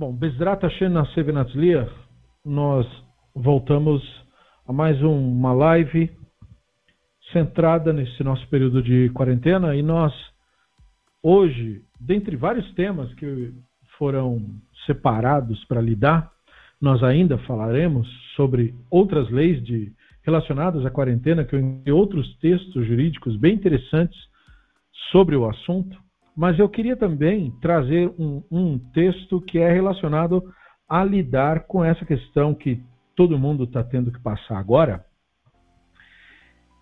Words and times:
Bom, 0.00 0.14
Bezrat 0.14 0.62
Hashem 0.62 0.88
Nascev 0.88 1.30
Natzliach, 1.30 1.92
nós 2.42 2.86
voltamos 3.34 4.02
a 4.66 4.72
mais 4.72 4.98
uma 5.02 5.52
live 5.52 6.10
centrada 7.30 7.92
nesse 7.92 8.24
nosso 8.24 8.48
período 8.48 8.82
de 8.82 9.10
quarentena 9.10 9.76
e 9.76 9.82
nós 9.82 10.10
hoje, 11.22 11.84
dentre 12.00 12.34
vários 12.34 12.72
temas 12.72 13.12
que 13.12 13.52
foram 13.98 14.42
separados 14.86 15.62
para 15.66 15.82
lidar, 15.82 16.32
nós 16.80 17.02
ainda 17.02 17.36
falaremos 17.36 18.08
sobre 18.36 18.74
outras 18.90 19.28
leis 19.28 19.62
de, 19.62 19.92
relacionadas 20.22 20.86
à 20.86 20.90
quarentena, 20.90 21.44
que 21.44 21.54
eu 21.84 21.94
outros 21.94 22.38
textos 22.38 22.86
jurídicos 22.86 23.36
bem 23.36 23.52
interessantes 23.52 24.18
sobre 25.12 25.36
o 25.36 25.46
assunto. 25.46 25.94
Mas 26.40 26.58
eu 26.58 26.70
queria 26.70 26.96
também 26.96 27.50
trazer 27.60 28.10
um, 28.18 28.42
um 28.50 28.78
texto 28.78 29.42
que 29.42 29.58
é 29.58 29.70
relacionado 29.70 30.42
a 30.88 31.04
lidar 31.04 31.66
com 31.66 31.84
essa 31.84 32.02
questão 32.06 32.54
que 32.54 32.82
todo 33.14 33.38
mundo 33.38 33.64
está 33.64 33.84
tendo 33.84 34.10
que 34.10 34.18
passar 34.18 34.56
agora, 34.56 35.04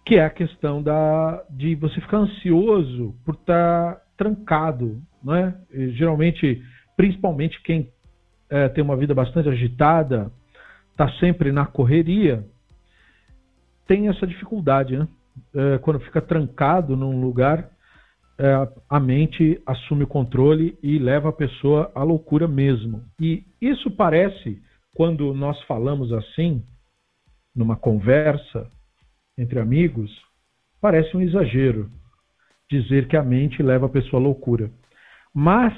que 0.07 0.15
é 0.15 0.25
a 0.25 0.31
questão 0.31 0.81
da, 0.81 1.45
de 1.51 1.75
você 1.75 2.01
ficar 2.01 2.19
ansioso 2.19 3.17
por 3.25 3.35
estar 3.35 3.97
tá 3.97 4.03
trancado, 4.17 5.03
não 5.21 5.35
é? 5.35 5.53
Geralmente, 5.89 6.63
principalmente 6.97 7.61
quem 7.61 7.93
é, 8.49 8.69
tem 8.69 8.85
uma 8.85 8.97
vida 8.97 9.13
bastante 9.13 9.49
agitada, 9.49 10.31
está 10.93 11.11
sempre 11.15 11.51
na 11.51 11.67
correria, 11.67 12.47
tem 13.89 14.07
essa 14.07 14.25
dificuldade, 14.25 14.97
né? 14.97 15.09
É, 15.53 15.79
quando 15.79 15.99
fica 15.99 16.23
trancado 16.23 16.97
num 16.97 17.21
lugar, 17.21 17.69
é, 18.39 18.69
a 18.89 19.01
mente 19.01 19.61
assume 19.67 20.05
o 20.05 20.07
controle 20.07 20.79
e 20.81 20.97
leva 20.99 21.31
a 21.31 21.33
pessoa 21.33 21.91
à 21.95 22.05
loucura 22.05 22.47
mesmo. 22.47 23.05
E 23.21 23.45
isso 23.61 23.91
parece, 23.91 24.63
quando 24.95 25.35
nós 25.35 25.61
falamos 25.63 26.13
assim, 26.13 26.63
numa 27.55 27.77
conversa 27.77 28.71
entre 29.37 29.59
amigos, 29.59 30.11
parece 30.81 31.17
um 31.17 31.21
exagero 31.21 31.91
dizer 32.71 33.09
que 33.09 33.17
a 33.17 33.23
mente 33.23 33.63
leva 33.63 33.87
a 33.87 33.91
pessoa 33.91 34.23
à 34.23 34.25
loucura. 34.25 34.71
Mas 35.35 35.75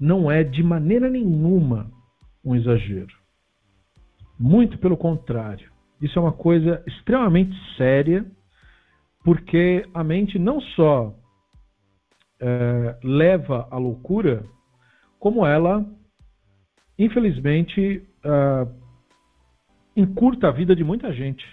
não 0.00 0.30
é 0.30 0.42
de 0.42 0.62
maneira 0.62 1.10
nenhuma 1.10 1.90
um 2.42 2.54
exagero. 2.56 3.14
Muito 4.38 4.78
pelo 4.78 4.96
contrário. 4.96 5.70
Isso 6.00 6.18
é 6.18 6.22
uma 6.22 6.32
coisa 6.32 6.82
extremamente 6.86 7.54
séria, 7.76 8.24
porque 9.24 9.84
a 9.92 10.04
mente 10.04 10.38
não 10.38 10.60
só 10.60 11.14
é, 12.40 12.98
leva 13.02 13.66
à 13.70 13.76
loucura, 13.76 14.44
como 15.18 15.44
ela, 15.44 15.84
infelizmente, 16.98 18.02
é, 18.24 18.68
encurta 19.96 20.48
a 20.48 20.52
vida 20.52 20.74
de 20.74 20.84
muita 20.84 21.12
gente. 21.12 21.44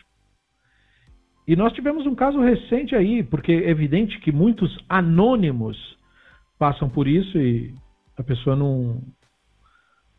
E 1.47 1.55
nós 1.55 1.73
tivemos 1.73 2.05
um 2.07 2.15
caso 2.15 2.39
recente 2.39 2.95
aí, 2.95 3.23
porque 3.23 3.51
é 3.51 3.69
evidente 3.69 4.19
que 4.19 4.31
muitos 4.31 4.77
anônimos 4.89 5.77
passam 6.57 6.89
por 6.89 7.07
isso 7.07 7.37
e 7.37 7.73
a 8.17 8.23
pessoa 8.23 8.55
não. 8.55 9.01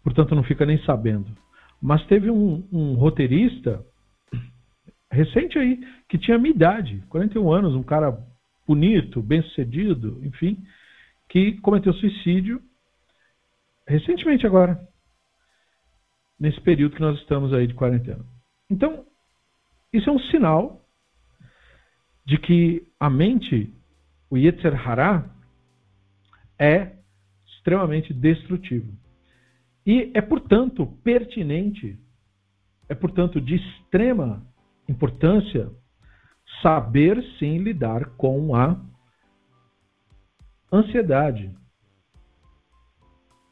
Portanto, 0.05 0.35
não 0.35 0.45
fica 0.45 0.65
nem 0.65 0.79
sabendo. 0.85 1.27
Mas 1.83 2.05
teve 2.07 2.31
um, 2.31 2.67
um 2.73 2.95
roteirista 2.95 3.85
recente 5.11 5.59
aí, 5.59 5.81
que 6.09 6.19
tinha 6.19 6.39
minha 6.39 6.55
idade, 6.55 7.03
41 7.09 7.51
anos, 7.53 7.75
um 7.75 7.83
cara 7.83 8.17
bonito, 8.67 9.23
bem-sucedido, 9.23 10.21
enfim, 10.25 10.65
que 11.29 11.53
cometeu 11.61 11.93
suicídio 11.95 12.63
recentemente 13.87 14.47
agora, 14.47 14.81
nesse 16.39 16.61
período 16.61 16.97
que 16.97 17.01
nós 17.01 17.19
estamos 17.21 17.53
aí 17.53 17.67
de 17.67 17.75
quarentena. 17.75 18.25
Então, 18.69 19.07
isso 19.93 20.11
é 20.11 20.13
um 20.13 20.19
sinal 20.19 20.85
de 22.25 22.37
que 22.39 22.87
a 22.99 23.09
mente, 23.09 23.73
o 24.29 24.37
Yetzer 24.37 24.75
Hará, 24.75 25.31
é 26.59 26.97
extremamente 27.47 28.13
destrutivo. 28.13 28.93
E 29.87 30.11
é, 30.15 30.21
portanto, 30.21 30.87
pertinente, 31.05 31.97
é, 32.89 32.95
portanto, 32.95 33.41
de 33.41 33.55
extrema 33.55 34.45
importância 34.89 35.71
saber 36.63 37.23
sim 37.39 37.59
lidar 37.59 38.07
com 38.17 38.55
a 38.55 38.81
ansiedade. 40.73 41.51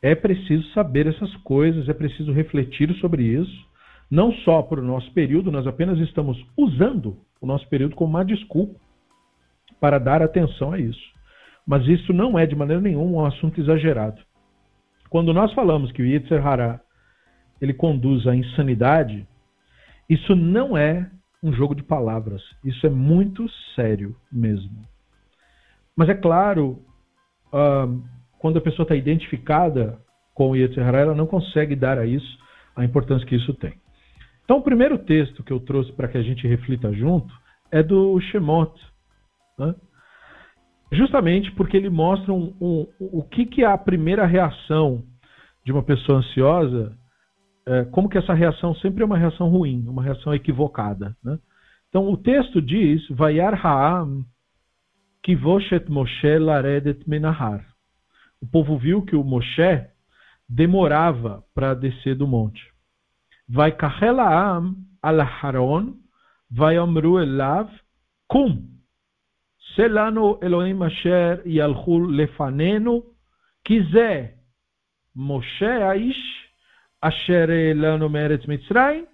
É 0.02 0.14
preciso 0.14 0.68
saber 0.72 1.06
essas 1.06 1.34
coisas, 1.38 1.88
é 1.88 1.94
preciso 1.94 2.32
refletir 2.32 2.92
sobre 3.00 3.22
isso, 3.22 3.66
não 4.10 4.32
só 4.32 4.62
para 4.62 4.80
o 4.80 4.84
nosso 4.84 5.10
período, 5.12 5.50
nós 5.50 5.66
apenas 5.66 5.98
estamos 5.98 6.38
usando 6.56 7.16
o 7.40 7.46
nosso 7.46 7.66
período 7.68 7.96
como 7.96 8.10
uma 8.10 8.24
desculpa 8.24 8.78
para 9.80 9.98
dar 9.98 10.22
atenção 10.22 10.72
a 10.72 10.78
isso. 10.78 11.14
Mas 11.66 11.86
isso 11.86 12.12
não 12.12 12.38
é 12.38 12.46
de 12.46 12.54
maneira 12.54 12.82
nenhuma 12.82 13.22
um 13.22 13.26
assunto 13.26 13.60
exagerado. 13.60 14.20
Quando 15.08 15.32
nós 15.32 15.52
falamos 15.54 15.90
que 15.92 16.02
o 16.02 16.06
Yetzer 16.06 16.46
Hará 16.46 16.80
ele 17.60 17.72
conduz 17.72 18.26
à 18.26 18.34
insanidade, 18.34 19.26
isso 20.08 20.34
não 20.36 20.76
é 20.76 21.10
um 21.44 21.52
jogo 21.52 21.74
de 21.74 21.82
palavras. 21.82 22.42
Isso 22.64 22.86
é 22.86 22.90
muito 22.90 23.46
sério 23.76 24.16
mesmo. 24.32 24.88
Mas 25.94 26.08
é 26.08 26.14
claro, 26.14 26.82
uh, 27.52 28.02
quando 28.38 28.56
a 28.56 28.62
pessoa 28.62 28.84
está 28.84 28.96
identificada 28.96 30.00
com 30.32 30.50
o 30.50 30.56
Yetzirah, 30.56 30.98
ela 30.98 31.14
não 31.14 31.26
consegue 31.26 31.76
dar 31.76 31.98
a 31.98 32.06
isso 32.06 32.38
a 32.74 32.82
importância 32.82 33.26
que 33.26 33.36
isso 33.36 33.52
tem. 33.52 33.74
Então, 34.42 34.56
o 34.56 34.62
primeiro 34.62 34.98
texto 34.98 35.44
que 35.44 35.52
eu 35.52 35.60
trouxe 35.60 35.92
para 35.92 36.08
que 36.08 36.16
a 36.16 36.22
gente 36.22 36.46
reflita 36.46 36.90
junto 36.92 37.32
é 37.70 37.82
do 37.82 38.18
Shemot. 38.20 38.72
Né? 39.58 39.74
Justamente 40.92 41.52
porque 41.52 41.76
ele 41.76 41.90
mostra 41.90 42.32
um, 42.32 42.54
um, 42.60 42.86
o 42.98 43.22
que, 43.22 43.44
que 43.44 43.62
é 43.62 43.66
a 43.66 43.78
primeira 43.78 44.24
reação 44.24 45.04
de 45.64 45.72
uma 45.72 45.82
pessoa 45.82 46.18
ansiosa 46.18 46.96
é, 47.66 47.84
como 47.86 48.08
que 48.08 48.18
essa 48.18 48.34
reação 48.34 48.74
sempre 48.76 49.02
é 49.02 49.06
uma 49.06 49.16
reação 49.16 49.48
ruim, 49.48 49.86
uma 49.88 50.02
reação 50.02 50.34
equivocada. 50.34 51.16
Né? 51.22 51.38
Então 51.88 52.10
o 52.10 52.16
texto 52.16 52.60
diz, 52.60 53.06
Vayar 53.08 53.54
ha'am 53.64 54.24
kivoshet 55.22 55.88
Moshe 55.88 56.38
laredet 56.38 57.08
menahar. 57.08 57.64
O 58.40 58.46
povo 58.46 58.76
viu 58.76 59.02
que 59.02 59.16
o 59.16 59.24
Moshe 59.24 59.86
demorava 60.48 61.42
para 61.54 61.74
descer 61.74 62.14
do 62.14 62.26
monte. 62.26 62.62
Vai 63.48 63.72
kahelaam 63.72 64.76
al 65.02 65.20
Haron, 65.20 65.94
vai 66.50 66.76
amru 66.76 67.18
elav, 67.18 67.70
kum. 68.28 68.70
Selano 69.74 70.38
Elohim 70.42 70.82
asher 70.82 71.42
yalchul 71.46 72.06
lefanenu, 72.06 73.02
quiser 73.64 74.38
Moshe 75.14 75.64
aish 75.64 76.43
אשר 77.03 77.45
לנו 77.75 78.09
מארץ 78.09 78.45
מצרים, 78.47 79.05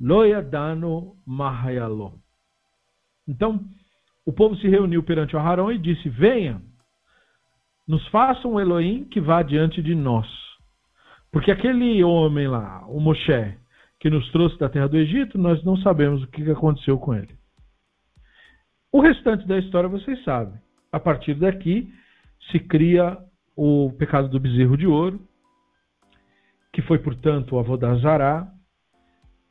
לא 0.00 0.26
ידענו 0.26 1.14
מה 1.26 1.62
היה 1.64 1.88
Então, 3.28 3.60
o 4.24 4.32
povo 4.32 4.56
se 4.56 4.68
reuniu 4.68 5.02
perante 5.02 5.36
o 5.36 5.38
Arão 5.38 5.72
e 5.72 5.78
disse: 5.78 6.08
Venha, 6.08 6.62
nos 7.86 8.06
faça 8.08 8.46
um 8.46 8.60
Elohim 8.60 9.04
que 9.04 9.20
vá 9.20 9.42
diante 9.42 9.82
de 9.82 9.94
nós. 9.94 10.26
Porque 11.32 11.50
aquele 11.50 12.04
homem 12.04 12.46
lá, 12.46 12.86
o 12.88 13.00
Moshe, 13.00 13.56
que 13.98 14.10
nos 14.10 14.30
trouxe 14.30 14.58
da 14.58 14.68
terra 14.68 14.88
do 14.88 14.96
Egito, 14.96 15.38
nós 15.38 15.62
não 15.64 15.76
sabemos 15.78 16.22
o 16.22 16.26
que 16.26 16.50
aconteceu 16.50 16.98
com 16.98 17.14
ele. 17.14 17.34
O 18.92 19.00
restante 19.00 19.46
da 19.46 19.58
história 19.58 19.88
vocês 19.88 20.22
sabem. 20.24 20.58
A 20.92 21.00
partir 21.00 21.34
daqui 21.34 21.92
se 22.50 22.58
cria 22.58 23.18
o 23.56 23.92
pecado 23.98 24.28
do 24.28 24.40
bezerro 24.40 24.76
de 24.76 24.86
ouro, 24.86 25.20
que 26.73 26.81
foi, 26.81 26.97
portanto, 26.97 27.57
Avodazará, 27.57 28.51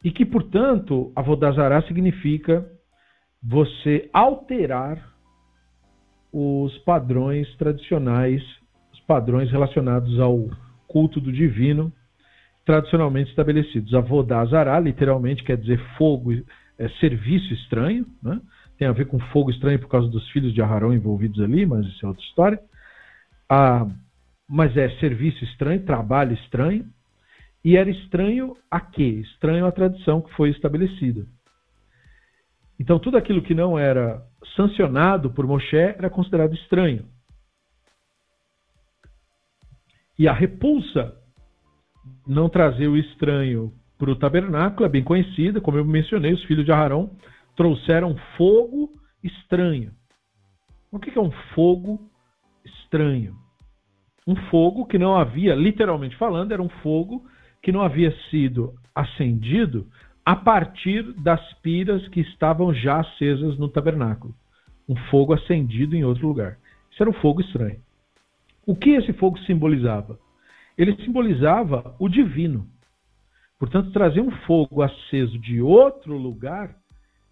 e 0.05 0.11
que, 0.11 0.27
portanto, 0.27 1.13
Avodazará 1.15 1.81
significa 1.83 2.69
você 3.41 4.11
alterar 4.13 5.13
os 6.33 6.77
padrões 6.79 7.55
tradicionais, 7.57 8.43
os 8.93 9.01
padrões 9.01 9.51
relacionados 9.51 10.19
ao 10.19 10.51
culto 10.89 11.21
do 11.21 11.33
divino, 11.33 11.93
tradicionalmente 12.65 13.31
estabelecidos. 13.31 13.95
Avodazará, 13.95 14.79
literalmente, 14.81 15.45
quer 15.45 15.57
dizer 15.57 15.79
fogo, 15.97 16.33
é, 16.79 16.89
serviço 17.01 17.55
estranho, 17.55 18.05
né? 18.21 18.41
tem 18.79 18.89
a 18.89 18.93
ver 18.93 19.07
com 19.07 19.21
fogo 19.31 19.51
estranho 19.51 19.79
por 19.79 19.89
causa 19.89 20.09
dos 20.09 20.29
filhos 20.31 20.53
de 20.53 20.61
Aharão 20.61 20.93
envolvidos 20.93 21.41
ali, 21.41 21.65
mas 21.65 21.87
isso 21.87 22.05
é 22.05 22.09
outra 22.09 22.25
história. 22.25 22.61
Ah, 23.49 23.87
mas 24.49 24.77
é 24.77 24.89
serviço 24.99 25.45
estranho, 25.45 25.85
trabalho 25.85 26.33
estranho. 26.35 26.85
E 27.65 27.77
era 27.77 27.91
estranho 27.91 28.57
a 28.71 28.81
quê? 28.81 29.21
Estranho 29.21 29.67
à 29.67 29.73
tradição 29.73 30.21
que 30.21 30.35
foi 30.35 30.51
estabelecida. 30.51 31.27
Então, 32.79 32.99
tudo 32.99 33.17
aquilo 33.17 33.43
que 33.43 33.55
não 33.55 33.79
era 33.79 34.21
sancionado 34.57 35.31
por 35.31 35.47
Moshe 35.47 35.77
era 35.77 36.11
considerado 36.11 36.55
estranho. 36.55 37.07
E 40.19 40.27
a 40.27 40.33
repulsa 40.33 41.17
não 42.27 42.49
trazer 42.49 42.89
o 42.89 42.97
estranho 42.97 43.73
para 43.99 44.11
o 44.11 44.17
tabernáculo, 44.17 44.85
é 44.85 44.89
bem 44.89 45.05
conhecida, 45.05 45.61
como 45.61 45.79
eu 45.79 45.85
mencionei, 45.85 46.33
os 46.33 46.43
filhos 46.45 46.65
de 46.65 46.73
Arão 46.73 47.17
trouxeram 47.57 48.17
fogo 48.37 48.93
estranho. 49.23 49.93
O 50.91 50.99
que 50.99 51.17
é 51.17 51.23
um 51.23 51.31
fogo 51.55 52.11
estranho? 52.65 53.37
Um 54.27 54.37
fogo 54.51 54.87
que 54.87 54.99
não 54.99 55.17
havia, 55.17 55.55
literalmente 55.55 56.17
falando, 56.17 56.53
era 56.53 56.63
um 56.63 56.69
fogo 56.69 57.25
que 57.63 57.73
não 57.73 57.81
havia 57.83 58.15
sido 58.29 58.75
acendido 58.95 59.87
a 60.25 60.37
partir 60.37 61.03
das 61.15 61.41
piras 61.55 62.07
que 62.09 62.21
estavam 62.21 62.75
já 62.75 63.01
acesas 63.01 63.57
no 63.59 63.69
tabernáculo. 63.69 64.35
Um 64.89 64.97
fogo 65.11 65.33
acendido 65.33 65.97
em 65.97 66.05
outro 66.05 66.27
lugar. 66.27 66.59
Isso 66.91 67.03
era 67.03 67.11
um 67.11 67.15
fogo 67.15 67.41
estranho. 67.41 67.81
O 68.67 68.77
que 68.77 68.91
esse 68.91 69.13
fogo 69.13 69.39
simbolizava? 69.41 70.19
Ele 70.77 70.97
simbolizava 71.05 71.95
o 71.99 72.09
divino. 72.09 72.69
Portanto, 73.59 73.93
trazer 73.93 74.21
um 74.21 74.31
fogo 74.31 74.83
aceso 74.83 75.39
de 75.39 75.61
outro 75.61 76.17
lugar 76.17 76.77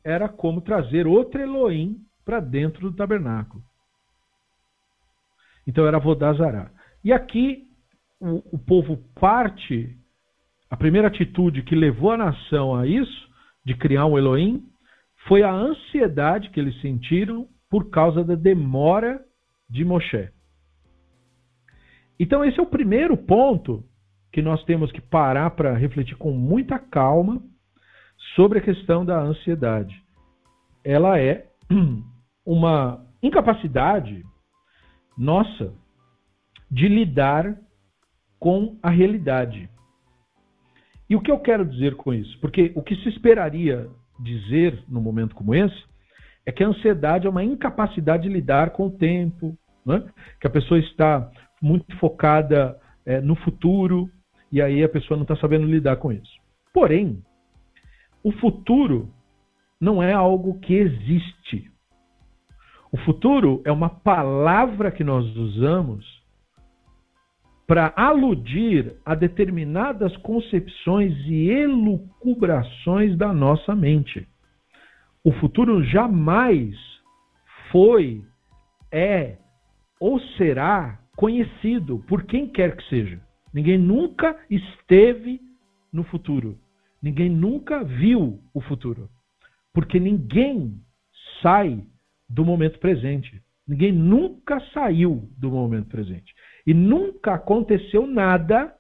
era 0.05 0.29
como 0.29 0.61
trazer 0.61 1.07
outro 1.07 1.41
Elohim 1.41 2.01
para 2.25 2.41
dentro 2.41 2.91
do 2.91 2.97
tabernáculo. 2.97 3.63
Então 5.67 5.87
era 5.87 5.99
Vodazará. 5.99 6.71
E 7.05 7.13
aqui 7.13 7.69
o, 8.19 8.43
o 8.53 8.59
povo 8.59 8.97
parte, 9.15 9.97
a 10.71 10.77
primeira 10.77 11.09
atitude 11.09 11.63
que 11.63 11.75
levou 11.75 12.13
a 12.13 12.17
nação 12.17 12.75
a 12.75 12.87
isso, 12.87 13.29
de 13.65 13.75
criar 13.75 14.07
um 14.07 14.17
Elohim, 14.17 14.65
foi 15.27 15.43
a 15.43 15.53
ansiedade 15.53 16.51
que 16.51 16.61
eles 16.61 16.81
sentiram 16.81 17.49
por 17.69 17.91
causa 17.91 18.25
da 18.25 18.35
demora 18.35 19.21
de 19.69 19.85
Moshe. 19.85 20.31
Então, 22.19 22.45
esse 22.45 22.59
é 22.59 22.63
o 22.63 22.67
primeiro 22.67 23.17
ponto 23.17 23.85
que 24.33 24.41
nós 24.41 24.63
temos 24.65 24.93
que 24.93 25.01
parar 25.01 25.51
para 25.51 25.75
refletir 25.75 26.17
com 26.17 26.33
muita 26.33 26.79
calma 26.79 27.43
sobre 28.37 28.59
a 28.59 28.63
questão 28.63 29.05
da 29.05 29.21
ansiedade. 29.21 30.01
Ela 30.85 31.19
é 31.19 31.49
uma 32.47 33.05
incapacidade 33.23 34.25
nossa 35.19 35.75
de 36.71 36.89
lidar 36.89 37.57
com 38.39 38.79
a 38.83 38.89
realidade. 38.89 39.69
E 41.11 41.17
o 41.17 41.21
que 41.21 41.31
eu 41.31 41.41
quero 41.41 41.65
dizer 41.65 41.97
com 41.97 42.15
isso? 42.15 42.39
Porque 42.41 42.71
o 42.77 42.83
que 42.83 42.95
se 42.95 43.09
esperaria 43.09 43.91
dizer 44.21 44.81
num 44.89 45.01
momento 45.01 45.35
como 45.35 45.53
esse 45.53 45.85
é 46.47 46.53
que 46.53 46.63
a 46.63 46.69
ansiedade 46.69 47.27
é 47.27 47.31
uma 47.31 47.43
incapacidade 47.43 48.23
de 48.23 48.29
lidar 48.29 48.71
com 48.71 48.87
o 48.87 48.91
tempo, 48.91 49.59
né? 49.85 50.05
que 50.41 50.47
a 50.47 50.51
pessoa 50.51 50.79
está 50.79 51.29
muito 51.61 51.97
focada 51.99 52.79
é, 53.05 53.21
no 53.21 53.35
futuro 53.35 54.09
e 54.53 54.63
aí 54.63 54.85
a 54.85 54.89
pessoa 54.89 55.17
não 55.17 55.23
está 55.23 55.35
sabendo 55.37 55.67
lidar 55.67 55.97
com 55.97 56.13
isso. 56.13 56.31
Porém, 56.73 57.21
o 58.23 58.31
futuro 58.31 59.13
não 59.81 60.01
é 60.01 60.13
algo 60.13 60.61
que 60.61 60.75
existe. 60.75 61.69
O 62.93 62.97
futuro 62.99 63.63
é 63.65 63.73
uma 63.73 63.91
palavra 63.91 64.93
que 64.93 65.03
nós 65.03 65.25
usamos 65.37 66.20
para 67.71 67.93
aludir 67.95 68.97
a 69.07 69.15
determinadas 69.15 70.17
concepções 70.17 71.15
e 71.25 71.49
elucubrações 71.51 73.17
da 73.17 73.33
nossa 73.33 73.77
mente. 73.77 74.27
O 75.23 75.31
futuro 75.35 75.81
jamais 75.85 76.75
foi, 77.71 78.25
é 78.91 79.37
ou 80.01 80.19
será 80.37 80.99
conhecido 81.15 82.01
por 82.09 82.25
quem 82.25 82.49
quer 82.49 82.77
que 82.77 82.83
seja. 82.89 83.21
Ninguém 83.55 83.79
nunca 83.79 84.37
esteve 84.51 85.41
no 85.93 86.03
futuro. 86.03 86.59
Ninguém 87.01 87.31
nunca 87.31 87.85
viu 87.85 88.43
o 88.53 88.61
futuro. 88.61 89.09
Porque 89.73 90.01
ninguém 90.01 90.75
sai 91.41 91.87
do 92.29 92.45
momento 92.45 92.81
presente. 92.81 93.41
Ninguém 93.65 93.93
nunca 93.93 94.59
saiu 94.75 95.31
do 95.39 95.53
momento 95.53 95.87
presente. 95.87 96.35
E 96.71 96.75
nunca 96.75 97.35
aconteceu 97.35 98.07
nada 98.07 98.73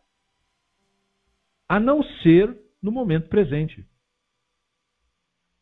a 1.69 1.81
não 1.81 2.05
ser 2.23 2.57
no 2.81 2.93
momento 2.93 3.29
presente. 3.29 3.85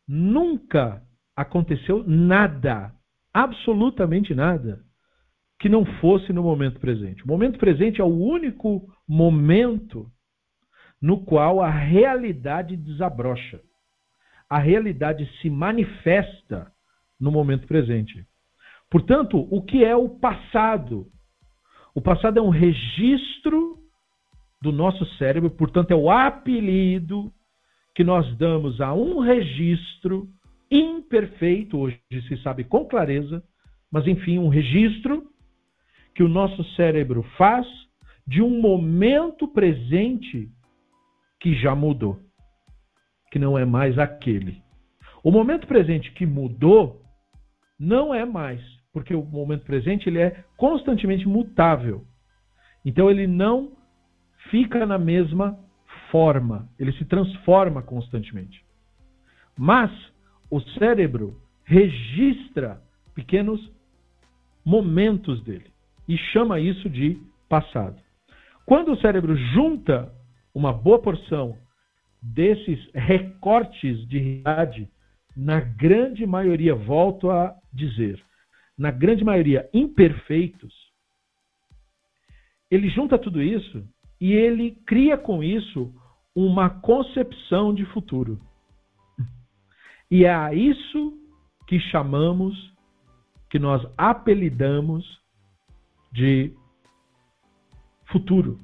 Nunca 0.07 1.03
aconteceu 1.35 2.03
nada, 2.07 2.93
absolutamente 3.33 4.35
nada, 4.35 4.79
que 5.57 5.67
não 5.67 5.83
fosse 5.99 6.31
no 6.31 6.43
momento 6.43 6.79
presente. 6.79 7.23
O 7.23 7.27
momento 7.27 7.57
presente 7.57 7.99
é 7.99 8.03
o 8.03 8.15
único 8.15 8.87
momento 9.07 10.05
no 11.01 11.25
qual 11.25 11.59
a 11.63 11.71
realidade 11.71 12.77
desabrocha. 12.77 13.59
A 14.47 14.59
realidade 14.59 15.27
se 15.41 15.49
manifesta 15.49 16.71
no 17.19 17.31
momento 17.31 17.65
presente. 17.65 18.23
Portanto, 18.87 19.47
o 19.49 19.63
que 19.63 19.83
é 19.83 19.95
o 19.95 20.09
passado? 20.09 21.11
O 21.99 22.01
passado 22.01 22.39
é 22.39 22.41
um 22.41 22.47
registro 22.47 23.77
do 24.61 24.71
nosso 24.71 25.05
cérebro, 25.17 25.49
portanto, 25.49 25.91
é 25.91 25.95
o 25.95 26.09
apelido 26.09 27.29
que 27.93 28.05
nós 28.05 28.37
damos 28.37 28.79
a 28.79 28.93
um 28.93 29.19
registro 29.19 30.25
imperfeito, 30.71 31.77
hoje 31.77 31.99
se 32.29 32.37
sabe 32.41 32.63
com 32.63 32.85
clareza, 32.85 33.43
mas 33.91 34.07
enfim, 34.07 34.37
um 34.37 34.47
registro 34.47 35.27
que 36.15 36.23
o 36.23 36.29
nosso 36.29 36.63
cérebro 36.75 37.21
faz 37.37 37.67
de 38.25 38.41
um 38.41 38.61
momento 38.61 39.45
presente 39.45 40.49
que 41.37 41.53
já 41.53 41.75
mudou, 41.75 42.17
que 43.29 43.37
não 43.37 43.57
é 43.57 43.65
mais 43.65 43.99
aquele. 43.99 44.63
O 45.21 45.31
momento 45.31 45.67
presente 45.67 46.13
que 46.13 46.25
mudou 46.25 47.01
não 47.77 48.15
é 48.15 48.23
mais, 48.23 48.61
porque 48.91 49.13
o 49.13 49.23
momento 49.23 49.65
presente 49.65 50.09
ele 50.09 50.19
é 50.19 50.43
constantemente 50.57 51.27
mutável. 51.27 52.05
Então 52.83 53.09
ele 53.09 53.27
não 53.27 53.71
fica 54.49 54.85
na 54.85 54.97
mesma 54.97 55.57
forma, 56.11 56.67
ele 56.79 56.91
se 56.93 57.05
transforma 57.05 57.81
constantemente. 57.81 58.63
Mas 59.57 59.91
o 60.49 60.59
cérebro 60.59 61.39
registra 61.63 62.81
pequenos 63.13 63.71
momentos 64.65 65.43
dele 65.43 65.71
e 66.07 66.17
chama 66.17 66.59
isso 66.59 66.89
de 66.89 67.21
passado. 67.47 68.01
Quando 68.65 68.91
o 68.91 68.97
cérebro 68.97 69.35
junta 69.35 70.11
uma 70.53 70.73
boa 70.73 70.99
porção 70.99 71.57
desses 72.21 72.89
recortes 72.93 74.07
de 74.07 74.17
realidade, 74.19 74.89
na 75.35 75.59
grande 75.59 76.25
maioria, 76.25 76.75
volto 76.75 77.29
a 77.29 77.55
dizer, 77.71 78.21
na 78.79 78.91
grande 78.91 79.25
maioria 79.25 79.69
imperfeitos, 79.73 80.73
ele 82.71 82.87
junta 82.87 83.19
tudo 83.19 83.41
isso 83.41 83.85
e 84.21 84.31
ele 84.31 84.71
cria 84.85 85.17
com 85.17 85.43
isso 85.43 85.93
uma 86.33 86.69
concepção 86.69 87.73
de 87.73 87.85
futuro. 87.85 88.39
E 90.09 90.23
é 90.23 90.33
a 90.33 90.53
isso 90.53 91.17
que 91.67 91.79
chamamos, 91.79 92.73
que 93.49 93.59
nós 93.59 93.85
apelidamos 93.97 95.05
de 96.11 96.53
futuro. 98.05 98.59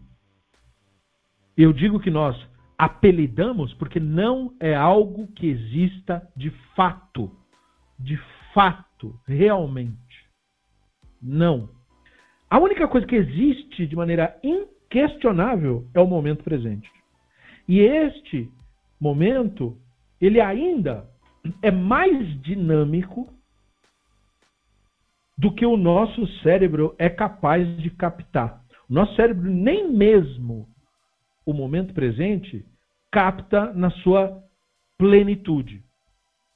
Eu 1.58 1.74
digo 1.74 2.00
que 2.00 2.10
nós 2.10 2.36
apelidamos 2.78 3.74
porque 3.74 4.00
não 4.00 4.56
é 4.60 4.74
algo 4.74 5.28
que 5.34 5.48
exista 5.48 6.28
de 6.36 6.52
fato. 6.76 7.32
De 8.00 8.18
fato, 8.54 9.20
realmente. 9.26 10.05
Não. 11.26 11.68
A 12.48 12.60
única 12.60 12.88
coisa 12.88 13.08
que 13.08 13.16
existe 13.16 13.88
de 13.88 13.96
maneira 13.96 14.40
inquestionável 14.44 15.88
é 15.96 16.00
o 16.00 16.06
momento 16.06 16.44
presente. 16.44 16.90
E 17.68 17.80
este 17.80 18.48
momento, 19.02 19.76
ele 20.22 20.40
ainda 20.40 21.10
é 21.64 21.72
mais 21.72 22.40
dinâmico 22.44 23.34
do 25.36 25.52
que 25.52 25.66
o 25.66 25.76
nosso 25.76 26.28
cérebro 26.44 26.96
é 27.00 27.10
capaz 27.10 27.68
de 27.78 27.90
captar. 27.90 28.64
O 28.88 28.94
nosso 28.94 29.16
cérebro 29.16 29.50
nem 29.50 29.92
mesmo 29.92 30.70
o 31.44 31.54
momento 31.54 31.94
presente 31.94 32.64
capta 33.12 33.74
na 33.74 33.90
sua 33.90 34.44
plenitude. 34.98 35.84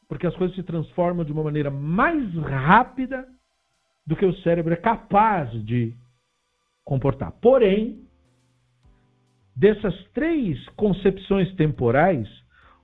Porque 0.08 0.28
as 0.28 0.36
coisas 0.36 0.56
se 0.56 0.64
transformam 0.64 1.26
de 1.26 1.32
uma 1.32 1.44
maneira 1.44 1.72
mais 1.72 2.36
rápida 2.36 3.28
do 4.10 4.16
que 4.16 4.26
o 4.26 4.34
cérebro 4.38 4.74
é 4.74 4.76
capaz 4.76 5.52
de 5.64 5.94
comportar. 6.84 7.32
Porém, 7.34 8.08
dessas 9.56 9.94
três 10.16 10.68
concepções 10.70 11.54
temporais, 11.54 12.28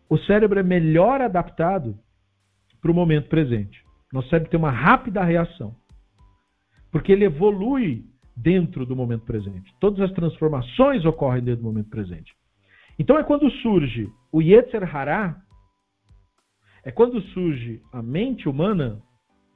o 0.07 0.19
cérebro 0.19 0.59
é 0.59 0.61
melhor 0.61 1.21
adaptado 1.21 1.97
para 2.79 2.91
o 2.91 2.93
momento 2.93 3.27
presente. 3.27 3.83
Nosso 4.13 4.29
cérebro 4.29 4.51
tem 4.51 4.59
uma 4.59 4.69
rápida 4.69 5.23
reação. 5.23 5.75
Porque 6.91 7.11
ele 7.11 7.25
evolui 7.25 8.05
dentro 8.37 8.85
do 8.85 8.95
momento 8.95 9.25
presente. 9.25 9.73
Todas 9.79 10.01
as 10.01 10.11
transformações 10.11 11.05
ocorrem 11.05 11.43
dentro 11.43 11.63
do 11.63 11.67
momento 11.67 11.89
presente. 11.89 12.35
Então 12.99 13.17
é 13.17 13.23
quando 13.23 13.49
surge 13.63 14.11
o 14.31 14.43
Yetzer 14.43 14.95
Hará, 14.95 15.41
é 16.83 16.91
quando 16.91 17.19
surge 17.19 17.81
a 17.91 18.03
mente 18.03 18.47
humana 18.47 19.01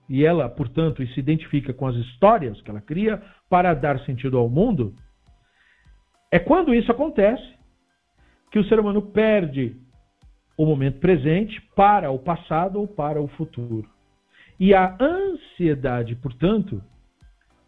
e 0.10 0.26
ela, 0.26 0.50
portanto, 0.50 1.06
se 1.08 1.20
identifica 1.20 1.72
com 1.72 1.86
as 1.86 1.96
histórias 1.96 2.60
que 2.62 2.72
ela 2.72 2.82
cria 2.82 3.22
para 3.48 3.76
dar 3.76 4.00
sentido 4.06 4.38
ao 4.38 4.50
mundo. 4.50 4.96
É 6.32 6.40
quando 6.40 6.74
isso 6.74 6.92
acontece 6.92 7.48
que 8.52 8.58
o 8.58 8.66
ser 8.66 8.80
humano 8.80 9.02
perde 9.04 9.76
o 10.58 10.66
momento 10.66 11.00
presente 11.00 11.62
para 11.76 12.10
o 12.10 12.18
passado 12.18 12.80
ou 12.80 12.88
para 12.88 13.22
o 13.22 13.28
futuro. 13.28 13.88
E 14.60 14.74
a 14.74 14.98
ansiedade, 15.00 16.16
portanto, 16.16 16.82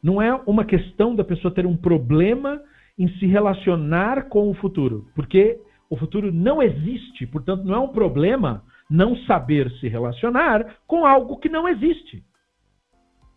não 0.02 0.20
é 0.22 0.34
uma 0.48 0.66
questão 0.66 1.16
da 1.16 1.24
pessoa 1.24 1.54
ter 1.54 1.66
um 1.66 1.78
problema 1.78 2.62
em 2.98 3.08
se 3.18 3.28
relacionar 3.28 4.30
com 4.30 4.50
o 4.50 4.54
futuro, 4.56 5.08
porque 5.16 5.60
o 5.90 5.96
futuro 5.96 6.32
não 6.34 6.62
existe, 6.62 7.26
portanto, 7.28 7.64
não 7.64 7.76
é 7.76 7.80
um 7.80 7.88
problema 7.90 8.64
não 8.90 9.16
saber 9.26 9.70
se 9.80 9.88
relacionar 9.88 10.78
com 10.86 11.06
algo 11.06 11.38
que 11.38 11.48
não 11.48 11.68
existe. 11.68 12.24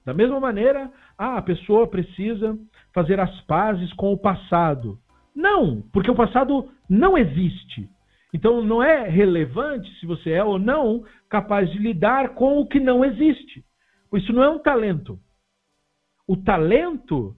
Da 0.05 0.13
mesma 0.13 0.39
maneira, 0.39 0.91
ah, 1.17 1.39
a 1.39 1.43
pessoa 1.43 1.87
precisa 1.87 2.59
fazer 2.93 3.19
as 3.19 3.41
pazes 3.43 3.93
com 3.95 4.13
o 4.13 4.19
passado. 4.19 4.99
Não, 5.35 5.83
porque 5.93 6.11
o 6.11 6.15
passado 6.15 6.69
não 6.89 7.17
existe. 7.17 7.89
Então 8.33 8.63
não 8.63 8.83
é 8.83 9.09
relevante 9.09 9.89
se 9.99 10.07
você 10.07 10.31
é 10.33 10.45
ou 10.45 10.59
não 10.59 11.05
capaz 11.29 11.71
de 11.71 11.79
lidar 11.79 12.31
com 12.35 12.59
o 12.59 12.67
que 12.67 12.81
não 12.81 13.05
existe. 13.05 13.65
Isso 14.13 14.33
não 14.33 14.43
é 14.43 14.49
um 14.49 14.59
talento. 14.59 15.19
O 16.27 16.37
talento 16.37 17.35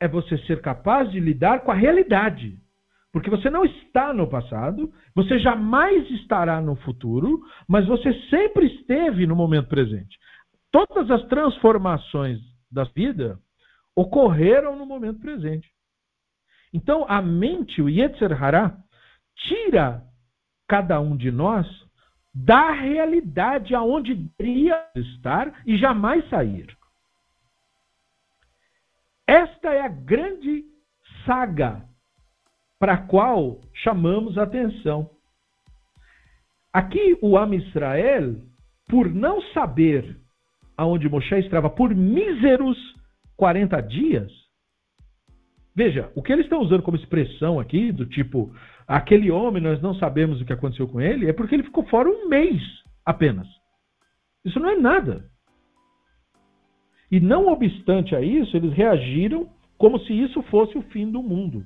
é 0.00 0.08
você 0.08 0.38
ser 0.38 0.60
capaz 0.60 1.10
de 1.10 1.20
lidar 1.20 1.60
com 1.60 1.70
a 1.70 1.74
realidade. 1.74 2.58
Porque 3.12 3.30
você 3.30 3.48
não 3.48 3.64
está 3.64 4.12
no 4.12 4.28
passado, 4.28 4.92
você 5.14 5.38
jamais 5.38 6.10
estará 6.10 6.60
no 6.60 6.74
futuro, 6.76 7.40
mas 7.68 7.86
você 7.86 8.12
sempre 8.28 8.66
esteve 8.66 9.26
no 9.26 9.36
momento 9.36 9.68
presente. 9.68 10.18
Todas 10.74 11.08
as 11.08 11.22
transformações 11.28 12.40
da 12.68 12.82
vida 12.82 13.38
ocorreram 13.94 14.74
no 14.74 14.84
momento 14.84 15.20
presente. 15.20 15.72
Então, 16.72 17.06
a 17.08 17.22
mente, 17.22 17.80
o 17.80 17.88
Yetzer 17.88 18.32
Hará, 18.42 18.76
tira 19.36 20.04
cada 20.66 21.00
um 21.00 21.16
de 21.16 21.30
nós 21.30 21.64
da 22.34 22.72
realidade 22.72 23.72
aonde 23.72 24.16
deveria 24.16 24.84
estar 24.96 25.62
e 25.64 25.78
jamais 25.78 26.28
sair. 26.28 26.76
Esta 29.28 29.72
é 29.72 29.80
a 29.80 29.88
grande 29.88 30.64
saga 31.24 31.88
para 32.80 32.94
a 32.94 33.06
qual 33.06 33.60
chamamos 33.72 34.36
atenção. 34.36 35.08
Aqui 36.72 37.16
o 37.22 37.38
Am 37.38 37.54
Israel, 37.54 38.34
por 38.88 39.08
não 39.08 39.40
saber 39.52 40.23
aonde 40.76 41.08
Moshe 41.08 41.34
estava 41.36 41.70
por 41.70 41.94
míseros 41.94 42.76
40 43.36 43.80
dias, 43.82 44.32
veja, 45.74 46.10
o 46.14 46.22
que 46.22 46.32
eles 46.32 46.46
estão 46.46 46.60
usando 46.60 46.82
como 46.82 46.96
expressão 46.96 47.58
aqui, 47.58 47.92
do 47.92 48.06
tipo, 48.06 48.54
aquele 48.86 49.30
homem, 49.30 49.62
nós 49.62 49.80
não 49.80 49.94
sabemos 49.94 50.40
o 50.40 50.44
que 50.44 50.52
aconteceu 50.52 50.86
com 50.88 51.00
ele, 51.00 51.28
é 51.28 51.32
porque 51.32 51.54
ele 51.54 51.64
ficou 51.64 51.84
fora 51.86 52.08
um 52.08 52.28
mês 52.28 52.60
apenas. 53.04 53.46
Isso 54.44 54.60
não 54.60 54.70
é 54.70 54.76
nada. 54.76 55.24
E 57.10 57.20
não 57.20 57.48
obstante 57.48 58.14
a 58.14 58.20
isso, 58.20 58.56
eles 58.56 58.72
reagiram 58.72 59.48
como 59.78 59.98
se 60.00 60.12
isso 60.12 60.42
fosse 60.44 60.76
o 60.76 60.82
fim 60.82 61.10
do 61.10 61.22
mundo. 61.22 61.64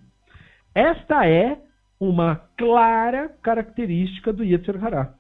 Esta 0.74 1.26
é 1.28 1.60
uma 2.00 2.36
clara 2.56 3.28
característica 3.42 4.32
do 4.32 4.44
Yetzer 4.44 4.82
Hará. 4.84 5.17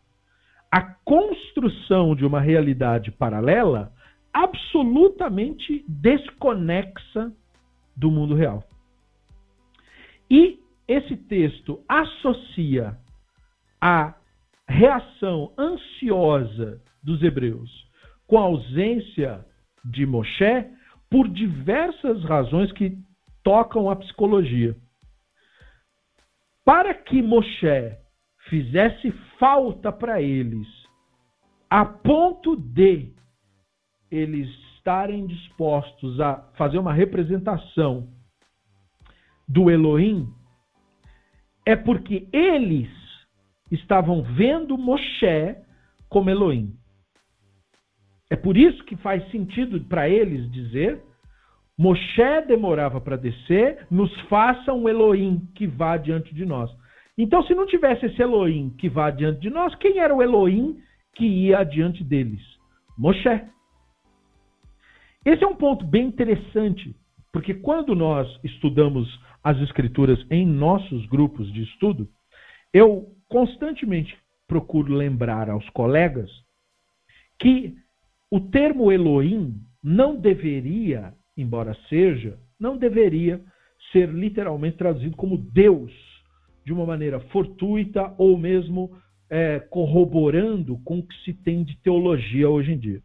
A 0.70 0.82
construção 0.82 2.14
de 2.14 2.24
uma 2.24 2.40
realidade 2.40 3.10
paralela 3.10 3.92
absolutamente 4.32 5.84
desconexa 5.88 7.32
do 7.96 8.10
mundo 8.10 8.34
real. 8.34 8.62
E 10.30 10.60
esse 10.86 11.16
texto 11.16 11.82
associa 11.88 12.96
a 13.80 14.14
reação 14.68 15.52
ansiosa 15.58 16.80
dos 17.02 17.22
hebreus 17.22 17.88
com 18.26 18.38
a 18.38 18.42
ausência 18.42 19.44
de 19.84 20.04
Moshe 20.04 20.66
por 21.10 21.26
diversas 21.28 22.22
razões 22.24 22.70
que 22.72 22.98
tocam 23.42 23.88
a 23.88 23.96
psicologia. 23.96 24.76
Para 26.64 26.92
que 26.92 27.22
Moshe 27.22 27.96
fizesse 28.48 29.10
falta 29.38 29.92
para 29.92 30.20
eles, 30.20 30.66
a 31.70 31.84
ponto 31.84 32.56
de 32.56 33.12
eles 34.10 34.48
estarem 34.76 35.26
dispostos 35.26 36.20
a 36.20 36.36
fazer 36.56 36.78
uma 36.78 36.92
representação 36.92 38.08
do 39.46 39.70
Elohim, 39.70 40.32
é 41.66 41.76
porque 41.76 42.28
eles 42.32 42.88
estavam 43.70 44.22
vendo 44.22 44.78
Moshe 44.78 45.56
como 46.08 46.30
Elohim. 46.30 46.74
É 48.30 48.36
por 48.36 48.56
isso 48.56 48.84
que 48.84 48.96
faz 48.96 49.30
sentido 49.30 49.78
para 49.84 50.08
eles 50.08 50.50
dizer 50.50 51.02
Moshe 51.78 52.40
demorava 52.46 53.00
para 53.00 53.16
descer, 53.16 53.86
nos 53.88 54.12
faça 54.22 54.72
um 54.74 54.88
Elohim 54.88 55.48
que 55.54 55.64
vá 55.64 55.96
diante 55.96 56.34
de 56.34 56.44
nós. 56.44 56.74
Então, 57.18 57.42
se 57.42 57.54
não 57.54 57.66
tivesse 57.66 58.06
esse 58.06 58.22
Elohim 58.22 58.70
que 58.78 58.88
vá 58.88 59.10
diante 59.10 59.40
de 59.40 59.50
nós, 59.50 59.74
quem 59.74 59.98
era 59.98 60.14
o 60.14 60.22
Elohim 60.22 60.80
que 61.14 61.26
ia 61.26 61.58
adiante 61.58 62.04
deles? 62.04 62.40
Moshe. 62.96 63.42
Esse 65.24 65.42
é 65.42 65.46
um 65.46 65.56
ponto 65.56 65.84
bem 65.84 66.06
interessante, 66.06 66.94
porque 67.32 67.52
quando 67.52 67.94
nós 67.94 68.28
estudamos 68.44 69.08
as 69.42 69.58
Escrituras 69.58 70.24
em 70.30 70.46
nossos 70.46 71.04
grupos 71.06 71.52
de 71.52 71.64
estudo, 71.64 72.08
eu 72.72 73.12
constantemente 73.28 74.16
procuro 74.46 74.94
lembrar 74.94 75.50
aos 75.50 75.68
colegas 75.70 76.30
que 77.38 77.74
o 78.30 78.40
termo 78.40 78.92
Elohim 78.92 79.60
não 79.82 80.16
deveria 80.16 81.12
embora 81.38 81.76
seja, 81.88 82.36
não 82.58 82.76
deveria 82.76 83.40
ser 83.92 84.08
literalmente 84.08 84.76
traduzido 84.76 85.16
como 85.16 85.38
Deus, 85.38 85.92
de 86.68 86.72
uma 86.74 86.84
maneira 86.84 87.18
fortuita 87.18 88.14
ou 88.18 88.36
mesmo 88.36 88.90
é, 89.30 89.58
corroborando 89.58 90.76
com 90.84 90.98
o 90.98 91.02
que 91.02 91.14
se 91.24 91.32
tem 91.32 91.64
de 91.64 91.78
teologia 91.78 92.48
hoje 92.50 92.72
em 92.72 92.78
dia. 92.78 93.00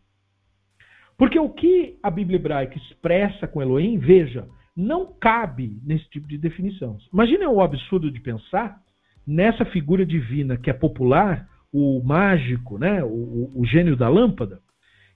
Porque 1.18 1.40
o 1.40 1.48
que 1.48 1.98
a 2.04 2.12
Bíblia 2.12 2.36
hebraica 2.36 2.78
expressa 2.78 3.48
com 3.48 3.62
Elohim, 3.62 3.98
veja, 3.98 4.46
não 4.76 5.14
cabe 5.14 5.80
nesse 5.82 6.10
tipo 6.10 6.28
de 6.28 6.38
definição. 6.38 6.98
Imaginem 7.14 7.48
o 7.48 7.62
absurdo 7.62 8.12
de 8.12 8.20
pensar 8.20 8.82
nessa 9.26 9.64
figura 9.64 10.06
divina 10.06 10.58
que 10.58 10.70
é 10.70 10.74
popular, 10.74 11.48
o 11.72 12.04
mágico, 12.04 12.78
né, 12.78 13.02
o, 13.02 13.50
o 13.56 13.66
gênio 13.66 13.96
da 13.96 14.10
lâmpada, 14.10 14.60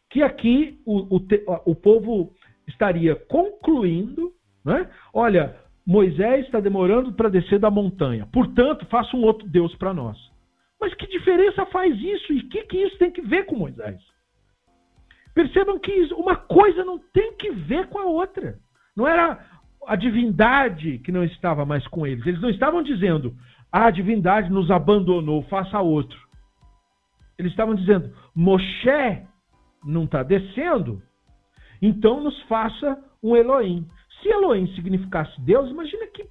que 0.09 0.23
aqui 0.23 0.79
o, 0.85 1.17
o, 1.17 1.21
o 1.65 1.75
povo 1.75 2.33
estaria 2.65 3.13
concluindo, 3.13 4.31
né? 4.63 4.89
olha, 5.13 5.53
Moisés 5.87 6.45
está 6.45 6.59
demorando 6.59 7.13
para 7.13 7.29
descer 7.29 7.59
da 7.59 7.71
montanha, 7.71 8.27
portanto, 8.33 8.85
faça 8.87 9.15
um 9.15 9.23
outro 9.23 9.47
Deus 9.47 9.73
para 9.75 9.93
nós. 9.93 10.17
Mas 10.81 10.93
que 10.93 11.07
diferença 11.07 11.65
faz 11.67 11.97
isso? 11.97 12.33
E 12.33 12.39
o 12.39 12.49
que, 12.49 12.63
que 12.63 12.77
isso 12.77 12.97
tem 12.97 13.09
que 13.09 13.21
ver 13.21 13.45
com 13.45 13.55
Moisés? 13.55 14.01
Percebam 15.33 15.79
que 15.79 16.13
uma 16.13 16.35
coisa 16.35 16.83
não 16.83 16.99
tem 17.13 17.33
que 17.37 17.51
ver 17.51 17.87
com 17.87 17.99
a 17.99 18.05
outra. 18.05 18.59
Não 18.97 19.07
era 19.07 19.39
a 19.87 19.95
divindade 19.95 20.99
que 20.99 21.11
não 21.11 21.23
estava 21.23 21.65
mais 21.65 21.87
com 21.87 22.05
eles. 22.05 22.25
Eles 22.27 22.41
não 22.41 22.49
estavam 22.49 22.83
dizendo, 22.83 23.33
a 23.71 23.89
divindade 23.89 24.51
nos 24.51 24.69
abandonou, 24.69 25.43
faça 25.43 25.79
outro. 25.79 26.19
Eles 27.39 27.51
estavam 27.51 27.73
dizendo, 27.73 28.13
Moshe 28.35 29.23
não 29.85 30.03
está 30.03 30.21
descendo, 30.21 31.01
então 31.81 32.21
nos 32.21 32.41
faça 32.43 33.01
um 33.23 33.35
Elohim. 33.37 33.87
Se 34.27 34.33
Elohim 34.33 34.67
significasse 34.75 35.39
Deus, 35.39 35.69
imagina 35.69 36.05
que 36.07 36.27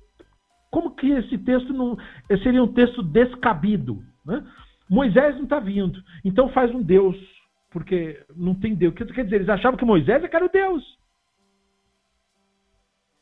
como 0.71 0.95
que 0.95 1.11
esse 1.11 1.39
texto 1.39 1.73
não 1.73 1.97
seria 2.43 2.63
um 2.63 2.73
texto 2.73 3.03
descabido. 3.03 4.03
Né? 4.23 4.47
Moisés 4.91 5.35
não 5.37 5.45
está 5.45 5.59
vindo, 5.59 5.99
então 6.23 6.51
faz 6.51 6.75
um 6.75 6.83
Deus, 6.83 7.17
porque 7.71 8.23
não 8.37 8.55
tem 8.55 8.75
Deus. 8.75 8.95
Quer 8.95 9.25
dizer, 9.25 9.37
eles 9.37 9.49
achavam 9.49 9.79
que 9.79 9.85
Moisés 9.85 10.23
é 10.23 10.29
era 10.31 10.45
o 10.45 10.51
Deus. 10.51 10.85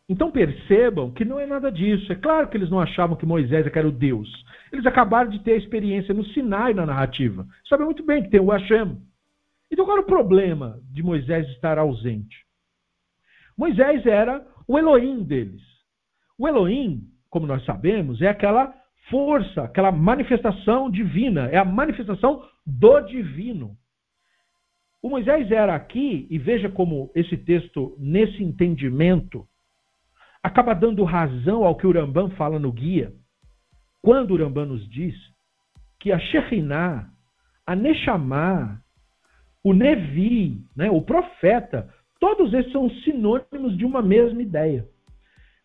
Então 0.08 0.32
percebam 0.32 1.12
que 1.12 1.24
não 1.24 1.38
é 1.38 1.46
nada 1.46 1.70
disso. 1.70 2.12
É 2.12 2.16
claro 2.16 2.48
que 2.48 2.56
eles 2.56 2.68
não 2.68 2.80
achavam 2.80 3.16
que 3.16 3.24
Moisés 3.24 3.66
era 3.66 3.88
o 3.88 3.92
Deus. 3.92 4.28
Eles 4.72 4.84
acabaram 4.84 5.30
de 5.30 5.38
ter 5.38 5.52
a 5.52 5.56
experiência 5.56 6.12
no 6.12 6.24
Sinai 6.26 6.74
na 6.74 6.84
narrativa. 6.84 7.46
Sabem 7.68 7.86
muito 7.86 8.04
bem 8.04 8.24
que 8.24 8.28
tem 8.28 8.40
o 8.40 8.50
Hashem. 8.50 9.00
Então 9.70 9.84
qual 9.84 9.98
era 9.98 10.04
o 10.04 10.08
problema 10.08 10.80
de 10.90 11.00
Moisés 11.00 11.48
estar 11.50 11.78
ausente? 11.78 12.44
Moisés 13.56 14.04
era 14.04 14.44
o 14.66 14.78
Elohim 14.78 15.22
deles. 15.22 15.62
O 16.38 16.48
Elohim, 16.48 17.02
como 17.30 17.46
nós 17.46 17.64
sabemos, 17.64 18.20
é 18.22 18.28
aquela 18.28 18.74
força, 19.08 19.62
aquela 19.62 19.92
manifestação 19.92 20.90
divina, 20.90 21.48
é 21.48 21.56
a 21.56 21.64
manifestação 21.64 22.42
do 22.66 23.00
divino. 23.00 23.76
O 25.02 25.10
Moisés 25.10 25.50
era 25.50 25.74
aqui, 25.74 26.26
e 26.30 26.38
veja 26.38 26.70
como 26.70 27.10
esse 27.14 27.36
texto, 27.36 27.94
nesse 27.98 28.42
entendimento, 28.42 29.46
acaba 30.42 30.74
dando 30.74 31.04
razão 31.04 31.64
ao 31.64 31.76
que 31.76 31.86
o 31.86 31.92
Rambam 31.92 32.30
fala 32.30 32.58
no 32.58 32.72
guia, 32.72 33.12
quando 34.00 34.32
o 34.32 34.36
Rambam 34.36 34.66
nos 34.66 34.88
diz 34.88 35.14
que 36.00 36.10
a 36.10 36.18
Shekhinah, 36.18 37.10
a 37.66 37.76
Neshama, 37.76 38.82
o 39.62 39.72
Nevi, 39.72 40.62
né, 40.76 40.90
o 40.90 41.00
profeta, 41.00 41.92
todos 42.24 42.54
esses 42.54 42.72
são 42.72 42.88
sinônimos 42.88 43.76
de 43.76 43.84
uma 43.84 44.00
mesma 44.00 44.40
ideia, 44.40 44.88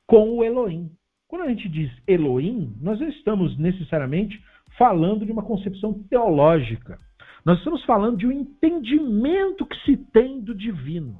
com 0.05 0.37
o 0.37 0.43
Elohim. 0.43 0.91
Quando 1.25 1.43
a 1.43 1.47
gente 1.47 1.69
diz 1.69 1.89
Elohim, 2.05 2.75
nós 2.81 2.99
não 2.99 3.07
estamos 3.07 3.57
necessariamente 3.57 4.43
falando 4.77 5.25
de 5.25 5.31
uma 5.31 5.41
concepção 5.41 5.93
teológica. 6.09 6.99
Nós 7.45 7.59
estamos 7.59 7.81
falando 7.85 8.17
de 8.17 8.27
um 8.27 8.31
entendimento 8.33 9.65
que 9.65 9.77
se 9.85 9.95
tem 10.11 10.41
do 10.41 10.53
divino. 10.53 11.17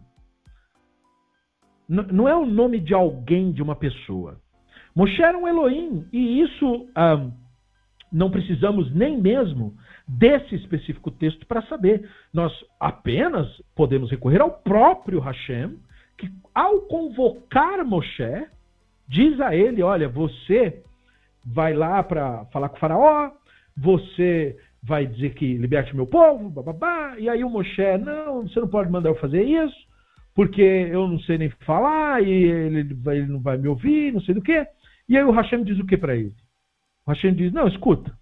não 1.88 2.27
é 2.27 2.36
o 2.36 2.46
nome 2.46 2.77
de 2.77 2.93
alguém, 2.93 3.53
de 3.53 3.63
uma 3.63 3.77
pessoa. 3.77 4.41
Moshe 4.93 5.24
era 5.24 5.38
um 5.38 5.48
Elohim, 5.48 6.05
e 6.12 6.41
isso 6.41 6.89
ah, 6.93 7.31
não 8.12 8.29
precisamos 8.29 8.93
nem 8.93 9.17
mesmo 9.17 9.74
desse 10.10 10.56
específico 10.56 11.12
texto 11.12 11.46
para 11.46 11.62
saber. 11.62 12.10
Nós 12.34 12.51
apenas 12.80 13.48
podemos 13.75 14.10
recorrer 14.10 14.42
ao 14.42 14.50
próprio 14.50 15.20
Hashem, 15.20 15.78
que 16.18 16.28
ao 16.54 16.82
convocar 16.82 17.86
Moshe, 17.86 18.48
diz 19.08 19.39
a 19.39 19.56
ele: 19.56 19.84
Olha, 19.84 20.10
você 20.10 20.82
vai 21.46 21.74
lá 21.74 22.01
para 22.01 22.46
falar 22.46 22.70
com 22.70 22.78
o 22.78 22.80
Faraó, 22.80 23.32
você 23.78 24.58
vai 24.82 25.06
dizer 25.06 25.36
que 25.36 25.58
liberte 25.58 25.96
meu 25.96 26.08
povo, 26.08 26.50
bababá. 26.50 27.16
E 27.20 27.30
aí 27.30 27.44
o 27.44 27.50
Moshe, 27.50 27.98
não, 28.00 28.48
você 28.48 28.60
não 28.60 28.68
pode 28.68 28.89
mandar 28.89 29.10
eu 29.10 29.16
fazer 29.16 29.44
isso, 29.44 29.78
porque 30.34 30.62
eu 30.62 31.08
não 31.08 31.20
sei 31.20 31.38
nem 31.38 31.50
falar, 31.66 32.24
e 32.24 32.32
ele, 32.32 32.96
vai, 32.96 33.18
ele 33.18 33.28
não 33.28 33.42
vai 33.42 33.58
me 33.58 33.68
ouvir, 33.68 34.12
não 34.12 34.22
sei 34.22 34.34
do 34.34 34.42
que. 34.42 34.66
E 35.08 35.18
aí 35.18 35.24
o 35.24 35.32
Hashem 35.32 35.63
diz 35.63 35.78
o 35.78 35.86
que 35.86 35.98
para 35.98 36.16
ele? 36.16 36.34
O 37.06 37.12
Hashem 37.12 37.34
diz, 37.34 37.51
não, 37.51 37.68
escuta, 37.68 38.18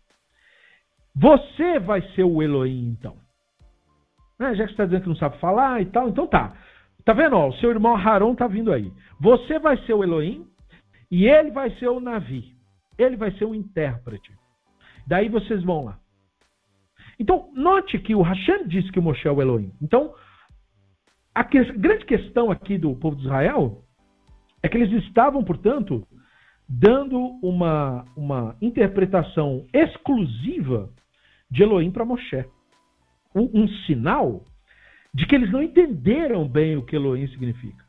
você 1.20 1.80
vai 1.80 2.02
ser 2.14 2.24
o 2.24 2.44
Elohim, 2.44 2.90
então. 2.90 3.18
Né? 4.38 4.54
Já 4.54 4.64
que 4.64 4.70
você 4.70 4.74
está 4.74 4.86
dizendo 4.86 5.02
que 5.02 5.10
não 5.10 5.16
sabe 5.16 5.40
falar 5.40 5.82
e 5.82 5.86
tal, 5.88 6.10
então 6.10 6.28
tá. 6.28 6.56
Tá 7.04 7.14
vendo? 7.14 7.36
Ó, 7.36 7.48
o 7.48 7.54
seu 7.54 7.72
irmão 7.72 7.96
Haron 7.96 8.36
tá 8.36 8.48
vindo 8.48 8.72
aí. 8.72 8.92
Você 9.20 9.58
vai 9.58 9.78
ser 9.86 9.94
o 9.94 10.04
Elohim 10.04 10.46
e 11.10 11.28
ele 11.28 11.50
vai 11.52 11.72
ser 11.78 11.88
o 11.88 12.00
Navi. 12.00 12.56
Ele 12.98 13.16
vai 13.16 13.32
ser 13.32 13.46
o 13.46 13.56
intérprete. 13.56 14.32
Daí 15.08 15.28
vocês 15.28 15.64
vão 15.64 15.86
lá. 15.86 16.00
Então, 17.20 17.50
note 17.56 17.98
que 17.98 18.14
o 18.14 18.22
Hashem 18.22 18.68
disse 18.68 18.92
que 18.92 19.00
o 19.00 19.02
Moshe 19.02 19.28
é 19.28 19.32
o 19.32 19.42
Elohim. 19.42 19.74
Então, 19.82 20.14
a 21.34 21.44
que, 21.44 21.64
grande 21.74 22.06
questão 22.06 22.52
aqui 22.52 22.78
do 22.78 22.96
povo 22.96 23.16
de 23.16 23.24
Israel 23.24 23.84
é 24.62 24.70
que 24.70 24.78
eles 24.78 25.04
estavam, 25.04 25.44
portanto, 25.44 26.06
dando 26.70 27.18
uma, 27.42 28.06
uma 28.16 28.56
interpretação 28.62 29.66
exclusiva 29.74 30.92
de 31.50 31.64
Elohim 31.64 31.92
para 31.92 32.06
Moshe. 32.06 32.46
Um, 33.34 33.64
um 33.64 33.68
sinal 33.86 34.46
de 35.14 35.26
que 35.26 35.36
eles 35.36 35.52
não 35.52 35.64
entenderam 35.64 36.48
bem 36.48 36.78
o 36.78 36.84
que 36.84 36.96
Elohim 36.96 37.28
significa. 37.28 37.86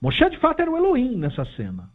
Moshe, 0.00 0.28
de 0.30 0.38
fato, 0.38 0.60
era 0.60 0.70
o 0.70 0.76
Elohim 0.76 1.16
nessa 1.16 1.44
cena, 1.56 1.88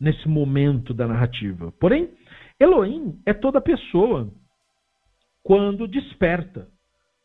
nesse 0.00 0.28
momento 0.28 0.94
da 0.94 1.06
narrativa. 1.06 1.72
Porém, 1.72 2.10
Elohim 2.58 3.20
é 3.26 3.34
toda 3.34 3.60
pessoa 3.60 4.32
quando 5.42 5.86
desperta, 5.86 6.68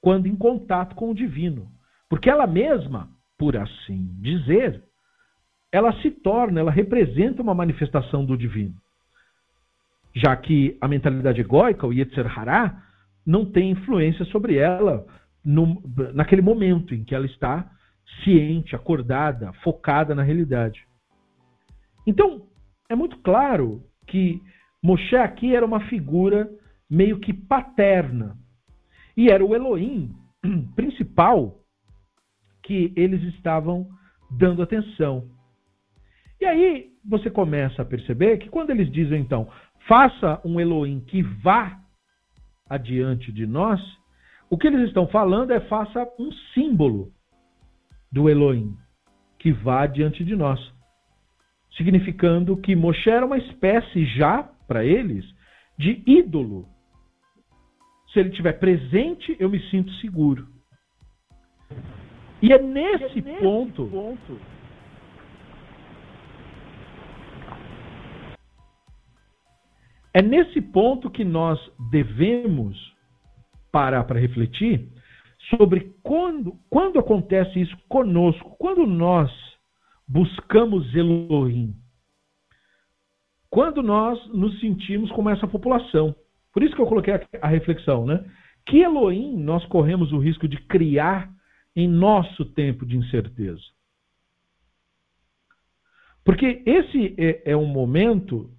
quando 0.02 0.28
em 0.28 0.36
contato 0.36 0.96
com 0.96 1.10
o 1.10 1.16
divino. 1.16 1.72
Porque 2.10 2.30
ela 2.30 2.48
mesma, 2.48 3.10
por 3.38 3.56
assim 3.56 4.10
dizer, 4.20 4.84
ela 5.72 5.94
se 6.02 6.10
torna, 6.12 6.60
ela 6.60 6.72
representa 6.72 7.42
uma 7.42 7.54
manifestação 7.54 8.26
do 8.26 8.38
divino. 8.38 8.76
Já 10.16 10.36
que 10.36 10.78
a 10.82 10.88
mentalidade 10.88 11.42
egóica, 11.42 11.86
o 11.86 11.94
Yetzer 11.94 12.28
Hará, 12.38 12.84
não 13.26 13.46
tem 13.46 13.72
influência 13.72 14.26
sobre 14.26 14.58
ela 14.58 15.06
no, 15.44 15.82
naquele 16.14 16.42
momento 16.42 16.94
em 16.94 17.04
que 17.04 17.14
ela 17.14 17.26
está 17.26 17.70
ciente, 18.24 18.76
acordada, 18.76 19.54
focada 19.64 20.16
na 20.16 20.24
realidade. 20.24 20.86
Então, 22.08 22.48
é 22.90 22.96
muito 22.96 23.20
claro 23.20 23.84
que 24.08 24.42
Moshe 24.82 25.16
aqui 25.16 25.56
era 25.56 25.66
uma 25.66 25.82
figura 25.82 26.50
meio 26.90 27.20
que 27.20 27.34
paterna. 27.34 28.36
E 29.16 29.30
era 29.30 29.46
o 29.46 29.54
Elohim 29.54 30.12
principal 30.76 31.60
que 32.64 32.92
eles 32.96 33.22
estavam 33.36 33.88
dando 34.32 34.62
atenção. 34.62 35.28
E 36.40 36.46
aí 36.46 36.94
você 37.04 37.30
começa 37.30 37.82
a 37.82 37.86
perceber 37.86 38.38
que 38.38 38.50
quando 38.50 38.70
eles 38.70 38.92
dizem 38.92 39.22
então, 39.22 39.50
faça 39.88 40.42
um 40.46 40.60
Elohim 40.60 41.00
que 41.02 41.22
vá 41.22 41.80
adiante 42.70 43.32
de 43.32 43.46
nós, 43.46 43.82
o 44.50 44.58
que 44.58 44.68
eles 44.68 44.88
estão 44.88 45.08
falando 45.08 45.52
é 45.52 45.60
faça 45.62 46.08
um 46.20 46.32
símbolo 46.54 47.12
do 48.12 48.30
Elohim 48.30 48.76
que 49.38 49.52
vá 49.52 49.86
diante 49.88 50.24
de 50.24 50.36
nós. 50.36 50.60
Significando 51.78 52.58
que 52.58 52.76
Moshe 52.76 53.10
era 53.10 53.26
uma 53.26 53.38
espécie 53.38 54.06
já, 54.06 54.44
para 54.68 54.84
eles, 54.84 55.26
de 55.78 56.04
ídolo 56.06 56.68
se 58.12 58.20
ele 58.20 58.30
estiver 58.30 58.54
presente, 58.54 59.36
eu 59.40 59.50
me 59.50 59.60
sinto 59.70 59.92
seguro. 59.94 60.48
E 62.42 62.52
é 62.52 62.60
nesse, 62.60 63.04
é 63.20 63.22
nesse 63.22 63.22
ponto, 63.22 63.86
ponto 63.88 64.40
É 70.14 70.22
nesse 70.22 70.62
ponto 70.62 71.10
que 71.10 71.24
nós 71.24 71.60
devemos 71.92 72.78
parar 73.72 74.04
para 74.06 74.20
refletir 74.20 74.90
sobre 75.50 75.96
quando, 76.04 76.58
quando 76.70 77.00
acontece 77.00 77.62
isso 77.62 77.78
conosco, 77.88 78.56
quando 78.58 78.86
nós 78.86 79.32
buscamos 80.08 80.94
Elohim, 80.96 81.76
quando 83.50 83.82
nós 83.82 84.20
nos 84.28 84.60
sentimos 84.60 85.12
como 85.12 85.30
essa 85.30 85.48
população. 85.48 86.16
Por 86.52 86.64
isso 86.64 86.76
que 86.76 86.82
eu 86.82 86.88
coloquei 86.88 87.14
a, 87.42 87.48
reflexão, 87.48 88.06
né? 88.06 88.26
Que 88.66 88.80
Elohim 88.80 89.38
nós 89.38 89.66
corremos 89.66 90.12
o 90.12 90.20
risco 90.20 90.48
de 90.48 90.58
criar 90.64 91.32
em 91.76 91.88
nosso 91.88 92.46
tempo 92.46 92.86
de 92.86 92.98
incerteza? 92.98 93.62
Porque 96.24 96.62
esse 96.66 97.16
é, 97.18 97.52
é 97.52 97.58
um 97.58 97.66
momento, 97.66 98.52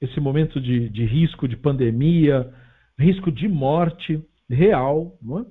esse 0.00 0.20
momento 0.20 0.60
de, 0.60 0.88
de, 0.88 1.04
risco 1.04 1.48
de 1.48 1.56
pandemia, 1.56 2.52
risco 2.98 3.30
de 3.32 3.48
morte 3.48 4.22
real, 4.48 5.16
não 5.22 5.40
é? 5.40 5.46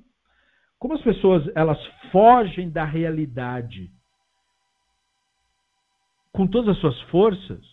Como 0.78 0.94
as 0.94 1.02
pessoas 1.02 1.44
elas 1.56 1.84
fogem 2.12 2.70
da 2.70 2.84
realidade 2.84 3.92
com 6.32 6.46
todas 6.46 6.76
as 6.76 6.82
suas 6.82 7.00
forças, 7.04 7.66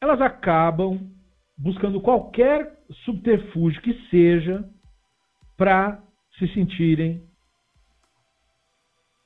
elas 0.00 0.20
acabam 0.20 1.10
buscando 1.58 2.00
qualquer 2.00 2.78
subterfúgio 3.04 3.82
que 3.82 3.92
seja 4.08 4.64
para 5.56 6.02
se 6.38 6.48
sentirem 6.54 7.28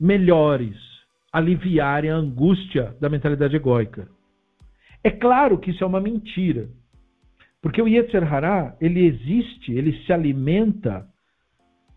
melhores, 0.01 0.77
aliviarem 1.33 2.11
a 2.11 2.17
angústia 2.17 2.97
da 3.01 3.09
mentalidade 3.09 3.55
egóica. 3.55 4.09
É 5.05 5.11
claro 5.11 5.59
que 5.59 5.71
isso 5.71 5.85
é 5.85 5.87
uma 5.87 6.01
mentira. 6.01 6.69
Porque 7.61 7.81
o 7.81 7.87
Yetzer 7.87 8.25
Hará, 8.31 8.75
ele 8.81 9.07
existe, 9.07 9.73
ele 9.73 9.93
se 10.05 10.13
alimenta 10.13 11.07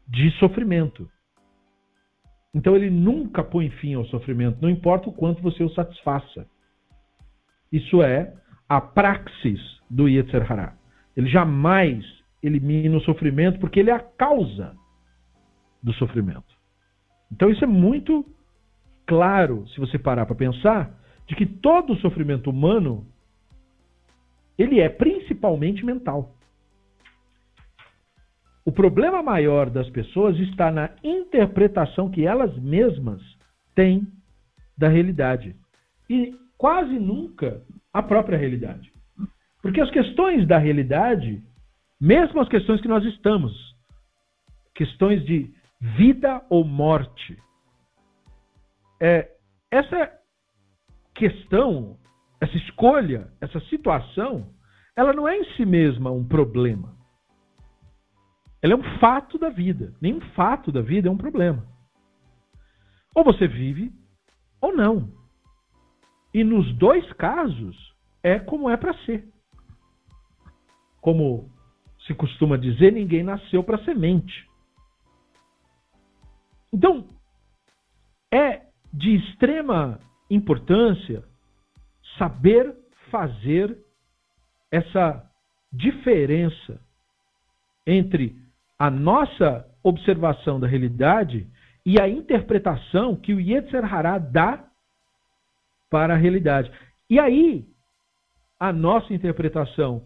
de 0.08 0.30
sofrimento. 0.40 1.10
Então 2.54 2.76
ele 2.76 2.90
nunca 2.90 3.44
põe 3.44 3.70
fim 3.70 3.94
ao 3.94 4.06
sofrimento, 4.06 4.62
não 4.62 4.70
importa 4.70 5.10
o 5.10 5.14
quanto 5.14 5.42
você 5.42 5.64
o 5.64 5.70
satisfaça. 5.70 6.48
Isso 7.72 8.02
é 8.02 8.34
a 8.68 8.82
praxis 8.82 9.60
do 9.90 10.08
Yetzer 10.08 10.50
Hará. 10.52 10.76
Ele 11.16 11.28
jamais 11.28 12.04
elimina 12.42 12.98
o 12.98 13.02
sofrimento 13.02 13.60
porque 13.60 13.80
ele 13.80 13.90
é 13.90 13.94
a 13.94 14.00
causa 14.00 14.76
do 15.82 15.94
sofrimento. 15.94 16.56
Então 17.32 17.50
isso 17.50 17.64
é 17.64 17.68
muito 17.68 18.26
claro, 19.06 19.68
se 19.70 19.80
você 19.80 19.98
parar 19.98 20.26
para 20.26 20.36
pensar, 20.36 20.97
de 21.28 21.36
que 21.36 21.46
todo 21.46 21.94
o 21.94 21.98
sofrimento 21.98 22.50
humano 22.50 23.06
ele 24.58 24.80
é 24.80 24.90
principalmente 24.90 25.86
mental. 25.86 26.34
O 28.66 28.72
problema 28.72 29.22
maior 29.22 29.70
das 29.70 29.90
pessoas 29.90 30.38
está 30.40 30.72
na 30.72 30.90
interpretação 31.04 32.10
que 32.10 32.26
elas 32.26 32.58
mesmas 32.58 33.22
têm 33.76 34.08
da 34.78 34.90
realidade. 34.90 35.56
E 36.10 36.36
quase 36.58 37.00
nunca 37.00 37.62
a 37.94 38.02
própria 38.02 38.38
realidade. 38.38 38.92
Porque 39.62 39.80
as 39.80 39.90
questões 39.92 40.46
da 40.48 40.58
realidade, 40.58 41.42
mesmo 42.00 42.42
as 42.42 42.50
questões 42.50 42.82
que 42.82 42.88
nós 42.88 43.06
estamos, 43.06 43.54
questões 44.76 45.24
de 45.26 45.50
vida 45.80 46.44
ou 46.50 46.64
morte, 46.64 47.38
é, 49.00 49.32
essa 49.72 50.12
questão, 51.18 51.98
essa 52.40 52.56
escolha, 52.58 53.32
essa 53.42 53.60
situação, 53.62 54.54
ela 54.96 55.14
não 55.14 55.28
é 55.28 55.38
em 55.38 55.46
si 55.56 55.66
mesma 55.66 56.12
um 56.12 56.26
problema. 56.26 56.96
Ela 58.62 58.74
é 58.74 58.76
um 58.76 59.00
fato 59.00 59.38
da 59.38 59.50
vida. 59.50 59.94
Nenhum 60.02 60.22
fato 60.32 60.72
da 60.72 60.82
vida 60.82 61.08
é 61.08 61.12
um 61.12 61.18
problema. 61.18 61.66
Ou 63.14 63.24
você 63.24 63.48
vive 63.48 63.92
ou 64.62 64.76
não. 64.76 65.12
E 66.34 66.44
nos 66.44 66.72
dois 66.78 67.12
casos 67.14 67.76
é 68.24 68.40
como 68.40 68.70
é 68.70 68.78
para 68.78 68.94
ser. 69.06 69.28
Como 71.02 71.52
se 72.06 72.14
costuma 72.14 72.58
dizer, 72.58 72.92
ninguém 72.92 73.24
nasceu 73.24 73.64
para 73.64 73.84
semente. 73.84 74.48
Então, 76.74 77.08
é 78.32 78.68
de 78.94 79.16
extrema 79.16 80.00
importância 80.30 81.24
saber 82.18 82.76
fazer 83.10 83.78
essa 84.72 85.24
diferença 85.72 86.80
entre 87.86 88.36
a 88.78 88.90
nossa 88.90 89.66
observação 89.84 90.60
da 90.60 90.68
realidade 90.68 91.48
e 91.86 92.00
a 92.02 92.08
interpretação 92.08 93.16
que 93.16 93.34
o 93.34 93.40
Yetzer 93.40 93.86
Hará 93.86 94.18
dá 94.18 94.66
para 95.90 96.14
a 96.14 96.18
realidade. 96.18 96.72
E 97.10 97.18
aí, 97.18 97.66
a 98.60 98.74
nossa 98.74 99.14
interpretação 99.14 100.04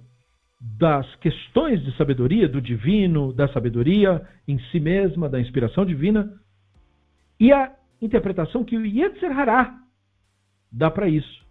das 0.59 1.15
questões 1.15 1.83
de 1.83 1.95
sabedoria, 1.97 2.47
do 2.47 2.61
divino, 2.61 3.33
da 3.33 3.47
sabedoria 3.47 4.27
em 4.47 4.59
si 4.69 4.79
mesma, 4.79 5.27
da 5.27 5.39
inspiração 5.39 5.83
divina, 5.83 6.39
e 7.39 7.51
a 7.51 7.75
interpretação 7.99 8.63
que 8.63 8.77
o 8.77 8.85
Yetzer 8.85 9.31
Hará 9.31 9.80
dá 10.71 10.89
para 10.89 11.07
isso. 11.07 11.45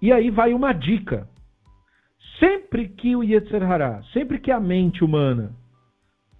E 0.00 0.12
aí 0.12 0.30
vai 0.30 0.52
uma 0.52 0.72
dica. 0.72 1.28
Sempre 2.38 2.88
que 2.88 3.14
o 3.14 3.22
Yetzer 3.22 3.62
Hará, 3.62 4.02
sempre 4.12 4.38
que 4.38 4.50
a 4.50 4.58
mente 4.58 5.04
humana 5.04 5.54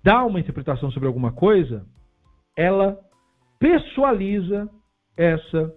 dá 0.02 0.24
uma 0.24 0.40
interpretação 0.40 0.90
sobre 0.90 1.06
alguma 1.06 1.32
coisa, 1.32 1.86
ela 2.56 2.98
pessoaliza 3.58 4.68
essa 5.16 5.74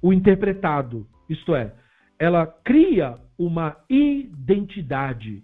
o 0.00 0.12
interpretado, 0.12 1.06
isto 1.28 1.54
é, 1.54 1.74
ela 2.18 2.46
cria 2.46 3.18
uma 3.36 3.76
identidade 3.88 5.42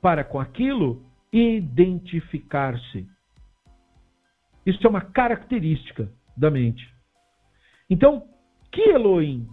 para 0.00 0.24
com 0.24 0.38
aquilo 0.38 1.04
identificar-se. 1.32 3.06
Isso 4.64 4.84
é 4.86 4.90
uma 4.90 5.00
característica 5.00 6.10
da 6.36 6.50
mente. 6.50 6.88
Então, 7.88 8.24
que 8.76 8.90
Elohim 8.90 9.48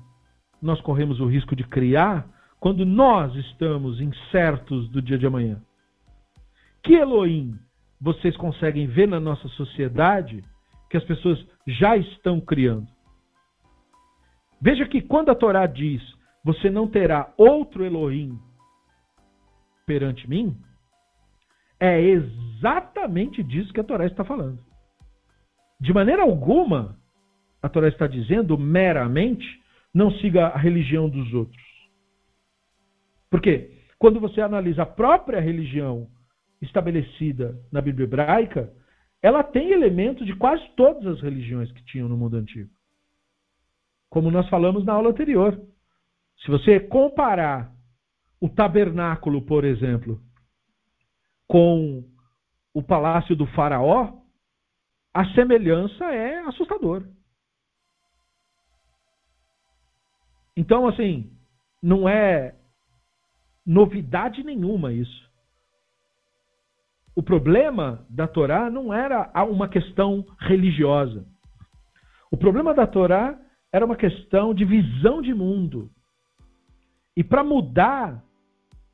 nós 0.61 0.81
corremos 0.81 1.21
o 1.21 1.25
risco 1.25 1.55
de 1.55 1.63
criar 1.63 2.27
quando 2.59 2.85
nós 2.85 3.33
estamos 3.35 4.01
incertos 4.01 4.89
do 4.89 5.01
dia 5.01 5.17
de 5.17 5.25
amanhã? 5.25 5.61
Que 6.83 6.95
Elohim 6.95 7.57
vocês 8.01 8.35
conseguem 8.35 8.85
ver 8.85 9.07
na 9.07 9.21
nossa 9.21 9.47
sociedade 9.49 10.43
que 10.89 10.97
as 10.97 11.05
pessoas 11.05 11.41
já 11.65 11.95
estão 11.95 12.41
criando? 12.41 12.85
Veja 14.61 14.85
que 14.85 15.01
quando 15.01 15.29
a 15.29 15.35
Torá 15.35 15.65
diz 15.67 16.01
você 16.43 16.69
não 16.69 16.85
terá 16.85 17.33
outro 17.37 17.85
Elohim 17.85 18.37
perante 19.85 20.29
mim, 20.29 20.57
é 21.79 21.97
exatamente 22.01 23.41
disso 23.41 23.71
que 23.71 23.79
a 23.79 23.85
Torá 23.85 24.05
está 24.05 24.25
falando. 24.25 24.59
De 25.79 25.93
maneira 25.93 26.23
alguma, 26.23 26.97
a 27.63 27.69
Torá 27.69 27.87
está 27.87 28.05
dizendo 28.05 28.57
meramente 28.57 29.59
não 29.91 30.11
siga 30.11 30.47
a 30.47 30.57
religião 30.57 31.09
dos 31.09 31.33
outros. 31.33 31.63
Por 33.31 33.41
quê? 33.41 33.71
Quando 33.97 34.19
você 34.19 34.41
analisa 34.41 34.83
a 34.83 34.85
própria 34.85 35.39
religião 35.39 36.07
estabelecida 36.61 37.59
na 37.71 37.81
Bíblia 37.81 38.05
hebraica, 38.05 38.71
ela 39.21 39.43
tem 39.43 39.71
elementos 39.71 40.27
de 40.27 40.35
quase 40.35 40.63
todas 40.75 41.05
as 41.07 41.21
religiões 41.21 41.71
que 41.71 41.83
tinham 41.85 42.07
no 42.07 42.17
mundo 42.17 42.37
antigo 42.37 42.69
como 44.13 44.29
nós 44.29 44.47
falamos 44.47 44.85
na 44.85 44.93
aula 44.93 45.09
anterior. 45.09 45.59
Se 46.45 46.51
você 46.51 46.79
comparar 46.79 47.73
o 48.39 48.47
tabernáculo, 48.47 49.41
por 49.41 49.65
exemplo, 49.65 50.21
com 51.47 52.03
o 52.75 52.83
palácio 52.83 53.35
do 53.35 53.47
faraó, 53.47 54.13
a 55.11 55.25
semelhança 55.33 56.05
é 56.13 56.37
assustadora. 56.41 57.09
Então, 60.55 60.87
assim, 60.87 61.31
não 61.81 62.07
é 62.07 62.55
novidade 63.65 64.43
nenhuma 64.43 64.93
isso. 64.93 65.31
O 67.15 67.21
problema 67.21 68.05
da 68.09 68.27
Torá 68.27 68.69
não 68.69 68.93
era 68.93 69.31
uma 69.43 69.67
questão 69.67 70.25
religiosa. 70.39 71.25
O 72.31 72.37
problema 72.37 72.73
da 72.73 72.87
Torá 72.87 73.39
era 73.71 73.85
uma 73.85 73.95
questão 73.95 74.53
de 74.53 74.65
visão 74.65 75.21
de 75.21 75.33
mundo. 75.33 75.91
E 77.15 77.23
para 77.23 77.43
mudar 77.43 78.23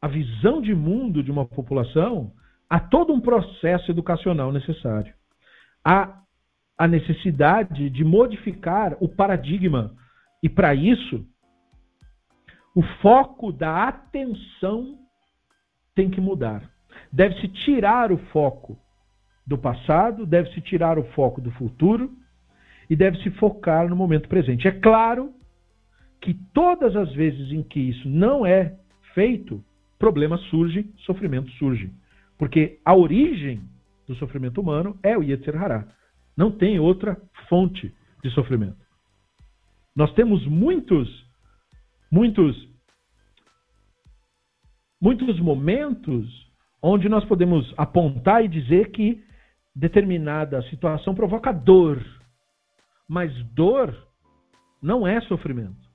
a 0.02 0.08
visão 0.08 0.62
de 0.62 0.74
mundo 0.74 1.24
de 1.24 1.32
uma 1.32 1.46
população, 1.46 2.34
há 2.70 2.80
todo 2.80 3.14
um 3.14 3.22
processo 3.22 3.92
educacional 3.92 4.52
necessário. 4.52 5.14
Há 5.84 6.22
a 6.78 6.88
necessidade 6.88 7.90
de 7.90 8.04
modificar 8.04 8.98
o 9.02 9.08
paradigma. 9.08 9.94
E 10.44 10.50
para 10.50 10.74
isso, 10.74 11.26
o 12.76 12.82
foco 13.02 13.52
da 13.52 13.88
atenção 13.88 14.98
tem 15.96 16.10
que 16.10 16.22
mudar. 16.22 16.70
Deve-se 17.12 17.48
tirar 17.48 18.12
o 18.12 18.18
foco 18.32 18.78
do 19.46 19.58
passado, 19.58 20.26
deve-se 20.26 20.62
tirar 20.62 20.98
o 20.98 21.04
foco 21.12 21.42
do 21.42 21.52
futuro 21.52 22.12
e 22.90 22.96
deve 22.96 23.22
se 23.22 23.30
focar 23.32 23.88
no 23.90 23.96
momento 23.96 24.30
presente. 24.30 24.68
É 24.68 24.72
claro 24.72 25.34
que 26.22 26.34
todas 26.54 26.96
as 26.96 27.14
vezes 27.14 27.52
em 27.52 27.64
que 27.64 27.80
isso 27.80 28.08
não 28.10 28.46
é 28.46 28.76
feito, 29.14 29.64
problema 29.98 30.38
surge, 30.38 30.90
sofrimento 30.98 31.50
surge. 31.52 31.92
Porque 32.38 32.80
a 32.86 32.96
origem 32.96 33.62
do 34.08 34.16
sofrimento 34.16 34.62
humano 34.62 34.98
é 35.04 35.18
o 35.18 35.24
Yetzer 35.24 35.62
Hará. 35.62 35.88
Não 36.36 36.52
tem 36.52 36.80
outra 36.80 37.22
fonte 37.48 37.94
de 38.24 38.30
sofrimento. 38.32 38.78
Nós 39.96 40.14
temos 40.14 40.46
muitos, 40.48 41.26
muitos, 42.12 42.68
muitos 45.02 45.40
momentos 45.40 46.26
onde 46.82 47.10
nós 47.10 47.26
podemos 47.26 47.74
apontar 47.78 48.44
e 48.44 48.48
dizer 48.48 48.92
que 48.92 49.24
determinada 49.76 50.62
situação 50.64 51.14
provoca 51.14 51.52
dor 51.52 52.04
mas 53.10 53.34
dor 53.56 54.08
não 54.80 55.08
é 55.08 55.20
sofrimento. 55.22 55.90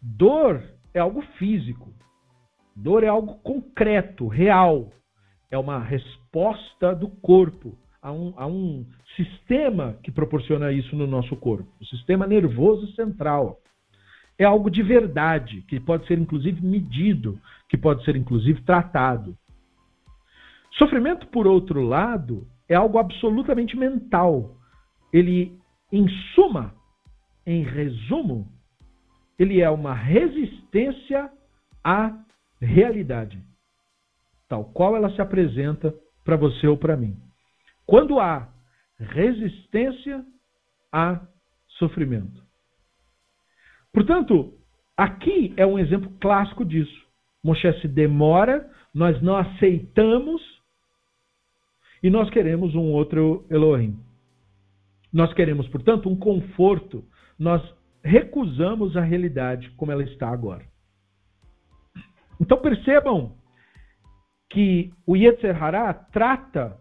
Dor 0.00 0.62
é 0.94 1.00
algo 1.00 1.20
físico. 1.36 1.92
Dor 2.76 3.02
é 3.02 3.08
algo 3.08 3.34
concreto, 3.40 4.28
real. 4.28 4.92
É 5.50 5.58
uma 5.58 5.80
resposta 5.80 6.94
do 6.94 7.08
corpo 7.08 7.76
a 8.00 8.12
um, 8.12 8.32
a 8.36 8.46
um 8.46 8.86
sistema 9.16 9.98
que 10.04 10.12
proporciona 10.12 10.72
isso 10.72 10.94
no 10.94 11.08
nosso 11.08 11.36
corpo 11.36 11.68
o 11.80 11.84
sistema 11.84 12.24
nervoso 12.24 12.86
central. 12.94 13.60
É 14.40 14.44
algo 14.46 14.70
de 14.70 14.82
verdade, 14.82 15.60
que 15.68 15.78
pode 15.78 16.06
ser 16.06 16.18
inclusive 16.18 16.64
medido, 16.64 17.38
que 17.68 17.76
pode 17.76 18.02
ser 18.06 18.16
inclusive 18.16 18.62
tratado. 18.62 19.36
Sofrimento, 20.78 21.26
por 21.26 21.46
outro 21.46 21.82
lado, 21.82 22.48
é 22.66 22.74
algo 22.74 22.96
absolutamente 22.96 23.76
mental. 23.76 24.56
Ele 25.12 25.60
em 25.92 26.08
suma, 26.34 26.74
em 27.44 27.62
resumo, 27.62 28.50
ele 29.38 29.60
é 29.60 29.68
uma 29.68 29.92
resistência 29.92 31.30
à 31.84 32.18
realidade, 32.58 33.44
tal 34.48 34.64
qual 34.64 34.96
ela 34.96 35.10
se 35.10 35.20
apresenta 35.20 35.94
para 36.24 36.36
você 36.36 36.66
ou 36.66 36.78
para 36.78 36.96
mim. 36.96 37.14
Quando 37.84 38.18
há 38.18 38.48
resistência, 38.98 40.24
há 40.90 41.20
sofrimento. 41.76 42.49
Portanto, 43.92 44.54
aqui 44.96 45.52
é 45.56 45.66
um 45.66 45.78
exemplo 45.78 46.10
clássico 46.20 46.64
disso. 46.64 47.08
Moshe 47.42 47.72
se 47.80 47.88
demora, 47.88 48.70
nós 48.94 49.20
não 49.22 49.36
aceitamos 49.36 50.42
e 52.02 52.10
nós 52.10 52.30
queremos 52.30 52.74
um 52.74 52.92
outro 52.92 53.46
Elohim. 53.50 53.98
Nós 55.12 55.32
queremos, 55.32 55.68
portanto, 55.68 56.08
um 56.08 56.16
conforto. 56.16 57.04
Nós 57.38 57.62
recusamos 58.02 58.96
a 58.96 59.00
realidade 59.00 59.70
como 59.72 59.92
ela 59.92 60.02
está 60.02 60.28
agora. 60.28 60.64
Então 62.40 62.58
percebam 62.58 63.36
que 64.48 64.92
o 65.06 65.16
Yetzer 65.16 65.62
Hará 65.62 65.92
trata 65.92 66.78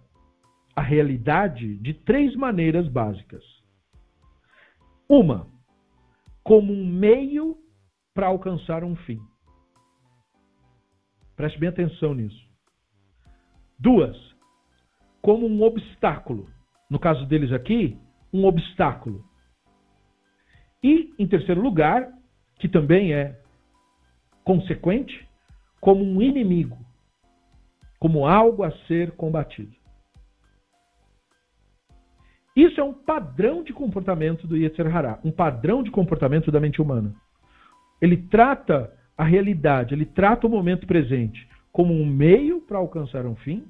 a 0.75 0.81
realidade 0.81 1.77
de 1.77 1.93
três 1.93 2.35
maneiras 2.35 2.87
básicas. 2.87 3.43
Uma, 5.07 5.47
como 6.43 6.73
um 6.73 6.85
meio 6.85 7.57
para 8.13 8.27
alcançar 8.27 8.83
um 8.83 8.95
fim. 8.95 9.19
Preste 11.35 11.57
bem 11.59 11.69
atenção 11.69 12.13
nisso. 12.13 12.49
Duas, 13.77 14.17
como 15.21 15.47
um 15.47 15.61
obstáculo. 15.63 16.49
No 16.89 16.99
caso 16.99 17.25
deles 17.25 17.51
aqui, 17.51 17.97
um 18.33 18.45
obstáculo. 18.45 19.23
E, 20.83 21.13
em 21.17 21.27
terceiro 21.27 21.61
lugar, 21.61 22.11
que 22.59 22.67
também 22.67 23.13
é 23.13 23.41
consequente, 24.43 25.27
como 25.79 26.03
um 26.03 26.21
inimigo, 26.21 26.77
como 27.99 28.25
algo 28.25 28.63
a 28.63 28.71
ser 28.87 29.11
combatido. 29.15 29.78
Isso 32.59 32.81
é 32.81 32.83
um 32.83 32.91
padrão 32.91 33.63
de 33.63 33.71
comportamento 33.71 34.45
do 34.45 34.57
Yetzer 34.57 34.93
Hará, 34.93 35.17
um 35.23 35.31
padrão 35.31 35.81
de 35.81 35.89
comportamento 35.89 36.51
da 36.51 36.59
mente 36.59 36.81
humana. 36.81 37.15
Ele 38.01 38.17
trata 38.17 38.93
a 39.17 39.23
realidade, 39.23 39.93
ele 39.93 40.05
trata 40.05 40.45
o 40.45 40.49
momento 40.49 40.85
presente 40.85 41.47
como 41.71 41.93
um 41.93 42.05
meio 42.05 42.59
para 42.59 42.77
alcançar 42.77 43.25
um 43.25 43.35
fim, 43.37 43.63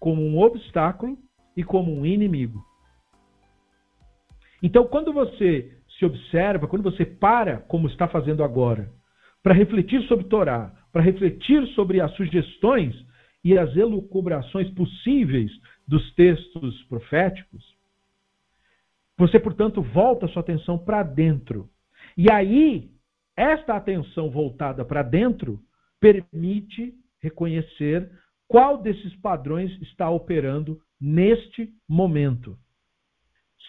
como 0.00 0.22
um 0.22 0.40
obstáculo 0.40 1.16
e 1.56 1.62
como 1.62 1.96
um 1.96 2.04
inimigo. 2.04 2.60
Então, 4.60 4.88
quando 4.88 5.12
você 5.12 5.72
se 5.96 6.04
observa, 6.04 6.66
quando 6.66 6.82
você 6.82 7.04
para, 7.04 7.58
como 7.58 7.86
está 7.86 8.08
fazendo 8.08 8.42
agora, 8.42 8.90
para 9.40 9.54
refletir 9.54 10.02
sobre 10.08 10.24
Torá, 10.24 10.74
para 10.92 11.00
refletir 11.00 11.64
sobre 11.76 12.00
as 12.00 12.10
sugestões 12.16 12.92
e 13.44 13.56
as 13.56 13.76
elucubrações 13.76 14.68
possíveis 14.70 15.52
dos 15.86 16.12
textos 16.16 16.82
proféticos, 16.88 17.78
você, 19.20 19.38
portanto, 19.38 19.82
volta 19.82 20.26
sua 20.28 20.40
atenção 20.40 20.78
para 20.78 21.02
dentro. 21.02 21.68
E 22.16 22.32
aí, 22.32 22.90
esta 23.36 23.74
atenção 23.74 24.30
voltada 24.30 24.82
para 24.82 25.02
dentro 25.02 25.60
permite 26.00 26.94
reconhecer 27.20 28.10
qual 28.48 28.78
desses 28.78 29.14
padrões 29.16 29.70
está 29.82 30.08
operando 30.08 30.80
neste 30.98 31.70
momento. 31.86 32.58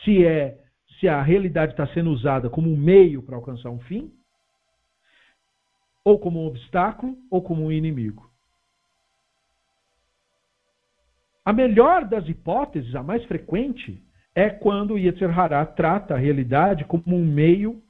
Se 0.06 0.26
é 0.26 0.58
se 1.00 1.08
a 1.10 1.22
realidade 1.22 1.74
está 1.74 1.86
sendo 1.88 2.12
usada 2.12 2.50
como 2.50 2.72
um 2.72 2.78
meio 2.78 3.22
para 3.22 3.36
alcançar 3.36 3.72
um 3.72 3.80
fim, 3.82 4.10
ou 6.06 6.18
como 6.18 6.44
um 6.44 6.48
obstáculo, 6.48 7.18
ou 7.30 7.42
como 7.42 7.66
um 7.66 7.72
inimigo. 7.72 8.32
A 11.44 11.52
melhor 11.52 12.06
das 12.06 12.28
hipóteses, 12.30 12.96
a 12.96 13.04
mais 13.04 13.26
frequente, 13.26 14.02
é 14.36 14.50
quando 14.50 14.98
Yetzer 14.98 15.38
Hará 15.38 15.65
trata 15.65 16.13
a 16.13 16.17
realidade 16.17 16.86
como 16.86 17.04
um 17.08 17.26
meio 17.26 17.82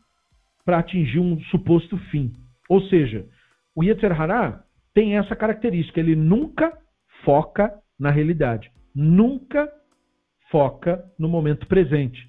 para 0.66 0.80
atingir 0.80 1.20
um 1.20 1.40
suposto 1.46 1.98
fim. 2.10 2.34
Ou 2.70 2.82
seja, 2.84 3.28
o 3.76 3.84
Yetzer 3.84 4.20
Hará 4.20 4.64
tem 4.94 5.18
essa 5.18 5.36
característica, 5.36 6.00
ele 6.00 6.16
nunca 6.16 6.78
foca 7.24 7.74
na 8.00 8.10
realidade, 8.10 8.72
nunca 8.94 9.72
foca 10.50 11.04
no 11.18 11.30
momento 11.30 11.68
presente. 11.68 12.20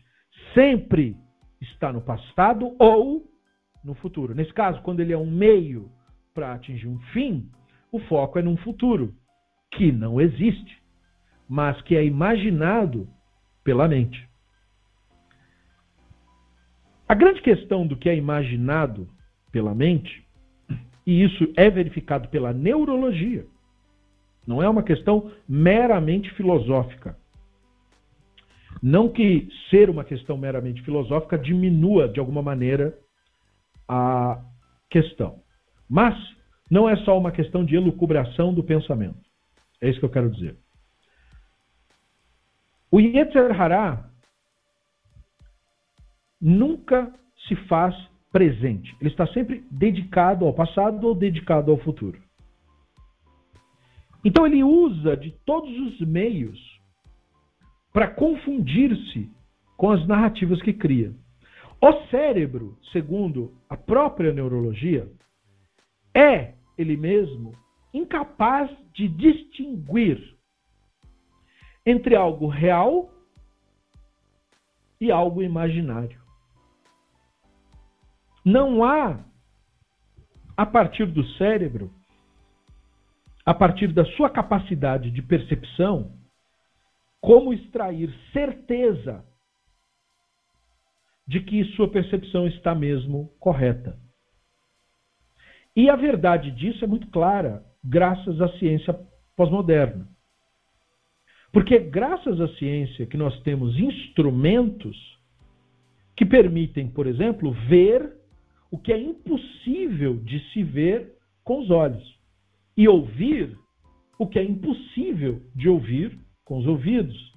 Sempre 0.55 1.17
está 1.61 1.93
no 1.93 2.01
passado 2.01 2.75
ou 2.79 3.25
no 3.85 3.95
futuro. 3.95 4.35
Nesse 4.35 4.53
caso, 4.53 4.81
quando 4.83 5.01
ele 5.01 5.13
é 5.13 5.19
um 5.19 5.31
meio 5.31 5.91
para 6.35 6.53
atingir 6.53 6.87
um 6.87 6.99
fim, 7.13 7.49
o 7.91 7.99
foco 8.01 8.39
é 8.39 8.43
num 8.43 8.57
futuro 8.59 9.15
que 9.73 9.91
não 9.91 10.21
existe, 10.21 10.79
mas 11.49 11.81
que 11.83 11.97
é 11.97 12.05
imaginado 12.05 13.09
pela 13.65 13.89
mente. 13.89 14.29
A 17.09 17.15
grande 17.15 17.43
questão 17.43 17.87
do 17.87 17.97
que 17.97 18.09
é 18.09 18.17
imaginado 18.17 19.09
pela 19.51 19.75
mente, 19.75 20.27
e 21.07 21.23
isso 21.23 21.53
é 21.57 21.69
verificado 21.69 22.29
pela 22.29 22.53
neurologia, 22.53 23.47
não 24.47 24.63
é 24.63 24.69
uma 24.69 24.83
questão 24.83 25.31
meramente 25.49 26.31
filosófica. 26.35 27.17
Não 28.83 29.09
que 29.09 29.49
ser 29.71 29.89
uma 29.91 30.05
questão 30.05 30.37
meramente 30.37 30.83
filosófica 30.83 31.39
diminua 31.39 32.09
de 32.09 32.19
alguma 32.19 32.43
maneira 32.43 32.99
a 33.87 34.43
questão. 34.91 35.41
Mas 35.89 36.17
não 36.71 36.89
é 36.89 36.97
só 36.97 37.17
uma 37.19 37.31
questão 37.31 37.65
de 37.65 37.77
elucubração 37.77 38.53
do 38.53 38.65
pensamento. 38.65 39.21
É 39.81 39.89
isso 39.89 40.01
que 40.01 40.05
eu 40.07 40.11
quero 40.11 40.31
dizer. 40.31 40.57
O 42.93 43.01
Yetzer 43.01 43.59
Hará 43.59 44.07
nunca 46.39 47.11
se 47.49 47.57
faz 47.67 47.97
presente. 48.31 48.95
Ele 49.01 49.09
está 49.09 49.27
sempre 49.29 49.65
dedicado 49.71 50.45
ao 50.45 50.53
passado 50.53 51.07
ou 51.07 51.15
dedicado 51.15 51.71
ao 51.71 51.79
futuro. 51.79 52.21
Então 54.23 54.47
ele 54.47 54.63
usa 54.63 55.17
de 55.17 55.31
todos 55.47 55.71
os 55.71 56.01
meios 56.07 56.59
para 57.95 58.09
confundir-se 58.09 59.31
com 59.75 59.91
as 59.91 60.07
narrativas 60.07 60.61
que 60.61 60.75
cria. 60.75 61.15
O 61.81 61.93
cérebro, 62.11 62.79
segundo 62.93 63.55
a 63.71 63.77
própria 63.77 64.35
neurologia, 64.35 65.11
é 66.15 66.53
ele 66.77 66.99
mesmo 66.99 67.55
incapaz 67.93 68.71
de 68.93 69.09
distinguir 69.09 70.37
entre 71.85 72.15
algo 72.15 72.47
real 72.47 73.11
e 75.01 75.11
algo 75.11 75.43
imaginário. 75.43 76.21
Não 78.45 78.85
há, 78.85 79.25
a 80.57 80.67
partir 80.67 81.07
do 81.07 81.25
cérebro, 81.35 81.93
a 83.45 83.53
partir 83.53 83.89
da 83.93 84.05
sua 84.17 84.31
capacidade 84.31 85.11
de 85.11 85.23
percepção, 85.23 86.13
como 87.21 87.53
extrair 87.53 88.13
certeza 88.33 89.25
de 91.27 91.41
que 91.41 91.65
sua 91.77 91.89
percepção 91.89 92.47
está 92.47 92.75
mesmo 92.75 93.29
correta. 93.39 93.99
E 95.75 95.89
a 95.89 95.97
verdade 95.97 96.51
disso 96.51 96.85
é 96.85 96.87
muito 96.87 97.09
clara, 97.09 97.65
graças 97.83 98.41
à 98.41 98.49
ciência 98.59 98.95
pós-moderna. 99.37 100.12
Porque 101.53 101.79
graças 101.79 102.41
à 102.41 102.49
ciência 102.57 103.05
que 103.05 103.17
nós 103.17 103.39
temos 103.43 103.79
instrumentos 103.79 104.97
que 106.17 106.25
permitem, 106.25 106.89
por 106.89 107.07
exemplo, 107.07 107.53
ver 107.69 108.11
o 108.71 108.79
que 108.79 108.91
é 108.91 108.99
impossível 108.99 110.17
de 110.17 110.41
se 110.51 110.63
ver 110.63 111.13
com 111.45 111.61
os 111.61 111.71
olhos 111.71 112.19
e 112.75 112.89
ouvir 112.89 113.55
o 114.19 114.27
que 114.27 114.39
é 114.39 114.43
impossível 114.43 115.43
de 115.55 115.69
ouvir 115.69 116.19
com 116.43 116.59
os 116.59 116.67
ouvidos. 116.67 117.33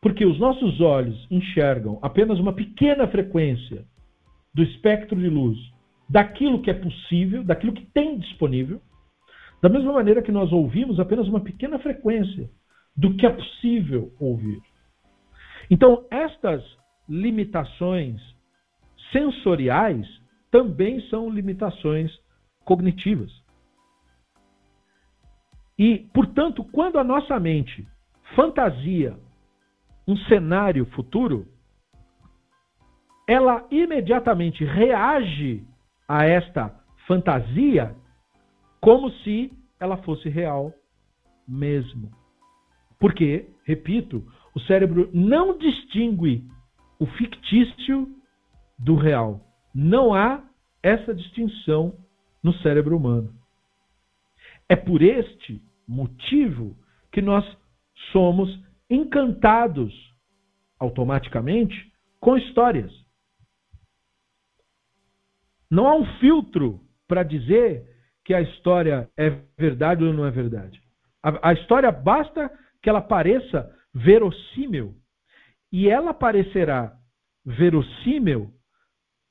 Porque 0.00 0.24
os 0.24 0.38
nossos 0.38 0.80
olhos 0.80 1.26
enxergam 1.30 1.98
apenas 2.00 2.38
uma 2.38 2.54
pequena 2.54 3.06
frequência 3.06 3.84
do 4.54 4.62
espectro 4.62 5.20
de 5.20 5.28
luz 5.28 5.58
daquilo 6.08 6.62
que 6.62 6.70
é 6.70 6.74
possível, 6.74 7.44
daquilo 7.44 7.74
que 7.74 7.84
tem 7.92 8.18
disponível, 8.18 8.80
da 9.60 9.68
mesma 9.68 9.92
maneira 9.92 10.22
que 10.22 10.32
nós 10.32 10.50
ouvimos 10.50 10.98
apenas 10.98 11.28
uma 11.28 11.40
pequena 11.40 11.78
frequência 11.78 12.48
do 13.00 13.16
que 13.16 13.24
é 13.24 13.30
possível 13.30 14.12
ouvir. 14.20 14.60
Então, 15.70 16.04
estas 16.10 16.62
limitações 17.08 18.20
sensoriais 19.10 20.06
também 20.50 21.00
são 21.08 21.30
limitações 21.30 22.12
cognitivas. 22.62 23.32
E, 25.78 26.00
portanto, 26.12 26.62
quando 26.62 26.98
a 26.98 27.04
nossa 27.04 27.40
mente 27.40 27.88
fantasia 28.36 29.18
um 30.06 30.16
cenário 30.28 30.84
futuro, 30.90 31.48
ela 33.26 33.66
imediatamente 33.70 34.62
reage 34.62 35.64
a 36.06 36.26
esta 36.26 36.68
fantasia 37.06 37.96
como 38.78 39.10
se 39.22 39.50
ela 39.78 39.96
fosse 40.02 40.28
real 40.28 40.70
mesmo. 41.48 42.19
Porque, 43.00 43.48
repito, 43.64 44.24
o 44.54 44.60
cérebro 44.60 45.10
não 45.12 45.56
distingue 45.56 46.46
o 46.98 47.06
fictício 47.06 48.06
do 48.78 48.94
real. 48.94 49.40
Não 49.74 50.12
há 50.14 50.44
essa 50.82 51.14
distinção 51.14 51.98
no 52.42 52.52
cérebro 52.58 52.96
humano. 52.96 53.34
É 54.68 54.76
por 54.76 55.02
este 55.02 55.62
motivo 55.88 56.76
que 57.10 57.22
nós 57.22 57.44
somos 58.12 58.48
encantados 58.88 59.92
automaticamente 60.78 61.90
com 62.20 62.36
histórias. 62.36 62.92
Não 65.70 65.86
há 65.86 65.94
um 65.94 66.04
filtro 66.18 66.80
para 67.08 67.22
dizer 67.22 67.88
que 68.24 68.34
a 68.34 68.42
história 68.42 69.08
é 69.16 69.30
verdade 69.58 70.04
ou 70.04 70.12
não 70.12 70.26
é 70.26 70.30
verdade. 70.30 70.82
A, 71.22 71.50
a 71.50 71.52
história 71.52 71.90
basta 71.90 72.50
que 72.82 72.88
ela 72.88 73.00
pareça 73.00 73.70
verossímil. 73.92 74.94
E 75.72 75.88
ela 75.88 76.12
parecerá 76.12 76.96
verossímil 77.44 78.52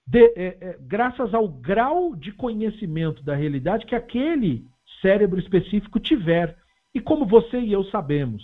de, 0.05 0.25
é, 0.35 0.57
é, 0.61 0.77
graças 0.81 1.33
ao 1.33 1.47
grau 1.47 2.15
de 2.15 2.31
conhecimento 2.31 3.23
da 3.23 3.35
realidade 3.35 3.85
que 3.85 3.95
aquele 3.95 4.65
cérebro 5.01 5.39
específico 5.39 5.99
tiver. 5.99 6.57
E 6.93 6.99
como 6.99 7.25
você 7.25 7.59
e 7.59 7.71
eu 7.71 7.83
sabemos 7.85 8.43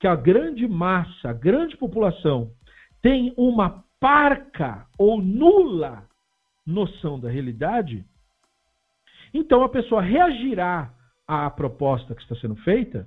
que 0.00 0.06
a 0.06 0.16
grande 0.16 0.66
massa, 0.66 1.30
a 1.30 1.32
grande 1.32 1.76
população, 1.76 2.50
tem 3.00 3.32
uma 3.36 3.84
parca 4.00 4.86
ou 4.98 5.20
nula 5.20 6.08
noção 6.66 7.18
da 7.18 7.28
realidade, 7.28 8.04
então 9.34 9.62
a 9.62 9.68
pessoa 9.68 10.00
reagirá 10.00 10.92
à 11.26 11.48
proposta 11.50 12.14
que 12.14 12.22
está 12.22 12.34
sendo 12.36 12.56
feita 12.56 13.06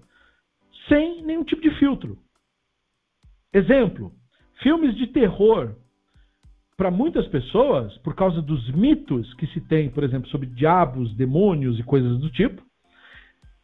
sem 0.88 1.22
nenhum 1.24 1.44
tipo 1.44 1.62
de 1.62 1.72
filtro. 1.80 2.18
Exemplo: 3.54 4.12
filmes 4.62 4.96
de 4.96 5.08
terror. 5.08 5.76
Para 6.78 6.92
muitas 6.92 7.26
pessoas, 7.30 7.98
por 8.00 8.14
causa 8.16 8.42
dos 8.42 8.70
mitos 8.72 9.34
que 9.36 9.48
se 9.48 9.62
tem, 9.62 9.90
por 9.90 10.04
exemplo, 10.04 10.30
sobre 10.30 10.48
diabos, 10.48 11.16
demônios 11.16 11.80
e 11.80 11.84
coisas 11.84 12.20
do 12.20 12.30
tipo, 12.30 12.62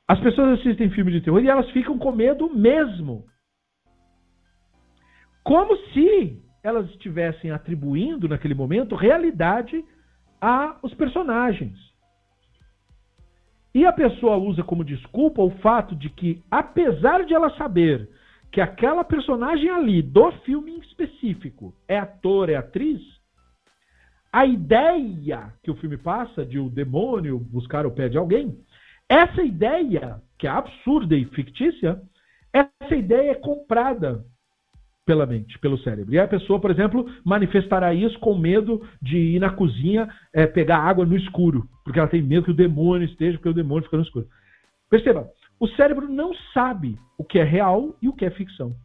as 0.08 0.18
pessoas 0.22 0.60
assistem 0.60 0.90
filmes 0.92 1.16
de 1.16 1.22
terror 1.22 1.44
e 1.44 1.50
elas 1.50 1.70
ficam 1.72 1.98
com 1.98 2.14
medo 2.14 2.50
mesmo. 2.56 3.26
Como 5.44 5.76
se 5.94 6.42
elas 6.64 6.90
estivessem 6.92 7.52
atribuindo, 7.52 8.30
naquele 8.30 8.54
momento, 8.54 8.96
realidade 8.96 9.84
aos 10.40 10.94
personagens. 10.94 11.78
E 13.74 13.86
a 13.86 13.94
pessoa 13.94 14.36
usa 14.36 14.64
como 14.64 14.84
desculpa 14.84 15.42
o 15.42 15.52
fato 15.60 15.96
de 15.96 16.10
que, 16.10 16.44
apesar 16.52 17.26
de 17.26 17.34
ela 17.34 17.56
saber 17.58 18.10
que 18.52 18.60
aquela 18.60 19.04
personagem 19.04 19.70
ali, 19.70 20.02
do 20.02 20.32
filme 20.44 20.72
em 20.72 20.80
específico, 20.80 21.74
é 21.88 21.98
ator, 21.98 22.50
é 22.50 22.56
atriz, 22.56 23.02
a 24.32 24.46
ideia 24.46 25.54
que 25.64 25.72
o 25.72 25.76
filme 25.76 25.98
passa 25.98 26.46
de 26.46 26.60
o 26.60 26.70
demônio 26.70 27.40
buscar 27.40 27.86
o 27.86 27.92
pé 27.92 28.10
de 28.10 28.18
alguém, 28.18 28.58
essa 29.08 29.42
ideia, 29.42 30.22
que 30.38 30.48
é 30.48 30.50
absurda 30.50 31.16
e 31.16 31.26
fictícia, 31.26 32.02
essa 32.54 32.96
ideia 32.96 33.32
é 33.32 33.36
comprada 33.36 34.26
pela 35.06 35.26
mente, 35.26 35.58
pelo 35.60 35.78
cérebro. 35.80 36.14
E 36.14 36.20
a 36.20 36.28
pessoa, 36.28 36.60
por 36.60 36.72
exemplo, 36.72 37.06
manifestará 37.24 37.94
isso 37.94 38.20
com 38.20 38.38
medo 38.38 38.88
de 39.02 39.18
ir 39.18 39.40
na 39.40 39.50
cozinha 39.50 40.08
é, 40.34 40.46
pegar 40.46 40.78
água 40.78 41.06
no 41.06 41.18
escuro, 41.18 41.68
porque 41.84 42.00
ela 42.00 42.08
tem 42.08 42.22
medo 42.22 42.46
que 42.46 42.52
o 42.52 42.56
demônio 42.56 43.06
esteja, 43.06 43.38
porque 43.38 43.50
o 43.50 43.54
demônio 43.54 43.84
fica 43.84 43.98
no 43.98 44.04
escuro. 44.04 44.28
Perceba, 44.90 45.30
o 45.60 45.68
cérebro 45.70 46.08
não 46.08 46.34
sabe 46.54 46.98
o 47.18 47.24
que 47.24 47.40
é 47.40 47.44
real 47.44 47.96
e 48.02 48.10
o 48.10 48.14
que 48.14 48.26
é 48.26 48.32
ficção. 48.32 48.76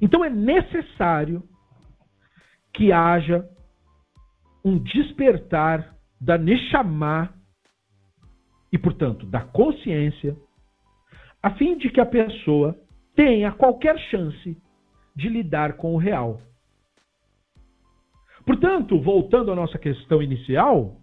Então 0.00 0.24
é 0.24 0.30
necessário 0.30 1.42
que 2.72 2.92
haja 2.92 3.48
um 4.64 4.78
despertar 4.78 5.96
da 6.20 6.36
Neshama 6.36 7.32
e, 8.72 8.76
portanto, 8.76 9.24
da 9.24 9.40
consciência, 9.40 10.36
a 11.42 11.50
fim 11.52 11.78
de 11.78 11.88
que 11.88 12.00
a 12.00 12.06
pessoa 12.06 12.76
tenha 13.16 13.50
qualquer 13.50 13.98
chance 13.98 14.56
de 15.16 15.28
lidar 15.28 15.72
com 15.78 15.94
o 15.94 15.98
real. 15.98 16.40
Portanto, 18.44 19.00
voltando 19.00 19.50
à 19.50 19.56
nossa 19.56 19.78
questão 19.78 20.22
inicial, 20.22 21.00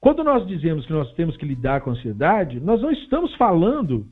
quando 0.00 0.22
nós 0.22 0.46
dizemos 0.46 0.84
que 0.84 0.92
nós 0.92 1.12
temos 1.14 1.36
que 1.36 1.46
lidar 1.46 1.80
com 1.80 1.90
a 1.90 1.92
ansiedade, 1.94 2.60
nós 2.60 2.82
não 2.82 2.90
estamos 2.90 3.34
falando 3.36 4.06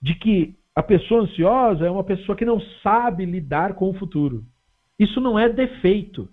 de 0.00 0.14
que 0.14 0.56
a 0.74 0.82
pessoa 0.82 1.22
ansiosa 1.22 1.86
é 1.86 1.90
uma 1.90 2.04
pessoa 2.04 2.36
que 2.36 2.44
não 2.44 2.60
sabe 2.82 3.24
lidar 3.26 3.74
com 3.74 3.90
o 3.90 3.94
futuro. 3.94 4.44
Isso 4.98 5.20
não 5.20 5.38
é 5.38 5.48
defeito. 5.48 6.28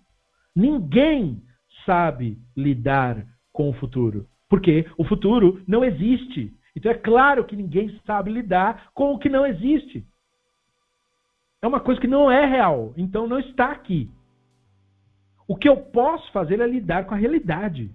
Ninguém 0.55 1.41
sabe 1.85 2.37
lidar 2.55 3.25
com 3.51 3.69
o 3.69 3.73
futuro. 3.73 4.27
Porque 4.49 4.85
o 4.97 5.03
futuro 5.03 5.61
não 5.67 5.83
existe. 5.83 6.53
Então 6.77 6.91
é 6.91 6.95
claro 6.95 7.43
que 7.43 7.55
ninguém 7.55 7.99
sabe 8.05 8.31
lidar 8.31 8.91
com 8.93 9.11
o 9.11 9.17
que 9.17 9.29
não 9.29 9.47
existe. 9.47 10.05
É 11.59 11.65
uma 11.65 11.79
coisa 11.79 11.99
que 11.99 12.05
não 12.05 12.29
é 12.29 12.45
real, 12.45 12.93
então 12.95 13.27
não 13.27 13.39
está 13.39 13.71
aqui. 13.71 14.11
O 15.47 15.55
que 15.55 15.67
eu 15.67 15.77
posso 15.77 16.31
fazer 16.31 16.59
é 16.59 16.67
lidar 16.67 17.05
com 17.07 17.15
a 17.15 17.17
realidade. 17.17 17.91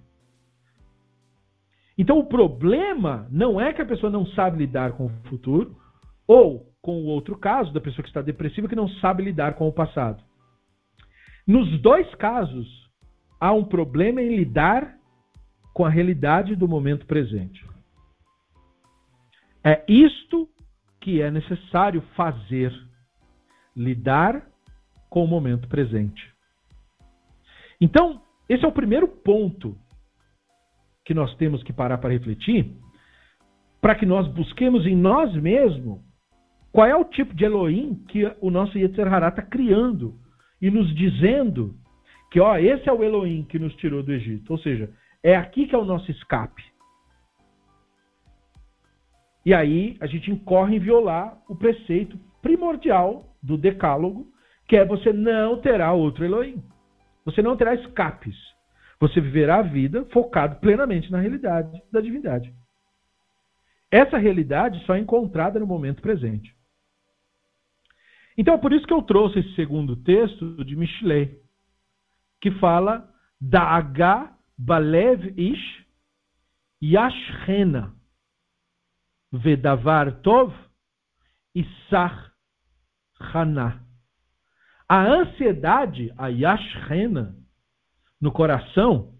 Então 1.96 2.18
o 2.18 2.26
problema 2.26 3.28
não 3.30 3.60
é 3.60 3.72
que 3.72 3.80
a 3.80 3.86
pessoa 3.86 4.10
não 4.10 4.26
sabe 4.26 4.58
lidar 4.58 4.94
com 4.94 5.06
o 5.06 5.10
futuro, 5.28 5.76
ou 6.26 6.66
com 6.82 7.02
o 7.02 7.06
outro 7.06 7.38
caso, 7.38 7.72
da 7.72 7.80
pessoa 7.80 8.02
que 8.02 8.08
está 8.08 8.20
depressiva 8.20 8.66
que 8.66 8.74
não 8.74 8.88
sabe 8.88 9.22
lidar 9.22 9.54
com 9.54 9.68
o 9.68 9.72
passado. 9.72 10.24
Nos 11.46 11.80
dois 11.80 12.12
casos, 12.16 12.66
há 13.38 13.52
um 13.52 13.64
problema 13.64 14.20
em 14.20 14.34
lidar 14.34 14.96
com 15.72 15.84
a 15.84 15.88
realidade 15.88 16.56
do 16.56 16.66
momento 16.66 17.06
presente. 17.06 17.71
É 19.64 19.84
isto 19.88 20.48
que 21.00 21.20
é 21.20 21.30
necessário 21.30 22.02
fazer: 22.16 22.72
lidar 23.76 24.46
com 25.08 25.24
o 25.24 25.28
momento 25.28 25.68
presente. 25.68 26.32
Então, 27.80 28.22
esse 28.48 28.64
é 28.64 28.68
o 28.68 28.72
primeiro 28.72 29.08
ponto 29.08 29.76
que 31.04 31.14
nós 31.14 31.34
temos 31.36 31.62
que 31.62 31.72
parar 31.72 31.98
para 31.98 32.12
refletir, 32.12 32.72
para 33.80 33.94
que 33.94 34.06
nós 34.06 34.28
busquemos 34.28 34.86
em 34.86 34.96
nós 34.96 35.34
mesmos 35.34 36.00
qual 36.70 36.86
é 36.86 36.96
o 36.96 37.04
tipo 37.04 37.34
de 37.34 37.44
Elohim 37.44 38.02
que 38.08 38.24
o 38.40 38.50
nosso 38.50 38.78
Yetzer 38.78 39.12
Hará 39.12 39.28
está 39.28 39.42
criando 39.42 40.18
e 40.60 40.70
nos 40.70 40.94
dizendo 40.94 41.74
que, 42.30 42.40
ó, 42.40 42.56
esse 42.56 42.88
é 42.88 42.92
o 42.92 43.04
Elohim 43.04 43.44
que 43.44 43.58
nos 43.58 43.74
tirou 43.76 44.02
do 44.02 44.12
Egito. 44.12 44.50
Ou 44.52 44.58
seja, 44.58 44.90
é 45.22 45.36
aqui 45.36 45.66
que 45.66 45.74
é 45.74 45.78
o 45.78 45.84
nosso 45.84 46.10
escape. 46.10 46.62
E 49.44 49.52
aí 49.52 49.96
a 50.00 50.06
gente 50.06 50.30
incorre 50.30 50.76
em 50.76 50.78
violar 50.78 51.42
o 51.48 51.56
preceito 51.56 52.18
primordial 52.40 53.36
do 53.42 53.56
decálogo, 53.56 54.30
que 54.68 54.76
é 54.76 54.84
você 54.84 55.12
não 55.12 55.60
terá 55.60 55.92
outro 55.92 56.24
Elohim. 56.24 56.62
Você 57.24 57.42
não 57.42 57.56
terá 57.56 57.74
escapes. 57.74 58.36
Você 59.00 59.20
viverá 59.20 59.56
a 59.56 59.62
vida 59.62 60.04
focado 60.12 60.56
plenamente 60.56 61.10
na 61.10 61.18
realidade 61.18 61.82
da 61.90 62.00
divindade. 62.00 62.54
Essa 63.90 64.16
realidade 64.16 64.84
só 64.86 64.94
é 64.94 65.00
encontrada 65.00 65.58
no 65.58 65.66
momento 65.66 66.00
presente. 66.00 66.54
Então 68.38 68.54
é 68.54 68.58
por 68.58 68.72
isso 68.72 68.86
que 68.86 68.94
eu 68.94 69.02
trouxe 69.02 69.40
esse 69.40 69.54
segundo 69.54 69.96
texto 69.96 70.64
de 70.64 70.74
Mishlei, 70.76 71.38
que 72.40 72.50
fala 72.52 73.08
da 73.40 73.62
H 73.62 74.34
Balev 74.56 75.34
Ish 75.36 75.84
Yashchena 76.82 77.94
Vedavar 79.32 80.20
Tov 80.20 80.52
e 81.54 81.64
Sar 81.88 82.32
Haná. 83.18 83.80
A 84.88 85.06
ansiedade, 85.06 86.12
a 86.18 86.28
Yashchena, 86.28 87.34
no 88.20 88.30
coração, 88.30 89.14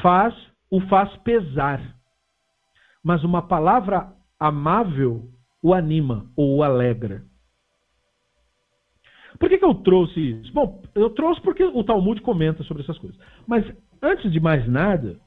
faz 0.00 0.34
o 0.70 0.80
faz 0.88 1.14
pesar. 1.18 1.80
Mas 3.02 3.22
uma 3.22 3.46
palavra 3.46 4.12
amável 4.40 5.30
o 5.62 5.72
anima 5.72 6.30
ou 6.36 6.56
o 6.56 6.62
alegra. 6.62 7.22
Por 9.38 9.48
que, 9.48 9.58
que 9.58 9.64
eu 9.64 9.74
trouxe 9.74 10.20
isso? 10.20 10.52
Bom, 10.52 10.82
eu 10.94 11.10
trouxe 11.10 11.40
porque 11.40 11.64
o 11.64 11.84
Talmud 11.84 12.20
comenta 12.22 12.62
sobre 12.64 12.82
essas 12.82 12.98
coisas. 12.98 13.18
Mas 13.46 13.64
antes 14.00 14.30
de 14.30 14.40
mais 14.40 14.66
nada, 14.68 15.20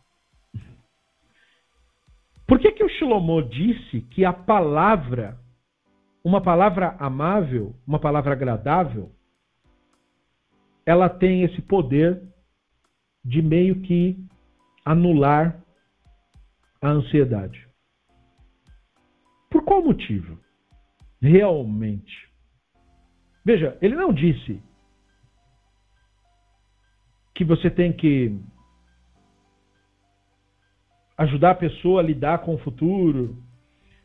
por 2.47 2.59
que, 2.59 2.71
que 2.71 2.83
o 2.83 2.89
Shlomo 2.89 3.43
disse 3.43 4.01
que 4.01 4.23
a 4.23 4.31
palavra, 4.31 5.37
uma 6.23 6.41
palavra 6.41 6.95
amável, 6.97 7.75
uma 7.85 7.99
palavra 7.99 8.31
agradável, 8.31 9.11
ela 10.85 11.09
tem 11.09 11.43
esse 11.43 11.61
poder 11.61 12.23
de 13.23 13.41
meio 13.41 13.81
que 13.81 14.17
anular 14.85 15.61
a 16.81 16.87
ansiedade? 16.87 17.67
Por 19.49 19.65
qual 19.65 19.83
motivo? 19.83 20.39
Realmente. 21.21 22.31
Veja, 23.43 23.77
ele 23.81 23.95
não 23.95 24.13
disse 24.13 24.61
que 27.33 27.43
você 27.43 27.69
tem 27.69 27.91
que 27.91 28.39
ajudar 31.17 31.51
a 31.51 31.55
pessoa 31.55 31.99
a 31.99 32.03
lidar 32.03 32.39
com 32.39 32.53
o 32.53 32.59
futuro, 32.59 33.35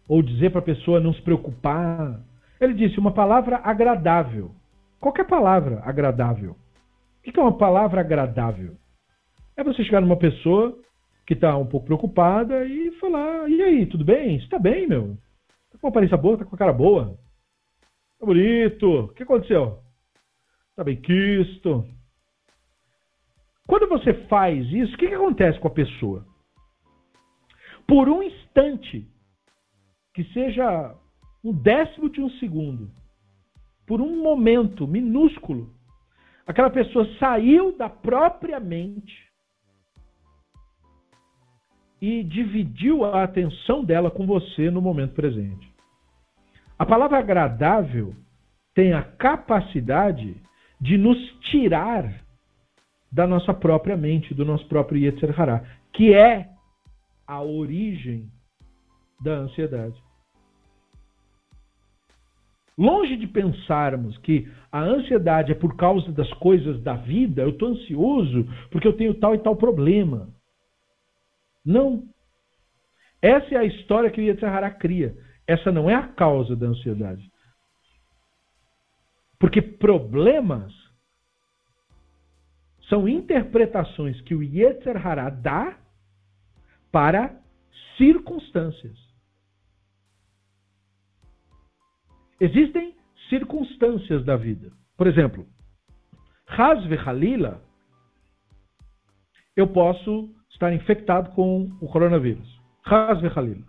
ou 0.09 0.23
dizer 0.23 0.51
para 0.51 0.61
a 0.61 0.65
pessoa 0.65 1.01
não 1.01 1.13
se 1.13 1.23
preocupar. 1.23 2.21
Ele 2.61 2.75
disse 2.75 2.99
uma 2.99 3.13
palavra 3.13 3.61
agradável. 3.63 4.51
Qualquer 4.99 5.27
palavra 5.27 5.83
agradável. 5.85 6.53
O 6.53 7.23
que 7.23 7.39
é 7.39 7.43
uma 7.43 7.57
palavra 7.57 8.01
agradável? 8.01 8.77
É 9.57 9.63
você 9.63 9.85
chegar 9.85 10.01
numa 10.01 10.17
pessoa 10.17 10.77
que 11.27 11.35
está 11.35 11.57
um 11.57 11.67
pouco 11.67 11.87
preocupada 11.87 12.65
e 12.65 12.93
falar: 12.99 13.49
e 13.49 13.63
aí, 13.63 13.87
tudo 13.87 14.05
bem? 14.05 14.39
Você 14.39 14.45
está 14.45 14.59
bem, 14.59 14.89
meu? 14.89 15.17
Tá 15.71 15.79
com 15.79 15.87
uma 15.87 15.91
aparência 15.91 16.17
boa, 16.17 16.39
tá 16.39 16.45
com 16.45 16.55
a 16.55 16.59
cara 16.59 16.73
boa? 16.73 17.17
Tá 18.19 18.27
bonito. 18.27 18.87
O 18.87 19.09
que 19.09 19.23
aconteceu? 19.23 19.79
Tá 20.75 20.83
bem 20.83 20.97
quisto. 20.97 21.85
Quando 23.67 23.89
você 23.89 24.15
faz 24.27 24.67
isso, 24.73 24.95
o 24.95 24.99
que, 24.99 25.09
que 25.09 25.15
acontece 25.15 25.59
com 25.59 25.69
a 25.69 25.71
pessoa? 25.73 26.27
Por 27.87 28.09
um 28.09 28.23
instante, 28.23 29.07
que 30.15 30.25
seja 30.33 30.95
um 31.45 31.53
décimo 31.53 32.09
de 32.09 32.21
um 32.21 32.31
segundo, 32.39 32.91
por 33.87 34.01
um 34.01 34.23
momento 34.23 34.87
minúsculo, 34.87 35.75
aquela 36.47 36.71
pessoa 36.71 37.07
saiu 37.19 37.77
da 37.77 37.89
própria 37.89 38.61
mente 38.61 39.33
e 42.01 42.23
dividiu 42.25 43.05
a 43.05 43.23
atenção 43.23 43.85
dela 43.85 44.11
com 44.11 44.27
você 44.27 44.71
no 44.71 44.81
momento 44.81 45.15
presente. 45.15 45.73
A 46.79 46.85
palavra 46.85 47.19
agradável 47.19 48.15
tem 48.75 48.93
a 48.93 49.03
capacidade 49.03 50.37
de 50.81 50.99
nos 50.99 51.19
tirar 51.51 52.23
da 53.11 53.27
nossa 53.27 53.53
própria 53.55 53.97
mente, 53.97 54.35
do 54.35 54.45
nosso 54.45 54.67
próprio 54.67 54.99
Yetzer 54.99 55.39
Hará, 55.39 55.63
que 55.93 56.13
é 56.15 56.52
a 57.27 57.43
origem 57.43 58.29
da 59.21 59.33
ansiedade. 59.33 60.01
Longe 62.77 63.17
de 63.17 63.27
pensarmos 63.27 64.17
que 64.19 64.51
a 64.71 64.81
ansiedade 64.81 65.53
é 65.53 65.55
por 65.55 65.77
causa 65.77 66.11
das 66.11 66.33
coisas 66.35 66.83
da 66.83 66.95
vida, 66.95 67.43
eu 67.43 67.51
estou 67.51 67.69
ansioso 67.69 68.45
porque 68.71 68.89
eu 68.89 68.97
tenho 68.97 69.15
tal 69.15 69.35
e 69.35 69.39
tal 69.39 69.55
problema. 69.57 70.29
Não. 71.65 72.05
Essa 73.21 73.55
é 73.55 73.59
a 73.59 73.65
história 73.65 74.11
que 74.11 74.21
o 74.21 74.25
Yetzirah 74.25 74.71
cria. 74.71 75.17
Essa 75.47 75.71
não 75.71 75.89
é 75.89 75.95
a 75.95 76.09
causa 76.09 76.57
da 76.57 76.67
ansiedade. 76.67 77.31
Porque 79.39 79.61
problemas 79.61 80.73
são 82.89 83.09
interpretações 83.09 84.21
que 84.21 84.35
o 84.35 84.43
Yetzer 84.43 84.97
dá 85.41 85.79
para 86.93 87.43
circunstâncias. 87.97 88.97
Existem 92.39 92.95
circunstâncias 93.29 94.25
da 94.25 94.37
vida. 94.37 94.71
Por 94.97 95.07
exemplo, 95.07 95.47
Hasve 96.47 96.97
Halila, 96.97 97.63
eu 99.57 99.67
posso 99.69 100.35
estar 100.51 100.73
infectado 100.73 101.31
com 101.31 101.71
o 101.81 101.89
coronavírus. 101.89 102.61
Hasve 102.85 103.29
Halila. 103.29 103.65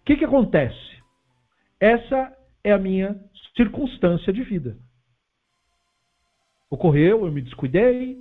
O 0.00 0.04
que, 0.04 0.16
que 0.16 0.24
acontece? 0.24 1.02
Essa 1.80 2.36
é 2.62 2.72
a 2.72 2.78
minha 2.78 3.18
circunstância 3.56 4.32
de 4.32 4.42
vida. 4.42 4.76
Ocorreu, 6.68 7.24
eu 7.24 7.32
me 7.32 7.40
descuidei 7.40 8.18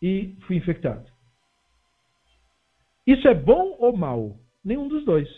e 0.00 0.36
fui 0.46 0.56
infectado. 0.56 1.10
Isso 3.06 3.26
é 3.28 3.34
bom 3.34 3.76
ou 3.78 3.96
mal? 3.96 4.36
Nenhum 4.64 4.88
dos 4.88 5.04
dois. 5.04 5.28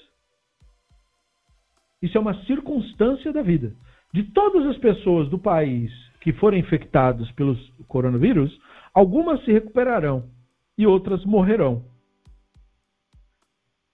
Isso 2.00 2.18
é 2.18 2.20
uma 2.20 2.34
circunstância 2.44 3.32
da 3.32 3.42
vida. 3.42 3.74
De 4.12 4.24
todas 4.24 4.66
as 4.66 4.76
pessoas 4.78 5.28
do 5.28 5.38
país 5.38 5.90
que 6.20 6.32
forem 6.32 6.60
infectadas 6.60 7.30
pelos 7.32 7.58
coronavírus, 7.88 8.58
algumas 8.92 9.42
se 9.44 9.52
recuperarão 9.52 10.28
e 10.76 10.86
outras 10.86 11.24
morrerão. 11.24 11.84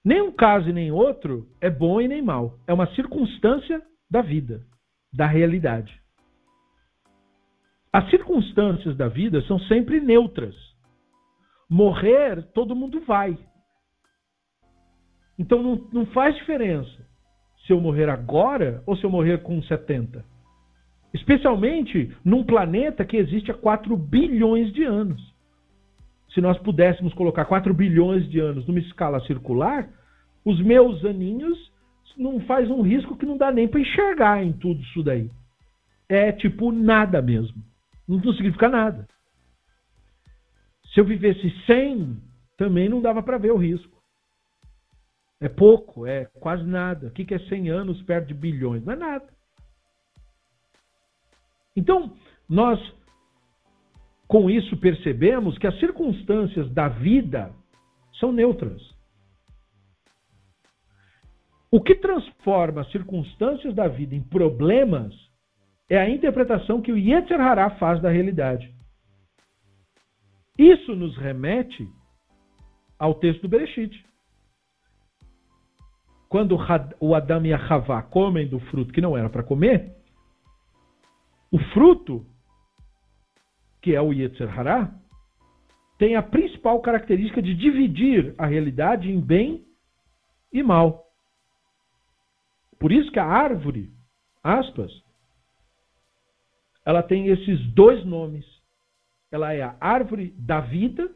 Nem 0.04 0.22
um 0.22 0.32
caso 0.32 0.70
e 0.70 0.72
nem 0.72 0.90
outro 0.90 1.46
é 1.60 1.68
bom 1.68 2.00
e 2.00 2.08
nem 2.08 2.22
mal. 2.22 2.58
É 2.66 2.72
uma 2.72 2.86
circunstância 2.94 3.82
da 4.10 4.22
vida, 4.22 4.62
da 5.12 5.26
realidade. 5.26 6.00
As 7.92 8.08
circunstâncias 8.10 8.96
da 8.96 9.08
vida 9.08 9.42
são 9.42 9.58
sempre 9.60 10.00
neutras. 10.00 10.54
Morrer, 11.68 12.42
todo 12.52 12.76
mundo 12.76 13.00
vai. 13.00 13.36
Então 15.39 15.62
não, 15.62 15.80
não 15.93 16.07
faz 16.07 16.34
diferença 16.34 17.07
se 17.66 17.72
eu 17.72 17.80
morrer 17.80 18.09
agora 18.09 18.82
ou 18.86 18.97
se 18.97 19.05
eu 19.05 19.11
morrer 19.11 19.43
com 19.43 19.62
70. 19.62 20.24
Especialmente 21.12 22.14
num 22.24 22.45
planeta 22.45 23.05
que 23.05 23.16
existe 23.16 23.51
há 23.51 23.55
4 23.55 23.97
bilhões 23.97 24.72
de 24.72 24.84
anos. 24.84 25.22
Se 26.34 26.41
nós 26.41 26.59
pudéssemos 26.59 27.14
colocar 27.14 27.45
4 27.45 27.72
bilhões 27.72 28.28
de 28.28 28.41
anos 28.41 28.66
numa 28.66 28.78
escala 28.78 29.20
circular, 29.20 29.89
os 30.45 30.61
meus 30.61 31.05
aninhos 31.05 31.59
não 32.16 32.41
faz 32.41 32.70
um 32.70 32.82
risco 32.82 33.16
que 33.16 33.24
não 33.24 33.36
dá 33.36 33.53
nem 33.53 33.68
para 33.68 33.80
enxergar 33.80 34.43
em 34.43 34.53
tudo 34.53 34.80
isso 34.80 35.03
daí. 35.03 35.30
É 36.09 36.32
tipo 36.32 36.72
nada 36.72 37.22
mesmo. 37.22 37.62
Não, 38.07 38.18
não 38.18 38.32
significa 38.32 38.68
nada. 38.68 39.07
Se 40.93 41.01
eu 41.01 41.05
vivesse 41.05 41.51
100, 41.66 42.16
também 42.57 42.89
não 42.89 43.01
dava 43.01 43.22
para 43.22 43.39
ver 43.39 43.53
o 43.53 43.57
risco. 43.57 43.97
É 45.41 45.49
pouco, 45.49 46.07
é 46.07 46.24
quase 46.41 46.64
nada. 46.64 47.09
O 47.09 47.11
que 47.11 47.34
é 47.34 47.39
100 47.39 47.70
anos 47.70 48.03
perto 48.03 48.28
de 48.28 48.34
bilhões? 48.34 48.84
Não 48.84 48.93
é 48.93 48.97
nada. 48.97 49.28
Então, 51.76 52.16
nós 52.49 52.80
com 54.28 54.51
isso 54.51 54.76
percebemos 54.76 55.57
que 55.57 55.66
as 55.66 55.78
circunstâncias 55.80 56.70
da 56.72 56.86
vida 56.89 57.51
são 58.20 58.30
neutras. 58.30 58.82
O 61.70 61.80
que 61.80 61.95
transforma 61.95 62.82
as 62.82 62.91
circunstâncias 62.91 63.74
da 63.74 63.89
vida 63.89 64.14
em 64.14 64.22
problemas 64.22 65.14
é 65.89 65.99
a 65.99 66.11
interpretação 66.11 66.82
que 66.82 66.93
o 66.93 66.99
Yetzer 66.99 67.41
Hará 67.41 67.70
faz 67.78 68.03
da 68.03 68.11
realidade. 68.11 68.74
Isso 70.59 70.95
nos 70.95 71.16
remete 71.16 71.89
ao 72.99 73.14
texto 73.14 73.43
do 73.43 73.49
Bereshit 73.49 74.05
quando 76.29 76.57
o 77.01 77.14
Adão 77.14 77.45
e 77.45 77.53
a 77.53 77.57
Havá 77.57 78.03
comem 78.03 78.47
do 78.47 78.61
fruto 78.61 78.93
que 78.93 79.01
não 79.01 79.16
era 79.16 79.31
para 79.31 79.43
comer, 79.43 79.97
o 81.51 81.59
fruto, 81.72 82.26
que 83.81 83.95
é 83.95 84.01
o 84.01 84.12
Yetzer 84.12 84.59
Hará, 84.59 84.93
tem 85.99 86.14
a 86.14 86.22
principal 86.22 86.81
característica 86.81 87.41
de 87.41 87.55
dividir 87.55 88.35
a 88.37 88.47
realidade 88.47 89.11
em 89.11 89.20
bem 89.20 89.66
e 90.53 90.62
mal. 90.62 91.07
Por 92.79 92.93
isso 92.93 93.11
que 93.11 93.18
a 93.18 93.24
árvore, 93.24 93.91
aspas, 94.43 94.93
ela 96.85 97.03
tem 97.03 97.29
esses 97.29 97.61
dois 97.72 98.05
nomes. 98.05 98.47
Ela 99.31 99.53
é 99.53 99.62
a 99.62 99.76
árvore 99.81 100.31
da 100.39 100.61
vida, 100.61 101.11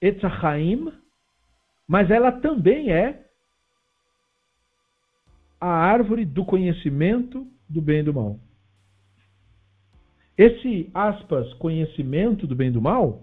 Etzachaim, 0.00 0.92
mas 1.88 2.10
ela 2.10 2.32
também 2.32 2.92
é 2.92 3.26
a 5.62 5.68
árvore 5.68 6.24
do 6.24 6.44
conhecimento 6.44 7.46
do 7.68 7.80
bem 7.80 8.00
e 8.00 8.02
do 8.02 8.12
mal. 8.12 8.36
Esse, 10.36 10.90
aspas, 10.92 11.54
conhecimento 11.54 12.48
do 12.48 12.56
bem 12.56 12.66
e 12.66 12.72
do 12.72 12.82
mal 12.82 13.22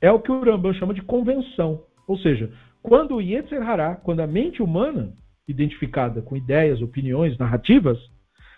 é 0.00 0.10
o 0.10 0.18
que 0.18 0.32
o 0.32 0.42
Rambam 0.42 0.72
chama 0.72 0.94
de 0.94 1.02
convenção. 1.02 1.84
Ou 2.08 2.16
seja, 2.16 2.50
quando 2.82 3.16
o 3.16 3.20
Yetzer 3.20 3.60
Hará, 3.60 3.96
quando 3.96 4.20
a 4.20 4.26
mente 4.26 4.62
humana, 4.62 5.12
identificada 5.46 6.22
com 6.22 6.34
ideias, 6.34 6.80
opiniões, 6.80 7.36
narrativas, 7.36 7.98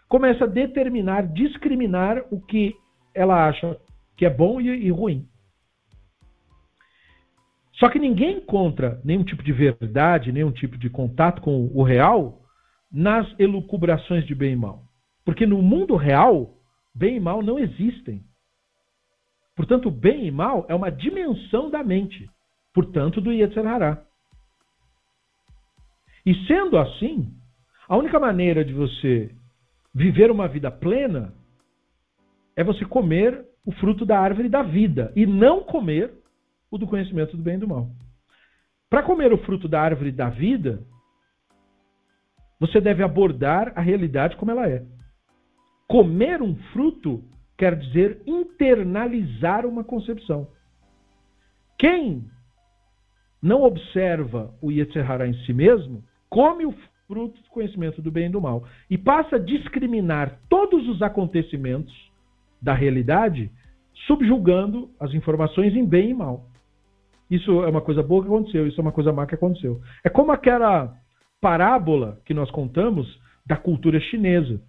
começa 0.09 0.45
a 0.45 0.49
determinar, 0.49 1.27
discriminar 1.27 2.25
o 2.31 2.41
que 2.41 2.77
ela 3.13 3.49
acha 3.49 3.77
que 4.17 4.25
é 4.25 4.31
bom 4.31 4.61
e, 4.61 4.89
ruim. 4.89 5.27
Só 7.73 7.89
que 7.89 7.99
ninguém 7.99 8.37
encontra 8.37 9.01
nenhum 9.05 9.25
tipo 9.25 9.43
de 9.43 9.53
verdade, 9.53 10.31
nenhum 10.31 10.53
tipo 10.53 10.79
de 10.79 10.89
contato 10.89 11.43
com 11.43 11.69
o 11.75 11.83
real 11.83 12.46
nas 12.97 13.29
elucubrações 13.39 14.25
de 14.25 14.35
bem 14.35 14.55
e 14.55 14.57
mal. 14.57 14.83
Porque 15.23 15.45
no 15.45 15.61
mundo 15.61 15.97
real, 15.97 16.57
bem 16.95 17.17
e 17.17 17.21
mal 17.21 17.43
não 17.43 17.59
existem. 17.59 18.25
Portanto, 19.55 19.91
bem 19.91 20.27
e 20.27 20.31
mal 20.31 20.65
é 20.67 20.75
uma 20.75 20.91
dimensão 20.91 21.69
da 21.69 21.85
mente, 21.85 22.27
portanto, 22.73 23.21
do 23.21 23.31
Yetzer 23.31 23.67
Hará. 23.67 24.03
E 26.25 26.35
sendo 26.47 26.79
assim, 26.79 27.35
a 27.87 27.99
única 27.99 28.19
maneira 28.19 28.65
de 28.65 28.73
você 28.73 29.31
viver 29.95 30.31
uma 30.31 30.49
vida 30.49 30.71
plena 30.71 31.35
é 32.57 32.65
você 32.65 32.87
comer 32.87 33.45
o 33.63 33.73
fruto 33.73 34.07
da 34.07 34.19
árvore 34.19 34.49
da 34.49 34.63
vida 34.63 35.13
e 35.15 35.27
não 35.27 35.63
comer 35.63 36.15
o 36.71 36.79
do 36.79 36.87
conhecimento 36.87 37.37
do 37.37 37.43
bem 37.43 37.57
e 37.57 37.59
do 37.59 37.69
mal. 37.69 37.91
Para 38.89 39.03
comer 39.03 39.35
o 39.35 39.39
fruto 39.45 39.69
da 39.69 39.83
árvore 39.83 40.11
da 40.11 40.31
vida, 40.31 40.83
você 42.59 42.81
deve 42.81 43.03
abordar 43.03 43.73
a 43.75 43.81
realidade 43.81 44.37
como 44.37 44.51
ela 44.51 44.69
é. 44.69 44.83
Comer 45.89 46.43
um 46.43 46.55
fruto 46.73 47.23
quer 47.57 47.77
dizer 47.77 48.21
internalizar 48.27 49.65
uma 49.67 49.85
concepção. 49.85 50.49
Quem 51.79 52.25
não 53.43 53.63
observa 53.63 54.55
o 54.61 54.71
Yetzirah 54.71 55.27
em 55.27 55.35
si 55.45 55.53
mesmo, 55.53 56.03
come 56.29 56.67
o 56.67 56.75
fruto 57.07 57.41
do 57.41 57.49
conhecimento 57.51 58.03
do 58.03 58.11
bem 58.11 58.27
e 58.27 58.31
do 58.31 58.41
mal 58.41 58.65
e 58.91 58.99
passa 58.99 59.37
a 59.37 59.39
discriminar 59.39 60.41
todos 60.49 60.89
os 60.89 61.01
acontecimentos 61.03 61.95
da 62.61 62.75
realidade, 62.75 63.51
subjugando 64.07 64.91
as 64.99 65.15
informações 65.15 65.75
em 65.75 65.85
bem 65.85 66.11
e 66.11 66.15
mal. 66.15 66.47
Isso 67.31 67.63
é 67.65 67.69
uma 67.69 67.81
coisa 67.81 68.03
boa 68.03 68.23
que 68.23 68.29
aconteceu, 68.29 68.67
isso 68.67 68.81
é 68.81 68.83
uma 68.83 68.93
coisa 68.93 69.13
má 69.13 69.27
que 69.27 69.35
aconteceu. 69.35 69.81
É 70.05 70.09
como 70.09 70.33
aquela 70.33 70.97
parábola 71.47 72.21
que 72.25 72.35
nós 72.35 72.51
contamos 72.51 73.07
da 73.47 73.57
cultura 73.57 74.01
chinesa. 74.01 74.61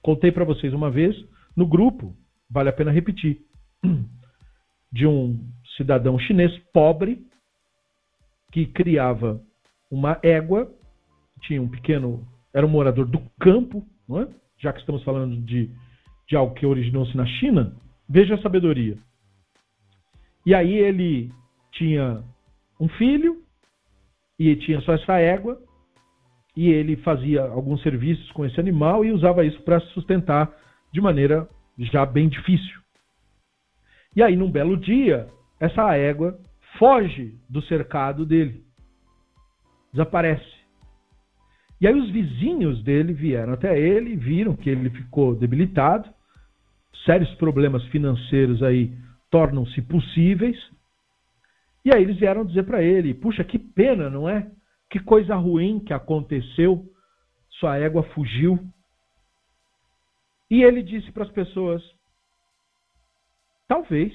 Contei 0.00 0.32
para 0.32 0.42
vocês 0.42 0.72
uma 0.72 0.90
vez 0.90 1.14
no 1.54 1.66
grupo, 1.66 2.16
vale 2.50 2.70
a 2.70 2.72
pena 2.72 2.90
repetir, 2.90 3.42
de 4.90 5.06
um 5.06 5.38
cidadão 5.76 6.18
chinês 6.18 6.56
pobre 6.72 7.26
que 8.50 8.64
criava 8.64 9.42
uma 9.90 10.18
égua, 10.22 10.72
tinha 11.42 11.60
um 11.60 11.68
pequeno, 11.68 12.26
era 12.54 12.66
um 12.66 12.70
morador 12.70 13.04
do 13.04 13.20
campo, 13.38 13.86
não 14.08 14.22
é? 14.22 14.28
já 14.56 14.72
que 14.72 14.80
estamos 14.80 15.04
falando 15.04 15.36
de, 15.42 15.70
de 16.26 16.34
algo 16.34 16.54
que 16.54 16.64
originou-se 16.64 17.14
na 17.14 17.26
China, 17.26 17.76
veja 18.08 18.36
a 18.36 18.40
sabedoria. 18.40 18.96
E 20.46 20.54
aí 20.54 20.72
ele 20.72 21.30
tinha 21.70 22.24
um 22.80 22.88
filho 22.88 23.42
e 24.38 24.56
tinha 24.56 24.80
só 24.80 24.94
essa 24.94 25.18
égua 25.18 25.60
e 26.56 26.68
ele 26.68 26.96
fazia 26.96 27.42
alguns 27.42 27.82
serviços 27.82 28.30
com 28.32 28.44
esse 28.44 28.58
animal 28.60 29.04
e 29.04 29.12
usava 29.12 29.44
isso 29.44 29.60
para 29.62 29.80
sustentar 29.80 30.52
de 30.92 31.00
maneira 31.00 31.48
já 31.78 32.04
bem 32.04 32.28
difícil. 32.28 32.80
E 34.14 34.22
aí, 34.22 34.36
num 34.36 34.50
belo 34.50 34.76
dia, 34.76 35.28
essa 35.58 35.96
égua 35.96 36.38
foge 36.78 37.34
do 37.48 37.62
cercado 37.62 38.26
dele, 38.26 38.62
desaparece. 39.92 40.52
E 41.80 41.86
aí 41.86 41.94
os 41.94 42.10
vizinhos 42.10 42.82
dele 42.84 43.12
vieram 43.12 43.54
até 43.54 43.78
ele, 43.78 44.16
viram 44.16 44.54
que 44.54 44.70
ele 44.70 44.90
ficou 44.90 45.34
debilitado, 45.34 46.08
sérios 47.04 47.34
problemas 47.34 47.84
financeiros 47.86 48.62
aí 48.62 48.92
tornam-se 49.30 49.80
possíveis, 49.82 50.56
e 51.84 51.92
aí 51.92 52.02
eles 52.02 52.18
vieram 52.18 52.44
dizer 52.44 52.64
para 52.64 52.82
ele: 52.82 53.14
puxa, 53.14 53.42
que 53.42 53.58
pena, 53.58 54.08
não 54.08 54.28
é? 54.28 54.48
Que 54.92 55.00
coisa 55.00 55.34
ruim 55.34 55.80
que 55.80 55.94
aconteceu, 55.94 56.86
sua 57.48 57.78
égua 57.78 58.02
fugiu. 58.10 58.58
E 60.50 60.62
ele 60.62 60.82
disse 60.82 61.10
para 61.10 61.24
as 61.24 61.30
pessoas: 61.30 61.82
talvez, 63.66 64.12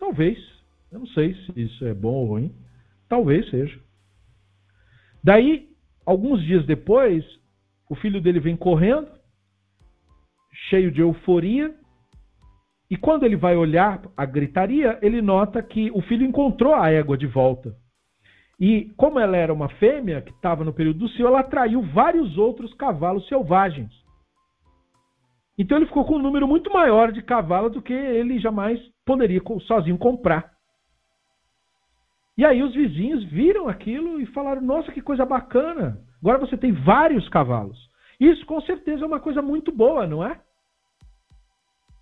talvez, 0.00 0.36
eu 0.90 0.98
não 0.98 1.06
sei 1.06 1.32
se 1.34 1.60
isso 1.60 1.84
é 1.84 1.94
bom 1.94 2.12
ou 2.12 2.26
ruim, 2.26 2.52
talvez 3.08 3.48
seja. 3.50 3.80
Daí, 5.22 5.72
alguns 6.04 6.42
dias 6.42 6.66
depois, 6.66 7.24
o 7.88 7.94
filho 7.94 8.20
dele 8.20 8.40
vem 8.40 8.56
correndo, 8.56 9.08
cheio 10.68 10.90
de 10.90 11.02
euforia, 11.02 11.72
e 12.90 12.96
quando 12.96 13.22
ele 13.22 13.36
vai 13.36 13.56
olhar 13.56 14.02
a 14.16 14.26
gritaria, 14.26 14.98
ele 15.02 15.22
nota 15.22 15.62
que 15.62 15.88
o 15.92 16.02
filho 16.02 16.26
encontrou 16.26 16.74
a 16.74 16.90
égua 16.90 17.16
de 17.16 17.28
volta. 17.28 17.85
E 18.58 18.90
como 18.96 19.18
ela 19.18 19.36
era 19.36 19.52
uma 19.52 19.68
fêmea 19.68 20.22
que 20.22 20.30
estava 20.30 20.64
no 20.64 20.72
período 20.72 21.00
do 21.00 21.08
cio, 21.10 21.26
ela 21.26 21.40
atraiu 21.40 21.82
vários 21.82 22.38
outros 22.38 22.72
cavalos 22.74 23.28
selvagens. 23.28 23.92
Então 25.58 25.76
ele 25.76 25.86
ficou 25.86 26.04
com 26.04 26.16
um 26.16 26.22
número 26.22 26.46
muito 26.46 26.70
maior 26.72 27.12
de 27.12 27.22
cavalos 27.22 27.72
do 27.72 27.82
que 27.82 27.92
ele 27.92 28.38
jamais 28.38 28.80
poderia 29.04 29.42
sozinho 29.66 29.98
comprar. 29.98 30.52
E 32.36 32.44
aí 32.44 32.62
os 32.62 32.74
vizinhos 32.74 33.24
viram 33.24 33.68
aquilo 33.68 34.20
e 34.20 34.26
falaram: 34.26 34.60
Nossa, 34.60 34.92
que 34.92 35.00
coisa 35.00 35.24
bacana! 35.24 36.02
Agora 36.20 36.38
você 36.38 36.56
tem 36.56 36.72
vários 36.72 37.28
cavalos. 37.28 37.78
Isso 38.20 38.44
com 38.46 38.60
certeza 38.62 39.04
é 39.04 39.06
uma 39.06 39.20
coisa 39.20 39.40
muito 39.40 39.72
boa, 39.72 40.06
não 40.06 40.24
é? 40.24 40.40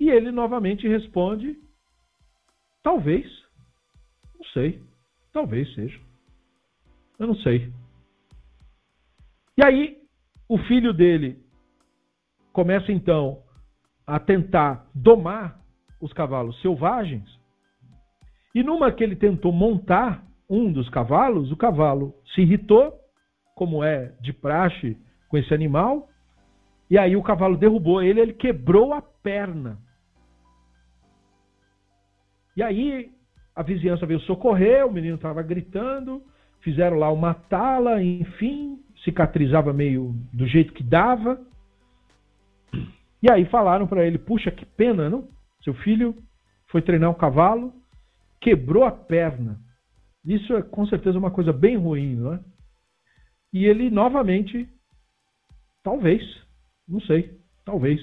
E 0.01 0.11
ele 0.11 0.33
novamente 0.33 0.89
responde: 0.89 1.57
Talvez. 2.83 3.27
Não 4.37 4.45
sei. 4.47 4.83
Talvez 5.33 5.73
seja. 5.75 6.04
Eu 7.19 7.27
não 7.29 7.37
sei. 7.37 7.73
E 9.57 9.65
aí, 9.65 9.99
o 10.49 10.59
filho 10.59 10.93
dele 10.93 11.39
começa 12.53 12.93
então 12.93 13.43
a 14.07 14.19
tentar 14.19 14.87
domar 14.95 15.61
os 16.01 16.13
cavalos 16.13 16.61
selvagens. 16.61 17.29
E 18.55 18.63
numa 18.63 18.93
que 18.93 19.03
ele 19.03 19.17
tentou 19.17 19.53
montar 19.53 20.25
um 20.49 20.73
dos 20.73 20.89
cavalos, 20.89 21.51
o 21.51 21.57
cavalo 21.57 22.15
se 22.35 22.43
irritou, 22.43 23.01
como 23.55 23.83
é 23.83 24.13
de 24.21 24.33
praxe 24.33 24.97
com 25.29 25.39
esse 25.39 25.55
animal, 25.55 26.09
e 26.91 26.99
aí 26.99 27.17
o 27.17 27.23
cavalo 27.23 27.57
derrubou 27.57 28.03
ele, 28.03 28.21
ele 28.21 28.33
quebrou 28.33 28.93
a 28.93 29.01
perna. 29.01 29.79
E 32.57 32.63
aí 32.63 33.11
a 33.55 33.63
vizinhança 33.63 34.07
veio 34.07 34.21
socorrer, 34.21 34.87
o 34.87 34.93
menino 34.93 35.17
estava 35.17 35.43
gritando, 35.43 36.23
fizeram 36.65 36.97
lá 36.97 37.13
uma 37.13 37.35
tala, 37.35 38.03
enfim, 38.03 38.83
cicatrizava 39.05 39.73
meio 39.73 40.15
do 40.33 40.47
jeito 40.47 40.73
que 40.73 40.83
dava. 40.83 41.39
E 43.23 43.31
aí 43.31 43.45
falaram 43.45 43.87
para 43.87 44.05
ele: 44.05 44.19
puxa, 44.19 44.51
que 44.51 44.65
pena, 44.65 45.11
não? 45.11 45.29
Seu 45.63 45.75
filho 45.75 46.17
foi 46.69 46.83
treinar 46.83 47.11
um 47.11 47.15
cavalo, 47.15 47.73
quebrou 48.41 48.85
a 48.85 48.91
perna. 48.91 49.61
Isso 50.25 50.55
é 50.57 50.63
com 50.63 50.87
certeza 50.87 51.19
uma 51.19 51.31
coisa 51.31 51.53
bem 51.53 51.77
ruim, 51.77 52.17
não 52.17 52.33
é? 52.33 52.41
E 53.53 53.67
ele 53.67 53.91
novamente, 53.91 54.69
talvez, 55.83 56.23
não 56.89 57.01
sei, 57.01 57.39
talvez, 57.65 58.01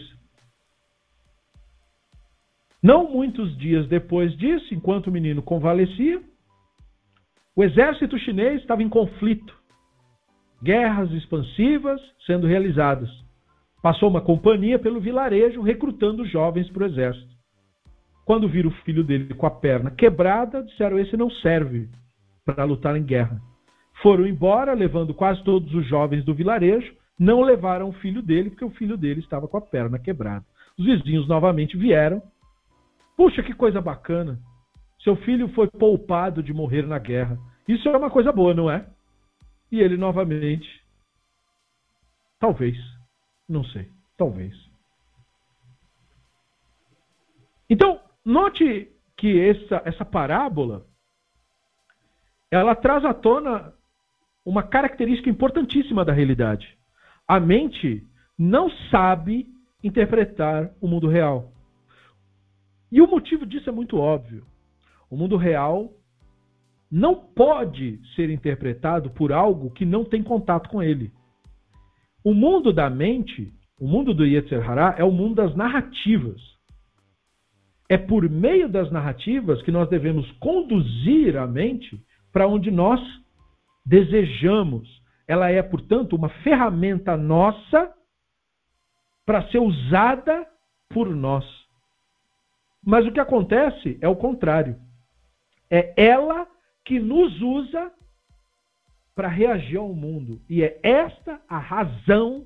não 2.82 3.12
muitos 3.12 3.58
dias 3.58 3.88
depois 3.88 4.36
disso, 4.38 4.74
enquanto 4.74 5.08
o 5.08 5.12
menino 5.12 5.42
convalescia, 5.42 6.22
o 7.56 7.64
exército 7.64 8.18
chinês 8.18 8.62
estava 8.62 8.84
em 8.84 8.90
conflito. 8.90 9.54
Guerras 10.64 11.12
expansivas 11.12 12.02
sendo 12.26 12.48
realizadas. 12.48 13.10
Passou 13.82 14.10
uma 14.10 14.22
companhia 14.22 14.78
pelo 14.78 15.02
vilarejo 15.02 15.62
recrutando 15.62 16.26
jovens 16.26 16.70
para 16.70 16.84
o 16.84 16.86
exército. 16.86 17.32
Quando 18.26 18.48
viram 18.48 18.70
o 18.70 18.84
filho 18.84 19.04
dele 19.04 19.34
com 19.34 19.48
a 19.48 19.52
perna 19.52 19.90
quebrada, 19.92 20.64
disseram: 20.64 21.00
Esse 21.00 21.18
não 21.18 21.30
serve 21.30 21.90
para 22.46 22.64
lutar 22.64 22.96
em 22.96 23.04
guerra. 23.04 23.42
Foram 24.02 24.28
embora, 24.28 24.74
levando 24.74 25.14
quase 25.14 25.44
todos 25.44 25.74
os 25.74 25.86
jovens 25.88 26.24
do 26.24 26.34
vilarejo. 26.34 26.94
Não 27.20 27.42
levaram 27.42 27.90
o 27.90 27.94
filho 27.94 28.22
dele, 28.22 28.50
porque 28.50 28.66
o 28.66 28.72
filho 28.72 28.98
dele 28.98 29.20
estava 29.20 29.48
com 29.48 29.58
a 29.58 29.62
perna 29.62 30.00
quebrada. 30.00 30.46
Os 30.78 30.86
vizinhos 30.86 31.28
novamente 31.28 31.78
vieram 31.78 32.22
Puxa, 33.22 33.44
que 33.44 33.54
coisa 33.54 33.80
bacana. 33.80 34.40
Seu 35.04 35.16
filho 35.16 35.50
foi 35.50 35.68
poupado 35.68 36.44
de 36.44 36.54
morrer 36.54 36.86
na 36.86 37.00
guerra. 37.00 37.38
Isso 37.68 37.88
é 37.90 37.98
uma 37.98 38.10
coisa 38.10 38.32
boa, 38.32 38.54
não 38.54 38.70
é? 38.70 38.86
E 39.72 39.80
ele 39.80 39.98
novamente. 39.98 40.84
Talvez. 42.40 42.78
Não 43.48 43.64
sei. 43.64 43.90
Talvez. 44.18 44.56
Então, 47.70 48.00
note 48.24 48.92
que 49.18 49.40
essa, 49.40 49.82
essa 49.86 50.06
parábola 50.06 50.86
ela 52.52 52.76
traz 52.76 53.06
à 53.06 53.14
tona 53.14 53.74
uma 54.46 54.62
característica 54.62 55.30
importantíssima 55.30 56.04
da 56.04 56.12
realidade. 56.12 56.78
A 57.28 57.40
mente 57.40 58.06
não 58.38 58.70
sabe 58.90 59.48
interpretar 59.84 60.72
o 60.82 60.88
mundo 60.88 61.08
real. 61.08 61.52
E 62.92 63.02
o 63.02 63.08
motivo 63.08 63.46
disso 63.46 63.70
é 63.70 63.72
muito 63.72 63.98
óbvio. 63.98 64.46
O 65.12 65.18
mundo 65.18 65.36
real 65.36 65.92
não 66.90 67.14
pode 67.16 68.00
ser 68.16 68.30
interpretado 68.30 69.10
por 69.10 69.34
algo 69.34 69.70
que 69.72 69.86
não 69.86 70.06
tem 70.06 70.24
contato 70.24 70.70
com 70.70 70.82
ele. 70.82 71.12
O 72.24 72.34
mundo 72.34 72.72
da 72.72 72.90
mente, 72.90 73.54
o 73.78 73.86
mundo 73.86 74.14
do 74.14 74.26
Yetzer 74.26 74.68
Hará, 74.68 74.96
é 74.98 75.04
o 75.04 75.12
mundo 75.12 75.36
das 75.36 75.54
narrativas. 75.54 76.42
É 77.90 77.98
por 77.98 78.30
meio 78.30 78.70
das 78.70 78.90
narrativas 78.90 79.62
que 79.64 79.72
nós 79.72 79.90
devemos 79.90 80.32
conduzir 80.40 81.36
a 81.36 81.46
mente 81.46 82.02
para 82.32 82.48
onde 82.48 82.72
nós 82.72 83.02
desejamos. 83.86 84.88
Ela 85.28 85.50
é, 85.50 85.62
portanto, 85.62 86.16
uma 86.16 86.30
ferramenta 86.42 87.18
nossa 87.18 87.94
para 89.26 89.46
ser 89.50 89.60
usada 89.60 90.48
por 90.90 91.14
nós. 91.14 91.46
Mas 92.82 93.06
o 93.06 93.12
que 93.12 93.20
acontece 93.20 93.98
é 94.00 94.08
o 94.08 94.16
contrário. 94.16 94.78
É 95.72 95.94
ela 95.96 96.46
que 96.84 97.00
nos 97.00 97.42
usa 97.42 97.92
para 99.16 99.28
reagir 99.28 99.78
ao 99.78 99.94
mundo. 99.94 100.42
E 100.50 100.64
é 100.64 100.80
esta 100.84 101.42
a 101.48 101.58
razão 101.58 102.46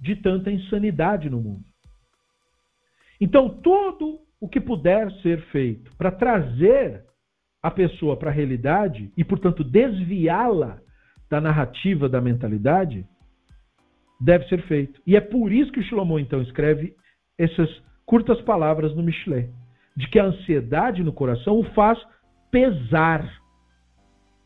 de 0.00 0.14
tanta 0.16 0.50
insanidade 0.50 1.28
no 1.28 1.40
mundo. 1.40 1.64
Então, 3.20 3.48
tudo 3.48 4.20
o 4.40 4.48
que 4.48 4.60
puder 4.60 5.10
ser 5.22 5.40
feito 5.50 5.94
para 5.96 6.12
trazer 6.12 7.04
a 7.60 7.70
pessoa 7.70 8.16
para 8.16 8.30
a 8.30 8.32
realidade 8.32 9.12
e, 9.16 9.24
portanto, 9.24 9.64
desviá-la 9.64 10.80
da 11.28 11.40
narrativa 11.40 12.08
da 12.08 12.20
mentalidade, 12.20 13.04
deve 14.20 14.46
ser 14.48 14.62
feito. 14.66 15.00
E 15.06 15.16
é 15.16 15.20
por 15.20 15.52
isso 15.52 15.72
que 15.72 15.80
o 15.80 15.82
Shlomo, 15.82 16.18
então, 16.18 16.40
escreve 16.40 16.94
essas 17.36 17.68
curtas 18.06 18.40
palavras 18.42 18.94
no 18.94 19.02
Michelet, 19.02 19.50
de 19.98 20.08
que 20.08 20.20
a 20.20 20.26
ansiedade 20.26 21.02
no 21.02 21.12
coração 21.12 21.58
o 21.58 21.64
faz 21.74 21.98
pesar, 22.52 23.28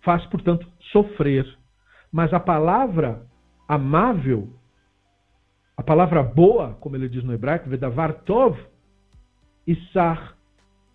faz, 0.01 0.25
portanto, 0.27 0.67
sofrer. 0.91 1.47
Mas 2.11 2.33
a 2.33 2.41
palavra 2.41 3.27
amável, 3.69 4.49
a 5.77 5.83
palavra 5.83 6.23
boa, 6.23 6.73
como 6.81 6.97
ele 6.97 7.07
diz 7.07 7.23
no 7.23 7.35
hebraico, 7.35 7.69
Vedavar 7.69 8.15
Tov, 8.23 8.59
Isar, 9.67 10.39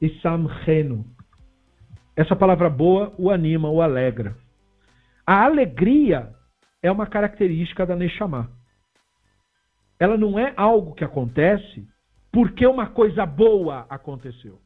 Isamchenu. 0.01 1.05
Essa 2.15 2.35
palavra 2.35 2.67
boa 2.67 3.13
o 3.15 3.29
anima, 3.29 3.69
o 3.69 3.79
alegra. 3.79 4.35
A 5.23 5.45
alegria 5.45 6.33
é 6.81 6.91
uma 6.91 7.05
característica 7.05 7.85
da 7.85 7.95
Neshama. 7.95 8.49
Ela 9.99 10.17
não 10.17 10.39
é 10.39 10.51
algo 10.57 10.95
que 10.95 11.03
acontece 11.03 11.87
porque 12.31 12.65
uma 12.65 12.87
coisa 12.87 13.25
boa 13.25 13.85
aconteceu. 13.89 14.59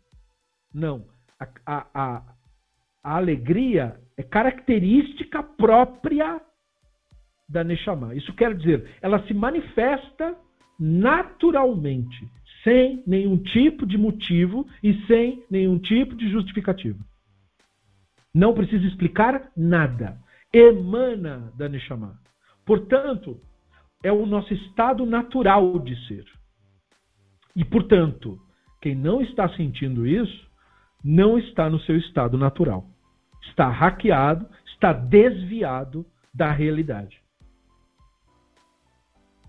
Não. 0.73 1.05
A, 1.39 1.47
a, 1.65 1.87
a, 1.93 2.23
a 3.03 3.15
alegria 3.17 3.99
é 4.17 4.23
característica 4.23 5.41
própria 5.41 6.41
da 7.47 7.63
Neshama. 7.63 8.15
Isso 8.15 8.33
quer 8.33 8.55
dizer, 8.55 8.97
ela 9.01 9.25
se 9.27 9.33
manifesta 9.33 10.37
naturalmente, 10.79 12.27
sem 12.63 13.03
nenhum 13.05 13.37
tipo 13.37 13.85
de 13.85 13.97
motivo 13.97 14.67
e 14.81 14.93
sem 15.05 15.43
nenhum 15.49 15.77
tipo 15.77 16.15
de 16.15 16.29
justificativa. 16.31 16.99
Não 18.33 18.53
precisa 18.53 18.85
explicar 18.87 19.51
nada. 19.55 20.17
Emana 20.53 21.51
da 21.57 21.67
Neshama. 21.67 22.19
Portanto, 22.65 23.39
é 24.03 24.11
o 24.11 24.25
nosso 24.25 24.53
estado 24.53 25.05
natural 25.05 25.79
de 25.79 25.95
ser. 26.07 26.25
E, 27.55 27.65
portanto, 27.65 28.39
quem 28.81 28.95
não 28.95 29.21
está 29.21 29.49
sentindo 29.49 30.07
isso, 30.07 30.49
não 31.03 31.37
está 31.37 31.69
no 31.69 31.79
seu 31.81 31.97
estado 31.97 32.37
natural. 32.37 32.85
Está 33.43 33.69
hackeado, 33.69 34.47
está 34.67 34.93
desviado 34.93 36.05
da 36.33 36.51
realidade. 36.51 37.21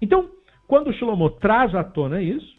Então, 0.00 0.30
quando 0.66 0.88
o 0.88 0.92
Shlomo 0.92 1.30
traz 1.30 1.74
à 1.74 1.84
tona 1.84 2.20
isso, 2.20 2.56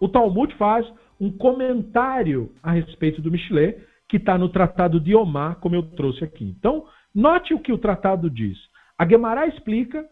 o 0.00 0.08
Talmud 0.08 0.54
faz 0.56 0.86
um 1.18 1.30
comentário 1.30 2.52
a 2.62 2.72
respeito 2.72 3.22
do 3.22 3.30
Michelet, 3.30 3.80
que 4.08 4.16
está 4.16 4.36
no 4.36 4.48
Tratado 4.48 5.00
de 5.00 5.14
Omar, 5.14 5.56
como 5.60 5.76
eu 5.76 5.82
trouxe 5.82 6.24
aqui. 6.24 6.44
Então, 6.44 6.84
note 7.14 7.54
o 7.54 7.60
que 7.60 7.72
o 7.72 7.78
tratado 7.78 8.28
diz. 8.28 8.58
A 8.98 9.08
Gemara 9.08 9.46
explica, 9.46 10.04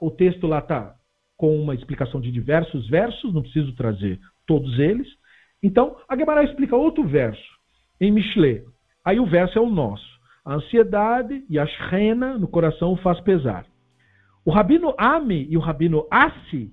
o 0.00 0.10
texto 0.10 0.46
lá 0.46 0.58
está 0.58 0.97
com 1.38 1.56
uma 1.56 1.74
explicação 1.74 2.20
de 2.20 2.32
diversos 2.32 2.86
versos, 2.88 3.32
não 3.32 3.42
preciso 3.42 3.72
trazer 3.74 4.18
todos 4.44 4.78
eles. 4.78 5.06
Então, 5.62 5.96
a 6.08 6.16
Gemara 6.16 6.42
explica 6.42 6.76
outro 6.76 7.06
verso 7.06 7.40
em 8.00 8.10
Michelet. 8.10 8.66
Aí 9.04 9.18
o 9.18 9.26
verso 9.26 9.56
é 9.56 9.62
o 9.62 9.70
nosso. 9.70 10.06
A 10.44 10.54
ansiedade 10.54 11.44
e 11.48 11.58
a 11.58 11.66
shena 11.66 12.36
no 12.36 12.48
coração 12.48 12.96
faz 12.96 13.20
pesar. 13.20 13.64
O 14.44 14.50
Rabino 14.50 14.94
Ami 14.98 15.46
e 15.48 15.56
o 15.56 15.60
Rabino 15.60 16.06
Assi 16.10 16.72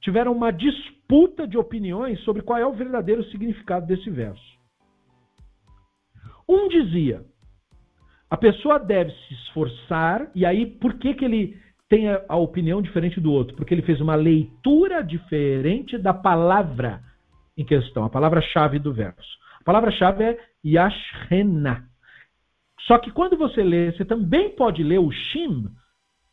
tiveram 0.00 0.32
uma 0.32 0.50
disputa 0.50 1.46
de 1.46 1.56
opiniões 1.56 2.20
sobre 2.20 2.42
qual 2.42 2.58
é 2.58 2.66
o 2.66 2.72
verdadeiro 2.72 3.22
significado 3.24 3.86
desse 3.86 4.10
verso. 4.10 4.58
Um 6.48 6.68
dizia, 6.68 7.24
a 8.30 8.36
pessoa 8.36 8.78
deve 8.78 9.12
se 9.12 9.34
esforçar, 9.34 10.30
e 10.34 10.44
aí 10.44 10.66
por 10.66 10.94
que, 10.94 11.14
que 11.14 11.24
ele 11.24 11.60
tem 11.88 12.08
a, 12.08 12.36
opinião 12.36 12.82
diferente 12.82 13.20
do 13.20 13.32
outro? 13.32 13.56
Porque 13.56 13.72
ele 13.72 13.82
fez 13.82 14.00
uma 14.00 14.14
leitura 14.14 15.02
diferente 15.02 15.96
da 15.96 16.12
palavra 16.12 17.02
em 17.56 17.64
questão, 17.64 18.04
a 18.04 18.10
palavra-chave 18.10 18.78
do 18.78 18.92
verso. 18.92 19.38
A 19.60 19.64
palavra-chave 19.64 20.24
é 20.24 20.38
Yashena. 20.64 21.88
Só 22.80 22.98
que 22.98 23.10
quando 23.10 23.36
você 23.36 23.62
lê, 23.62 23.92
você 23.92 24.04
também 24.04 24.50
pode 24.50 24.82
ler 24.82 24.98
o 24.98 25.10
Shim, 25.10 25.68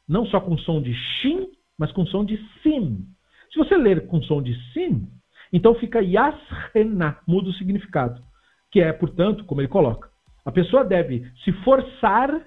não 0.08 0.26
só 0.26 0.40
com 0.40 0.58
som 0.58 0.82
de 0.82 0.94
Shin, 0.94 1.48
mas 1.78 1.92
com 1.92 2.06
som 2.06 2.24
de 2.24 2.38
Sim. 2.62 3.06
Se 3.52 3.58
você 3.58 3.76
ler 3.76 4.08
com 4.08 4.22
som 4.22 4.42
de 4.42 4.54
Sim, 4.72 5.08
então 5.52 5.74
fica 5.76 6.02
Yashena, 6.02 7.18
muda 7.28 7.50
o 7.50 7.54
significado 7.54 8.22
que 8.76 8.82
é, 8.82 8.92
portanto, 8.92 9.46
como 9.46 9.62
ele 9.62 9.70
coloca, 9.70 10.10
a 10.44 10.52
pessoa 10.52 10.84
deve 10.84 11.32
se 11.46 11.54
forçar 11.64 12.46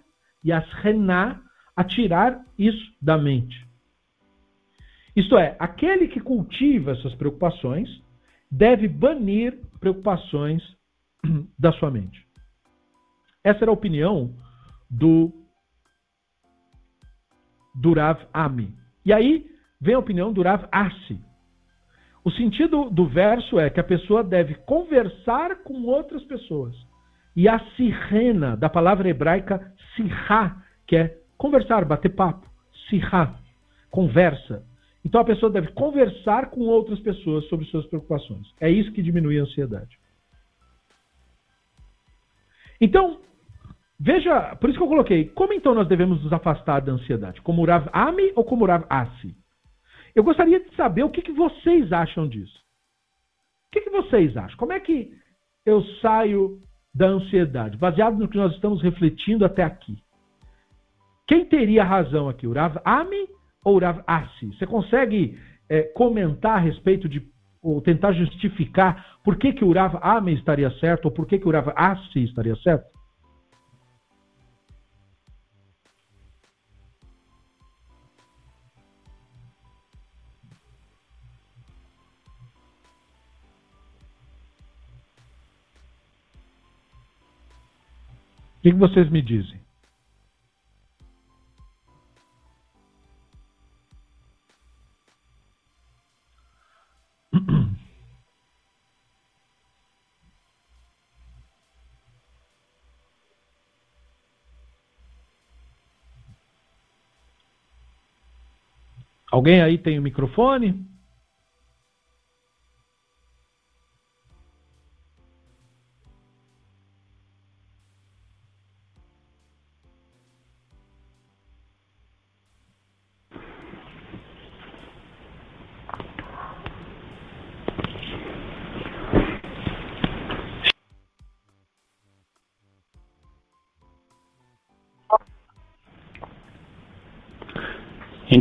as 0.52 0.72
renar 0.82 1.40
a 1.78 1.84
tirar 1.84 2.44
isso 2.58 2.92
da 3.00 3.16
mente. 3.16 3.64
Isto 5.14 5.38
é, 5.38 5.54
aquele 5.60 6.08
que 6.08 6.18
cultiva 6.18 6.90
essas 6.90 7.14
preocupações 7.14 7.88
deve 8.50 8.88
banir 8.88 9.56
preocupações 9.78 10.60
da 11.56 11.70
sua 11.70 11.88
mente. 11.88 12.26
Essa 13.44 13.62
era 13.62 13.70
a 13.70 13.74
opinião 13.74 14.34
do, 14.90 15.32
do 17.76 17.92
Rav 17.92 18.26
Ami. 18.34 18.74
E 19.04 19.12
aí 19.12 19.48
vem 19.80 19.94
a 19.94 20.00
opinião 20.00 20.32
do 20.32 20.42
Rav 20.42 20.64
Asi. 20.72 21.20
O 22.24 22.30
sentido 22.32 22.90
do 22.90 23.06
verso 23.06 23.60
é 23.60 23.70
que 23.70 23.78
a 23.78 23.84
pessoa 23.84 24.24
deve 24.24 24.56
conversar 24.56 25.62
com 25.62 25.84
outras 25.84 26.24
pessoas. 26.24 26.74
E 27.36 27.48
a 27.48 27.60
sirena, 27.76 28.56
da 28.56 28.68
palavra 28.68 29.08
hebraica 29.08 29.72
sirra, 29.94 30.60
que 30.84 30.96
é 30.96 31.17
conversar, 31.38 31.84
bater 31.84 32.14
papo. 32.14 32.46
Sirra, 32.90 33.40
conversa. 33.90 34.66
Então 35.04 35.20
a 35.20 35.24
pessoa 35.24 35.50
deve 35.50 35.68
conversar 35.68 36.50
com 36.50 36.60
outras 36.62 36.98
pessoas 37.00 37.46
sobre 37.46 37.64
suas 37.66 37.86
preocupações. 37.86 38.52
É 38.60 38.68
isso 38.70 38.92
que 38.92 39.02
diminui 39.02 39.38
a 39.38 39.42
ansiedade. 39.42 39.98
Então, 42.80 43.20
veja, 43.98 44.54
por 44.56 44.68
isso 44.68 44.78
que 44.78 44.84
eu 44.84 44.88
coloquei, 44.88 45.28
como 45.30 45.52
então 45.52 45.74
nós 45.74 45.88
devemos 45.88 46.22
nos 46.22 46.32
afastar 46.32 46.80
da 46.80 46.92
ansiedade? 46.92 47.40
Como 47.42 47.64
Rav 47.64 47.88
Ami 47.92 48.32
ou 48.36 48.44
como 48.44 48.66
Rav 48.66 48.84
Asi? 48.90 49.34
Eu 50.14 50.24
gostaria 50.24 50.60
de 50.60 50.74
saber 50.74 51.04
o 51.04 51.10
que, 51.10 51.22
que 51.22 51.32
vocês 51.32 51.92
acham 51.92 52.28
disso. 52.28 52.58
O 53.68 53.70
que, 53.72 53.82
que 53.82 53.90
vocês 53.90 54.36
acham? 54.36 54.56
Como 54.56 54.72
é 54.72 54.80
que 54.80 55.12
eu 55.64 55.82
saio 56.00 56.60
da 56.94 57.06
ansiedade? 57.06 57.76
Baseado 57.76 58.18
no 58.18 58.28
que 58.28 58.36
nós 58.36 58.52
estamos 58.54 58.82
refletindo 58.82 59.44
até 59.44 59.62
aqui. 59.62 59.98
Quem 61.28 61.44
teria 61.44 61.84
razão 61.84 62.26
aqui? 62.26 62.46
O 62.46 62.54
Rav 62.54 62.78
Ami 62.82 63.28
ou 63.62 63.76
o 63.76 63.78
Rav 63.78 64.00
Asi? 64.06 64.46
Você 64.46 64.66
consegue 64.66 65.38
é, 65.68 65.82
comentar 65.82 66.56
a 66.56 66.58
respeito 66.58 67.06
de, 67.06 67.22
ou 67.62 67.82
tentar 67.82 68.12
justificar 68.12 69.18
por 69.22 69.36
que, 69.36 69.52
que 69.52 69.62
o 69.62 69.72
Rav 69.72 69.98
Ami 70.00 70.32
estaria 70.32 70.70
certo 70.80 71.04
ou 71.04 71.10
por 71.10 71.26
que, 71.26 71.38
que 71.38 71.46
o 71.46 71.52
Rav 71.52 71.68
Asi 71.76 72.24
estaria 72.24 72.56
certo? 72.56 72.86
O 88.56 88.60
que 88.62 88.72
vocês 88.72 89.10
me 89.10 89.20
dizem? 89.20 89.67
Alguém 109.38 109.62
aí 109.62 109.78
tem 109.78 109.96
o 110.00 110.02
microfone? 110.02 110.84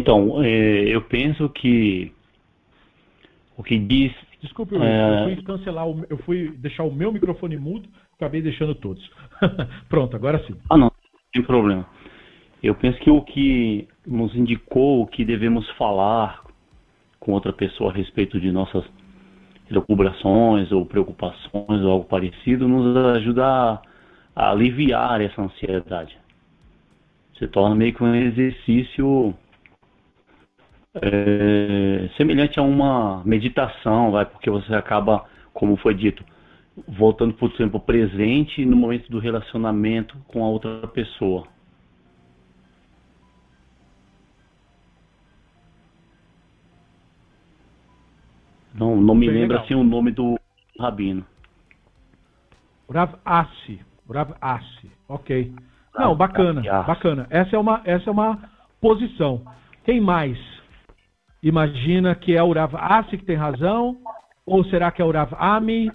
Então, 0.08 0.42
é, 0.42 0.84
eu 0.88 1.02
penso 1.02 1.50
que 1.50 2.14
O 3.58 3.64
que 3.64 3.78
diz. 3.78 4.14
Desculpe, 4.42 4.76
eu, 4.76 4.82
é... 4.82 5.20
eu 5.20 5.24
fui 5.26 5.44
cancelar, 5.44 5.86
o, 5.86 6.06
eu 6.10 6.18
fui 6.20 6.52
deixar 6.52 6.84
o 6.84 6.94
meu 6.94 7.12
microfone 7.12 7.58
mudo, 7.58 7.90
acabei 8.16 8.42
deixando 8.42 8.74
todos. 8.74 9.04
Pronto, 9.90 10.16
agora 10.16 10.42
sim. 10.46 10.56
Ah, 10.70 10.78
não, 10.78 10.86
não 10.86 11.20
tem 11.34 11.44
problema. 11.44 11.86
Eu 12.64 12.74
penso 12.74 12.98
que 13.00 13.10
o 13.10 13.22
que 13.22 13.86
nos 14.06 14.34
indicou 14.34 15.02
o 15.02 15.08
que 15.08 15.26
devemos 15.26 15.70
falar 15.72 16.42
com 17.20 17.34
outra 17.34 17.52
pessoa 17.52 17.92
a 17.92 17.94
respeito 17.94 18.40
de 18.40 18.50
nossas 18.50 18.86
elucubrações 19.70 20.72
ou 20.72 20.86
preocupações 20.86 21.82
ou 21.82 21.92
algo 21.92 22.06
parecido 22.06 22.66
nos 22.66 22.96
ajuda 23.18 23.82
a 24.34 24.52
aliviar 24.52 25.20
essa 25.20 25.42
ansiedade. 25.42 26.18
Se 27.38 27.46
torna 27.48 27.76
meio 27.76 27.94
que 27.94 28.04
um 28.04 28.16
exercício 28.16 29.36
é, 31.02 32.10
semelhante 32.18 32.60
a 32.60 32.64
uma 32.64 33.22
meditação, 33.26 34.12
vai, 34.12 34.26
porque 34.26 34.50
você 34.50 34.74
acaba, 34.74 35.26
como 35.54 35.76
foi 35.78 35.94
dito, 35.94 36.24
voltando 36.88 37.34
para 37.34 37.46
o 37.46 37.50
tempo 37.50 37.80
presente 37.80 38.66
no 38.66 38.76
momento 38.76 39.10
do 39.10 39.20
relacionamento 39.20 40.18
com 40.28 40.44
a 40.44 40.50
outra 40.50 40.88
pessoa. 40.88 41.48
Não, 48.74 48.96
não 48.96 49.16
me 49.16 49.28
lembro 49.28 49.58
assim 49.60 49.74
o 49.74 49.84
nome 49.84 50.12
do 50.12 50.40
rabino. 50.80 51.26
Rav 52.90 53.16
Assi. 53.26 53.80
Rav 54.08 54.34
Assi. 54.40 54.92
Ok. 55.10 55.52
Não, 55.98 56.16
bacana, 56.16 56.62
bacana. 56.84 57.26
Essa 57.32 57.56
é 57.56 57.60
uma, 57.60 57.82
essa 57.84 58.08
é 58.08 58.12
uma 58.12 58.40
posição. 58.80 59.42
Quem 59.84 60.00
mais 60.00 60.38
imagina 61.42 62.16
que 62.16 62.36
é 62.36 62.44
o 62.44 62.54
Rav 62.54 62.74
que 63.10 63.26
tem 63.26 63.36
razão? 63.36 63.98
Ou 64.46 64.64
será 64.66 64.92
que 64.92 65.02
é 65.02 65.06
o 65.06 65.12
Rav 65.12 65.34
Ami? 65.38 65.92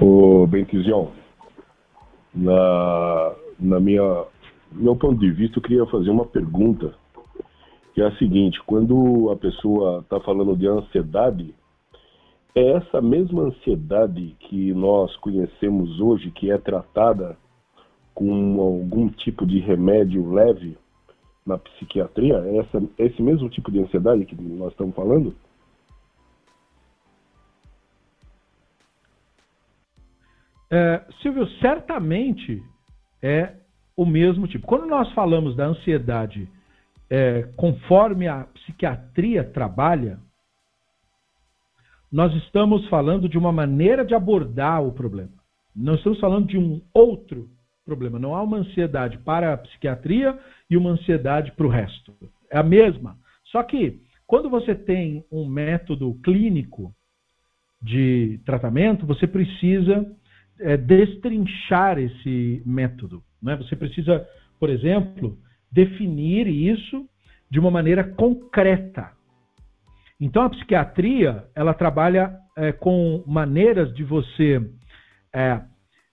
Ô, 0.00 0.46
Bentizion, 0.46 1.08
na, 2.34 3.32
na 3.58 3.80
minha 3.80 4.26
meu 4.74 4.96
ponto 4.96 5.18
de 5.18 5.30
vista, 5.30 5.58
eu 5.58 5.62
queria 5.62 5.86
fazer 5.86 6.10
uma 6.10 6.26
pergunta, 6.26 6.94
que 7.94 8.02
é 8.02 8.06
a 8.06 8.16
seguinte: 8.16 8.60
quando 8.66 9.30
a 9.30 9.36
pessoa 9.36 10.00
está 10.00 10.18
falando 10.20 10.56
de 10.56 10.66
ansiedade, 10.66 11.54
é 12.54 12.72
essa 12.72 13.00
mesma 13.00 13.44
ansiedade 13.44 14.36
que 14.38 14.72
nós 14.72 15.16
conhecemos 15.16 16.00
hoje, 16.00 16.30
que 16.30 16.50
é 16.50 16.58
tratada 16.58 17.36
com 18.14 18.60
algum 18.60 19.08
tipo 19.08 19.44
de 19.44 19.58
remédio 19.58 20.32
leve 20.32 20.78
na 21.44 21.58
psiquiatria? 21.58 22.36
É 22.36 22.58
essa, 22.58 22.82
esse 22.98 23.20
mesmo 23.20 23.48
tipo 23.48 23.72
de 23.72 23.80
ansiedade 23.80 24.24
que 24.24 24.36
nós 24.36 24.70
estamos 24.70 24.94
falando? 24.94 25.34
É, 30.70 31.04
Silvio, 31.20 31.46
certamente 31.60 32.62
é 33.20 33.54
o 33.96 34.06
mesmo 34.06 34.46
tipo. 34.46 34.66
Quando 34.66 34.86
nós 34.86 35.12
falamos 35.12 35.56
da 35.56 35.66
ansiedade 35.66 36.48
é, 37.10 37.48
conforme 37.56 38.26
a 38.26 38.44
psiquiatria 38.44 39.44
trabalha, 39.44 40.18
nós 42.14 42.32
estamos 42.44 42.86
falando 42.86 43.28
de 43.28 43.36
uma 43.36 43.50
maneira 43.50 44.04
de 44.04 44.14
abordar 44.14 44.80
o 44.84 44.92
problema. 44.92 45.32
Não 45.74 45.96
estamos 45.96 46.20
falando 46.20 46.46
de 46.46 46.56
um 46.56 46.80
outro 46.94 47.50
problema. 47.84 48.20
Não 48.20 48.36
há 48.36 48.42
uma 48.44 48.58
ansiedade 48.58 49.18
para 49.18 49.52
a 49.52 49.56
psiquiatria 49.56 50.38
e 50.70 50.76
uma 50.76 50.90
ansiedade 50.90 51.50
para 51.56 51.66
o 51.66 51.68
resto. 51.68 52.14
É 52.48 52.56
a 52.56 52.62
mesma. 52.62 53.18
Só 53.46 53.64
que 53.64 54.00
quando 54.28 54.48
você 54.48 54.76
tem 54.76 55.24
um 55.28 55.44
método 55.44 56.14
clínico 56.22 56.94
de 57.82 58.40
tratamento, 58.46 59.04
você 59.04 59.26
precisa 59.26 60.06
é, 60.60 60.76
destrinchar 60.76 61.98
esse 61.98 62.62
método. 62.64 63.24
Né? 63.42 63.56
Você 63.56 63.74
precisa, 63.74 64.24
por 64.60 64.70
exemplo, 64.70 65.36
definir 65.68 66.46
isso 66.46 67.08
de 67.50 67.58
uma 67.58 67.72
maneira 67.72 68.04
concreta. 68.04 69.10
Então 70.20 70.42
a 70.42 70.50
psiquiatria 70.50 71.44
ela 71.54 71.74
trabalha 71.74 72.38
é, 72.56 72.72
com 72.72 73.22
maneiras 73.26 73.92
de 73.94 74.04
você 74.04 74.60
é, 75.34 75.60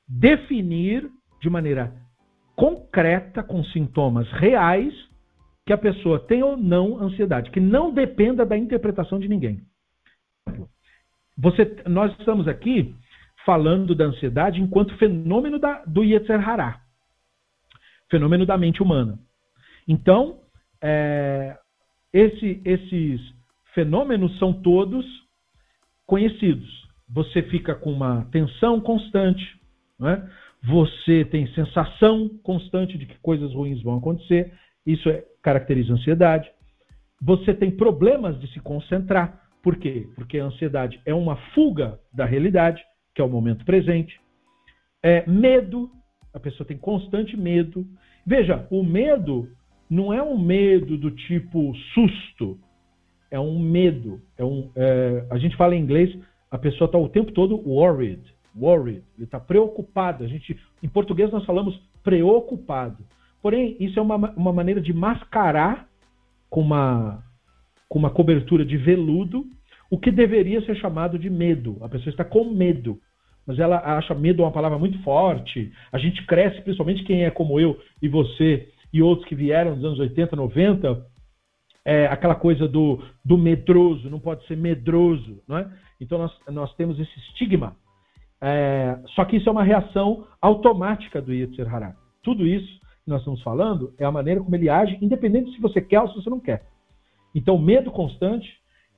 definir 0.07 1.09
de 1.41 1.49
maneira 1.49 1.93
concreta, 2.55 3.43
com 3.43 3.63
sintomas 3.65 4.29
reais, 4.33 4.93
que 5.65 5.73
a 5.73 5.77
pessoa 5.77 6.19
tem 6.19 6.43
ou 6.43 6.57
não 6.57 6.99
ansiedade, 6.99 7.51
que 7.51 7.59
não 7.59 7.93
dependa 7.93 8.45
da 8.45 8.57
interpretação 8.57 9.19
de 9.19 9.27
ninguém. 9.27 9.61
Você, 11.37 11.83
nós 11.87 12.11
estamos 12.19 12.47
aqui 12.47 12.95
falando 13.45 13.95
da 13.95 14.05
ansiedade 14.05 14.61
enquanto 14.61 14.97
fenômeno 14.97 15.57
da, 15.59 15.83
do 15.85 16.03
Yetzer 16.03 16.47
Hará, 16.47 16.81
fenômeno 18.09 18.45
da 18.45 18.57
mente 18.57 18.81
humana. 18.81 19.17
Então, 19.87 20.41
é, 20.81 21.57
esse, 22.13 22.61
esses 22.65 23.21
fenômenos 23.73 24.37
são 24.39 24.53
todos 24.53 25.05
conhecidos. 26.05 26.69
Você 27.09 27.41
fica 27.43 27.75
com 27.75 27.91
uma 27.91 28.25
tensão 28.31 28.79
constante, 28.79 29.43
é? 30.03 30.21
você 30.63 31.25
tem 31.25 31.47
sensação 31.53 32.29
constante 32.43 32.97
de 32.97 33.05
que 33.05 33.17
coisas 33.19 33.53
ruins 33.53 33.81
vão 33.81 33.97
acontecer, 33.97 34.53
isso 34.85 35.09
é, 35.09 35.23
caracteriza 35.41 35.93
a 35.93 35.95
ansiedade. 35.95 36.49
Você 37.21 37.53
tem 37.53 37.69
problemas 37.69 38.39
de 38.39 38.51
se 38.51 38.59
concentrar. 38.59 39.41
Por 39.61 39.75
quê? 39.75 40.07
Porque 40.15 40.39
a 40.39 40.45
ansiedade 40.45 40.99
é 41.05 41.13
uma 41.13 41.35
fuga 41.53 41.99
da 42.13 42.25
realidade 42.25 42.81
que 43.13 43.21
é 43.21 43.25
o 43.25 43.29
momento 43.29 43.65
presente. 43.65 44.19
É, 45.03 45.27
medo, 45.29 45.89
a 46.33 46.39
pessoa 46.39 46.65
tem 46.65 46.77
constante 46.77 47.35
medo. 47.35 47.85
Veja, 48.25 48.67
o 48.69 48.83
medo 48.83 49.49
não 49.89 50.13
é 50.13 50.21
um 50.21 50.39
medo 50.39 50.97
do 50.97 51.11
tipo 51.11 51.75
susto, 51.93 52.57
é 53.31 53.39
um 53.39 53.57
medo. 53.57 54.21
É 54.37 54.43
um, 54.43 54.69
é, 54.75 55.25
a 55.31 55.37
gente 55.37 55.55
fala 55.55 55.73
em 55.73 55.81
inglês, 55.81 56.15
a 56.51 56.57
pessoa 56.57 56.85
está 56.85 56.97
o 56.97 57.09
tempo 57.09 57.31
todo 57.31 57.57
worried, 57.67 58.21
worried, 58.55 59.03
ele 59.17 59.23
está 59.23 59.39
preocupado. 59.39 60.23
A 60.23 60.27
gente, 60.27 60.59
em 60.83 60.89
português 60.89 61.31
nós 61.31 61.45
falamos 61.45 61.81
preocupado. 62.03 63.03
Porém, 63.41 63.75
isso 63.79 63.97
é 63.97 64.01
uma, 64.01 64.17
uma 64.35 64.53
maneira 64.53 64.81
de 64.81 64.93
mascarar 64.93 65.87
com 66.49 66.61
uma, 66.61 67.23
com 67.87 67.97
uma 67.97 68.09
cobertura 68.09 68.65
de 68.65 68.77
veludo 68.77 69.45
o 69.91 69.97
que 69.97 70.09
deveria 70.09 70.65
ser 70.65 70.75
chamado 70.77 71.19
de 71.19 71.29
medo. 71.29 71.77
A 71.81 71.89
pessoa 71.89 72.09
está 72.09 72.23
com 72.23 72.45
medo, 72.45 72.97
mas 73.45 73.59
ela 73.59 73.77
acha 73.97 74.15
medo 74.15 74.41
uma 74.41 74.51
palavra 74.51 74.79
muito 74.79 74.97
forte. 75.03 75.71
A 75.91 75.97
gente 75.97 76.25
cresce, 76.25 76.61
principalmente 76.61 77.03
quem 77.03 77.25
é 77.25 77.29
como 77.29 77.59
eu 77.59 77.77
e 78.01 78.07
você 78.07 78.69
e 78.93 79.01
outros 79.01 79.27
que 79.27 79.35
vieram 79.35 79.75
nos 79.75 79.83
anos 79.83 79.99
80, 79.99 80.33
90, 80.35 81.05
é 81.85 82.05
aquela 82.07 82.35
coisa 82.35 82.67
do, 82.67 83.03
do 83.23 83.37
medroso, 83.37 84.09
não 84.09 84.19
pode 84.19 84.45
ser 84.47 84.55
medroso, 84.55 85.41
não 85.47 85.57
é? 85.57 85.71
Então 85.99 86.17
nós, 86.17 86.31
nós 86.49 86.73
temos 86.75 86.99
esse 86.99 87.19
estigma. 87.19 87.75
É, 88.41 88.97
só 89.15 89.23
que 89.25 89.37
isso 89.37 89.49
é 89.49 89.51
uma 89.51 89.63
reação 89.63 90.25
automática 90.41 91.21
do 91.21 91.33
Yetzer 91.33 91.73
Hará. 91.73 91.95
Tudo 92.23 92.45
isso 92.45 92.79
que 93.03 93.09
nós 93.09 93.21
estamos 93.21 93.41
falando 93.43 93.93
é 93.99 94.05
a 94.05 94.11
maneira 94.11 94.41
como 94.41 94.55
ele 94.55 94.69
age, 94.69 94.97
independente 95.01 95.51
se 95.51 95.61
você 95.61 95.81
quer 95.81 96.01
ou 96.01 96.09
se 96.09 96.15
você 96.15 96.29
não 96.29 96.39
quer. 96.39 96.63
Então, 97.33 97.57
medo 97.57 97.91
constante, 97.91 98.49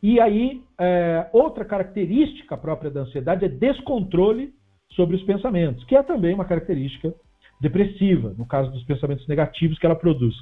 e 0.02 0.20
aí, 0.20 0.62
é, 0.78 1.30
outra 1.32 1.64
característica 1.64 2.58
própria 2.58 2.92
da 2.92 3.02
ansiedade 3.02 3.46
é 3.46 3.48
descontrole 3.50 4.54
sobre 4.92 5.16
os 5.16 5.24
pensamentos, 5.24 5.84
que 5.86 5.96
é 5.96 6.04
também 6.04 6.34
uma 6.34 6.46
característica 6.46 7.14
depressiva, 7.62 8.36
no 8.38 8.46
caso 8.46 8.70
dos 8.72 8.84
pensamentos 8.84 9.26
negativos 9.28 9.80
que 9.80 9.86
ela 9.86 9.96
produz. 9.96 10.36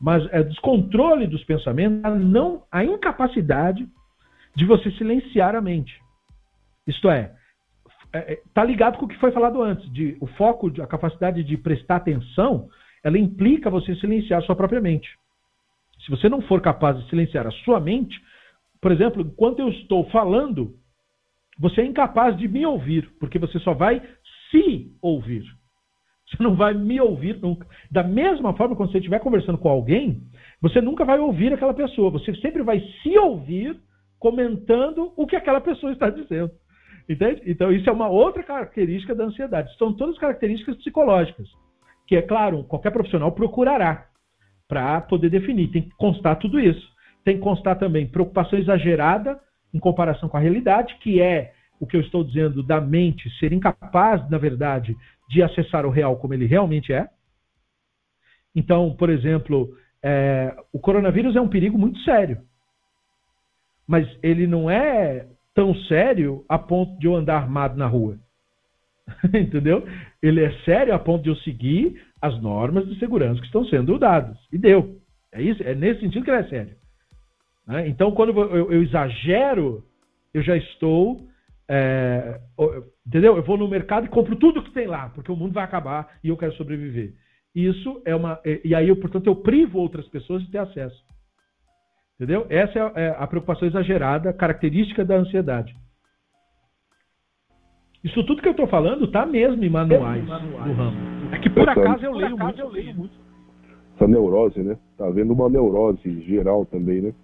Mas 0.00 0.26
é 0.32 0.42
descontrole 0.42 1.26
dos 1.26 1.42
pensamentos, 1.44 2.04
a, 2.04 2.10
não, 2.10 2.62
a 2.70 2.84
incapacidade 2.84 3.88
de 4.54 4.64
você 4.64 4.90
silenciar 4.92 5.54
a 5.56 5.60
mente. 5.60 6.00
Isto 6.86 7.10
é, 7.10 7.34
está 8.14 8.62
é, 8.62 8.64
é, 8.64 8.66
ligado 8.66 8.98
com 8.98 9.04
o 9.04 9.08
que 9.08 9.18
foi 9.18 9.30
falado 9.32 9.62
antes, 9.62 9.90
de 9.92 10.16
o 10.20 10.26
foco, 10.26 10.72
a 10.80 10.86
capacidade 10.86 11.42
de 11.44 11.56
prestar 11.56 11.96
atenção, 11.96 12.68
ela 13.02 13.18
implica 13.18 13.70
você 13.70 13.94
silenciar 13.96 14.40
a 14.40 14.42
sua 14.44 14.56
própria 14.56 14.80
mente. 14.80 15.08
Se 16.04 16.10
você 16.10 16.28
não 16.28 16.40
for 16.42 16.60
capaz 16.60 16.98
de 16.98 17.08
silenciar 17.10 17.46
a 17.46 17.50
sua 17.50 17.80
mente, 17.80 18.20
por 18.80 18.92
exemplo, 18.92 19.22
enquanto 19.22 19.58
eu 19.58 19.68
estou 19.68 20.08
falando, 20.10 20.74
você 21.58 21.80
é 21.80 21.86
incapaz 21.86 22.36
de 22.36 22.46
me 22.46 22.64
ouvir, 22.64 23.10
porque 23.18 23.38
você 23.38 23.58
só 23.58 23.74
vai 23.74 24.00
se 24.50 24.92
ouvir. 25.02 25.44
Você 26.28 26.42
não 26.42 26.54
vai 26.54 26.74
me 26.74 27.00
ouvir 27.00 27.38
nunca. 27.40 27.66
Da 27.90 28.02
mesma 28.02 28.54
forma, 28.54 28.76
quando 28.76 28.92
você 28.92 28.98
estiver 28.98 29.18
conversando 29.18 29.58
com 29.58 29.68
alguém, 29.68 30.22
você 30.60 30.80
nunca 30.80 31.04
vai 31.04 31.18
ouvir 31.18 31.52
aquela 31.52 31.72
pessoa. 31.72 32.10
Você 32.10 32.34
sempre 32.36 32.62
vai 32.62 32.80
se 33.02 33.18
ouvir 33.18 33.80
comentando 34.18 35.12
o 35.16 35.26
que 35.26 35.36
aquela 35.36 35.60
pessoa 35.60 35.92
está 35.92 36.10
dizendo. 36.10 36.50
Entende? 37.08 37.42
Então, 37.46 37.72
isso 37.72 37.88
é 37.88 37.92
uma 37.92 38.08
outra 38.08 38.42
característica 38.42 39.14
da 39.14 39.24
ansiedade. 39.24 39.74
São 39.78 39.94
todas 39.94 40.18
características 40.18 40.76
psicológicas, 40.76 41.48
que, 42.06 42.16
é 42.16 42.22
claro, 42.22 42.64
qualquer 42.64 42.90
profissional 42.90 43.32
procurará 43.32 44.06
para 44.68 45.00
poder 45.00 45.30
definir. 45.30 45.68
Tem 45.68 45.82
que 45.82 45.96
constar 45.96 46.38
tudo 46.38 46.60
isso. 46.60 46.86
Tem 47.24 47.36
que 47.36 47.42
constar 47.42 47.78
também 47.78 48.06
preocupação 48.06 48.58
exagerada 48.58 49.40
em 49.72 49.78
comparação 49.78 50.28
com 50.28 50.36
a 50.36 50.40
realidade, 50.40 50.96
que 51.00 51.20
é 51.20 51.52
o 51.80 51.86
que 51.86 51.96
eu 51.96 52.00
estou 52.00 52.22
dizendo 52.22 52.62
da 52.62 52.80
mente 52.80 53.30
ser 53.38 53.52
incapaz, 53.52 54.28
na 54.28 54.36
verdade, 54.36 54.96
de 55.28 55.42
acessar 55.42 55.84
o 55.84 55.90
real 55.90 56.16
como 56.16 56.34
ele 56.34 56.46
realmente 56.46 56.92
é. 56.92 57.08
Então, 58.54 58.94
por 58.96 59.10
exemplo, 59.10 59.76
é, 60.02 60.56
o 60.72 60.78
coronavírus 60.78 61.36
é 61.36 61.40
um 61.40 61.48
perigo 61.48 61.78
muito 61.78 61.98
sério. 62.00 62.38
Mas 63.86 64.08
ele 64.22 64.46
não 64.46 64.70
é 64.70 65.26
tão 65.54 65.74
sério 65.74 66.44
a 66.48 66.58
ponto 66.58 66.98
de 66.98 67.06
eu 67.06 67.16
andar 67.16 67.36
armado 67.36 67.76
na 67.76 67.86
rua. 67.86 68.18
Entendeu? 69.34 69.86
Ele 70.22 70.44
é 70.44 70.52
sério 70.64 70.94
a 70.94 70.98
ponto 70.98 71.22
de 71.22 71.30
eu 71.30 71.36
seguir 71.36 72.02
as 72.20 72.40
normas 72.40 72.86
de 72.88 72.98
segurança 72.98 73.40
que 73.40 73.46
estão 73.46 73.64
sendo 73.64 73.98
dadas. 73.98 74.36
E 74.52 74.58
deu. 74.58 75.00
É 75.32 75.42
isso, 75.42 75.62
é 75.62 75.74
nesse 75.74 76.00
sentido 76.00 76.24
que 76.24 76.30
ele 76.30 76.40
é 76.40 76.48
sério. 76.48 76.76
Né? 77.66 77.88
Então, 77.88 78.12
quando 78.12 78.30
eu, 78.30 78.72
eu, 78.72 78.82
exagero, 78.82 79.84
eu 80.32 80.42
já 80.42 80.56
estou. 80.56 81.26
É, 81.68 82.40
entendeu? 83.08 83.36
Eu 83.36 83.42
vou 83.42 83.56
no 83.56 83.66
mercado 83.66 84.06
e 84.06 84.10
compro 84.10 84.36
tudo 84.36 84.62
que 84.62 84.70
tem 84.70 84.86
lá, 84.86 85.08
porque 85.14 85.32
o 85.32 85.36
mundo 85.36 85.54
vai 85.54 85.64
acabar 85.64 86.18
e 86.22 86.28
eu 86.28 86.36
quero 86.36 86.52
sobreviver. 86.52 87.14
Isso 87.54 88.00
é 88.04 88.14
uma. 88.14 88.38
E 88.64 88.74
aí, 88.74 88.88
eu, 88.88 88.96
portanto, 88.96 89.26
eu 89.26 89.34
privo 89.34 89.78
outras 89.78 90.06
pessoas 90.08 90.42
de 90.42 90.50
ter 90.50 90.58
acesso. 90.58 91.02
Entendeu? 92.14 92.46
Essa 92.50 92.92
é, 92.94 93.04
é 93.04 93.16
a 93.18 93.26
preocupação 93.26 93.66
exagerada, 93.66 94.32
característica 94.32 95.04
da 95.04 95.16
ansiedade. 95.16 95.74
Isso 98.04 98.22
tudo 98.24 98.42
que 98.42 98.48
eu 98.48 98.52
estou 98.52 98.66
falando 98.68 99.06
está 99.06 99.26
mesmo 99.26 99.64
em 99.64 99.70
manuais, 99.70 100.24
manuais 100.24 100.64
do 100.64 100.72
ramo. 100.72 100.96
É 101.32 101.38
que 101.38 101.50
por 101.50 101.68
acaso 101.68 102.04
eu 102.04 102.12
leio 102.12 102.38
muito. 102.38 102.60
Eu 102.60 102.68
leio 102.68 102.94
muito. 102.94 103.14
Essa 103.96 104.06
neurose, 104.06 104.62
né? 104.62 104.78
Tá 104.96 105.06
havendo 105.06 105.32
uma 105.32 105.48
neurose 105.48 106.20
geral 106.22 106.64
também, 106.66 107.00
né? 107.00 107.14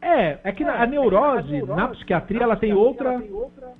É, 0.00 0.38
é 0.44 0.52
que 0.52 0.64
a, 0.64 0.86
neurose, 0.86 1.48
a 1.48 1.50
neurose 1.50 1.80
na 1.80 1.88
psiquiatria, 1.88 2.42
ela 2.42 2.56
tem 2.56 2.72
outra, 2.72 3.12
ela 3.12 3.20
tem 3.20 3.32
outra 3.32 3.74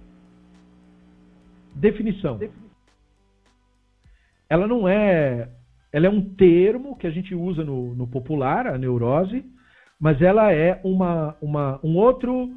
definição. 1.78 2.38
Ela 4.48 4.66
não 4.66 4.88
é. 4.88 5.48
Ela 5.92 6.06
é 6.06 6.10
um 6.10 6.34
termo 6.34 6.96
que 6.96 7.06
a 7.06 7.10
gente 7.10 7.34
usa 7.34 7.64
no, 7.64 7.94
no 7.94 8.06
popular, 8.06 8.66
a 8.66 8.76
neurose, 8.76 9.44
mas 9.98 10.20
ela 10.20 10.52
é 10.52 10.80
uma, 10.84 11.34
uma, 11.40 11.80
um 11.82 11.96
outro 11.96 12.50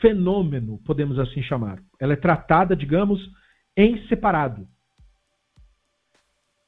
fenômeno, 0.00 0.78
podemos 0.84 1.18
assim 1.18 1.42
chamar. 1.42 1.78
Ela 1.98 2.12
é 2.12 2.16
tratada, 2.16 2.76
digamos, 2.76 3.20
em 3.76 4.06
separado 4.06 4.66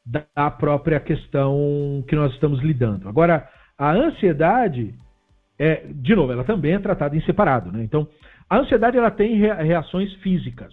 da 0.04 0.50
própria 0.50 1.00
questão 1.00 2.04
que 2.08 2.14
nós 2.14 2.32
estamos 2.32 2.62
lidando. 2.62 3.08
Agora, 3.08 3.48
a 3.76 3.92
ansiedade, 3.92 4.94
é, 5.58 5.86
de 5.88 6.14
novo, 6.14 6.32
ela 6.32 6.44
também 6.44 6.74
é 6.74 6.78
tratada 6.78 7.16
em 7.16 7.22
separado. 7.22 7.72
Né? 7.72 7.82
Então, 7.82 8.08
a 8.48 8.58
ansiedade 8.58 8.96
ela 8.96 9.10
tem 9.10 9.34
reações 9.36 10.12
físicas. 10.14 10.72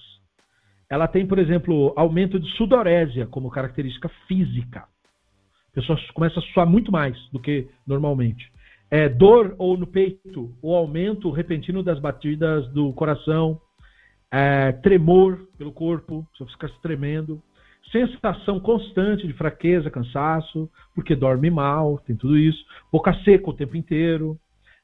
Ela 0.94 1.08
tem, 1.08 1.26
por 1.26 1.40
exemplo, 1.40 1.92
aumento 1.96 2.40
de 2.40 2.48
sudorésia 2.52 3.26
como 3.26 3.50
característica 3.50 4.08
física. 4.28 4.82
A 4.82 5.74
pessoa 5.74 5.98
começa 6.14 6.40
a 6.40 6.44
suar 6.44 6.68
muito 6.68 6.92
mais 6.92 7.18
do 7.32 7.40
que 7.40 7.68
normalmente. 7.88 8.48
É, 8.92 9.10
dor 9.10 9.56
ou 9.58 9.76
no 9.76 9.88
peito, 9.88 10.56
o 10.62 10.76
aumento 10.76 11.32
repentino 11.32 11.82
das 11.82 11.98
batidas 11.98 12.72
do 12.74 12.94
coração, 12.94 13.60
é, 14.32 14.72
tremor 14.72 15.48
pelo 15.58 15.72
corpo, 15.72 16.28
você 16.38 16.46
fica 16.52 16.70
tremendo, 16.84 17.42
sensação 17.92 18.60
constante 18.60 19.26
de 19.26 19.34
fraqueza, 19.34 19.90
cansaço, 19.90 20.70
porque 20.94 21.16
dorme 21.16 21.50
mal, 21.50 21.98
tem 22.06 22.16
tudo 22.16 22.38
isso, 22.38 22.64
boca 22.92 23.16
seca 23.24 23.50
o 23.50 23.54
tempo 23.54 23.76
inteiro, 23.76 24.40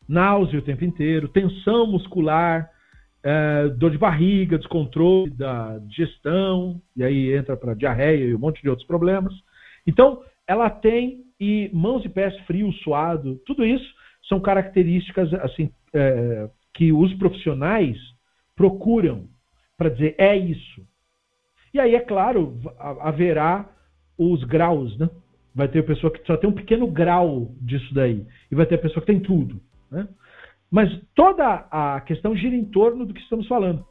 náusea 0.08 0.58
o 0.58 0.64
tempo 0.64 0.84
inteiro, 0.84 1.28
tensão 1.28 1.86
muscular, 1.86 2.68
é, 3.24 3.68
dor 3.70 3.92
de 3.92 3.98
barriga, 3.98 4.58
descontrole 4.58 5.30
da 5.32 5.78
digestão, 5.80 6.82
e 6.96 7.04
aí 7.04 7.34
entra 7.34 7.58
para 7.58 7.74
diarreia 7.74 8.26
e 8.26 8.36
um 8.36 8.40
monte 8.40 8.62
de 8.62 8.70
outros 8.70 8.88
problemas. 8.88 9.34
Então, 9.86 10.24
ela 10.48 10.70
tem 10.70 11.24
e 11.40 11.70
mãos 11.74 12.04
e 12.04 12.10
pés 12.10 12.38
frios, 12.42 12.78
suado, 12.82 13.40
tudo 13.46 13.66
isso 13.66 13.94
são 14.28 14.40
características 14.40 15.34
assim 15.36 15.72
é, 15.94 16.50
que 16.74 16.92
os 16.92 17.14
profissionais 17.14 17.98
procuram 18.56 19.28
para 19.78 19.90
dizer 19.90 20.16
é 20.18 20.36
isso. 20.36 20.86
E 21.74 21.80
aí, 21.80 21.96
é 21.96 22.00
claro, 22.00 22.60
haverá 23.02 23.70
os 24.18 24.44
graus, 24.44 24.98
né? 24.98 25.10
Vai 25.56 25.68
ter 25.68 25.86
pessoa 25.86 26.12
que 26.12 26.26
só 26.26 26.36
tem 26.36 26.50
um 26.50 26.54
pequeno 26.54 26.88
grau 26.88 27.52
disso 27.62 27.94
daí, 27.94 28.26
e 28.52 28.56
vai 28.56 28.66
ter 28.66 28.76
a 28.76 28.80
pessoa 28.80 29.02
que 29.02 29.12
tem 29.12 29.20
tudo. 29.20 29.62
Né? 29.90 30.08
Mas 30.72 30.90
toda 31.16 31.68
a 31.72 32.02
questão 32.02 32.36
gira 32.36 32.56
em 32.56 32.66
torno 32.66 33.06
do 33.06 33.14
que 33.14 33.22
estamos 33.22 33.48
falando. 33.48 33.86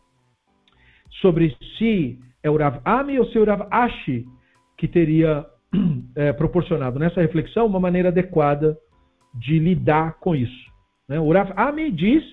Sobre 1.20 1.56
se 1.76 2.18
é 2.42 2.50
o 2.50 2.56
Rav 2.56 2.80
Ami 2.84 3.18
ou 3.18 3.26
se 3.26 3.36
é 3.36 3.40
o 3.40 3.44
Rav 3.44 3.66
Ashi 3.70 4.26
que 4.76 4.86
teria 4.86 5.44
é, 6.14 6.32
proporcionado 6.32 6.98
nessa 6.98 7.20
reflexão 7.20 7.66
uma 7.66 7.80
maneira 7.80 8.08
adequada 8.08 8.78
de 9.34 9.58
lidar 9.58 10.18
com 10.20 10.34
isso. 10.36 10.72
Né? 11.08 11.18
O 11.18 11.32
Rav 11.32 11.52
Ami 11.56 11.90
diz 11.90 12.24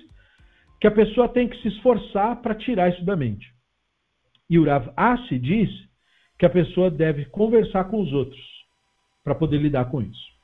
que 0.80 0.86
a 0.86 0.90
pessoa 0.90 1.28
tem 1.28 1.48
que 1.48 1.60
se 1.62 1.68
esforçar 1.68 2.40
para 2.42 2.54
tirar 2.54 2.90
isso 2.90 3.04
da 3.04 3.16
mente. 3.16 3.46
E 4.48 4.58
o 4.58 4.64
Rav 4.64 4.92
Asi 4.96 5.38
diz 5.38 5.70
que 6.38 6.46
a 6.46 6.50
pessoa 6.50 6.90
deve 6.90 7.24
conversar 7.26 7.84
com 7.84 8.00
os 8.00 8.12
outros 8.12 8.44
para 9.24 9.34
poder 9.34 9.58
lidar 9.58 9.86
com 9.86 10.00
isso. 10.00 10.35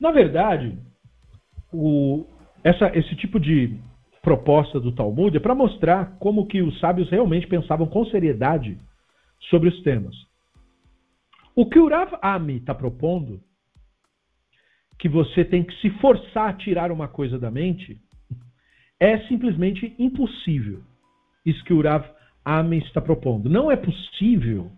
Na 0.00 0.10
verdade, 0.10 0.78
o, 1.72 2.24
essa, 2.64 2.90
esse 2.96 3.14
tipo 3.16 3.38
de 3.38 3.78
proposta 4.22 4.80
do 4.80 4.92
Talmud 4.92 5.36
é 5.36 5.40
para 5.40 5.54
mostrar 5.54 6.16
como 6.18 6.46
que 6.46 6.62
os 6.62 6.78
sábios 6.80 7.10
realmente 7.10 7.46
pensavam 7.46 7.86
com 7.86 8.04
seriedade 8.06 8.78
sobre 9.48 9.68
os 9.68 9.82
temas. 9.82 10.14
O 11.54 11.66
que 11.66 11.78
o 11.78 11.88
Rav 11.88 12.14
Ami 12.22 12.56
está 12.56 12.74
propondo, 12.74 13.40
que 14.98 15.08
você 15.08 15.44
tem 15.44 15.62
que 15.62 15.74
se 15.80 15.90
forçar 15.98 16.48
a 16.48 16.54
tirar 16.54 16.90
uma 16.92 17.08
coisa 17.08 17.38
da 17.38 17.50
mente, 17.50 18.00
é 18.98 19.18
simplesmente 19.26 19.94
impossível. 19.98 20.82
Isso 21.44 21.64
que 21.64 21.72
o 21.72 21.82
Rav 21.82 22.06
Ami 22.44 22.78
está 22.78 23.00
propondo. 23.00 23.48
Não 23.48 23.70
é 23.70 23.76
possível 23.76 24.70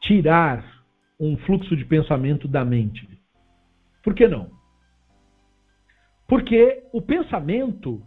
tirar 0.00 0.84
um 1.18 1.36
fluxo 1.38 1.74
de 1.76 1.84
pensamento 1.84 2.46
da 2.46 2.64
mente. 2.64 3.15
Por 4.06 4.14
que 4.14 4.28
não? 4.28 4.52
Porque 6.28 6.84
o 6.92 7.02
pensamento, 7.02 8.00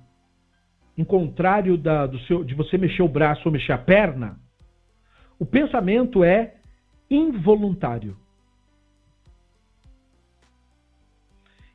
em 0.97 1.03
contrário 1.03 1.77
da, 1.77 2.07
do 2.07 2.17
seu, 2.19 2.41
de 2.41 2.55
você 2.55 2.77
mexer 2.77 3.01
o 3.01 3.09
braço 3.09 3.41
ou 3.45 3.51
mexer 3.51 3.73
a 3.73 3.77
perna, 3.77 4.39
o 5.37 5.45
pensamento 5.45 6.23
é 6.23 6.55
involuntário. 7.11 8.17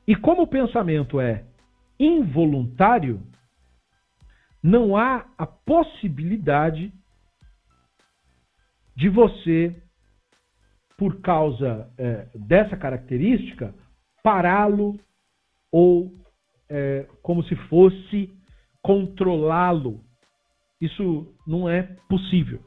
E 0.08 0.16
como 0.16 0.44
o 0.44 0.46
pensamento 0.46 1.20
é 1.20 1.44
involuntário, 2.00 3.20
não 4.62 4.96
há 4.96 5.26
a 5.36 5.46
possibilidade 5.46 6.90
de 8.96 9.10
você, 9.10 9.82
por 10.96 11.20
causa 11.20 11.92
é, 11.98 12.26
dessa 12.34 12.74
característica, 12.74 13.74
pará-lo 14.24 14.98
ou 15.70 16.10
é, 16.66 17.06
como 17.22 17.44
se 17.44 17.54
fosse 17.68 18.32
controlá-lo. 18.82 20.02
Isso 20.80 21.32
não 21.46 21.68
é 21.68 21.82
possível. 22.08 22.62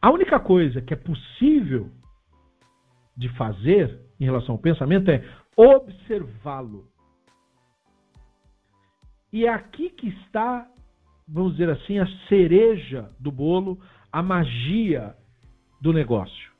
A 0.00 0.10
única 0.10 0.38
coisa 0.38 0.80
que 0.80 0.94
é 0.94 0.96
possível 0.96 1.90
de 3.16 3.28
fazer 3.36 4.00
em 4.18 4.24
relação 4.24 4.54
ao 4.54 4.60
pensamento 4.60 5.10
é 5.10 5.24
observá-lo. 5.56 6.88
E 9.32 9.44
é 9.44 9.48
aqui 9.48 9.90
que 9.90 10.08
está, 10.08 10.68
vamos 11.26 11.52
dizer 11.52 11.68
assim, 11.68 11.98
a 11.98 12.06
cereja 12.28 13.10
do 13.18 13.32
bolo, 13.32 13.80
a 14.12 14.22
magia 14.22 15.16
do 15.80 15.92
negócio. 15.92 16.52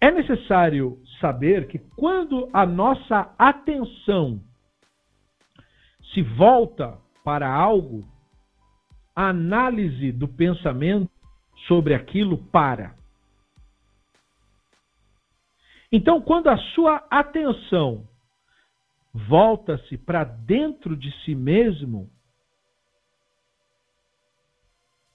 É 0.00 0.10
necessário 0.10 1.00
saber 1.20 1.68
que 1.68 1.78
quando 1.78 2.48
a 2.52 2.66
nossa 2.66 3.34
atenção 3.38 4.42
se 6.12 6.22
volta 6.22 6.98
para 7.24 7.52
algo, 7.52 8.06
a 9.14 9.28
análise 9.28 10.12
do 10.12 10.28
pensamento 10.28 11.10
sobre 11.66 11.94
aquilo 11.94 12.38
para. 12.38 12.94
Então, 15.90 16.20
quando 16.20 16.48
a 16.48 16.58
sua 16.74 17.06
atenção 17.10 18.06
volta-se 19.12 19.96
para 19.96 20.24
dentro 20.24 20.96
de 20.96 21.10
si 21.24 21.34
mesmo, 21.34 22.10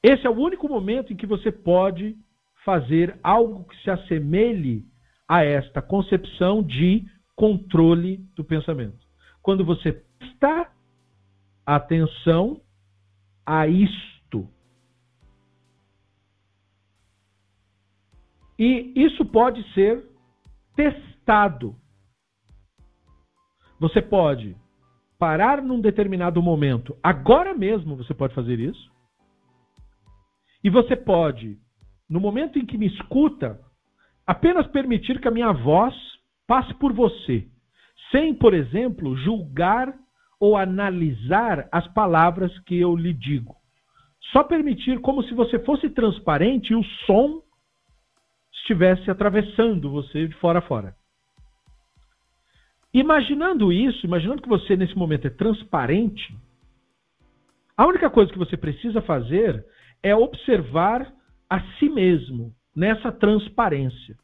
esse 0.02 0.26
é 0.26 0.30
o 0.30 0.40
único 0.40 0.68
momento 0.68 1.14
em 1.14 1.16
que 1.16 1.28
você 1.28 1.52
pode 1.52 2.18
fazer 2.66 3.20
algo 3.22 3.66
que 3.66 3.78
se 3.84 3.90
assemelhe 3.92 4.91
a 5.32 5.46
esta 5.46 5.82
concepção 5.82 6.62
de 6.62 7.06
controle 7.38 8.18
do 8.36 8.44
pensamento. 8.44 9.08
Quando 9.42 9.64
você 9.64 9.94
presta 10.20 10.70
atenção 11.66 12.60
a 13.46 13.66
isto. 13.66 14.46
E 18.60 18.92
isso 18.94 19.24
pode 19.24 19.64
ser 19.74 20.06
testado. 20.76 21.78
Você 23.80 24.02
pode 24.02 24.58
parar 25.18 25.62
num 25.62 25.80
determinado 25.80 26.42
momento, 26.42 26.98
agora 27.02 27.54
mesmo 27.54 27.96
você 27.96 28.14
pode 28.14 28.36
fazer 28.36 28.60
isso. 28.60 28.92
E 30.62 30.70
você 30.70 30.94
pode, 30.94 31.58
no 32.10 32.20
momento 32.20 32.60
em 32.60 32.66
que 32.66 32.78
me 32.78 32.88
escuta, 32.88 33.71
apenas 34.32 34.66
permitir 34.68 35.20
que 35.20 35.28
a 35.28 35.32
minha 35.32 35.52
voz 35.52 35.94
passe 36.48 36.74
por 36.76 36.94
você, 36.94 37.50
sem, 38.12 38.34
por 38.34 38.54
exemplo, 38.54 39.18
julgar 39.18 39.94
ou 40.40 40.56
analisar 40.56 41.68
as 41.70 41.86
palavras 41.90 42.58
que 42.60 42.80
eu 42.80 42.96
lhe 42.96 43.14
digo. 43.14 43.54
Só 44.32 44.42
permitir 44.42 45.02
como 45.02 45.22
se 45.24 45.34
você 45.34 45.60
fosse 45.60 45.90
transparente 45.90 46.72
e 46.72 46.76
o 46.78 46.84
som 47.06 47.42
estivesse 48.54 49.12
atravessando 49.12 49.92
você 49.92 50.30
de 50.30 50.36
fora 50.36 50.60
a 50.60 50.62
fora. 50.62 50.96
Imaginando 52.94 53.74
isso, 53.74 54.06
imaginando 54.06 54.42
que 54.42 54.50
você 54.50 54.78
nesse 54.78 54.98
momento 54.98 55.28
é 55.28 55.30
transparente, 55.30 56.34
a 57.76 57.86
única 57.86 58.10
coisa 58.10 58.32
que 58.32 58.40
você 58.40 58.56
precisa 58.56 59.02
fazer 59.02 59.66
é 60.02 60.16
observar 60.16 61.14
a 61.50 61.60
si 61.78 61.90
mesmo 61.90 62.56
nessa 62.76 63.12
transparência 63.12 64.16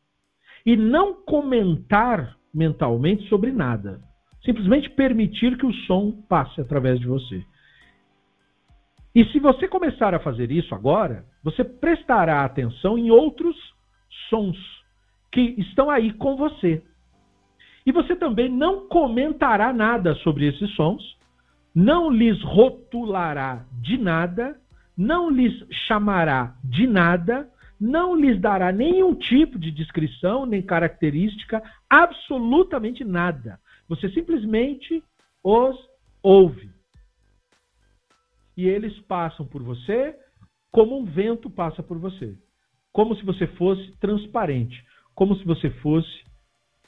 e 0.65 0.75
não 0.75 1.13
comentar 1.13 2.37
mentalmente 2.53 3.27
sobre 3.29 3.51
nada. 3.51 4.01
Simplesmente 4.43 4.89
permitir 4.89 5.57
que 5.57 5.65
o 5.65 5.73
som 5.85 6.11
passe 6.27 6.61
através 6.61 6.99
de 6.99 7.07
você. 7.07 7.43
E 9.13 9.25
se 9.25 9.39
você 9.39 9.67
começar 9.67 10.13
a 10.13 10.19
fazer 10.19 10.51
isso 10.51 10.75
agora, 10.75 11.25
você 11.43 11.63
prestará 11.63 12.43
atenção 12.43 12.97
em 12.97 13.09
outros 13.09 13.55
sons 14.29 14.57
que 15.31 15.55
estão 15.57 15.89
aí 15.89 16.13
com 16.13 16.35
você. 16.35 16.83
E 17.85 17.91
você 17.91 18.15
também 18.15 18.49
não 18.49 18.87
comentará 18.87 19.71
nada 19.71 20.13
sobre 20.15 20.45
esses 20.47 20.69
sons, 20.75 21.17
não 21.73 22.09
lhes 22.09 22.41
rotulará 22.43 23.65
de 23.81 23.97
nada, 23.97 24.59
não 24.97 25.29
lhes 25.29 25.65
chamará 25.87 26.55
de 26.63 26.85
nada, 26.85 27.49
não 27.79 28.15
lhes 28.15 28.39
dará 28.39 28.71
nenhum 28.71 29.13
tipo 29.13 29.59
de 29.59 29.71
descrição, 29.71 30.45
nem 30.45 30.61
característica, 30.61 31.61
absolutamente 31.89 33.03
nada. 33.03 33.59
Você 33.87 34.09
simplesmente 34.09 35.03
os 35.43 35.77
ouve. 36.21 36.71
E 38.55 38.67
eles 38.67 38.97
passam 39.01 39.45
por 39.45 39.61
você 39.61 40.17
como 40.71 40.97
um 40.99 41.05
vento 41.05 41.49
passa 41.49 41.83
por 41.83 41.97
você. 41.97 42.35
Como 42.91 43.15
se 43.15 43.23
você 43.23 43.45
fosse 43.45 43.91
transparente, 43.99 44.83
como 45.13 45.35
se 45.35 45.45
você 45.45 45.69
fosse 45.69 46.23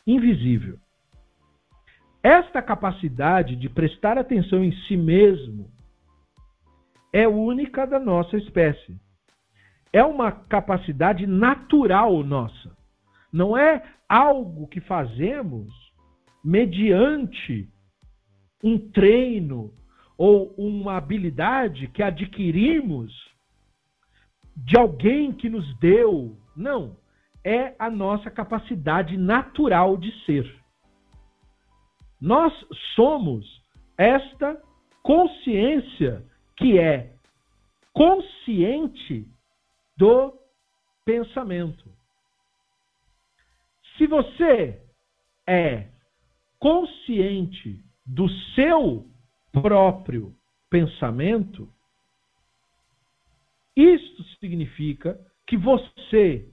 invisível. 0.06 0.80
Esta 2.22 2.62
capacidade 2.62 3.56
de 3.56 3.70
prestar 3.70 4.18
atenção 4.18 4.64
em 4.64 4.72
si 4.88 4.98
mesmo 4.98 5.72
é 7.14 7.28
única 7.28 7.86
da 7.86 8.00
nossa 8.00 8.36
espécie 8.36 9.00
é 9.92 10.04
uma 10.04 10.32
capacidade 10.32 11.26
natural 11.26 12.24
nossa. 12.24 12.76
Não 13.32 13.58
é 13.58 13.84
algo 14.08 14.68
que 14.68 14.80
fazemos 14.82 15.68
mediante 16.44 17.70
um 18.64 18.78
treino 18.78 19.74
ou 20.18 20.54
uma 20.58 20.98
habilidade 20.98 21.88
que 21.88 22.04
adquirimos 22.04 23.14
de 24.56 24.78
alguém 24.78 25.32
que 25.32 25.50
nos 25.50 25.78
deu. 25.80 26.38
Não. 26.56 26.98
É 27.44 27.74
a 27.80 27.90
nossa 27.90 28.30
capacidade 28.30 29.18
natural 29.18 29.96
de 29.96 30.12
ser. 30.26 30.60
Nós 32.20 32.54
somos 32.96 33.46
esta 33.98 34.62
consciência 35.02 36.26
que 36.58 36.78
é 36.78 37.14
consciente 37.94 39.26
do 40.00 40.34
pensamento. 41.04 41.94
Se 43.98 44.08
você 44.08 44.82
é 45.46 45.90
consciente 46.58 47.84
do 48.06 48.30
seu 48.56 49.06
próprio 49.52 50.34
pensamento, 50.70 51.70
isto 53.76 54.24
significa 54.40 55.20
que 55.46 55.58
você 55.58 56.50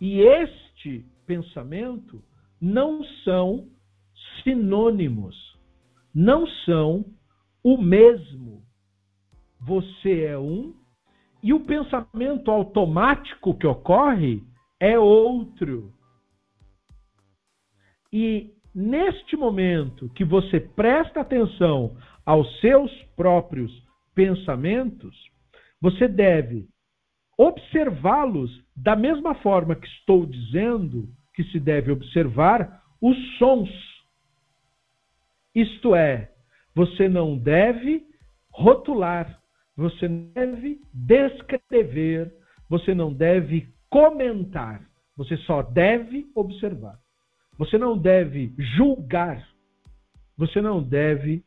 e 0.00 0.20
este 0.20 1.04
pensamento 1.26 2.22
não 2.60 3.02
são 3.24 3.68
sinônimos, 4.44 5.58
não 6.14 6.46
são 6.64 7.04
o 7.60 7.76
mesmo. 7.76 8.64
Você 9.58 10.26
é 10.26 10.38
um 10.38 10.83
e 11.44 11.52
o 11.52 11.60
pensamento 11.60 12.50
automático 12.50 13.52
que 13.52 13.66
ocorre 13.66 14.42
é 14.80 14.98
outro. 14.98 15.92
E 18.10 18.50
neste 18.74 19.36
momento 19.36 20.08
que 20.14 20.24
você 20.24 20.58
presta 20.58 21.20
atenção 21.20 21.98
aos 22.24 22.48
seus 22.60 22.90
próprios 23.14 23.70
pensamentos, 24.14 25.14
você 25.82 26.08
deve 26.08 26.66
observá-los 27.36 28.50
da 28.74 28.96
mesma 28.96 29.34
forma 29.34 29.76
que 29.76 29.86
estou 29.86 30.24
dizendo 30.24 31.10
que 31.34 31.44
se 31.44 31.60
deve 31.60 31.92
observar 31.92 32.82
os 33.02 33.18
sons. 33.36 33.68
Isto 35.54 35.94
é, 35.94 36.32
você 36.74 37.06
não 37.06 37.36
deve 37.36 38.02
rotular, 38.50 39.43
você 39.76 40.08
deve 40.08 40.80
descrever, 40.92 42.32
você 42.68 42.94
não 42.94 43.12
deve 43.12 43.72
comentar, 43.90 44.82
você 45.16 45.36
só 45.38 45.62
deve 45.62 46.26
observar. 46.34 46.98
Você 47.56 47.78
não 47.78 47.96
deve 47.96 48.52
julgar, 48.58 49.46
você 50.36 50.60
não 50.60 50.82
deve 50.82 51.44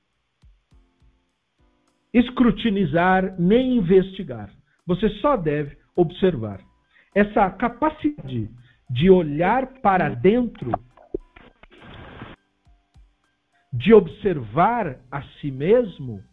escrutinizar 2.13 3.39
nem 3.39 3.78
investigar. 3.78 4.49
Você 4.86 5.09
só 5.21 5.36
deve 5.36 5.78
observar. 5.95 6.61
Essa 7.13 7.49
capacidade 7.51 8.49
de 8.89 9.09
olhar 9.09 9.67
para 9.82 10.09
dentro, 10.09 10.71
de 13.73 13.93
observar 13.93 14.99
a 15.11 15.21
si 15.23 15.51
mesmo, 15.51 16.23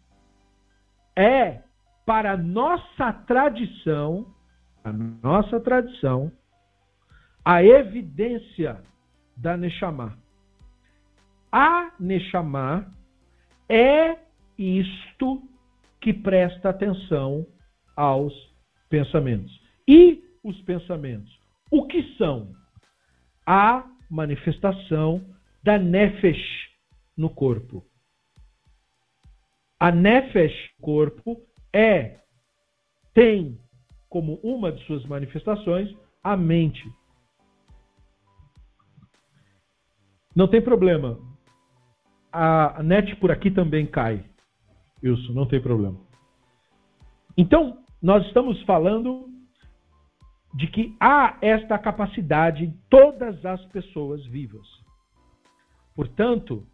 é 1.17 1.64
para 2.05 2.33
a 2.33 2.37
nossa 2.37 3.13
tradição, 3.13 4.35
a 4.83 4.93
nossa 4.93 5.59
tradição, 5.61 6.31
a 7.45 7.63
evidência 7.63 8.83
da 9.37 9.57
Neshama. 9.57 10.19
A 11.51 11.93
Neshama 11.99 12.93
é 13.69 14.19
isto 14.59 15.43
que 16.01 16.13
presta 16.13 16.71
atenção 16.71 17.47
aos 17.97 18.33
pensamentos. 18.89 19.61
E 19.89 20.23
os 20.43 20.61
pensamentos? 20.63 21.39
O 21.71 21.87
que 21.87 22.17
são? 22.17 22.55
A 23.47 23.85
manifestação 24.11 25.25
da 25.63 25.79
Nefesh 25.79 26.71
no 27.17 27.31
corpo. 27.31 27.85
A 29.81 29.91
Nefesh, 29.91 30.71
corpo, 30.81 31.41
é, 31.75 32.21
tem 33.13 33.59
como 34.09 34.39
uma 34.45 34.71
de 34.71 34.83
suas 34.87 35.05
manifestações 35.07 35.93
a 36.23 36.37
mente. 36.37 36.89
Não 40.35 40.47
tem 40.47 40.63
problema. 40.63 41.19
A 42.33 42.81
net 42.83 43.15
por 43.17 43.31
aqui 43.31 43.51
também 43.51 43.87
cai. 43.87 44.25
Isso, 45.03 45.35
não 45.35 45.47
tem 45.47 45.61
problema. 45.61 46.01
Então, 47.37 47.85
nós 48.01 48.25
estamos 48.27 48.61
falando 48.63 49.29
de 50.55 50.69
que 50.69 50.97
há 51.01 51.37
esta 51.43 51.77
capacidade 51.79 52.65
em 52.65 52.71
todas 52.89 53.45
as 53.45 53.65
pessoas 53.67 54.25
vivas. 54.27 54.67
Portanto, 55.97 56.67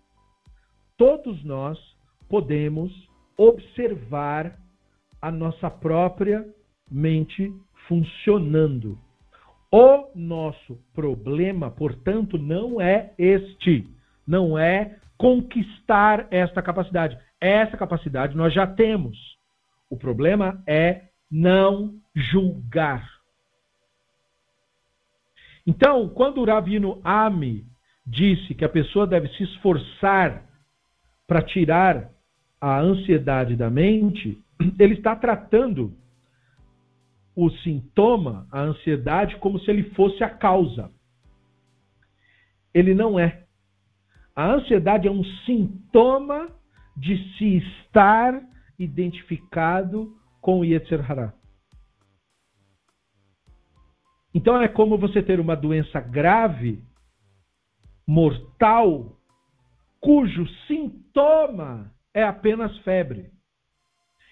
todos 0.96 1.42
nós 1.42 1.78
podemos 2.28 2.92
observar 3.36 4.59
a 5.21 5.31
nossa 5.31 5.71
própria 5.71 6.47
mente 6.91 7.53
funcionando. 7.87 8.99
O 9.73 10.09
nosso 10.14 10.79
problema, 10.95 11.71
portanto, 11.71 12.37
não 12.37 12.81
é 12.81 13.12
este, 13.16 13.87
não 14.27 14.59
é 14.59 14.97
conquistar 15.16 16.27
esta 16.31 16.61
capacidade. 16.62 17.16
Essa 17.41 17.77
capacidade 17.77 18.37
nós 18.37 18.53
já 18.53 18.66
temos. 18.66 19.16
O 19.89 19.97
problema 19.97 20.62
é 20.66 21.03
não 21.31 21.95
julgar. 22.14 23.09
Então, 25.66 26.09
quando 26.09 26.41
o 26.41 26.45
Ravino 26.45 27.01
Ami 27.05 27.64
disse 28.05 28.55
que 28.55 28.64
a 28.64 28.68
pessoa 28.68 29.07
deve 29.07 29.29
se 29.29 29.45
esforçar 29.45 30.45
para 31.27 31.43
tirar 31.43 32.11
a 32.61 32.81
ansiedade 32.81 33.55
da 33.55 33.71
mente, 33.71 34.43
ele 34.79 34.95
está 34.95 35.17
tratando 35.17 35.97
o 37.35 37.51
sintoma, 37.51 38.47
a 38.51 38.61
ansiedade, 38.61 39.37
como 39.37 39.59
se 39.61 39.71
ele 39.71 39.91
fosse 39.95 40.23
a 40.23 40.29
causa. 40.29 40.91
Ele 42.75 42.95
não 42.95 43.19
é. 43.19 43.45
A 44.35 44.53
ansiedade 44.53 45.09
é 45.09 45.11
um 45.11 45.25
sintoma 45.45 46.49
de 46.97 47.17
se 47.37 47.57
estar 47.57 48.41
identificado 48.79 50.17
com 50.41 50.61
o 50.61 50.65
Yetzer 50.65 51.11
Hará. 51.11 51.33
Então 54.35 54.61
é 54.61 54.69
como 54.69 54.97
você 54.97 55.23
ter 55.23 55.41
uma 55.41 55.57
doença 55.57 56.01
grave, 56.01 56.83
mortal, 58.07 59.19
cujo 60.01 60.47
sintoma 60.67 61.93
é 62.15 62.23
apenas 62.23 62.77
febre. 62.79 63.31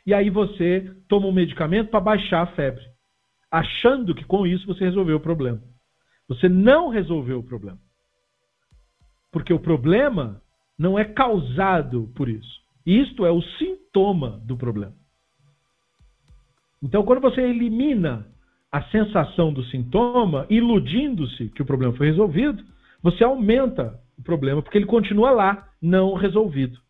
E 0.09 0.15
aí 0.15 0.31
você 0.31 0.91
toma 1.07 1.27
um 1.27 1.33
medicamento 1.33 1.91
para 1.91 2.01
baixar 2.01 2.41
a 2.41 2.47
febre, 2.47 2.83
achando 3.51 4.15
que 4.15 4.25
com 4.25 4.47
isso 4.47 4.67
você 4.67 4.85
resolveu 4.85 5.19
o 5.19 5.21
problema. 5.21 5.61
Você 6.27 6.49
não 6.49 6.89
resolveu 6.89 7.41
o 7.41 7.43
problema. 7.43 7.79
Porque 9.31 9.53
o 9.53 9.61
problema 9.61 10.41
não 10.79 10.99
é 10.99 11.05
causado 11.05 12.11
por 12.17 12.27
isso. 12.27 12.59
Isto 12.87 13.27
é 13.27 13.31
o 13.31 13.43
sintoma 13.43 14.41
do 14.47 14.57
problema. 14.57 14.95
Então, 16.83 17.05
quando 17.05 17.21
você 17.21 17.43
elimina 17.43 18.27
a 18.73 18.83
sensação 18.85 19.53
do 19.53 19.63
sintoma, 19.65 20.47
iludindo-se 20.49 21.51
que 21.51 21.61
o 21.61 21.67
problema 21.67 21.93
foi 21.93 22.07
resolvido, 22.07 22.65
você 23.03 23.23
aumenta 23.23 24.01
o 24.19 24.23
problema, 24.23 24.63
porque 24.63 24.79
ele 24.79 24.87
continua 24.87 25.33
lá, 25.33 25.69
não 25.83 26.15
resolvido. 26.15 26.81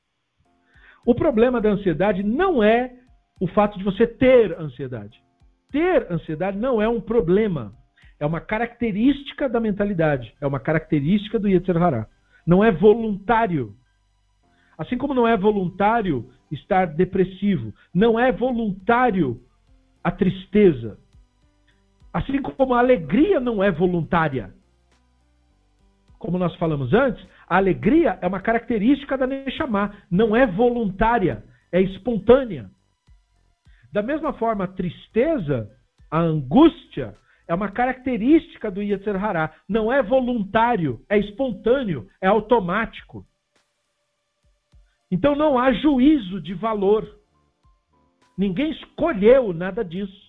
O 1.04 1.16
problema 1.16 1.60
da 1.60 1.70
ansiedade 1.70 2.22
não 2.22 2.62
é 2.62 2.94
o 3.40 3.46
fato 3.46 3.78
de 3.78 3.84
você 3.84 4.06
ter 4.06 4.58
ansiedade. 4.58 5.22
Ter 5.70 6.10
ansiedade 6.10 6.56
não 6.58 6.80
é 6.80 6.88
um 6.88 7.00
problema, 7.00 7.74
é 8.18 8.26
uma 8.26 8.40
característica 8.40 9.48
da 9.48 9.60
mentalidade, 9.60 10.34
é 10.40 10.46
uma 10.46 10.60
característica 10.60 11.38
do 11.38 11.48
Yetzer 11.48 11.76
Hará. 11.76 12.06
Não 12.46 12.64
é 12.64 12.72
voluntário. 12.72 13.74
Assim 14.76 14.96
como 14.96 15.14
não 15.14 15.26
é 15.26 15.36
voluntário 15.36 16.30
estar 16.50 16.86
depressivo, 16.86 17.74
não 17.92 18.18
é 18.18 18.32
voluntário 18.32 19.40
a 20.02 20.10
tristeza, 20.10 20.98
Assim 22.12 22.40
como 22.40 22.74
a 22.74 22.78
alegria 22.78 23.38
não 23.38 23.62
é 23.62 23.70
voluntária. 23.70 24.52
Como 26.18 26.38
nós 26.38 26.54
falamos 26.56 26.92
antes, 26.92 27.24
a 27.48 27.56
alegria 27.56 28.18
é 28.20 28.26
uma 28.26 28.40
característica 28.40 29.16
da 29.16 29.26
Neshama, 29.26 29.94
não 30.10 30.34
é 30.34 30.46
voluntária, 30.46 31.44
é 31.70 31.80
espontânea. 31.80 32.70
Da 33.92 34.02
mesma 34.02 34.32
forma, 34.32 34.64
a 34.64 34.68
tristeza, 34.68 35.70
a 36.10 36.20
angústia, 36.20 37.16
é 37.46 37.54
uma 37.54 37.70
característica 37.70 38.70
do 38.70 38.82
Yetzer 38.82 39.22
Hará, 39.22 39.54
não 39.66 39.90
é 39.90 40.02
voluntário, 40.02 41.02
é 41.08 41.18
espontâneo, 41.18 42.06
é 42.20 42.26
automático. 42.26 43.26
Então 45.10 45.34
não 45.34 45.58
há 45.58 45.72
juízo 45.72 46.40
de 46.42 46.52
valor. 46.52 47.18
Ninguém 48.36 48.70
escolheu 48.70 49.54
nada 49.54 49.82
disso. 49.82 50.28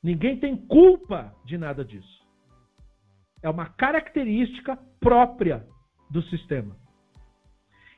Ninguém 0.00 0.38
tem 0.38 0.56
culpa 0.56 1.34
de 1.44 1.58
nada 1.58 1.84
disso. 1.84 2.22
É 3.42 3.50
uma 3.50 3.66
característica 3.66 4.78
própria 5.00 5.66
do 6.08 6.22
sistema. 6.22 6.76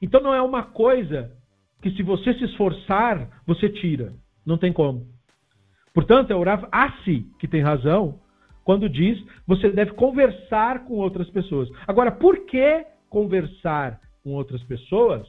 Então 0.01 0.23
não 0.23 0.35
é 0.35 0.41
uma 0.41 0.62
coisa 0.62 1.37
que 1.83 1.91
se 1.91 2.03
você 2.03 2.33
se 2.35 2.45
esforçar, 2.45 3.43
você 3.47 3.69
tira. 3.69 4.15
Não 4.45 4.59
tem 4.59 4.72
como. 4.72 5.07
Portanto, 5.92 6.32
é 6.32 6.34
o 6.34 6.42
Rav 6.42 6.66
Assi 6.72 7.26
que 7.38 7.49
tem 7.49 7.62
razão 7.62 8.20
quando 8.64 8.88
diz 8.88 9.22
você 9.47 9.70
deve 9.70 9.92
conversar 9.92 10.84
com 10.84 10.95
outras 10.95 11.30
pessoas. 11.30 11.68
Agora, 11.86 12.11
por 12.11 12.45
que 12.47 12.84
conversar 13.09 14.01
com 14.22 14.30
outras 14.30 14.62
pessoas? 14.64 15.26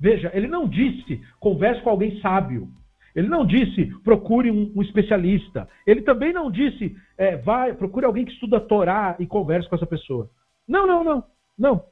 Veja, 0.00 0.30
ele 0.34 0.48
não 0.48 0.66
disse 0.66 1.20
converse 1.38 1.80
com 1.82 1.90
alguém 1.90 2.20
sábio. 2.20 2.68
Ele 3.14 3.28
não 3.28 3.46
disse 3.46 3.86
procure 4.02 4.50
um, 4.50 4.72
um 4.74 4.82
especialista. 4.82 5.68
Ele 5.86 6.02
também 6.02 6.32
não 6.32 6.50
disse 6.50 6.96
é, 7.16 7.36
vai 7.36 7.74
procure 7.74 8.06
alguém 8.06 8.24
que 8.24 8.32
estuda 8.32 8.58
Torá 8.58 9.14
e 9.20 9.26
converse 9.26 9.68
com 9.68 9.76
essa 9.76 9.86
pessoa. 9.86 10.28
Não, 10.66 10.86
não, 10.86 11.04
não, 11.04 11.24
não. 11.58 11.84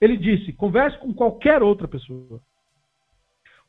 Ele 0.00 0.16
disse 0.16 0.52
converse 0.52 0.98
com 0.98 1.14
qualquer 1.14 1.62
outra 1.62 1.88
pessoa. 1.88 2.40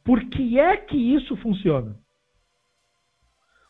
Por 0.04 0.26
que 0.26 0.60
é 0.60 0.76
que 0.76 0.98
isso 0.98 1.36
funciona? 1.38 1.96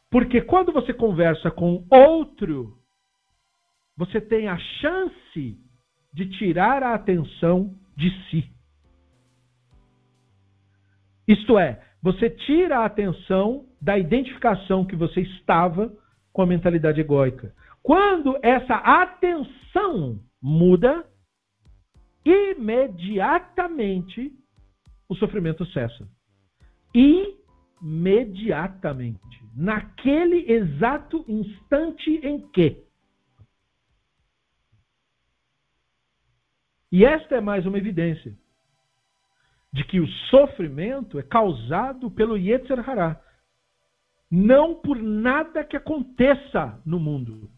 Porque 0.09 0.41
quando 0.41 0.71
você 0.71 0.93
conversa 0.93 1.51
com 1.51 1.85
outro, 1.89 2.77
você 3.95 4.21
tem 4.21 4.47
a 4.47 4.57
chance 4.57 5.59
de 6.13 6.29
tirar 6.37 6.81
a 6.83 6.93
atenção 6.93 7.75
de 7.95 8.09
si. 8.29 8.49
Isto 11.27 11.59
é, 11.59 11.83
você 12.01 12.29
tira 12.29 12.79
a 12.79 12.85
atenção 12.85 13.67
da 13.81 13.97
identificação 13.97 14.85
que 14.85 14.95
você 14.95 15.19
estava 15.21 15.93
com 16.31 16.41
a 16.41 16.45
mentalidade 16.45 17.01
egóica. 17.01 17.53
Quando 17.83 18.39
essa 18.41 18.75
atenção 18.75 20.21
muda, 20.41 21.05
imediatamente 22.23 24.33
o 25.09 25.15
sofrimento 25.15 25.65
cessa. 25.67 26.07
Imediatamente. 26.93 29.46
Naquele 29.57 30.51
exato 30.51 31.25
instante 31.27 32.11
em 32.23 32.47
que. 32.49 32.85
E 36.91 37.03
esta 37.03 37.37
é 37.37 37.41
mais 37.41 37.65
uma 37.65 37.79
evidência 37.79 38.37
de 39.73 39.83
que 39.83 39.99
o 39.99 40.07
sofrimento 40.29 41.17
é 41.17 41.23
causado 41.23 42.11
pelo 42.11 42.37
Yetzer 42.37 42.87
Hará, 42.87 43.19
não 44.29 44.75
por 44.75 45.01
nada 45.01 45.63
que 45.63 45.75
aconteça 45.75 46.79
no 46.85 46.99
mundo. 46.99 47.49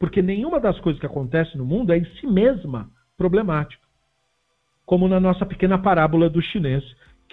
Porque 0.00 0.20
nenhuma 0.20 0.58
das 0.58 0.80
coisas 0.80 0.98
que 0.98 1.06
acontece 1.06 1.56
no 1.56 1.64
mundo 1.64 1.92
é 1.92 1.96
em 1.96 2.04
si 2.16 2.26
mesma 2.26 2.90
problemática. 3.16 3.86
Como 4.84 5.06
na 5.06 5.20
nossa 5.20 5.46
pequena 5.46 5.80
parábola 5.80 6.28
do 6.28 6.42
chinês, 6.42 6.84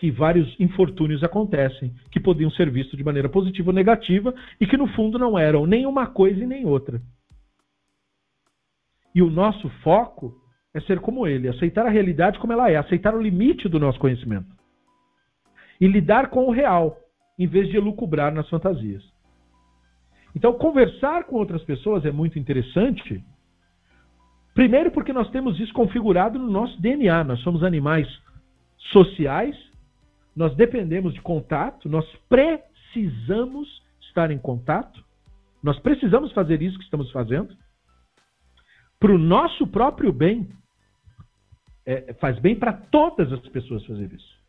que 0.02 0.10
vários 0.10 0.60
infortúnios 0.60 1.24
acontecem, 1.24 1.94
que 2.10 2.20
podiam 2.20 2.50
ser 2.50 2.72
vistos 2.72 2.98
de 2.98 3.04
maneira 3.04 3.30
positiva 3.30 3.70
ou 3.70 3.76
negativa, 3.76 4.34
e 4.60 4.66
que 4.66 4.76
no 4.76 4.88
fundo 4.88 5.20
não 5.20 5.38
eram 5.38 5.68
nem 5.68 5.86
uma 5.86 6.08
coisa 6.08 6.44
e 6.44 6.48
nem 6.48 6.66
outra. 6.66 7.00
E 9.14 9.22
o 9.22 9.30
nosso 9.30 9.70
foco 9.84 10.34
é 10.74 10.82
ser 10.82 11.00
como 11.02 11.28
ele, 11.28 11.48
aceitar 11.48 11.86
a 11.86 11.92
realidade 11.92 12.40
como 12.40 12.52
ela 12.52 12.72
é, 12.72 12.78
aceitar 12.78 13.14
o 13.14 13.22
limite 13.22 13.70
do 13.70 13.80
nosso 13.80 14.00
conhecimento. 14.00 14.48
E 15.80 15.86
lidar 15.86 16.32
com 16.32 16.48
o 16.48 16.52
real, 16.52 16.98
em 17.38 17.46
vez 17.46 17.70
de 17.70 17.78
elucubrar 17.78 18.34
nas 18.34 18.50
fantasias. 18.50 19.04
Então, 20.36 20.52
conversar 20.54 21.26
com 21.26 21.36
outras 21.36 21.64
pessoas 21.64 22.06
é 22.06 22.12
muito 22.12 22.40
interessante. 22.40 23.24
Primeiro, 24.56 24.90
porque 24.90 25.14
nós 25.14 25.30
temos 25.30 25.60
isso 25.60 25.74
configurado 25.74 26.40
no 26.40 26.50
nosso 26.50 26.82
DNA. 26.82 27.24
Nós 27.24 27.40
somos 27.42 27.64
animais 27.64 28.08
sociais, 28.92 29.71
nós 30.36 30.56
dependemos 30.56 31.14
de 31.14 31.22
contato, 31.22 31.90
nós 31.90 32.06
precisamos 32.30 33.82
estar 34.02 34.32
em 34.32 34.38
contato, 34.38 35.04
nós 35.62 35.80
precisamos 35.80 36.32
fazer 36.32 36.62
isso 36.62 36.78
que 36.78 36.84
estamos 36.84 37.12
fazendo 37.12 37.56
para 39.00 39.12
o 39.12 39.18
nosso 39.18 39.66
próprio 39.68 40.14
bem 40.14 40.48
é, 41.86 42.14
faz 42.14 42.38
bem 42.40 42.56
para 42.56 42.74
todas 42.74 43.32
as 43.34 43.40
pessoas 43.50 43.86
fazer 43.86 44.12
isso. 44.14 44.42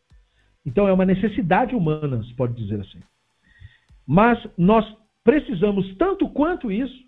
Então 0.65 0.87
é 0.87 0.93
uma 0.93 1.05
necessidade 1.05 1.75
humana, 1.75 2.23
se 2.23 2.33
pode 2.35 2.53
dizer 2.53 2.79
assim. 2.79 3.01
Mas 4.07 4.39
nós 4.57 4.85
precisamos, 5.23 5.95
tanto 5.97 6.29
quanto 6.29 6.71
isso, 6.71 7.03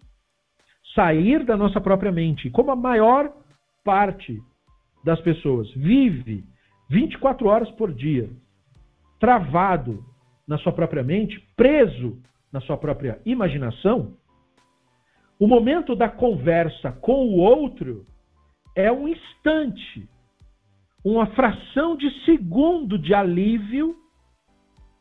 sair 0.94 1.46
da 1.46 1.56
nossa 1.56 1.80
própria 1.80 2.12
mente. 2.12 2.50
Como 2.50 2.72
a 2.72 2.76
maior 2.76 3.32
parte 3.84 4.42
das 5.04 5.20
pessoas 5.22 5.70
vive 5.72 6.44
24 6.90 7.48
horas 7.48 7.70
por 7.72 7.94
dia, 7.94 8.30
travado 9.20 10.04
na 10.48 10.58
sua 10.58 10.72
própria 10.72 11.04
mente, 11.04 11.40
preso 11.56 12.22
na 12.52 12.62
sua 12.62 12.78
própria 12.78 13.20
imaginação, 13.26 14.16
o 15.40 15.48
momento 15.48 15.96
da 15.96 16.08
conversa 16.08 16.92
com 16.92 17.26
o 17.26 17.38
outro 17.38 18.06
é 18.76 18.92
um 18.92 19.08
instante, 19.08 20.08
uma 21.04 21.28
fração 21.28 21.96
de 21.96 22.10
segundo 22.24 22.98
de 22.98 23.14
alívio, 23.14 23.96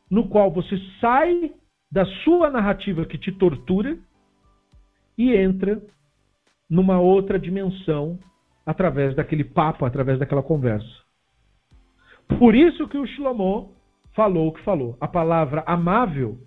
no 0.09 0.27
qual 0.27 0.51
você 0.51 0.77
sai 0.99 1.53
da 1.91 2.05
sua 2.23 2.49
narrativa 2.49 3.05
que 3.05 3.17
te 3.17 3.31
tortura 3.31 3.97
e 5.17 5.33
entra 5.33 5.81
numa 6.69 6.99
outra 6.99 7.39
dimensão 7.39 8.19
através 8.65 9.15
daquele 9.15 9.43
papo, 9.43 9.85
através 9.85 10.19
daquela 10.19 10.43
conversa. 10.43 11.05
Por 12.39 12.55
isso 12.55 12.87
que 12.87 12.97
o 12.97 13.05
Shlomo 13.05 13.74
falou 14.15 14.47
o 14.47 14.53
que 14.53 14.63
falou. 14.63 14.97
A 14.99 15.07
palavra 15.07 15.63
amável 15.67 16.39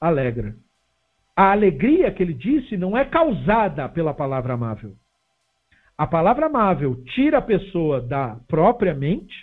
alegra. 0.00 0.56
A 1.34 1.52
alegria 1.52 2.12
que 2.12 2.22
ele 2.22 2.34
disse 2.34 2.76
não 2.76 2.96
é 2.96 3.04
causada 3.04 3.88
pela 3.88 4.12
palavra 4.12 4.54
amável. 4.54 4.94
A 5.96 6.06
palavra 6.06 6.46
amável 6.46 7.02
tira 7.14 7.38
a 7.38 7.42
pessoa 7.42 8.00
da 8.00 8.36
própria 8.48 8.94
mente 8.94 9.34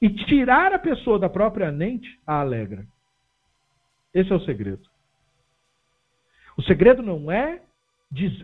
e 0.00 0.08
tirar 0.08 0.72
a 0.72 0.78
pessoa 0.78 1.18
da 1.18 1.28
própria 1.28 1.70
mente 1.72 2.08
a 2.26 2.40
alegra. 2.40 2.86
Esse 4.14 4.32
é 4.32 4.34
o 4.34 4.40
segredo. 4.40 4.88
O 6.56 6.62
segredo 6.62 7.02
não 7.02 7.30
é 7.30 7.60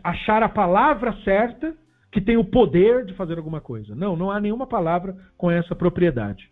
achar 0.03 0.43
a 0.43 0.49
palavra 0.49 1.17
certa 1.25 1.75
que 2.11 2.21
tem 2.21 2.37
o 2.37 2.45
poder 2.45 3.07
de 3.07 3.15
fazer 3.15 3.39
alguma 3.39 3.61
coisa. 3.61 3.95
Não, 3.95 4.17
não 4.17 4.31
há 4.31 4.39
nenhuma 4.39 4.67
palavra 4.67 5.17
com 5.39 5.51
essa 5.51 5.75
propriedade. 5.75 6.47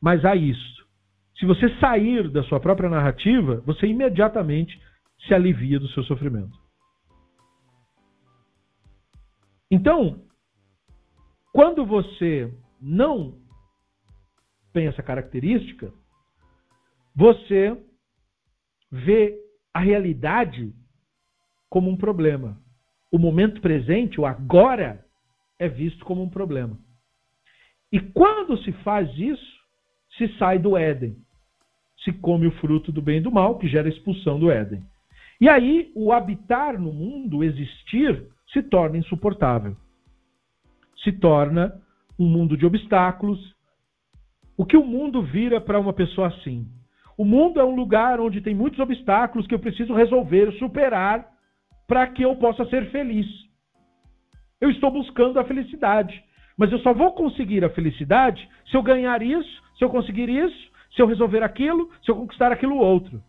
Mas 0.00 0.24
há 0.24 0.36
isso. 0.36 0.77
Se 1.38 1.46
você 1.46 1.68
sair 1.78 2.28
da 2.30 2.42
sua 2.44 2.58
própria 2.58 2.90
narrativa, 2.90 3.62
você 3.64 3.86
imediatamente 3.86 4.80
se 5.26 5.32
alivia 5.32 5.78
do 5.78 5.88
seu 5.88 6.02
sofrimento. 6.02 6.58
Então, 9.70 10.24
quando 11.52 11.86
você 11.86 12.52
não 12.80 13.38
tem 14.72 14.86
essa 14.86 15.02
característica, 15.02 15.92
você 17.14 17.80
vê 18.90 19.38
a 19.72 19.80
realidade 19.80 20.74
como 21.68 21.90
um 21.90 21.96
problema. 21.96 22.60
O 23.12 23.18
momento 23.18 23.60
presente, 23.60 24.20
o 24.20 24.26
agora, 24.26 25.04
é 25.58 25.68
visto 25.68 26.04
como 26.04 26.22
um 26.22 26.30
problema. 26.30 26.78
E 27.92 28.00
quando 28.00 28.56
se 28.64 28.72
faz 28.84 29.08
isso, 29.16 29.58
se 30.16 30.28
sai 30.38 30.58
do 30.58 30.76
Éden. 30.76 31.27
Se 32.08 32.12
come 32.14 32.46
o 32.46 32.52
fruto 32.52 32.90
do 32.90 33.02
bem 33.02 33.18
e 33.18 33.20
do 33.20 33.30
mal, 33.30 33.58
que 33.58 33.68
gera 33.68 33.86
a 33.86 33.90
expulsão 33.90 34.40
do 34.40 34.50
Éden. 34.50 34.82
E 35.38 35.46
aí, 35.46 35.92
o 35.94 36.10
habitar 36.10 36.80
no 36.80 36.90
mundo, 36.90 37.44
existir, 37.44 38.24
se 38.50 38.62
torna 38.62 38.96
insuportável. 38.96 39.76
Se 41.04 41.12
torna 41.12 41.78
um 42.18 42.26
mundo 42.26 42.56
de 42.56 42.64
obstáculos. 42.64 43.54
O 44.56 44.64
que 44.64 44.74
o 44.74 44.86
mundo 44.86 45.20
vira 45.20 45.60
para 45.60 45.78
uma 45.78 45.92
pessoa 45.92 46.28
assim? 46.28 46.66
O 47.14 47.26
mundo 47.26 47.60
é 47.60 47.64
um 47.64 47.76
lugar 47.76 48.20
onde 48.20 48.40
tem 48.40 48.54
muitos 48.54 48.80
obstáculos 48.80 49.46
que 49.46 49.54
eu 49.54 49.58
preciso 49.58 49.92
resolver, 49.92 50.50
superar, 50.52 51.28
para 51.86 52.06
que 52.06 52.22
eu 52.22 52.34
possa 52.36 52.64
ser 52.70 52.90
feliz. 52.90 53.26
Eu 54.58 54.70
estou 54.70 54.90
buscando 54.90 55.38
a 55.38 55.44
felicidade. 55.44 56.24
Mas 56.56 56.72
eu 56.72 56.78
só 56.78 56.94
vou 56.94 57.12
conseguir 57.12 57.62
a 57.66 57.70
felicidade 57.70 58.48
se 58.70 58.78
eu 58.78 58.82
ganhar 58.82 59.22
isso, 59.22 59.62
se 59.76 59.84
eu 59.84 59.90
conseguir 59.90 60.30
isso, 60.30 60.68
se 60.98 61.02
eu 61.02 61.06
resolver 61.06 61.44
aquilo, 61.44 61.88
se 62.04 62.10
eu 62.10 62.16
conquistar 62.16 62.50
aquilo 62.50 62.76
outro. 62.76 63.22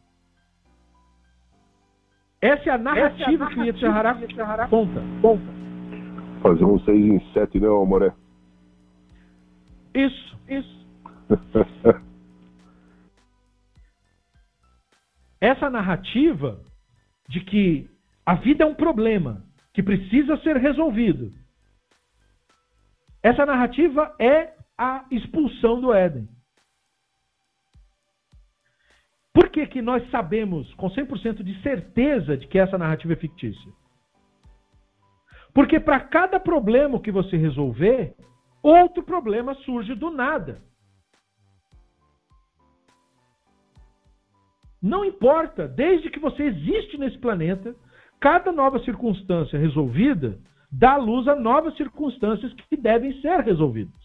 Essa 2.41 2.71
é 2.71 2.73
a 2.73 2.79
narrativa, 2.79 3.21
é 3.21 3.25
a 3.25 3.37
narrativa 3.37 3.47
que 3.47 3.59
o 3.59 3.63
Yetzirah 3.63 4.67
conta. 4.67 5.03
conta. 5.21 5.43
Fazer 6.41 6.65
um 6.65 6.79
6 6.79 6.97
em 6.97 7.19
7, 7.31 7.59
né, 7.59 7.67
Amoré? 7.67 8.11
Isso, 9.93 10.39
isso. 10.47 10.87
Essa 15.39 15.69
narrativa 15.69 16.63
de 17.27 17.39
que 17.41 17.87
a 18.25 18.33
vida 18.33 18.63
é 18.63 18.67
um 18.67 18.73
problema 18.73 19.45
que 19.73 19.83
precisa 19.83 20.37
ser 20.37 20.57
resolvido. 20.57 21.31
Essa 23.21 23.45
narrativa 23.45 24.15
é 24.17 24.55
a 24.75 25.05
expulsão 25.11 25.79
do 25.79 25.93
Éden. 25.93 26.27
Por 29.33 29.49
que, 29.49 29.67
que 29.67 29.81
nós 29.81 30.09
sabemos 30.09 30.73
com 30.75 30.89
100% 30.89 31.43
de 31.43 31.61
certeza 31.61 32.35
de 32.35 32.47
que 32.47 32.57
essa 32.57 32.77
narrativa 32.77 33.13
é 33.13 33.15
fictícia? 33.15 33.71
Porque 35.53 35.79
para 35.79 35.99
cada 35.99 36.39
problema 36.39 36.99
que 37.01 37.11
você 37.11 37.37
resolver, 37.37 38.15
outro 38.61 39.03
problema 39.03 39.53
surge 39.55 39.93
do 39.95 40.09
nada. 40.09 40.61
Não 44.81 45.03
importa, 45.03 45.67
desde 45.67 46.09
que 46.09 46.19
você 46.19 46.43
existe 46.43 46.97
nesse 46.97 47.17
planeta, 47.17 47.75
cada 48.19 48.51
nova 48.51 48.79
circunstância 48.79 49.59
resolvida 49.59 50.39
dá 50.71 50.95
luz 50.95 51.27
a 51.27 51.35
novas 51.35 51.75
circunstâncias 51.75 52.53
que 52.53 52.77
devem 52.77 53.19
ser 53.21 53.41
resolvidas. 53.41 53.99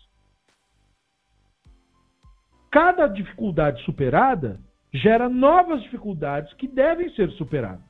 Cada 2.71 3.07
dificuldade 3.07 3.83
superada 3.85 4.61
gera 4.95 5.29
novas 5.29 5.83
dificuldades 5.83 6.53
que 6.55 6.69
devem 6.69 7.12
ser 7.15 7.29
superadas. 7.33 7.83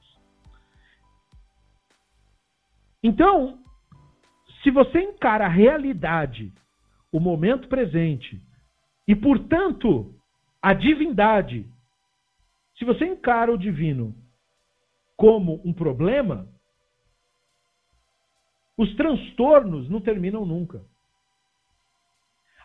Então, 3.03 3.59
se 4.63 4.71
você 4.71 5.01
encara 5.01 5.45
a 5.45 5.49
realidade, 5.49 6.51
o 7.13 7.21
momento 7.21 7.69
presente, 7.69 8.41
e, 9.07 9.15
portanto, 9.15 10.15
a 10.63 10.73
divindade, 10.73 11.71
se 12.79 12.87
você 12.87 13.05
encara 13.05 13.53
o 13.53 13.59
divino 13.59 14.17
como 15.15 15.61
um 15.63 15.75
problema, 15.75 16.49
os 18.79 18.93
transtornos 18.97 19.91
não 19.91 20.01
terminam 20.01 20.47
nunca. 20.47 20.83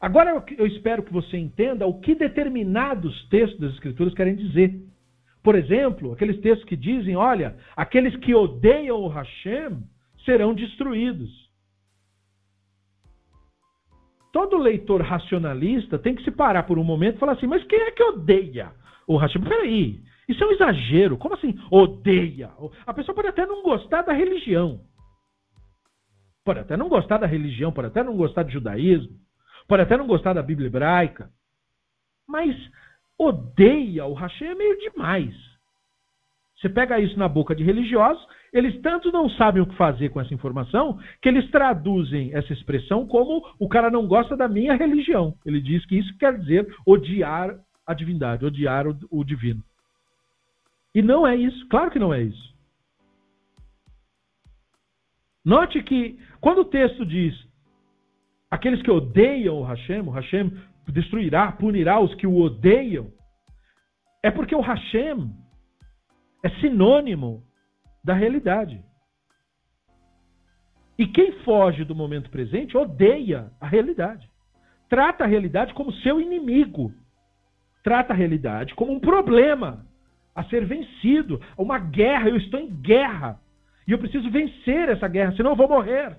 Agora 0.01 0.43
eu 0.57 0.65
espero 0.65 1.03
que 1.03 1.11
você 1.11 1.37
entenda 1.37 1.85
o 1.85 1.99
que 1.99 2.15
determinados 2.15 3.27
textos 3.29 3.59
das 3.59 3.73
Escrituras 3.73 4.13
querem 4.13 4.35
dizer. 4.35 4.81
Por 5.43 5.55
exemplo, 5.55 6.13
aqueles 6.13 6.39
textos 6.39 6.67
que 6.67 6.75
dizem: 6.75 7.15
olha, 7.15 7.57
aqueles 7.75 8.15
que 8.17 8.33
odeiam 8.33 9.01
o 9.01 9.07
Hashem 9.07 9.83
serão 10.23 10.53
destruídos. 10.53 11.49
Todo 14.31 14.57
leitor 14.57 15.01
racionalista 15.01 15.97
tem 15.97 16.15
que 16.15 16.23
se 16.23 16.31
parar 16.31 16.63
por 16.63 16.77
um 16.77 16.83
momento 16.83 17.15
e 17.15 17.19
falar 17.19 17.33
assim: 17.33 17.47
mas 17.47 17.63
quem 17.65 17.79
é 17.79 17.91
que 17.91 18.03
odeia 18.03 18.71
o 19.07 19.17
Hashem? 19.17 19.41
Peraí, 19.41 20.01
isso 20.29 20.41
é 20.43 20.47
um 20.47 20.51
exagero. 20.51 21.17
Como 21.17 21.33
assim 21.35 21.59
odeia? 21.69 22.51
A 22.85 22.93
pessoa 22.93 23.15
pode 23.15 23.27
até 23.27 23.45
não 23.45 23.63
gostar 23.63 24.03
da 24.03 24.13
religião. 24.13 24.81
Pode 26.45 26.59
até 26.59 26.77
não 26.77 26.87
gostar 26.87 27.17
da 27.17 27.27
religião, 27.27 27.71
pode 27.71 27.87
até 27.87 28.03
não 28.03 28.15
gostar 28.15 28.43
do 28.43 28.51
judaísmo, 28.51 29.19
pode 29.69 29.83
até 29.83 29.95
não 29.95 30.07
gostar 30.07 30.33
da 30.33 30.41
Bíblia 30.41 30.67
hebraica. 30.67 31.29
Mas 32.27 32.55
odeia 33.17 34.05
o 34.05 34.13
Hashem 34.13 34.49
é 34.49 34.55
meio 34.55 34.77
demais. 34.79 35.35
Você 36.57 36.67
pega 36.67 36.99
isso 36.99 37.17
na 37.17 37.29
boca 37.29 37.55
de 37.55 37.63
religiosos, 37.63 38.25
eles 38.51 38.81
tanto 38.81 39.11
não 39.11 39.29
sabem 39.29 39.61
o 39.61 39.67
que 39.67 39.75
fazer 39.75 40.09
com 40.09 40.19
essa 40.19 40.33
informação, 40.33 40.99
que 41.21 41.29
eles 41.29 41.49
traduzem 41.51 42.33
essa 42.33 42.51
expressão 42.51 43.07
como 43.07 43.45
o 43.57 43.69
cara 43.69 43.89
não 43.89 44.07
gosta 44.07 44.35
da 44.35 44.47
minha 44.47 44.75
religião. 44.75 45.35
Ele 45.45 45.61
diz 45.61 45.85
que 45.85 45.97
isso 45.97 46.17
quer 46.17 46.37
dizer 46.37 46.67
odiar 46.85 47.57
a 47.85 47.93
divindade, 47.93 48.45
odiar 48.45 48.87
o, 48.87 48.97
o 49.09 49.23
divino. 49.23 49.63
E 50.93 51.01
não 51.01 51.25
é 51.25 51.35
isso, 51.35 51.67
claro 51.69 51.91
que 51.91 51.99
não 51.99 52.13
é 52.13 52.23
isso. 52.23 52.49
Note 55.45 55.81
que 55.83 56.19
quando 56.41 56.61
o 56.61 56.65
texto 56.65 57.05
diz 57.05 57.48
aqueles 58.49 58.81
que 58.81 58.91
odeiam 58.91 59.59
o 59.59 59.63
Hashem, 59.63 60.01
o 60.01 60.11
Hashem 60.11 60.51
destruirá, 60.87 61.51
punirá 61.51 61.99
os 61.99 62.13
que 62.15 62.25
o 62.25 62.37
odeiam, 62.37 63.11
é 64.23 64.31
porque 64.31 64.55
o 64.55 64.61
Hashem 64.61 65.31
é 66.43 66.49
sinônimo 66.61 67.43
da 68.03 68.13
realidade. 68.13 68.83
E 70.97 71.07
quem 71.07 71.31
foge 71.43 71.85
do 71.85 71.95
momento 71.95 72.29
presente 72.29 72.77
odeia 72.77 73.51
a 73.59 73.67
realidade. 73.67 74.29
Trata 74.89 75.23
a 75.23 75.27
realidade 75.27 75.73
como 75.73 75.93
seu 75.93 76.19
inimigo. 76.19 76.93
Trata 77.83 78.11
a 78.11 78.15
realidade 78.15 78.75
como 78.75 78.91
um 78.91 78.99
problema 78.99 79.85
a 80.35 80.43
ser 80.45 80.65
vencido. 80.65 81.39
Uma 81.57 81.79
guerra, 81.79 82.29
eu 82.29 82.35
estou 82.35 82.59
em 82.59 82.69
guerra. 82.81 83.39
E 83.87 83.91
eu 83.91 83.97
preciso 83.97 84.29
vencer 84.29 84.89
essa 84.89 85.07
guerra, 85.07 85.33
senão 85.35 85.51
eu 85.51 85.55
vou 85.55 85.69
morrer. 85.69 86.17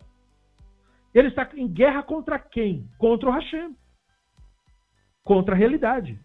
Ele 1.14 1.28
está 1.28 1.48
em 1.54 1.66
guerra 1.66 2.02
contra 2.02 2.38
quem? 2.38 2.88
Contra 2.98 3.28
o 3.28 3.32
Hashem. 3.32 3.76
contra 5.22 5.54
a 5.54 5.58
realidade. 5.58 6.18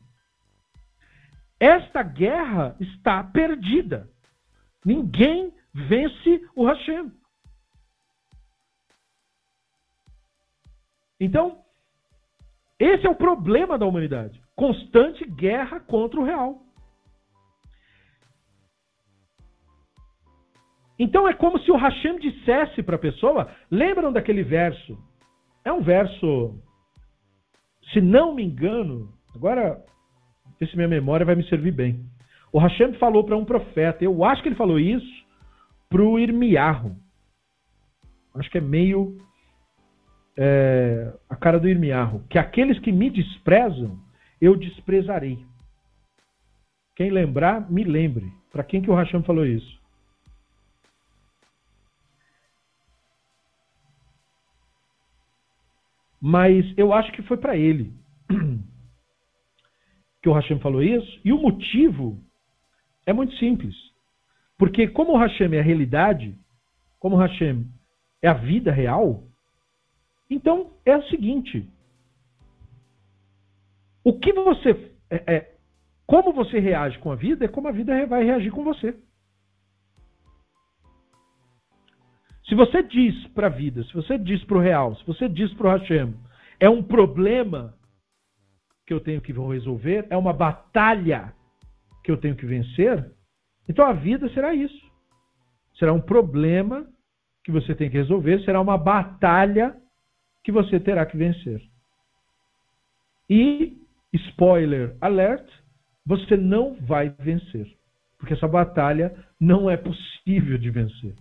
Esta 1.60 2.02
guerra 2.02 2.76
está 2.80 3.24
perdida. 3.24 4.10
Ninguém 4.84 5.54
vence 5.74 6.42
o 6.56 6.66
Hashem. 6.66 7.12
Então, 11.20 11.64
esse 12.80 13.06
é 13.06 13.10
o 13.10 13.16
problema 13.16 13.78
da 13.78 13.86
humanidade. 13.86 14.42
Constante 14.56 15.26
guerra 15.26 15.80
contra 15.80 16.20
o 16.20 16.24
real. 16.24 16.65
Então 20.98 21.28
é 21.28 21.34
como 21.34 21.60
se 21.60 21.72
o 21.72 21.76
Hashem 21.76 22.20
dissesse 22.20 22.82
para 22.82 22.96
a 22.96 23.00
pessoa, 23.00 23.50
lembram 23.70 24.14
daquele 24.14 24.44
verso? 24.44 24.98
É 25.64 25.72
um 25.72 25.82
verso, 25.82 26.58
se 27.92 28.00
não 28.00 28.34
me 28.34 28.44
engano, 28.44 29.12
agora, 29.36 29.84
ver 30.60 30.68
se 30.68 30.76
minha 30.76 30.88
memória 30.88 31.26
vai 31.26 31.36
me 31.36 31.48
servir 31.50 31.72
bem. 31.72 32.06
O 32.52 32.60
Hashem 32.60 32.94
falou 32.94 33.24
para 33.24 33.36
um 33.36 33.44
profeta, 33.44 34.04
eu 34.04 34.24
acho 34.24 34.42
que 34.42 34.50
ele 34.50 34.56
falou 34.56 34.80
isso 34.80 35.26
para 35.90 36.02
o 36.02 36.18
Irmiarro. 36.18 36.96
Acho 38.34 38.50
que 38.50 38.58
é 38.58 38.62
meio 38.62 39.18
é, 40.38 41.14
a 41.30 41.36
cara 41.36 41.60
do 41.60 41.68
Irmiarro. 41.68 42.24
Que 42.30 42.38
aqueles 42.38 42.80
que 42.80 42.92
me 42.92 43.10
desprezam, 43.10 44.00
eu 44.40 44.56
desprezarei. 44.56 45.40
Quem 46.96 47.10
lembrar, 47.10 47.70
me 47.70 47.84
lembre. 47.84 48.32
Para 48.52 48.64
quem 48.64 48.82
que 48.82 48.90
o 48.90 48.96
Hashem 48.96 49.24
falou 49.24 49.46
isso? 49.46 49.75
Mas 56.28 56.66
eu 56.76 56.92
acho 56.92 57.12
que 57.12 57.22
foi 57.22 57.38
para 57.38 57.56
ele 57.56 57.94
que 60.24 60.28
o 60.28 60.34
Hashem 60.34 60.60
falou 60.60 60.82
isso. 60.82 61.22
E 61.24 61.32
o 61.32 61.38
motivo 61.38 62.20
é 63.06 63.14
muito 63.14 63.36
simples. 63.36 63.76
Porque 64.58 64.88
como 64.88 65.14
o 65.14 65.18
Hashem 65.20 65.54
é 65.54 65.60
a 65.60 65.64
realidade, 65.64 66.36
como 66.98 67.16
o 67.16 67.20
Hashem 67.20 67.68
é 68.24 68.28
a 68.28 68.34
vida 68.34 68.72
real, 68.72 69.24
então 70.28 70.74
é 70.84 70.98
o 70.98 71.08
seguinte: 71.10 71.70
o 74.04 74.18
que 74.18 74.34
você 74.34 74.72
é, 75.12 75.36
é, 75.36 75.56
como 76.08 76.34
você 76.34 76.58
reage 76.58 76.98
com 76.98 77.12
a 77.12 77.16
vida 77.16 77.46
é 77.46 77.48
como 77.48 77.68
a 77.68 77.72
vida 77.72 78.04
vai 78.08 78.24
reagir 78.24 78.50
com 78.50 78.64
você. 78.64 78.98
Se 82.48 82.54
você 82.54 82.84
diz 82.84 83.28
para 83.30 83.48
a 83.48 83.50
vida, 83.50 83.84
se 83.84 83.94
você 83.94 84.18
diz 84.18 84.44
para 84.44 84.58
o 84.58 84.62
real, 84.62 84.96
se 84.96 85.06
você 85.06 85.28
diz 85.28 85.52
para 85.56 85.68
o 85.68 85.78
Hashem, 85.78 86.14
é 86.60 86.70
um 86.70 86.84
problema 86.84 87.74
que 88.86 88.94
eu 88.94 89.00
tenho 89.00 89.20
que 89.20 89.34
resolver, 89.34 90.06
é 90.10 90.18
uma 90.18 90.32
batalha 90.32 91.34
que 92.04 92.12
eu 92.12 92.18
tenho 92.18 92.36
que 92.36 92.46
vencer, 92.46 93.12
então 93.68 93.84
a 93.86 93.94
vida 93.94 94.30
será 94.30 94.54
isso. 94.54 94.86
Será 95.80 95.92
um 95.92 96.00
problema 96.00 96.88
que 97.44 97.52
você 97.52 97.74
tem 97.74 97.90
que 97.90 97.98
resolver, 97.98 98.44
será 98.44 98.62
uma 98.62 98.78
batalha 98.78 99.76
que 100.44 100.52
você 100.52 100.80
terá 100.80 101.06
que 101.06 101.18
vencer. 101.18 101.62
E, 103.28 103.76
spoiler 104.14 104.96
alert, 105.02 105.50
você 106.06 106.38
não 106.38 106.76
vai 106.76 107.10
vencer. 107.10 107.76
Porque 108.20 108.34
essa 108.34 108.48
batalha 108.48 109.16
não 109.40 109.68
é 109.68 109.76
possível 109.76 110.60
de 110.60 110.70
vencer. 110.70 111.16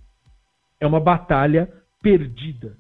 É 0.85 0.86
uma 0.86 1.01
batalha 1.01 1.73
perdida. 2.02 2.77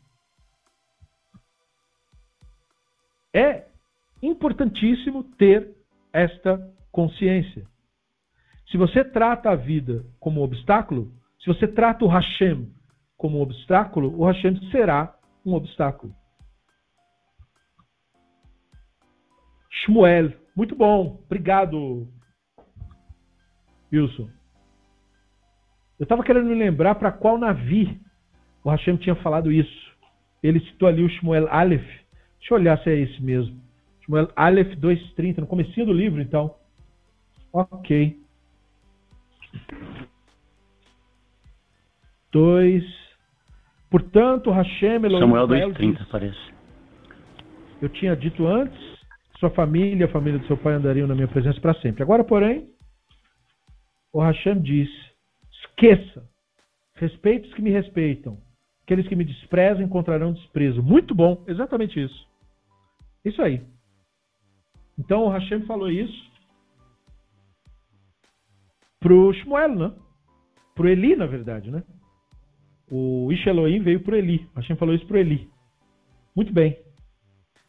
É 3.32 3.66
importantíssimo 4.22 5.24
ter 5.24 5.74
esta 6.12 6.70
consciência. 6.92 7.66
Se 8.70 8.76
você 8.76 9.02
trata 9.02 9.48
a 9.48 9.56
vida 9.56 10.04
como 10.20 10.42
um 10.42 10.44
obstáculo, 10.44 11.14
se 11.40 11.46
você 11.46 11.66
trata 11.66 12.04
o 12.04 12.08
Hashem 12.08 12.70
como 13.16 13.38
um 13.38 13.40
obstáculo, 13.40 14.14
o 14.20 14.26
Hashem 14.26 14.70
será 14.70 15.18
um 15.42 15.54
obstáculo. 15.54 16.14
Shmuel, 19.70 20.30
muito 20.54 20.76
bom. 20.76 21.22
Obrigado, 21.24 22.06
Wilson. 23.90 24.28
Eu 26.04 26.06
estava 26.06 26.22
querendo 26.22 26.44
me 26.44 26.54
lembrar 26.54 26.96
para 26.96 27.10
qual 27.10 27.38
navio 27.38 27.98
o 28.62 28.68
Hashem 28.68 28.94
tinha 28.98 29.14
falado 29.14 29.50
isso. 29.50 29.96
Ele 30.42 30.60
citou 30.60 30.86
ali 30.86 31.02
o 31.02 31.08
Shmuel 31.08 31.48
Aleph. 31.50 31.86
Deixa 32.38 32.52
eu 32.52 32.58
olhar 32.58 32.78
se 32.80 32.90
é 32.90 32.94
esse 32.94 33.22
mesmo. 33.22 33.58
Shmuel 34.02 34.30
Aleph 34.36 34.74
2.30, 34.74 35.38
no 35.38 35.46
comecinho 35.46 35.86
do 35.86 35.94
livro, 35.94 36.20
então. 36.20 36.54
Ok. 37.50 38.20
2. 42.32 42.84
Portanto, 43.88 44.50
Hashem 44.50 45.06
Elohim... 45.06 45.20
Samuel 45.20 45.48
2.30, 45.48 46.06
parece. 46.10 46.52
Eu 47.80 47.88
tinha 47.88 48.14
dito 48.14 48.46
antes, 48.46 48.78
sua 49.40 49.48
família 49.48 50.02
e 50.02 50.04
a 50.04 50.12
família 50.12 50.38
do 50.38 50.46
seu 50.48 50.58
pai 50.58 50.74
andariam 50.74 51.08
na 51.08 51.14
minha 51.14 51.28
presença 51.28 51.58
para 51.62 51.72
sempre. 51.80 52.02
Agora, 52.02 52.22
porém, 52.22 52.68
o 54.12 54.20
Hashem 54.20 54.60
diz 54.60 55.13
esqueça. 55.74 56.28
Respeite 56.96 57.48
os 57.48 57.54
que 57.54 57.62
me 57.62 57.70
respeitam. 57.70 58.38
Aqueles 58.84 59.06
que 59.08 59.16
me 59.16 59.24
desprezam 59.24 59.82
encontrarão 59.82 60.32
desprezo. 60.32 60.82
Muito 60.82 61.14
bom, 61.14 61.42
exatamente 61.46 62.02
isso. 62.02 62.28
Isso 63.24 63.42
aí. 63.42 63.62
Então 64.98 65.24
o 65.24 65.28
Hashem 65.28 65.62
falou 65.66 65.90
isso 65.90 66.32
pro 69.00 69.32
Shmuel, 69.34 69.74
né? 69.74 69.92
Pro 70.74 70.88
Eli, 70.88 71.16
na 71.16 71.26
verdade, 71.26 71.70
né? 71.70 71.82
O 72.90 73.32
Ish 73.32 73.46
Elohim 73.46 73.80
veio 73.80 74.00
pro 74.00 74.16
Eli. 74.16 74.48
O 74.54 74.60
Hashem 74.60 74.76
falou 74.76 74.94
isso 74.94 75.06
pro 75.06 75.18
Eli. 75.18 75.50
Muito 76.34 76.52
bem. 76.52 76.78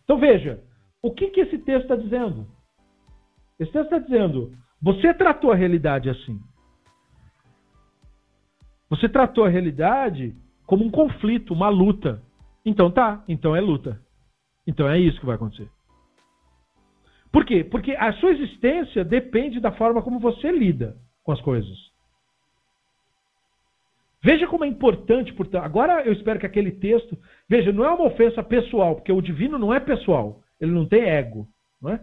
Então 0.04 0.20
veja, 0.20 0.64
o 1.02 1.12
que, 1.12 1.30
que 1.30 1.42
esse 1.42 1.58
texto 1.60 1.84
está 1.84 1.96
dizendo? 1.96 2.48
Esse 3.60 3.72
texto 3.72 3.86
está 3.86 4.00
dizendo, 4.00 4.52
você 4.82 5.14
tratou 5.14 5.52
a 5.52 5.56
realidade 5.56 6.10
assim. 6.10 6.40
Você 8.90 9.10
tratou 9.10 9.46
a 9.46 9.50
realidade 9.50 10.36
como 10.66 10.84
um 10.84 10.92
conflito, 10.92 11.54
uma 11.54 11.70
luta. 11.70 12.22
Então 12.66 12.92
tá, 12.92 13.24
então 13.28 13.56
é 13.56 13.62
luta. 13.62 14.02
Então 14.66 14.90
é 14.90 15.00
isso 15.00 15.20
que 15.20 15.26
vai 15.26 15.36
acontecer. 15.36 15.70
Por 17.32 17.46
quê? 17.46 17.64
Porque 17.64 17.92
a 17.92 18.14
sua 18.14 18.32
existência 18.32 19.04
depende 19.04 19.60
da 19.60 19.72
forma 19.72 20.02
como 20.02 20.20
você 20.20 20.52
lida 20.52 20.98
com 21.24 21.32
as 21.32 21.42
coisas. 21.42 21.78
Veja 24.24 24.48
como 24.48 24.66
é 24.66 24.68
importante, 24.68 25.34
portanto. 25.34 25.64
Agora 25.64 26.04
eu 26.04 26.14
espero 26.14 26.40
que 26.40 26.46
aquele 26.48 26.72
texto. 26.72 27.16
Veja, 27.48 27.72
não 27.72 27.86
é 27.86 27.92
uma 27.92 28.06
ofensa 28.06 28.42
pessoal, 28.42 28.96
porque 28.96 29.12
o 29.12 29.22
divino 29.22 29.60
não 29.60 29.74
é 29.74 29.80
pessoal. 29.80 30.42
Ele 30.60 30.72
não 30.72 30.88
tem 30.88 31.04
ego. 31.04 31.48
Não 31.80 31.92
é? 31.92 32.02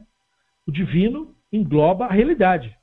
O 0.66 0.70
divino 0.70 1.34
engloba 1.52 2.06
a 2.06 2.12
realidade. 2.12 2.76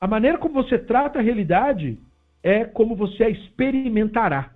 A 0.00 0.06
maneira 0.06 0.38
como 0.38 0.54
você 0.54 0.78
trata 0.78 1.18
a 1.18 1.22
realidade 1.22 1.98
é 2.42 2.64
como 2.64 2.96
você 2.96 3.24
a 3.24 3.30
experimentará. 3.30 4.54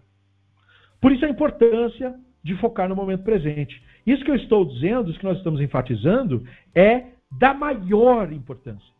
Por 1.01 1.13
isso 1.13 1.25
a 1.25 1.29
importância 1.29 2.15
de 2.43 2.57
focar 2.57 2.89
no 2.89 2.97
momento 2.97 3.25
presente. 3.25 3.83
Isso 4.07 4.25
que 4.25 4.31
eu 4.31 4.37
estou 4.37 4.65
dizendo, 4.65 5.11
isso 5.11 5.19
que 5.19 5.25
nós 5.25 5.39
estamos 5.39 5.61
enfatizando, 5.61 6.47
é 6.75 7.07
da 7.39 7.55
maior 7.55 8.33
importância. 8.33 8.95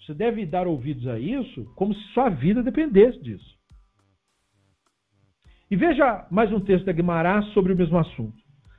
Você 0.00 0.12
deve 0.12 0.44
dar 0.44 0.66
ouvidos 0.66 1.06
a 1.06 1.18
isso 1.18 1.64
como 1.74 1.94
se 1.94 2.02
sua 2.12 2.28
vida 2.28 2.62
dependesse 2.62 3.22
disso. 3.22 3.54
E 5.70 5.76
veja 5.76 6.26
mais 6.30 6.52
um 6.52 6.60
texto 6.60 6.84
da 6.84 6.92
Guimarães 6.92 7.46
sobre 7.52 7.72
o 7.72 7.76
mesmo 7.76 7.98
assunto. 7.98 8.36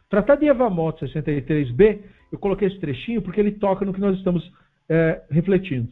Tratado 0.07 0.41
de 0.41 0.47
Evamot 0.47 1.03
63b, 1.03 2.03
eu 2.31 2.37
coloquei 2.37 2.67
esse 2.67 2.79
trechinho 2.79 3.21
porque 3.21 3.39
ele 3.39 3.53
toca 3.53 3.83
no 3.83 3.93
que 3.93 3.99
nós 3.99 4.17
estamos 4.17 4.49
é, 4.87 5.23
refletindo. 5.29 5.91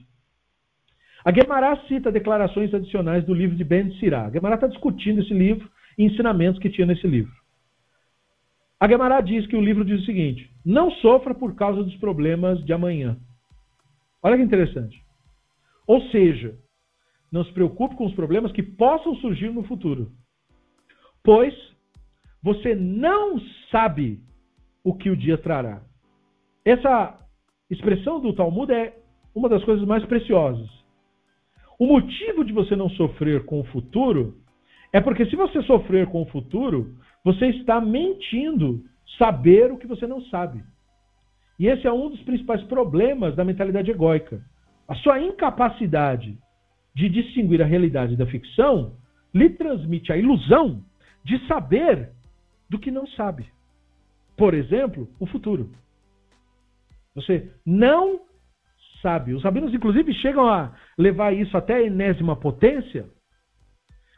A 1.26 1.32
Guemará 1.32 1.78
cita 1.88 2.12
declarações 2.12 2.74
adicionais 2.74 3.24
do 3.26 3.34
livro 3.34 3.56
de 3.56 3.64
Ben 3.64 3.92
Sirá. 4.00 4.26
A 4.26 4.30
Guemará 4.30 4.56
está 4.56 4.68
discutindo 4.68 5.22
esse 5.22 5.34
livro 5.34 5.70
e 5.98 6.04
ensinamentos 6.04 6.60
que 6.60 6.70
tinha 6.70 6.86
nesse 6.86 7.08
livro. 7.08 7.34
A 8.80 8.88
Guemará 8.88 9.22
diz 9.22 9.48
que 9.48 9.56
o 9.56 9.62
livro 9.62 9.86
diz 9.86 10.02
o 10.02 10.06
seguinte: 10.06 10.52
não 10.66 10.92
sofra 10.92 11.34
por 11.34 11.56
causa 11.56 11.82
dos 11.82 11.96
problemas 11.96 12.64
de 12.66 12.74
amanhã. 12.74 13.18
Olha 14.22 14.36
que 14.36 14.44
interessante. 14.44 15.02
Ou 15.88 16.02
seja, 16.10 16.58
não 17.32 17.46
se 17.46 17.54
preocupe 17.54 17.96
com 17.96 18.06
os 18.06 18.14
problemas 18.14 18.52
que 18.52 18.62
possam 18.62 19.16
surgir 19.16 19.50
no 19.50 19.64
futuro, 19.64 20.12
pois 21.24 21.54
você 22.42 22.76
não 22.76 23.40
sabe 23.72 24.22
o 24.84 24.94
que 24.94 25.10
o 25.10 25.16
dia 25.16 25.38
trará. 25.38 25.82
Essa 26.66 27.18
expressão 27.70 28.20
do 28.20 28.34
Talmud 28.34 28.72
é 28.74 28.98
uma 29.34 29.48
das 29.48 29.64
coisas 29.64 29.88
mais 29.88 30.06
preciosas. 30.06 30.83
O 31.84 31.86
motivo 31.86 32.46
de 32.46 32.54
você 32.54 32.78
não 32.78 32.90
sofrer 32.92 33.44
com 33.44 33.60
o 33.60 33.66
futuro 33.66 34.38
é 34.94 35.02
porque 35.02 35.26
se 35.26 35.36
você 35.36 35.62
sofrer 35.64 36.08
com 36.08 36.22
o 36.22 36.26
futuro, 36.28 36.96
você 37.26 37.48
está 37.48 37.82
mentindo 37.82 38.86
saber 39.18 39.70
o 39.70 39.78
que 39.78 39.86
você 39.86 40.08
não 40.08 40.22
sabe. 40.28 40.64
E 41.60 41.68
esse 41.68 41.86
é 41.86 41.92
um 41.92 42.10
dos 42.10 42.22
principais 42.22 42.64
problemas 42.64 43.36
da 43.36 43.44
mentalidade 43.44 43.92
egóica. 43.92 44.42
A 44.88 44.96
sua 44.96 45.20
incapacidade 45.20 46.38
de 46.96 47.10
distinguir 47.10 47.62
a 47.62 47.66
realidade 47.66 48.16
da 48.16 48.26
ficção 48.28 48.96
lhe 49.34 49.50
transmite 49.50 50.10
a 50.14 50.16
ilusão 50.16 50.86
de 51.22 51.38
saber 51.48 52.12
do 52.70 52.80
que 52.80 52.92
não 52.92 53.06
sabe. 53.08 53.46
Por 54.38 54.54
exemplo, 54.54 55.10
o 55.20 55.26
futuro. 55.26 55.70
Você 57.14 57.52
não 57.66 58.22
sabe. 59.02 59.34
Os 59.34 59.44
rabinos, 59.44 59.74
inclusive, 59.74 60.14
chegam 60.14 60.48
a 60.48 60.74
levar 60.98 61.34
isso 61.34 61.56
até 61.58 61.76
a 61.76 61.82
enésima 61.84 62.36
potência, 62.36 63.08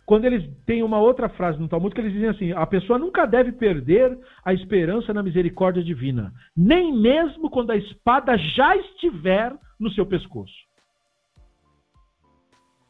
quando 0.05 0.25
eles 0.25 0.47
têm 0.65 0.83
uma 0.83 0.99
outra 0.99 1.27
frase 1.29 1.59
no 1.59 1.67
Talmud 1.67 1.93
que 1.93 1.99
eles 1.99 2.13
dizem 2.13 2.29
assim: 2.29 2.51
a 2.51 2.65
pessoa 2.65 2.99
nunca 2.99 3.25
deve 3.25 3.51
perder 3.51 4.17
a 4.43 4.53
esperança 4.53 5.13
na 5.13 5.23
misericórdia 5.23 5.83
divina, 5.83 6.31
nem 6.55 6.93
mesmo 6.93 7.49
quando 7.49 7.71
a 7.71 7.77
espada 7.77 8.37
já 8.37 8.75
estiver 8.77 9.53
no 9.79 9.89
seu 9.91 10.05
pescoço. 10.05 10.53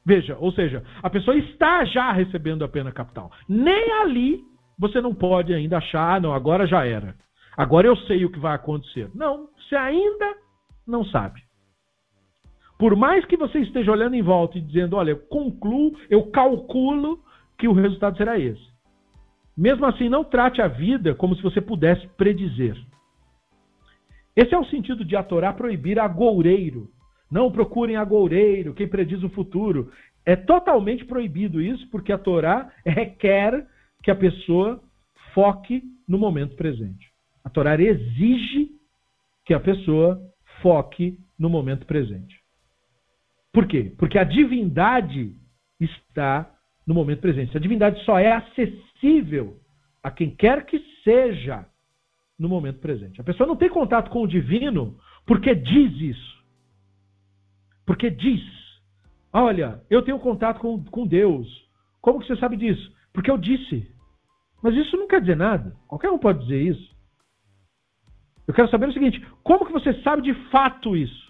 Veja, 0.05 0.37
ou 0.39 0.51
seja, 0.51 0.83
a 1.01 1.09
pessoa 1.09 1.35
está 1.35 1.83
já 1.85 2.11
recebendo 2.11 2.63
a 2.63 2.67
pena 2.67 2.91
capital. 2.91 3.31
Nem 3.49 3.91
ali 3.93 4.43
você 4.77 5.01
não 5.01 5.15
pode 5.15 5.53
ainda 5.53 5.77
achar, 5.77 6.15
ah, 6.15 6.19
não, 6.19 6.33
agora 6.33 6.67
já 6.67 6.85
era. 6.85 7.15
Agora 7.57 7.87
eu 7.87 7.95
sei 7.95 8.23
o 8.25 8.31
que 8.31 8.37
vai 8.37 8.53
acontecer. 8.53 9.09
Não, 9.15 9.49
você 9.57 9.75
ainda 9.75 10.35
não 10.85 11.03
sabe. 11.05 11.41
Por 12.77 12.95
mais 12.95 13.23
que 13.25 13.37
você 13.37 13.59
esteja 13.59 13.91
olhando 13.91 14.15
em 14.15 14.21
volta 14.21 14.57
e 14.57 14.61
dizendo, 14.61 14.95
olha, 14.95 15.11
eu 15.11 15.19
concluo, 15.27 15.97
eu 16.09 16.29
calculo 16.31 17.23
que 17.57 17.67
o 17.67 17.73
resultado 17.73 18.17
será 18.17 18.37
esse. 18.37 18.75
Mesmo 19.55 19.85
assim, 19.85 20.09
não 20.09 20.23
trate 20.23 20.61
a 20.61 20.67
vida 20.67 21.15
como 21.15 21.35
se 21.35 21.41
você 21.41 21.61
pudesse 21.61 22.05
predizer. 22.17 22.75
Esse 24.35 24.53
é 24.53 24.59
o 24.59 24.65
sentido 24.65 25.05
de 25.05 25.15
a 25.15 25.23
Torá 25.23 25.53
proibir 25.53 25.97
agoureiro. 25.97 26.91
Não 27.31 27.49
procurem 27.49 27.95
agoureiro, 27.95 28.73
quem 28.73 28.87
prediz 28.87 29.23
o 29.23 29.29
futuro. 29.29 29.91
É 30.25 30.35
totalmente 30.35 31.05
proibido 31.05 31.61
isso, 31.61 31.89
porque 31.89 32.11
a 32.11 32.17
Torá 32.17 32.69
requer 32.85 33.65
que 34.03 34.11
a 34.11 34.15
pessoa 34.15 34.83
foque 35.33 35.83
no 36.07 36.17
momento 36.17 36.55
presente. 36.55 37.09
A 37.43 37.49
Torá 37.49 37.79
exige 37.79 38.71
que 39.45 39.53
a 39.53 39.59
pessoa 39.59 40.21
foque 40.61 41.17
no 41.39 41.49
momento 41.49 41.85
presente. 41.85 42.44
Por 43.55 43.65
quê? 43.67 43.93
Porque 43.97 44.19
a 44.19 44.25
divindade 44.25 45.33
está 45.79 46.53
no 46.85 46.93
momento 46.93 47.21
presente. 47.21 47.55
A 47.55 47.59
divindade 47.59 48.03
só 48.03 48.19
é 48.19 48.33
acessível 48.33 49.61
a 50.03 50.11
quem 50.11 50.29
quer 50.29 50.65
que 50.65 50.77
seja 51.05 51.65
no 52.37 52.49
momento 52.49 52.79
presente. 52.79 53.21
A 53.21 53.23
pessoa 53.23 53.47
não 53.47 53.55
tem 53.55 53.69
contato 53.69 54.11
com 54.11 54.23
o 54.23 54.27
divino 54.27 54.99
porque 55.25 55.55
diz 55.55 55.93
isso. 56.01 56.43
Porque 57.85 58.09
diz: 58.09 58.43
Olha, 59.31 59.81
eu 59.89 60.01
tenho 60.01 60.19
contato 60.19 60.59
com, 60.59 60.83
com 60.83 61.07
Deus. 61.07 61.47
Como 62.01 62.19
que 62.19 62.27
você 62.27 62.35
sabe 62.35 62.57
disso? 62.57 62.93
Porque 63.13 63.31
eu 63.31 63.37
disse. 63.37 63.89
Mas 64.61 64.75
isso 64.75 64.97
não 64.97 65.07
quer 65.07 65.21
dizer 65.21 65.37
nada. 65.37 65.73
Qualquer 65.87 66.11
um 66.11 66.19
pode 66.19 66.41
dizer 66.41 66.61
isso. 66.61 66.93
Eu 68.45 68.53
quero 68.53 68.69
saber 68.69 68.89
o 68.89 68.93
seguinte: 68.93 69.25
como 69.41 69.65
que 69.65 69.71
você 69.71 69.93
sabe 70.01 70.23
de 70.23 70.33
fato 70.49 70.97
isso? 70.97 71.24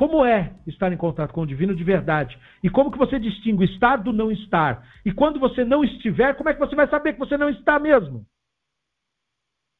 Como 0.00 0.24
é 0.24 0.54
estar 0.66 0.90
em 0.90 0.96
contato 0.96 1.30
com 1.34 1.42
o 1.42 1.46
divino 1.46 1.76
de 1.76 1.84
verdade? 1.84 2.38
E 2.62 2.70
como 2.70 2.90
que 2.90 2.96
você 2.96 3.18
distingue 3.18 3.64
o 3.64 3.64
estar 3.64 3.98
do 3.98 4.14
não 4.14 4.32
estar? 4.32 4.82
E 5.04 5.12
quando 5.12 5.38
você 5.38 5.62
não 5.62 5.84
estiver, 5.84 6.34
como 6.36 6.48
é 6.48 6.54
que 6.54 6.58
você 6.58 6.74
vai 6.74 6.88
saber 6.88 7.12
que 7.12 7.18
você 7.18 7.36
não 7.36 7.50
está 7.50 7.78
mesmo? 7.78 8.24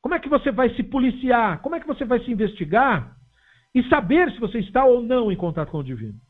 Como 0.02 0.14
é 0.14 0.18
que 0.18 0.28
você 0.28 0.52
vai 0.52 0.74
se 0.74 0.82
policiar? 0.82 1.62
Como 1.62 1.74
é 1.74 1.80
que 1.80 1.86
você 1.86 2.04
vai 2.04 2.20
se 2.20 2.30
investigar 2.30 3.16
e 3.74 3.82
saber 3.84 4.30
se 4.32 4.38
você 4.38 4.58
está 4.58 4.84
ou 4.84 5.02
não 5.02 5.32
em 5.32 5.36
contato 5.36 5.70
com 5.70 5.78
o 5.78 5.82
divino? 5.82 6.20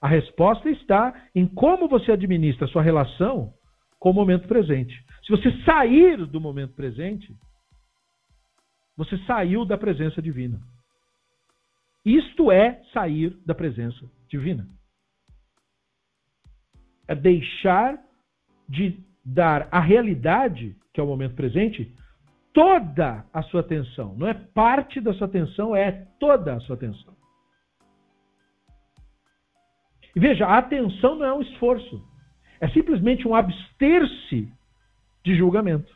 A 0.00 0.06
resposta 0.06 0.70
está 0.70 1.12
em 1.34 1.48
como 1.48 1.88
você 1.88 2.12
administra 2.12 2.66
a 2.66 2.70
sua 2.70 2.82
relação 2.82 3.52
com 3.98 4.10
o 4.10 4.14
momento 4.14 4.46
presente. 4.46 4.94
Se 5.26 5.32
você 5.32 5.50
sair 5.64 6.26
do 6.26 6.40
momento 6.40 6.74
presente, 6.74 7.34
você 8.96 9.18
saiu 9.26 9.64
da 9.64 9.76
presença 9.76 10.22
divina. 10.22 10.60
Isto 12.04 12.50
é 12.50 12.82
sair 12.92 13.36
da 13.46 13.54
presença 13.54 14.10
divina. 14.28 14.68
É 17.06 17.14
deixar 17.14 17.98
de 18.68 18.98
dar 19.24 19.68
à 19.70 19.78
realidade, 19.78 20.76
que 20.92 21.00
é 21.00 21.04
o 21.04 21.06
momento 21.06 21.34
presente, 21.34 21.94
toda 22.52 23.24
a 23.32 23.42
sua 23.42 23.60
atenção. 23.60 24.14
Não 24.16 24.26
é 24.26 24.34
parte 24.34 25.00
da 25.00 25.12
sua 25.14 25.26
atenção, 25.26 25.74
é 25.74 25.92
toda 26.18 26.54
a 26.54 26.60
sua 26.60 26.74
atenção. 26.76 27.16
E 30.14 30.20
veja, 30.20 30.46
a 30.46 30.58
atenção 30.58 31.14
não 31.16 31.26
é 31.26 31.32
um 31.32 31.42
esforço. 31.42 32.06
É 32.60 32.68
simplesmente 32.68 33.26
um 33.26 33.34
abster-se 33.34 34.52
de 35.24 35.36
julgamento. 35.36 35.92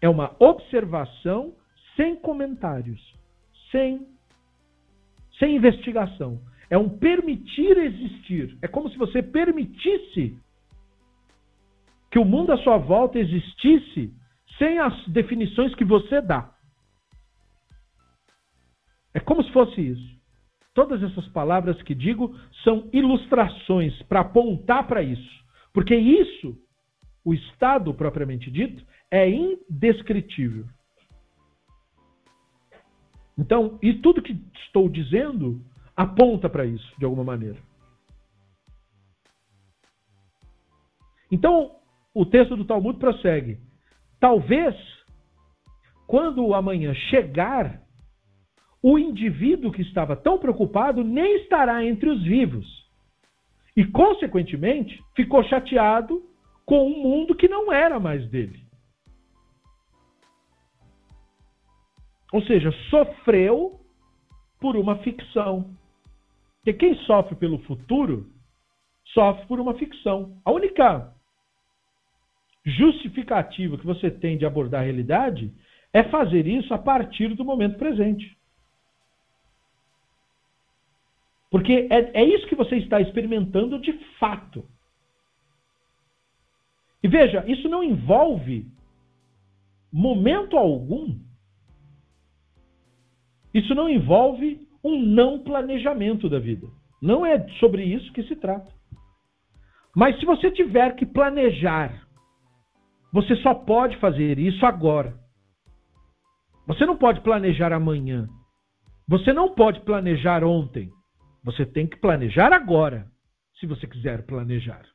É 0.00 0.08
uma 0.08 0.34
observação 0.38 1.54
sem 1.96 2.16
comentários, 2.16 3.00
sem 3.70 4.11
sem 5.42 5.56
investigação. 5.56 6.40
É 6.70 6.78
um 6.78 6.88
permitir 6.88 7.76
existir. 7.76 8.56
É 8.62 8.68
como 8.68 8.88
se 8.88 8.96
você 8.96 9.20
permitisse 9.20 10.38
que 12.12 12.18
o 12.18 12.24
mundo 12.24 12.52
à 12.52 12.58
sua 12.58 12.78
volta 12.78 13.18
existisse 13.18 14.14
sem 14.56 14.78
as 14.78 15.08
definições 15.08 15.74
que 15.74 15.84
você 15.84 16.20
dá. 16.20 16.54
É 19.12 19.18
como 19.18 19.42
se 19.42 19.50
fosse 19.50 19.80
isso. 19.80 20.22
Todas 20.72 21.02
essas 21.02 21.26
palavras 21.28 21.82
que 21.82 21.94
digo 21.94 22.38
são 22.62 22.88
ilustrações 22.92 24.00
para 24.04 24.20
apontar 24.20 24.86
para 24.86 25.02
isso. 25.02 25.42
Porque 25.72 25.96
isso, 25.96 26.56
o 27.24 27.34
estado 27.34 27.92
propriamente 27.92 28.48
dito, 28.48 28.86
é 29.10 29.28
indescritível. 29.28 30.66
Então, 33.36 33.78
e 33.82 33.94
tudo 33.94 34.22
que 34.22 34.38
estou 34.66 34.88
dizendo 34.88 35.60
aponta 35.96 36.48
para 36.48 36.66
isso, 36.66 36.92
de 36.98 37.04
alguma 37.04 37.24
maneira. 37.24 37.58
Então, 41.30 41.76
o 42.14 42.26
texto 42.26 42.56
do 42.56 42.64
Talmud 42.64 42.98
prossegue. 42.98 43.58
Talvez, 44.20 44.76
quando 46.06 46.44
o 46.44 46.54
amanhã 46.54 46.92
chegar, 46.94 47.80
o 48.82 48.98
indivíduo 48.98 49.72
que 49.72 49.82
estava 49.82 50.14
tão 50.14 50.38
preocupado 50.38 51.02
nem 51.02 51.36
estará 51.42 51.84
entre 51.84 52.10
os 52.10 52.22
vivos. 52.22 52.66
E, 53.74 53.84
consequentemente, 53.86 55.02
ficou 55.16 55.42
chateado 55.44 56.22
com 56.66 56.86
um 56.86 57.02
mundo 57.02 57.34
que 57.34 57.48
não 57.48 57.72
era 57.72 57.98
mais 57.98 58.28
dele. 58.28 58.61
Ou 62.32 62.42
seja, 62.42 62.72
sofreu 62.88 63.80
por 64.58 64.76
uma 64.76 64.96
ficção. 64.98 65.76
Porque 66.56 66.72
quem 66.72 66.94
sofre 67.04 67.34
pelo 67.36 67.58
futuro 67.64 68.32
sofre 69.12 69.46
por 69.46 69.60
uma 69.60 69.74
ficção. 69.74 70.40
A 70.44 70.50
única 70.50 71.12
justificativa 72.64 73.76
que 73.76 73.86
você 73.86 74.10
tem 74.10 74.38
de 74.38 74.46
abordar 74.46 74.80
a 74.80 74.84
realidade 74.84 75.52
é 75.92 76.02
fazer 76.04 76.46
isso 76.46 76.72
a 76.72 76.78
partir 76.78 77.34
do 77.34 77.44
momento 77.44 77.76
presente. 77.76 78.38
Porque 81.50 81.86
é, 81.90 82.22
é 82.22 82.24
isso 82.24 82.46
que 82.46 82.54
você 82.54 82.76
está 82.76 83.00
experimentando 83.00 83.78
de 83.78 83.92
fato. 84.18 84.66
E 87.02 87.08
veja, 87.08 87.44
isso 87.46 87.68
não 87.68 87.82
envolve 87.82 88.66
momento 89.92 90.56
algum 90.56 91.18
isso 93.54 93.74
não 93.74 93.88
envolve 93.88 94.66
um 94.82 95.00
não 95.00 95.38
planejamento 95.38 96.28
da 96.28 96.38
vida. 96.38 96.66
Não 97.00 97.24
é 97.26 97.48
sobre 97.58 97.84
isso 97.84 98.12
que 98.12 98.22
se 98.24 98.36
trata. 98.36 98.72
Mas 99.94 100.18
se 100.18 100.24
você 100.24 100.50
tiver 100.50 100.94
que 100.94 101.04
planejar, 101.04 102.06
você 103.12 103.36
só 103.36 103.54
pode 103.54 103.96
fazer 103.98 104.38
isso 104.38 104.64
agora. 104.64 105.14
Você 106.66 106.86
não 106.86 106.96
pode 106.96 107.20
planejar 107.20 107.72
amanhã. 107.72 108.28
Você 109.06 109.32
não 109.32 109.54
pode 109.54 109.80
planejar 109.80 110.42
ontem. 110.44 110.90
Você 111.44 111.66
tem 111.66 111.86
que 111.86 111.98
planejar 111.98 112.52
agora, 112.52 113.06
se 113.58 113.66
você 113.66 113.86
quiser 113.86 114.24
planejar. 114.24 114.86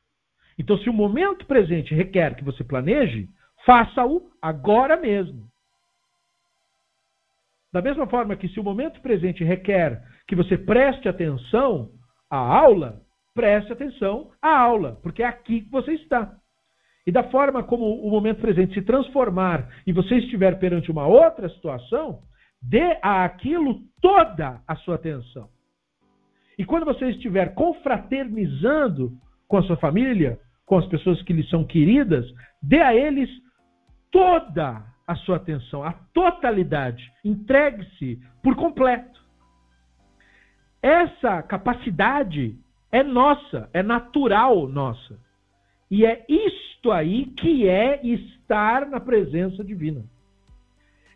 Então, 0.58 0.76
se 0.78 0.88
o 0.88 0.92
momento 0.92 1.46
presente 1.46 1.94
requer 1.94 2.34
que 2.34 2.42
você 2.42 2.64
planeje, 2.64 3.28
faça-o 3.64 4.30
agora 4.42 4.96
mesmo. 4.96 5.46
Da 7.72 7.82
mesma 7.82 8.06
forma 8.06 8.36
que 8.36 8.48
se 8.48 8.58
o 8.58 8.64
momento 8.64 9.00
presente 9.00 9.44
requer 9.44 10.02
que 10.26 10.34
você 10.34 10.56
preste 10.56 11.08
atenção 11.08 11.90
à 12.30 12.36
aula, 12.36 13.02
preste 13.34 13.72
atenção 13.72 14.30
à 14.40 14.58
aula, 14.58 14.98
porque 15.02 15.22
é 15.22 15.26
aqui 15.26 15.62
que 15.62 15.70
você 15.70 15.92
está. 15.92 16.34
E 17.06 17.12
da 17.12 17.24
forma 17.24 17.62
como 17.62 17.84
o 18.02 18.10
momento 18.10 18.40
presente 18.40 18.74
se 18.74 18.82
transformar 18.82 19.68
e 19.86 19.92
você 19.92 20.16
estiver 20.16 20.58
perante 20.58 20.90
uma 20.90 21.06
outra 21.06 21.48
situação, 21.48 22.22
Dê 22.60 22.98
a 23.02 23.24
aquilo 23.24 23.80
toda 24.00 24.60
a 24.66 24.76
sua 24.76 24.96
atenção. 24.96 25.48
E 26.58 26.64
quando 26.64 26.84
você 26.84 27.10
estiver 27.10 27.54
confraternizando 27.54 29.12
com 29.46 29.56
a 29.56 29.62
sua 29.62 29.76
família, 29.76 30.38
com 30.66 30.76
as 30.76 30.86
pessoas 30.86 31.22
que 31.22 31.32
lhe 31.32 31.44
são 31.48 31.64
queridas, 31.64 32.26
dê 32.60 32.80
a 32.80 32.94
eles 32.94 33.30
toda 34.10 34.84
a 35.08 35.14
sua 35.16 35.36
atenção, 35.36 35.82
a 35.82 35.92
totalidade. 36.12 37.10
Entregue-se 37.24 38.20
por 38.42 38.54
completo. 38.54 39.24
Essa 40.82 41.42
capacidade 41.42 42.54
é 42.92 43.02
nossa, 43.02 43.70
é 43.72 43.82
natural 43.82 44.68
nossa. 44.68 45.18
E 45.90 46.04
é 46.04 46.26
isto 46.28 46.92
aí 46.92 47.24
que 47.24 47.66
é 47.66 48.06
estar 48.06 48.84
na 48.86 49.00
presença 49.00 49.64
divina. 49.64 50.04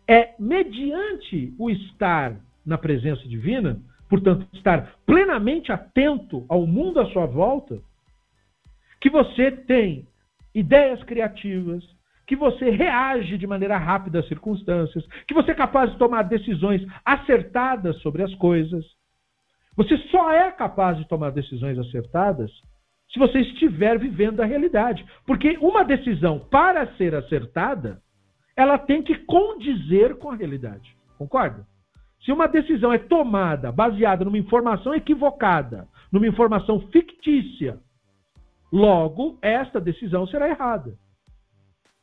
É 0.07 0.33
mediante 0.39 1.53
o 1.59 1.69
estar 1.69 2.35
na 2.65 2.79
presença 2.79 3.27
divina, 3.27 3.79
portanto, 4.09 4.47
estar 4.53 4.95
plenamente 5.05 5.71
atento 5.71 6.45
ao 6.49 6.65
mundo 6.65 6.99
à 6.99 7.05
sua 7.11 7.27
volta, 7.27 7.79
que 8.99 9.09
você 9.09 9.51
tem 9.51 10.07
ideias 10.53 11.03
criativas, 11.03 11.83
que 12.25 12.35
você 12.35 12.69
reage 12.69 13.37
de 13.37 13.45
maneira 13.45 13.77
rápida 13.77 14.19
às 14.19 14.27
circunstâncias, 14.27 15.05
que 15.27 15.33
você 15.33 15.51
é 15.51 15.55
capaz 15.55 15.91
de 15.91 15.97
tomar 15.97 16.23
decisões 16.23 16.81
acertadas 17.03 17.97
sobre 18.01 18.23
as 18.23 18.33
coisas. 18.35 18.85
Você 19.75 19.97
só 20.09 20.31
é 20.31 20.51
capaz 20.51 20.97
de 20.97 21.07
tomar 21.07 21.31
decisões 21.31 21.77
acertadas 21.77 22.51
se 23.11 23.19
você 23.19 23.39
estiver 23.41 23.99
vivendo 23.99 24.41
a 24.41 24.45
realidade. 24.45 25.05
Porque 25.25 25.57
uma 25.61 25.83
decisão, 25.83 26.39
para 26.39 26.87
ser 26.95 27.13
acertada, 27.13 28.01
ela 28.55 28.77
tem 28.77 29.01
que 29.01 29.15
condizer 29.25 30.15
com 30.17 30.31
a 30.31 30.35
realidade. 30.35 30.95
Concorda? 31.17 31.65
Se 32.23 32.31
uma 32.31 32.47
decisão 32.47 32.93
é 32.93 32.97
tomada 32.97 33.71
baseada 33.71 34.23
numa 34.23 34.37
informação 34.37 34.95
equivocada, 34.95 35.87
numa 36.11 36.27
informação 36.27 36.79
fictícia, 36.87 37.77
logo 38.71 39.37
esta 39.41 39.79
decisão 39.79 40.25
será 40.25 40.47
errada. 40.47 40.97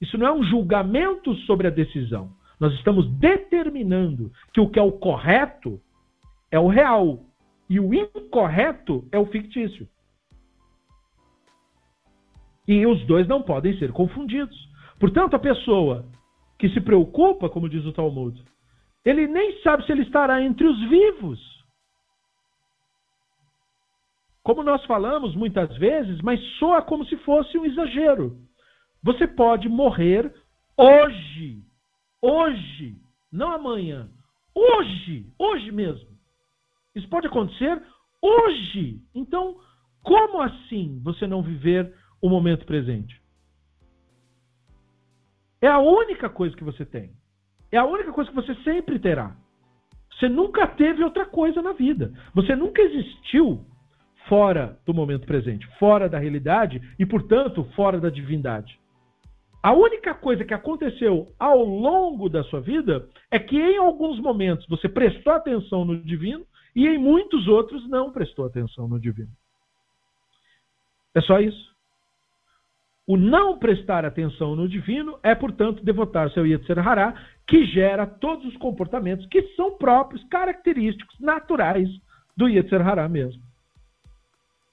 Isso 0.01 0.17
não 0.17 0.27
é 0.27 0.33
um 0.33 0.43
julgamento 0.43 1.35
sobre 1.47 1.67
a 1.67 1.71
decisão. 1.71 2.33
Nós 2.59 2.73
estamos 2.75 3.11
determinando 3.19 4.33
que 4.53 4.61
o 4.61 4.69
que 4.69 4.79
é 4.79 4.83
o 4.83 4.93
correto 4.93 5.81
é 6.51 6.59
o 6.59 6.69
real 6.69 7.21
e 7.69 7.79
o 7.79 7.95
incorreto 7.95 9.07
é 9.13 9.19
o 9.19 9.27
fictício. 9.27 9.89
E 12.67 12.87
os 12.87 13.05
dois 13.07 13.27
não 13.27 13.43
podem 13.43 13.79
ser 13.79 13.93
confundidos. 13.93 14.57
Portanto, 14.99 15.35
a 15.35 15.39
pessoa 15.39 16.05
que 16.59 16.69
se 16.69 16.81
preocupa, 16.81 17.49
como 17.49 17.69
diz 17.69 17.85
o 17.85 17.93
Talmud, 17.93 18.43
ele 19.05 19.27
nem 19.27 19.63
sabe 19.63 19.85
se 19.87 19.93
ele 19.93 20.03
estará 20.03 20.43
entre 20.43 20.67
os 20.67 20.79
vivos. 20.89 21.41
Como 24.43 24.63
nós 24.63 24.85
falamos 24.85 25.35
muitas 25.35 25.75
vezes, 25.79 26.21
mas 26.23 26.41
soa 26.59 26.83
como 26.83 27.05
se 27.07 27.17
fosse 27.19 27.57
um 27.57 27.65
exagero. 27.65 28.39
Você 29.03 29.27
pode 29.27 29.69
morrer 29.69 30.33
hoje. 30.77 31.65
Hoje. 32.21 32.97
Não 33.33 33.53
amanhã. 33.53 34.09
Hoje. 34.55 35.27
Hoje 35.39 35.73
mesmo. 35.73 36.11
Isso 36.95 37.09
pode 37.09 37.27
acontecer 37.27 37.83
hoje. 38.21 39.01
Então, 39.15 39.59
como 40.03 40.41
assim 40.41 41.01
você 41.03 41.27
não 41.27 41.43
viver 41.43 41.95
o 42.21 42.29
momento 42.29 42.67
presente? 42.67 43.21
É 45.63 45.69
a 45.69 45.79
única 45.79 46.29
coisa 46.29 46.57
que 46.57 46.65
você 46.65 46.85
tem. 46.85 47.13
É 47.71 47.79
a 47.79 47.85
única 47.85 48.13
coisa 48.13 48.31
que 48.31 48.37
você 48.37 48.55
sempre 48.63 48.99
terá. 48.99 49.37
Você 50.13 50.29
nunca 50.29 50.67
teve 50.67 51.05
outra 51.05 51.25
coisa 51.25 51.63
na 51.63 51.73
vida. 51.73 52.13
Você 52.35 52.57
nunca 52.57 52.83
existiu 52.83 53.65
fora 54.29 54.79
do 54.85 54.93
momento 54.93 55.27
presente, 55.27 55.67
fora 55.79 56.09
da 56.09 56.19
realidade 56.19 56.81
e, 56.99 57.07
portanto, 57.07 57.65
fora 57.75 58.01
da 58.01 58.11
divindade. 58.11 58.79
A 59.63 59.73
única 59.73 60.15
coisa 60.15 60.45
que 60.45 60.55
aconteceu 60.55 61.35
ao 61.39 61.63
longo 61.63 62.29
da 62.29 62.43
sua 62.45 62.61
vida 62.61 63.09
é 63.31 63.39
que 63.39 63.57
em 63.57 63.77
alguns 63.77 64.19
momentos 64.19 64.67
você 64.67 64.89
prestou 64.89 65.35
atenção 65.35 65.85
no 65.85 66.03
divino 66.03 66.47
e 66.75 66.89
em 66.89 66.97
muitos 66.97 67.47
outros 67.47 67.87
não 67.89 68.11
prestou 68.11 68.47
atenção 68.47 68.89
no 68.89 68.99
divino. 68.99 69.31
É 71.15 71.21
só 71.21 71.41
isso. 71.41 71.71
O 73.07 73.17
não 73.17 73.59
prestar 73.59 74.05
atenção 74.05 74.55
no 74.55 74.69
divino 74.69 75.19
é, 75.23 75.35
portanto, 75.35 75.85
devotar-se 75.85 76.39
ao 76.39 76.47
Yetzer 76.47 76.79
Hará, 76.79 77.15
que 77.47 77.67
gera 77.67 78.07
todos 78.07 78.47
os 78.47 78.57
comportamentos 78.57 79.27
que 79.27 79.43
são 79.57 79.77
próprios, 79.77 80.23
característicos, 80.29 81.19
naturais 81.19 81.89
do 82.37 82.49
Yetzer 82.49 82.87
Hará 82.87 83.09
mesmo. 83.09 83.43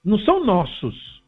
Não 0.05 0.19
são 0.19 0.45
nossos. 0.45 1.21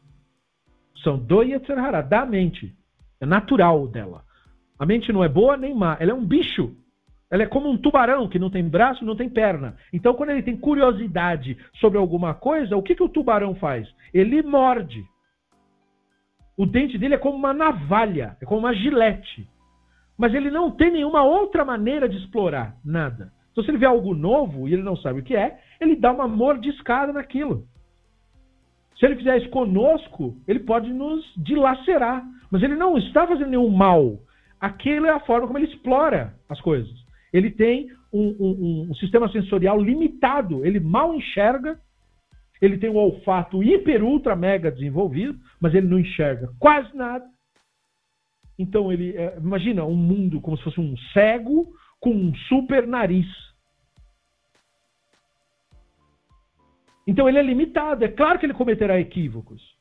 São 1.02 1.18
do 1.18 1.42
Yetzer 1.42 1.78
Hará, 1.78 2.00
da 2.00 2.24
mente. 2.24 2.74
É 3.20 3.26
natural 3.26 3.86
dela. 3.86 4.24
A 4.78 4.86
mente 4.86 5.12
não 5.12 5.22
é 5.22 5.28
boa 5.28 5.56
nem 5.56 5.74
má. 5.74 5.96
Ela 6.00 6.12
é 6.12 6.14
um 6.14 6.24
bicho. 6.24 6.74
Ela 7.30 7.44
é 7.44 7.46
como 7.46 7.70
um 7.70 7.76
tubarão 7.76 8.28
que 8.28 8.38
não 8.38 8.50
tem 8.50 8.66
braço, 8.68 9.04
não 9.04 9.14
tem 9.14 9.28
perna. 9.28 9.76
Então, 9.92 10.14
quando 10.14 10.30
ele 10.30 10.42
tem 10.42 10.56
curiosidade 10.56 11.56
sobre 11.74 11.98
alguma 11.98 12.34
coisa, 12.34 12.76
o 12.76 12.82
que, 12.82 12.94
que 12.94 13.02
o 13.02 13.08
tubarão 13.08 13.54
faz? 13.54 13.88
Ele 14.12 14.42
morde. 14.42 15.04
O 16.56 16.66
dente 16.66 16.98
dele 16.98 17.14
é 17.14 17.18
como 17.18 17.36
uma 17.36 17.54
navalha, 17.54 18.36
é 18.40 18.44
como 18.44 18.60
uma 18.60 18.74
gilete. 18.74 19.48
Mas 20.18 20.34
ele 20.34 20.50
não 20.50 20.70
tem 20.70 20.90
nenhuma 20.90 21.22
outra 21.22 21.64
maneira 21.64 22.08
de 22.08 22.16
explorar 22.16 22.76
nada. 22.84 23.32
Então, 23.52 23.62
se 23.62 23.70
ele 23.70 23.78
vê 23.78 23.86
algo 23.86 24.14
novo 24.14 24.68
e 24.68 24.72
ele 24.72 24.82
não 24.82 24.96
sabe 24.96 25.20
o 25.20 25.22
que 25.22 25.36
é, 25.36 25.60
ele 25.80 25.96
dá 25.96 26.12
uma 26.12 26.26
mordiscada 26.26 27.12
naquilo. 27.12 27.66
Se 28.98 29.06
ele 29.06 29.16
fizer 29.16 29.38
isso 29.38 29.48
conosco, 29.48 30.36
ele 30.46 30.60
pode 30.60 30.92
nos 30.92 31.24
dilacerar. 31.36 32.22
Mas 32.50 32.62
ele 32.62 32.74
não 32.74 32.98
está 32.98 33.26
fazendo 33.26 33.50
nenhum 33.50 33.68
mal. 33.68 34.18
Aquilo 34.60 35.06
é 35.06 35.10
a 35.10 35.20
forma 35.20 35.46
como 35.46 35.58
ele 35.58 35.72
explora 35.72 36.34
as 36.48 36.60
coisas. 36.60 36.92
Ele 37.32 37.50
tem 37.50 37.90
um, 38.12 38.36
um, 38.40 38.86
um 38.90 38.94
sistema 38.94 39.30
sensorial 39.30 39.80
limitado. 39.80 40.64
Ele 40.64 40.80
mal 40.80 41.14
enxerga. 41.14 41.80
Ele 42.60 42.76
tem 42.76 42.90
um 42.90 42.96
olfato 42.96 43.62
hiper, 43.62 44.04
ultra, 44.04 44.36
mega 44.36 44.70
desenvolvido, 44.70 45.38
mas 45.58 45.74
ele 45.74 45.86
não 45.86 45.98
enxerga 45.98 46.50
quase 46.58 46.94
nada. 46.94 47.24
Então 48.58 48.92
ele 48.92 49.16
é, 49.16 49.38
imagina 49.38 49.84
um 49.84 49.96
mundo 49.96 50.40
como 50.40 50.56
se 50.58 50.64
fosse 50.64 50.78
um 50.78 50.94
cego 51.14 51.72
com 51.98 52.10
um 52.10 52.34
super 52.34 52.86
nariz. 52.86 53.26
Então 57.06 57.26
ele 57.26 57.38
é 57.38 57.42
limitado. 57.42 58.04
É 58.04 58.08
claro 58.08 58.38
que 58.38 58.44
ele 58.44 58.52
cometerá 58.52 59.00
equívocos. 59.00 59.79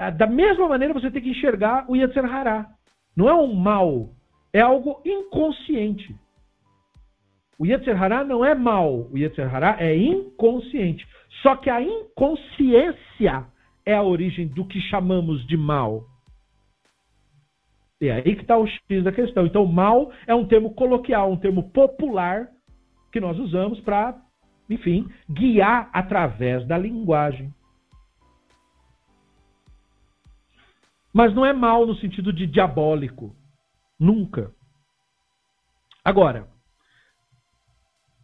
Ah, 0.00 0.10
da 0.10 0.26
mesma 0.26 0.66
maneira 0.66 0.94
você 0.94 1.10
tem 1.10 1.20
que 1.20 1.28
enxergar 1.28 1.84
o 1.88 1.94
Yetzer 1.94 2.24
Hará. 2.24 2.70
Não 3.14 3.28
é 3.28 3.34
um 3.34 3.52
mal, 3.52 4.08
é 4.52 4.60
algo 4.60 5.02
inconsciente. 5.04 6.16
O 7.58 7.66
Yetzer 7.66 8.02
Hará 8.02 8.24
não 8.24 8.42
é 8.42 8.54
mal, 8.54 9.08
o 9.12 9.18
Yetzer 9.18 9.54
Hará 9.54 9.76
é 9.78 9.94
inconsciente. 9.94 11.06
Só 11.42 11.54
que 11.54 11.68
a 11.68 11.82
inconsciência 11.82 13.44
é 13.84 13.94
a 13.94 14.02
origem 14.02 14.46
do 14.46 14.64
que 14.64 14.80
chamamos 14.80 15.46
de 15.46 15.56
mal. 15.56 16.04
E 18.00 18.08
é 18.08 18.14
aí 18.14 18.34
que 18.34 18.40
está 18.40 18.56
o 18.56 18.66
X 18.66 19.04
da 19.04 19.12
questão. 19.12 19.44
Então, 19.44 19.66
mal 19.66 20.10
é 20.26 20.34
um 20.34 20.46
termo 20.46 20.72
coloquial, 20.72 21.30
um 21.30 21.36
termo 21.36 21.70
popular 21.70 22.48
que 23.12 23.20
nós 23.20 23.38
usamos 23.38 23.78
para 23.80 24.18
enfim, 24.70 25.08
guiar 25.28 25.90
através 25.92 26.64
da 26.66 26.78
linguagem. 26.78 27.52
Mas 31.12 31.34
não 31.34 31.44
é 31.44 31.52
mal 31.52 31.86
no 31.86 31.94
sentido 31.96 32.32
de 32.32 32.46
diabólico. 32.46 33.34
Nunca. 33.98 34.54
Agora, 36.04 36.48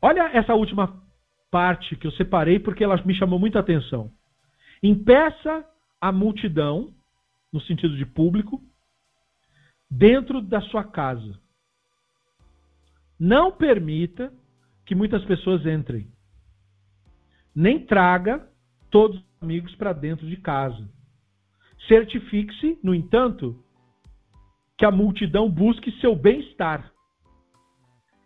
olha 0.00 0.30
essa 0.32 0.54
última 0.54 1.02
parte 1.50 1.96
que 1.96 2.06
eu 2.06 2.12
separei 2.12 2.58
porque 2.58 2.84
ela 2.84 3.00
me 3.04 3.14
chamou 3.14 3.38
muita 3.38 3.58
atenção. 3.58 4.10
Impeça 4.82 5.64
a 6.00 6.12
multidão, 6.12 6.94
no 7.52 7.60
sentido 7.60 7.96
de 7.96 8.06
público, 8.06 8.62
dentro 9.90 10.40
da 10.40 10.60
sua 10.60 10.84
casa. 10.84 11.38
Não 13.18 13.50
permita 13.50 14.32
que 14.84 14.94
muitas 14.94 15.24
pessoas 15.24 15.64
entrem 15.66 16.10
nem 17.56 17.78
traga 17.78 18.46
todos 18.90 19.16
os 19.16 19.24
amigos 19.40 19.74
para 19.76 19.94
dentro 19.94 20.26
de 20.26 20.36
casa. 20.36 20.86
Certifique-se, 21.88 22.78
no 22.82 22.94
entanto, 22.94 23.62
que 24.76 24.84
a 24.84 24.90
multidão 24.90 25.50
busque 25.50 25.90
seu 26.00 26.14
bem-estar 26.14 26.92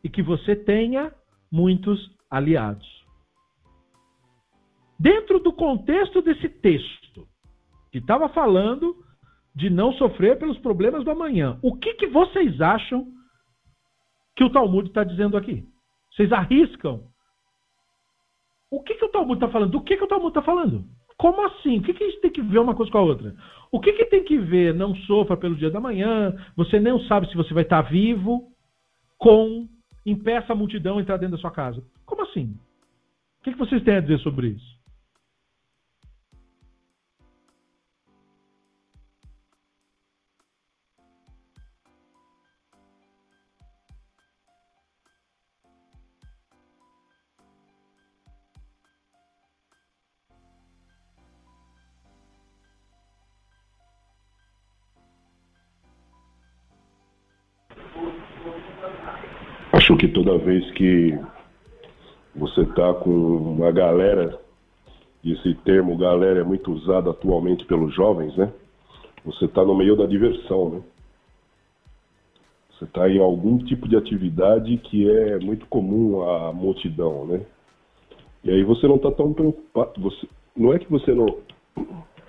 e 0.03 0.09
que 0.09 0.23
você 0.23 0.57
tenha 0.57 1.12
muitos 1.51 2.11
aliados. 2.31 2.89
Dentro 4.99 5.39
do 5.39 5.53
contexto 5.53 6.20
desse 6.20 6.49
texto, 6.49 7.27
que 7.91 7.99
estava 7.99 8.28
falando 8.28 9.05
de 9.55 9.69
não 9.69 9.93
sofrer 9.95 10.39
pelos 10.39 10.59
problemas 10.59 11.05
do 11.05 11.11
amanhã, 11.11 11.59
o 11.62 11.77
que, 11.77 11.95
que 11.95 12.07
vocês 12.07 12.61
acham 12.61 13.07
que 14.37 14.45
o 14.45 14.51
Talmud 14.51 14.89
está 14.89 15.05
dizendo 15.05 15.37
aqui? 15.37 15.66
Vocês 16.12 16.32
arriscam. 16.32 17.05
O 18.70 18.82
que, 18.82 18.95
que 18.95 19.05
o 19.05 19.09
Talmud 19.09 19.35
está 19.35 19.49
falando? 19.49 19.73
Do 19.73 19.82
que, 19.82 19.97
que 19.97 20.05
o 20.05 20.07
Talmud 20.07 20.28
está 20.28 20.43
falando? 20.43 20.85
Como 21.20 21.44
assim? 21.44 21.76
O 21.76 21.82
que, 21.82 21.92
que 21.92 22.02
a 22.02 22.06
gente 22.09 22.20
tem 22.22 22.30
que 22.30 22.40
ver 22.40 22.59
uma 22.60 22.74
coisa 22.74 22.90
com 22.90 22.97
a 22.97 23.02
outra? 23.02 23.36
O 23.70 23.78
que, 23.78 23.92
que 23.92 24.06
tem 24.06 24.24
que 24.24 24.38
ver 24.38 24.72
não 24.72 24.97
sofra 24.97 25.36
pelo 25.36 25.55
dia 25.55 25.70
da 25.70 25.78
manhã, 25.78 26.34
você 26.56 26.80
não 26.80 26.98
sabe 27.01 27.28
se 27.28 27.36
você 27.36 27.52
vai 27.52 27.62
estar 27.62 27.82
vivo, 27.82 28.51
com 29.18 29.68
impeça 30.06 30.55
a 30.55 30.56
multidão 30.56 30.98
entrar 30.98 31.18
dentro 31.18 31.36
da 31.36 31.40
sua 31.42 31.51
casa? 31.51 31.84
Como 32.06 32.22
assim? 32.22 32.56
O 33.38 33.44
que, 33.44 33.52
que 33.52 33.59
vocês 33.59 33.82
têm 33.82 33.97
a 33.97 34.01
dizer 34.01 34.18
sobre 34.20 34.47
isso? 34.48 34.69
Acho 59.91 59.99
que 59.99 60.07
toda 60.07 60.39
vez 60.39 60.71
que 60.71 61.19
você 62.37 62.61
está 62.61 62.95
com 62.95 63.11
uma 63.11 63.73
galera, 63.73 64.41
esse 65.25 65.53
termo 65.65 65.99
galera 65.99 66.39
é 66.39 66.45
muito 66.45 66.71
usado 66.71 67.11
atualmente 67.11 67.65
pelos 67.65 67.93
jovens, 67.93 68.37
né? 68.37 68.53
Você 69.25 69.47
está 69.47 69.65
no 69.65 69.75
meio 69.75 69.97
da 69.97 70.07
diversão, 70.07 70.71
né? 70.71 70.83
Você 72.71 72.85
está 72.85 73.09
em 73.09 73.19
algum 73.19 73.59
tipo 73.59 73.89
de 73.89 73.97
atividade 73.97 74.77
que 74.77 75.11
é 75.11 75.41
muito 75.41 75.67
comum 75.67 76.23
à 76.23 76.53
multidão, 76.53 77.27
né? 77.27 77.45
E 78.45 78.51
aí 78.53 78.62
você 78.62 78.87
não 78.87 78.95
está 78.95 79.11
tão 79.11 79.33
preocupado. 79.33 80.01
Você, 80.03 80.29
não 80.57 80.73
é 80.73 80.79
que 80.79 80.89
você 80.89 81.12
não. 81.12 81.27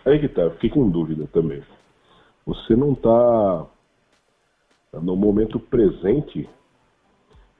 Aí 0.04 0.18
que 0.18 0.30
tá, 0.30 0.42
eu 0.42 0.52
fiquei 0.54 0.72
com 0.72 0.90
dúvida 0.90 1.30
também. 1.32 1.62
Você 2.44 2.76
não 2.76 2.94
está 2.94 3.68
no 5.00 5.16
momento 5.16 5.60
presente 5.60 6.50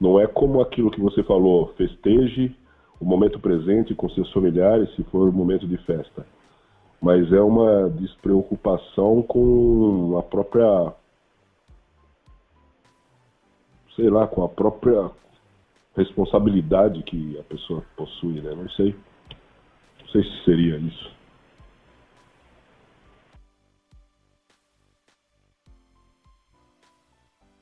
não 0.02 0.18
é 0.18 0.26
como 0.26 0.60
aquilo 0.60 0.90
que 0.90 1.00
você 1.00 1.22
falou, 1.22 1.72
festeje 1.76 2.52
o 2.98 3.04
momento 3.04 3.38
presente 3.38 3.94
com 3.94 4.08
seus 4.08 4.32
familiares, 4.32 4.92
se 4.96 5.04
for 5.04 5.28
um 5.28 5.32
momento 5.32 5.64
de 5.64 5.76
festa. 5.76 6.26
Mas 7.00 7.32
é 7.32 7.40
uma 7.40 7.88
despreocupação 7.88 9.22
com 9.22 10.18
a 10.18 10.22
própria. 10.24 10.92
sei 13.94 14.10
lá, 14.10 14.26
com 14.26 14.42
a 14.42 14.48
própria 14.48 15.08
responsabilidade 15.96 17.00
que 17.04 17.38
a 17.38 17.44
pessoa 17.44 17.84
possui, 17.96 18.40
né? 18.40 18.52
Não 18.56 18.68
sei. 18.70 18.96
Não 20.00 20.08
sei 20.08 20.24
se 20.24 20.44
seria 20.44 20.78
isso. 20.78 21.12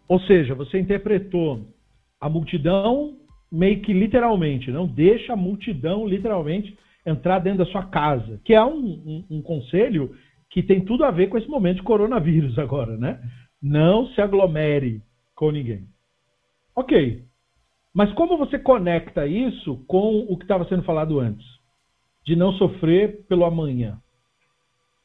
Ou 0.09 0.19
seja, 0.21 0.55
você 0.55 0.79
interpretou 0.81 1.67
a 2.21 2.29
multidão 2.29 3.17
meio 3.51 3.81
que 3.81 3.93
literalmente, 3.93 4.71
não 4.71 4.87
deixa 4.87 5.33
a 5.33 5.37
multidão 5.37 6.07
literalmente 6.07 6.77
entrar 7.05 7.39
dentro 7.39 7.65
da 7.65 7.71
sua 7.71 7.85
casa, 7.87 8.41
que 8.45 8.55
é 8.55 8.65
um, 8.65 8.79
um, 8.79 9.27
um 9.31 9.43
conselho 9.43 10.15
que 10.51 10.63
tem 10.63 10.85
tudo 10.85 11.05
a 11.05 11.11
ver 11.11 11.29
com 11.29 11.39
esse 11.39 11.49
momento 11.49 11.77
de 11.77 11.83
coronavírus 11.83 12.59
agora, 12.59 12.97
né? 12.97 13.21
Não 13.63 14.07
se 14.09 14.21
aglomere 14.21 15.03
com 15.35 15.51
ninguém. 15.51 15.87
Ok. 16.77 17.25
Mas 17.95 18.13
como 18.13 18.37
você 18.37 18.59
conecta 18.59 19.27
isso 19.27 19.85
com 19.87 20.21
o 20.29 20.37
que 20.37 20.45
estava 20.45 20.65
sendo 20.67 20.83
falado 20.83 21.19
antes? 21.19 21.47
De 22.25 22.37
não 22.37 22.53
sofrer 22.53 23.27
pelo 23.27 23.45
amanhã. 23.45 23.99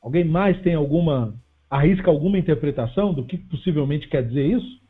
Alguém 0.02 0.24
mais 0.24 0.62
tem 0.62 0.76
alguma. 0.76 1.34
arrisca 1.70 2.10
alguma 2.12 2.38
interpretação 2.38 3.14
do 3.14 3.26
que 3.26 3.38
possivelmente 3.38 4.08
quer 4.08 4.28
dizer 4.28 4.46
isso? 4.46 4.85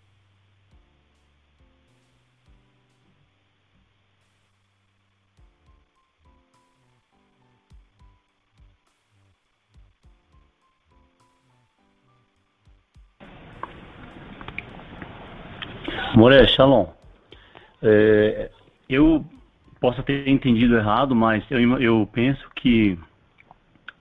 Moré, 16.16 16.48
Shalom. 16.48 16.88
É, 17.84 18.50
eu 18.88 19.26
posso 19.82 20.02
ter 20.02 20.30
entendido 20.30 20.78
errado, 20.78 21.14
mas 21.14 21.44
eu, 21.52 21.60
eu 21.82 22.10
penso 22.12 22.50
que, 22.56 22.98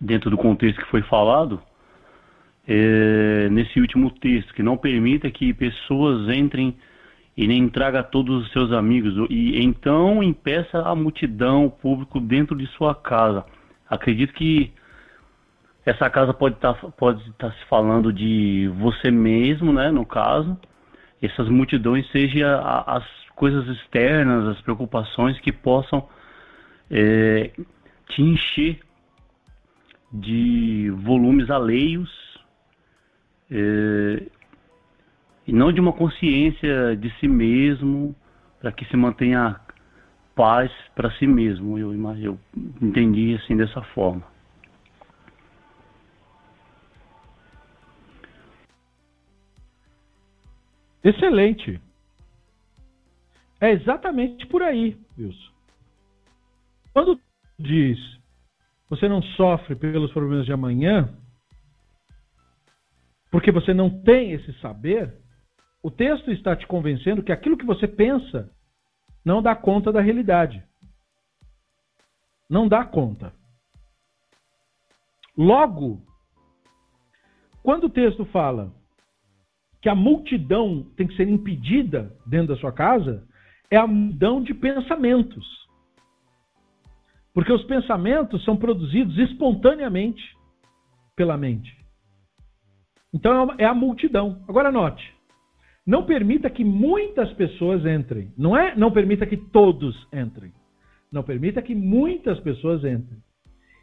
dentro 0.01 0.31
do 0.31 0.39
contexto 0.39 0.81
que 0.81 0.91
foi 0.91 1.03
falado, 1.03 1.61
é, 2.69 3.49
nesse 3.51 3.81
último 3.81 4.12
texto, 4.12 4.55
que 4.55 4.62
não 4.62 4.77
permita 4.77 5.28
que 5.28 5.53
pessoas 5.53 6.28
entrem 6.32 6.77
e 7.36 7.49
nem 7.49 7.69
traga 7.69 8.01
todos 8.01 8.45
os 8.45 8.53
seus 8.53 8.70
amigos, 8.70 9.28
e 9.28 9.61
então 9.61 10.23
impeça 10.23 10.82
a 10.82 10.95
multidão, 10.95 11.66
o 11.66 11.70
público 11.70 12.20
dentro 12.20 12.57
de 12.57 12.69
sua 12.69 12.95
casa. 12.95 13.45
Acredito 13.91 14.32
que 14.35 14.73
essa 15.85 16.09
casa 16.09 16.32
pode 16.32 16.55
estar 16.55 16.74
tá, 16.74 16.89
pode 16.91 17.28
tá 17.32 17.51
se 17.51 17.65
falando 17.69 18.12
de 18.12 18.70
você 18.78 19.11
mesmo, 19.11 19.73
né, 19.73 19.91
no 19.91 20.07
caso, 20.07 20.57
essas 21.26 21.48
multidões 21.48 22.10
sejam 22.10 22.48
as 22.86 23.05
coisas 23.34 23.66
externas, 23.68 24.48
as 24.48 24.60
preocupações 24.60 25.38
que 25.40 25.52
possam 25.52 26.09
é, 26.90 27.51
te 28.09 28.22
encher 28.22 28.80
de 30.12 30.90
volumes 30.98 31.51
alheios 31.51 32.10
é, 33.51 34.22
e 35.46 35.52
não 35.52 35.72
de 35.72 35.80
uma 35.80 35.92
consciência 35.92 36.96
de 36.96 37.10
si 37.18 37.28
mesmo 37.28 38.14
para 38.60 38.72
que 38.72 38.84
se 38.86 38.96
mantenha 38.96 39.60
paz 40.34 40.70
para 40.94 41.10
si 41.12 41.26
mesmo. 41.26 41.78
Eu, 41.78 41.92
eu 42.18 42.38
entendi 42.80 43.34
assim 43.34 43.56
dessa 43.56 43.82
forma. 43.82 44.34
Excelente. 51.05 51.81
É 53.60 53.70
exatamente 53.70 54.47
por 54.47 54.62
aí, 54.62 54.98
Wilson. 55.18 55.52
Quando 56.93 57.20
diz 57.59 57.98
você 58.89 59.09
não 59.09 59.22
sofre 59.22 59.74
pelos 59.74 60.12
problemas 60.12 60.47
de 60.47 60.52
amanhã, 60.52 61.09
porque 63.31 63.51
você 63.51 63.74
não 63.74 63.90
tem 64.02 64.32
esse 64.32 64.52
saber, 64.60 65.18
o 65.82 65.90
texto 65.90 66.31
está 66.31 66.55
te 66.55 66.66
convencendo 66.66 67.22
que 67.22 67.32
aquilo 67.32 67.56
que 67.56 67.66
você 67.66 67.89
pensa 67.89 68.51
não 69.24 69.43
dá 69.43 69.56
conta 69.56 69.90
da 69.90 70.01
realidade. 70.01 70.62
Não 72.48 72.68
dá 72.68 72.85
conta. 72.85 73.35
Logo, 75.36 76.06
quando 77.62 77.85
o 77.85 77.90
texto 77.90 78.24
fala 78.26 78.72
que 79.85 79.89
a 79.90 79.94
multidão 79.94 80.82
tem 80.97 81.06
que 81.06 81.15
ser 81.15 81.28
impedida 81.28 82.11
dentro 82.27 82.55
da 82.55 82.56
sua 82.56 82.73
casa 82.73 83.23
é 83.70 83.77
a 83.77 83.86
multidão 83.86 84.43
de 84.43 84.55
pensamentos. 84.55 85.47
Porque 87.35 87.52
os 87.52 87.62
pensamentos 87.65 88.43
são 88.47 88.56
produzidos 88.56 89.19
espontaneamente 89.19 90.23
pela 91.15 91.36
mente. 91.36 91.70
Então 93.12 93.55
é 93.59 93.66
a 93.66 93.74
multidão. 93.74 94.43
Agora 94.48 94.73
note, 94.73 95.05
não 95.86 96.06
permita 96.06 96.48
que 96.48 96.65
muitas 96.65 97.31
pessoas 97.35 97.85
entrem. 97.85 98.32
Não 98.39 98.56
é 98.56 98.74
não 98.74 98.90
permita 98.90 99.27
que 99.27 99.36
todos 99.36 99.94
entrem. 100.11 100.55
Não 101.12 101.23
permita 101.23 101.61
que 101.61 101.74
muitas 101.74 102.40
pessoas 102.40 102.82
entrem. 102.85 103.23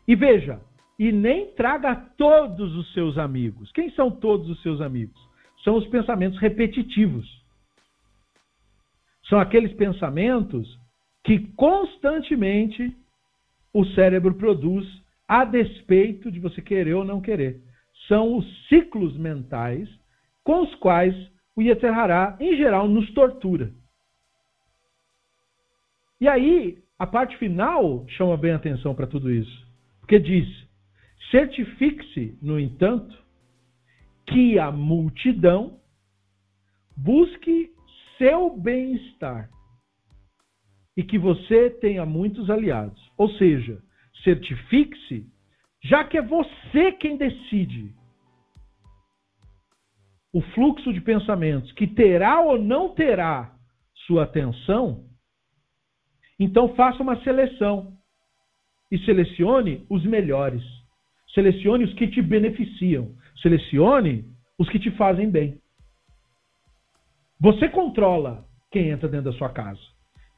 E 0.07 0.15
veja, 0.15 0.59
e 0.97 1.11
nem 1.11 1.53
traga 1.53 1.93
todos 2.17 2.75
os 2.75 2.91
seus 2.91 3.19
amigos. 3.19 3.71
Quem 3.71 3.91
são 3.91 4.09
todos 4.09 4.49
os 4.49 4.59
seus 4.63 4.81
amigos? 4.81 5.29
São 5.63 5.75
os 5.75 5.87
pensamentos 5.87 6.39
repetitivos. 6.39 7.27
São 9.27 9.39
aqueles 9.39 9.73
pensamentos 9.73 10.79
que 11.23 11.39
constantemente 11.55 12.95
o 13.73 13.85
cérebro 13.85 14.33
produz 14.35 14.85
a 15.27 15.45
despeito 15.45 16.31
de 16.31 16.39
você 16.39 16.61
querer 16.61 16.93
ou 16.93 17.05
não 17.05 17.21
querer. 17.21 17.61
São 18.07 18.37
os 18.37 18.67
ciclos 18.67 19.15
mentais 19.17 19.87
com 20.43 20.61
os 20.63 20.75
quais 20.75 21.15
o 21.55 21.61
Yetzirah, 21.61 22.37
em 22.39 22.57
geral, 22.57 22.87
nos 22.87 23.09
tortura. 23.13 23.71
E 26.19 26.27
aí, 26.27 26.79
a 26.97 27.07
parte 27.07 27.37
final 27.37 28.05
chama 28.09 28.37
bem 28.37 28.51
atenção 28.51 28.93
para 28.93 29.07
tudo 29.07 29.31
isso. 29.31 29.67
Porque 29.99 30.19
diz: 30.19 30.47
certifique-se, 31.29 32.37
no 32.41 32.59
entanto, 32.59 33.20
que 34.25 34.59
a 34.59 34.71
multidão 34.71 35.79
busque 36.95 37.73
seu 38.17 38.55
bem-estar 38.55 39.49
e 40.95 41.03
que 41.03 41.17
você 41.17 41.69
tenha 41.69 42.05
muitos 42.05 42.49
aliados. 42.49 43.01
Ou 43.17 43.29
seja, 43.33 43.81
certifique-se, 44.23 45.25
já 45.83 46.03
que 46.03 46.17
é 46.17 46.21
você 46.21 46.91
quem 46.93 47.17
decide 47.17 47.93
o 50.33 50.41
fluxo 50.53 50.93
de 50.93 51.01
pensamentos 51.01 51.71
que 51.73 51.87
terá 51.87 52.39
ou 52.39 52.61
não 52.61 52.93
terá 52.93 53.53
sua 54.05 54.23
atenção, 54.23 55.05
então 56.39 56.75
faça 56.75 57.03
uma 57.03 57.21
seleção 57.23 57.97
e 58.91 58.97
selecione 58.99 59.85
os 59.89 60.03
melhores. 60.05 60.63
Selecione 61.33 61.85
os 61.85 61.93
que 61.93 62.07
te 62.07 62.21
beneficiam. 62.21 63.15
Selecione 63.41 64.25
os 64.57 64.69
que 64.69 64.79
te 64.79 64.91
fazem 64.91 65.29
bem. 65.29 65.59
Você 67.39 67.67
controla 67.67 68.45
quem 68.69 68.89
entra 68.89 69.09
dentro 69.09 69.31
da 69.31 69.37
sua 69.37 69.49
casa. 69.49 69.81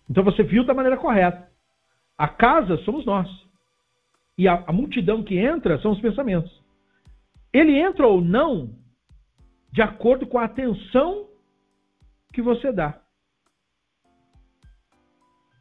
Então 0.09 0.23
você 0.23 0.43
viu 0.43 0.65
da 0.65 0.73
maneira 0.73 0.97
correta. 0.97 1.51
A 2.17 2.27
casa 2.27 2.77
somos 2.83 3.05
nós. 3.05 3.27
E 4.37 4.47
a, 4.47 4.63
a 4.65 4.71
multidão 4.71 5.23
que 5.23 5.37
entra 5.37 5.79
são 5.79 5.91
os 5.91 5.99
pensamentos. 5.99 6.63
Ele 7.51 7.77
entra 7.77 8.07
ou 8.07 8.21
não 8.21 8.75
de 9.71 9.81
acordo 9.81 10.25
com 10.25 10.37
a 10.39 10.45
atenção 10.45 11.27
que 12.31 12.41
você 12.41 12.71
dá. 12.71 13.01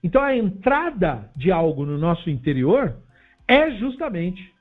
Então 0.02 0.22
a 0.22 0.36
entrada 0.36 1.30
de 1.36 1.50
algo 1.50 1.84
no 1.84 1.96
nosso 1.96 2.28
interior 2.28 2.96
é 3.46 3.70
justamente 3.72 4.51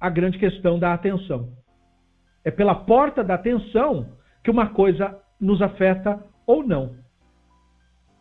a 0.00 0.08
grande 0.08 0.38
questão 0.38 0.78
da 0.78 0.92
atenção. 0.92 1.50
É 2.44 2.50
pela 2.50 2.74
porta 2.74 3.24
da 3.24 3.34
atenção 3.34 4.12
que 4.42 4.50
uma 4.50 4.68
coisa 4.68 5.18
nos 5.40 5.62
afeta 5.62 6.22
ou 6.46 6.62
não. 6.62 6.96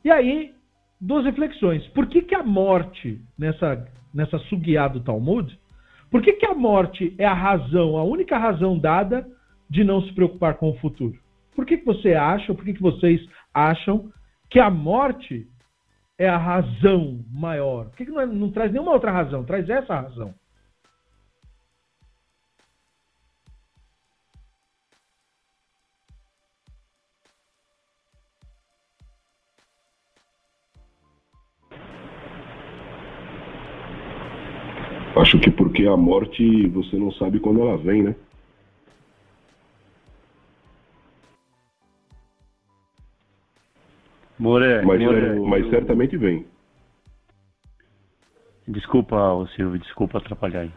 E 0.03 0.11
aí, 0.11 0.53
duas 0.99 1.25
reflexões. 1.25 1.85
Por 1.89 2.07
que, 2.07 2.21
que 2.21 2.35
a 2.35 2.43
morte, 2.43 3.21
nessa, 3.37 3.85
nessa 4.13 4.37
sugiá 4.39 4.87
do 4.87 5.01
Talmud, 5.01 5.59
por 6.09 6.21
que, 6.21 6.33
que 6.33 6.45
a 6.45 6.53
morte 6.53 7.15
é 7.17 7.25
a 7.25 7.33
razão, 7.33 7.97
a 7.97 8.03
única 8.03 8.37
razão 8.37 8.77
dada 8.77 9.27
de 9.69 9.83
não 9.83 10.01
se 10.01 10.13
preocupar 10.13 10.55
com 10.55 10.69
o 10.69 10.77
futuro? 10.77 11.17
Por 11.55 11.65
que, 11.65 11.77
que 11.77 11.85
você 11.85 12.13
acha, 12.13 12.53
por 12.53 12.63
que, 12.63 12.73
que 12.73 12.81
vocês 12.81 13.21
acham 13.53 14.11
que 14.49 14.59
a 14.59 14.69
morte 14.69 15.47
é 16.17 16.27
a 16.27 16.37
razão 16.37 17.23
maior? 17.31 17.85
Por 17.85 17.97
que, 17.97 18.05
que 18.05 18.11
não, 18.11 18.21
é, 18.21 18.25
não 18.25 18.51
traz 18.51 18.71
nenhuma 18.71 18.91
outra 18.93 19.11
razão? 19.11 19.43
Traz 19.43 19.69
essa 19.69 19.95
razão. 19.95 20.33
Acho 35.15 35.39
que 35.39 35.51
porque 35.51 35.85
a 35.85 35.95
morte 35.95 36.67
você 36.67 36.97
não 36.97 37.11
sabe 37.11 37.39
quando 37.39 37.61
ela 37.61 37.77
vem, 37.77 38.03
né? 38.03 38.15
More, 44.39 44.83
mas, 44.83 45.01
More, 45.01 45.17
é, 45.17 45.39
mas 45.39 45.69
certamente 45.69 46.17
vem. 46.17 46.45
Desculpa, 48.67 49.47
Silvio, 49.55 49.79
desculpa 49.79 50.17
atrapalhar 50.17 50.61
aí. 50.61 50.71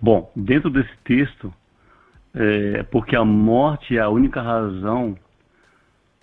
Bom, 0.00 0.30
dentro 0.34 0.68
desse 0.68 0.96
texto, 1.04 1.52
é 2.34 2.82
porque 2.82 3.14
a 3.14 3.24
morte 3.24 3.96
é 3.96 4.00
a 4.00 4.08
única 4.08 4.42
razão 4.42 5.16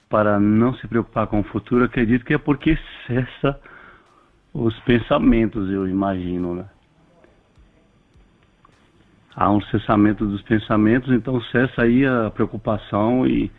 para 0.10 0.40
não 0.40 0.74
se 0.74 0.88
preocupar 0.88 1.28
com 1.28 1.40
o 1.40 1.44
futuro, 1.44 1.86
acredito 1.86 2.26
que 2.26 2.34
é 2.34 2.38
porque 2.38 2.78
cessa 3.08 3.60
os 4.54 4.78
pensamentos, 4.82 5.70
eu 5.72 5.88
imagino, 5.88 6.56
né? 6.56 6.66
Há 9.42 9.50
um 9.50 9.62
cessamento 9.62 10.28
dos 10.28 10.42
pensamentos, 10.42 11.14
então 11.14 11.42
cessa 11.44 11.84
aí 11.84 12.06
a 12.06 12.30
preocupação 12.30 13.26
e 13.26 13.50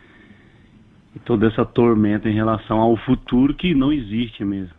e 1.15 1.19
toda 1.19 1.47
essa 1.47 1.65
tormenta 1.65 2.29
em 2.29 2.35
relação 2.35 2.79
ao 2.79 2.95
futuro 2.97 3.55
que 3.55 3.73
não 3.73 3.91
existe 3.91 4.45
mesmo. 4.45 4.75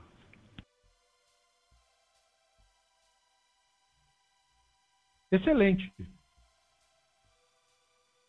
Excelente. 5.31 5.93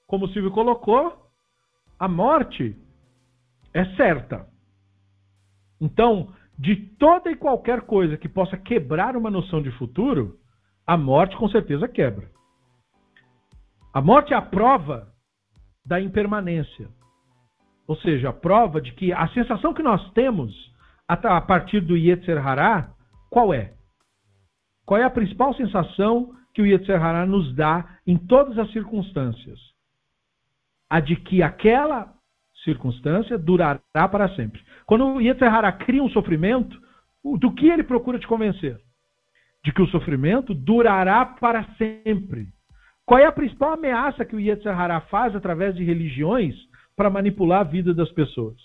Como 0.07 0.25
o 0.25 0.29
Silvio 0.29 0.49
colocou, 0.49 1.31
a 1.99 2.07
morte 2.07 2.75
é 3.71 3.85
certa. 3.95 4.47
Então, 5.79 6.33
de 6.57 6.75
toda 6.75 7.29
e 7.29 7.35
qualquer 7.35 7.81
coisa 7.81 8.17
que 8.17 8.27
possa 8.27 8.57
quebrar 8.57 9.15
uma 9.15 9.29
noção 9.29 9.61
de 9.61 9.71
futuro, 9.73 10.39
a 10.87 10.97
morte 10.97 11.37
com 11.37 11.47
certeza 11.47 11.87
quebra. 11.87 12.33
A 13.93 14.01
morte 14.01 14.33
é 14.33 14.35
a 14.35 14.41
prova 14.41 15.13
da 15.85 16.01
impermanência. 16.01 16.89
Ou 17.87 17.95
seja, 17.97 18.29
a 18.29 18.33
prova 18.33 18.81
de 18.81 18.91
que 18.93 19.13
a 19.13 19.27
sensação 19.29 19.73
que 19.73 19.83
nós 19.83 20.11
temos 20.13 20.51
a 21.07 21.41
partir 21.41 21.79
do 21.81 21.95
Yetzer 21.95 22.45
Hará, 22.45 22.91
qual 23.29 23.53
é? 23.53 23.73
Qual 24.83 24.99
é 24.99 25.03
a 25.03 25.11
principal 25.11 25.53
sensação 25.53 26.33
que 26.55 26.61
o 26.61 26.65
Yetzer 26.65 26.99
Hará 27.03 27.25
nos 27.25 27.53
dá 27.55 27.99
em 28.07 28.17
todas 28.17 28.57
as 28.57 28.71
circunstâncias? 28.71 29.59
A 30.89 30.99
de 30.99 31.15
que 31.15 31.43
aquela 31.43 32.13
circunstância 32.63 33.37
durará 33.37 33.79
para 34.09 34.33
sempre. 34.35 34.61
Quando 34.87 35.05
o 35.05 35.21
Yetzer 35.21 35.53
Hará 35.53 35.71
cria 35.71 36.01
um 36.01 36.09
sofrimento, 36.09 36.81
do 37.39 37.53
que 37.53 37.67
ele 37.67 37.83
procura 37.83 38.17
te 38.17 38.27
convencer? 38.27 38.79
De 39.63 39.71
que 39.71 39.81
o 39.81 39.87
sofrimento 39.87 40.53
durará 40.53 41.25
para 41.25 41.63
sempre. 41.75 42.47
Qual 43.05 43.19
é 43.19 43.25
a 43.25 43.31
principal 43.31 43.73
ameaça 43.73 44.25
que 44.25 44.35
o 44.35 44.39
Yetzer 44.39 44.79
Hará 44.79 45.01
faz 45.01 45.35
através 45.35 45.75
de 45.75 45.83
religiões 45.83 46.55
para 46.95 47.09
manipular 47.09 47.61
a 47.61 47.63
vida 47.63 47.93
das 47.93 48.11
pessoas. 48.11 48.57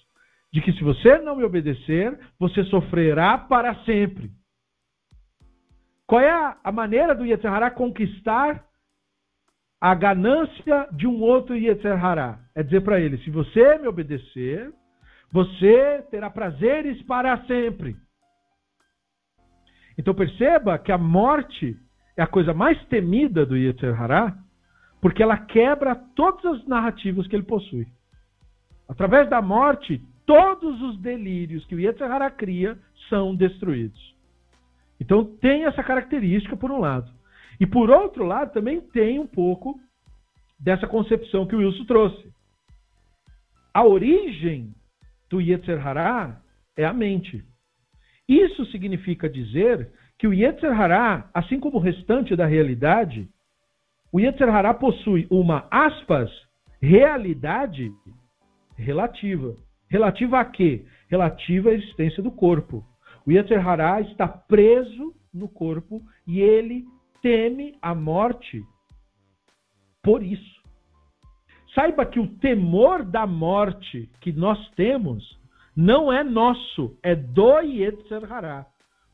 De 0.53 0.61
que 0.61 0.73
se 0.73 0.83
você 0.83 1.19
não 1.19 1.37
me 1.37 1.45
obedecer, 1.45 2.19
você 2.39 2.65
sofrerá 2.65 3.37
para 3.37 3.75
sempre. 3.85 4.31
Qual 6.07 6.21
é 6.21 6.57
a 6.65 6.73
maneira 6.73 7.15
do 7.15 7.27
Yetzirah 7.27 7.71
conquistar 7.71 8.65
a 9.79 9.95
ganância 9.95 10.89
de 10.93 11.07
um 11.07 11.21
outro 11.21 11.55
Yetzirah? 11.55 12.41
É 12.55 12.63
dizer 12.63 12.81
para 12.81 12.99
ele: 12.99 13.19
se 13.19 13.31
você 13.31 13.77
me 13.79 13.87
obedecer, 13.87 14.73
você 15.31 16.03
terá 16.11 16.31
prazeres 16.31 17.03
para 17.03 17.45
sempre. 17.47 17.95
Então 19.99 20.15
perceba 20.15 20.79
que 20.79 20.93
a 20.93 20.97
morte 20.97 21.77
é 22.19 22.23
a 22.23 22.27
coisa 22.27 22.53
mais 22.53 22.83
temida 22.87 23.47
do 23.47 23.57
Yetzirah, 23.57 24.37
porque 25.01 25.23
ela 25.23 25.39
quebra 25.39 25.95
todas 25.95 26.45
as 26.45 26.67
narrativas 26.67 27.29
que 27.29 27.37
ele 27.37 27.45
possui. 27.45 27.87
Através 28.89 29.31
da 29.31 29.41
morte, 29.41 30.03
todos 30.27 30.83
os 30.83 30.99
delírios 30.99 31.65
que 31.67 31.77
o 31.77 31.81
Yetzirah 31.81 32.31
cria 32.33 32.77
são 33.09 33.37
destruídos. 33.37 34.17
Então 35.01 35.25
tem 35.25 35.65
essa 35.65 35.85
característica 35.85 36.57
por 36.57 36.73
um 36.73 36.81
lado. 36.81 37.09
E 37.61 37.67
por 37.67 37.89
outro 37.89 38.25
lado, 38.25 38.53
também 38.53 38.81
tem 38.81 39.21
um 39.21 39.27
pouco 39.27 39.81
dessa 40.59 40.89
concepção 40.89 41.47
que 41.47 41.55
o 41.55 41.59
Wilson 41.59 41.85
trouxe. 41.85 42.33
A 43.73 43.85
origem 43.85 44.75
do 45.31 45.41
Yetzer 45.41 45.87
Hará 45.87 46.41
é 46.77 46.85
a 46.85 46.93
mente. 46.93 47.45
Isso 48.29 48.67
significa 48.67 49.29
dizer 49.29 49.93
que 50.19 50.27
o 50.27 50.35
Yetzer 50.35 50.79
Hará, 50.79 51.31
assim 51.33 51.61
como 51.61 51.77
o 51.77 51.81
restante 51.81 52.35
da 52.35 52.45
realidade, 52.45 53.29
o 54.13 54.19
Yetzer 54.19 54.49
Hará 54.49 54.75
possui 54.75 55.27
uma, 55.31 55.67
aspas, 55.71 56.31
realidade 56.81 57.93
relativa. 58.77 59.55
Relativa 59.89 60.41
a 60.41 60.45
quê? 60.45 60.85
Relativa 61.09 61.71
à 61.71 61.75
existência 61.75 62.23
do 62.23 62.31
corpo. 62.31 62.85
O 63.25 63.31
Yetzer 63.31 63.67
Hará 63.67 64.01
está 64.01 64.27
preso 64.27 65.15
no 65.33 65.49
corpo 65.49 66.03
e 66.27 66.41
ele 66.41 66.85
teme 67.23 67.77
a 67.81 67.95
morte 67.95 68.63
por 70.03 70.23
isso. 70.23 70.59
Saiba 71.75 72.05
que 72.07 72.19
o 72.19 72.27
temor 72.39 73.05
da 73.05 73.27
morte 73.27 74.11
que 74.21 74.33
nós 74.33 74.59
temos 74.71 75.39
não 75.77 76.13
é 76.13 76.25
nosso, 76.25 76.99
é 77.03 77.15
do 77.15 77.61
Yetzer 77.61 78.33
Hará. 78.33 78.67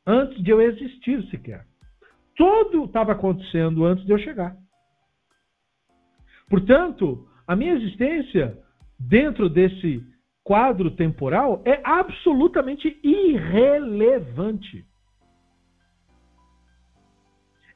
antes 0.09 0.43
de 0.43 0.51
eu 0.51 0.59
existir 0.63 1.23
sequer. 1.29 1.67
Tudo 2.35 2.87
estava 2.87 3.13
acontecendo 3.13 3.85
antes 3.85 4.07
de 4.07 4.13
eu 4.13 4.19
chegar. 4.19 4.57
Portanto, 6.49 7.29
a 7.47 7.55
minha 7.55 7.75
existência 7.75 8.59
dentro 8.99 9.51
desse 9.51 10.03
quadro 10.43 10.91
temporal 10.91 11.61
é 11.67 11.79
absolutamente 11.85 12.99
irrelevante. 13.03 14.87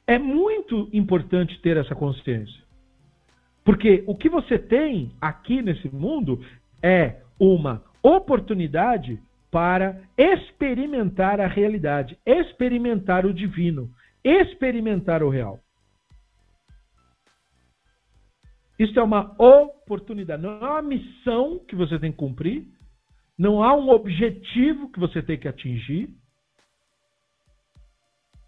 É 0.07 0.17
muito 0.17 0.89
importante 0.91 1.61
ter 1.61 1.77
essa 1.77 1.93
consciência. 1.93 2.63
Porque 3.63 4.03
o 4.07 4.15
que 4.15 4.27
você 4.27 4.57
tem 4.57 5.11
aqui 5.21 5.61
nesse 5.61 5.87
mundo 5.87 6.43
é 6.81 7.21
uma 7.39 7.83
oportunidade 8.01 9.21
para 9.53 10.01
experimentar 10.17 11.39
a 11.39 11.45
realidade, 11.45 12.17
experimentar 12.25 13.23
o 13.23 13.31
divino, 13.31 13.93
experimentar 14.23 15.21
o 15.21 15.29
real. 15.29 15.59
Isso 18.79 18.99
é 18.99 19.03
uma 19.03 19.35
oportunidade, 19.39 20.41
não 20.41 20.53
é 20.53 20.69
uma 20.71 20.81
missão 20.81 21.59
que 21.59 21.75
você 21.75 21.99
tem 21.99 22.11
que 22.11 22.17
cumprir, 22.17 22.67
não 23.37 23.61
há 23.61 23.75
um 23.75 23.89
objetivo 23.89 24.91
que 24.91 24.99
você 24.99 25.21
tem 25.21 25.37
que 25.37 25.47
atingir. 25.47 26.09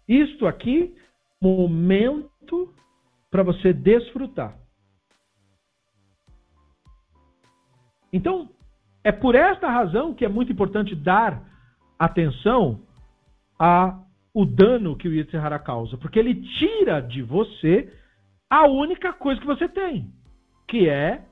Isto 0.08 0.44
aqui, 0.44 0.96
momento 1.40 2.74
para 3.30 3.44
você 3.44 3.72
desfrutar. 3.72 4.58
Então, 8.12 8.50
é 9.06 9.12
por 9.12 9.36
esta 9.36 9.70
razão 9.70 10.12
que 10.12 10.24
é 10.24 10.28
muito 10.28 10.50
importante 10.50 10.92
dar 10.96 11.40
atenção 11.96 12.80
a 13.56 14.00
o 14.34 14.44
dano 14.44 14.96
que 14.96 15.06
o 15.06 15.12
Yitzhara 15.12 15.60
causa, 15.60 15.96
porque 15.96 16.18
ele 16.18 16.34
tira 16.58 17.00
de 17.00 17.22
você 17.22 17.88
a 18.50 18.66
única 18.66 19.12
coisa 19.12 19.40
que 19.40 19.46
você 19.46 19.68
tem, 19.68 20.12
que 20.66 20.88
é 20.88 21.24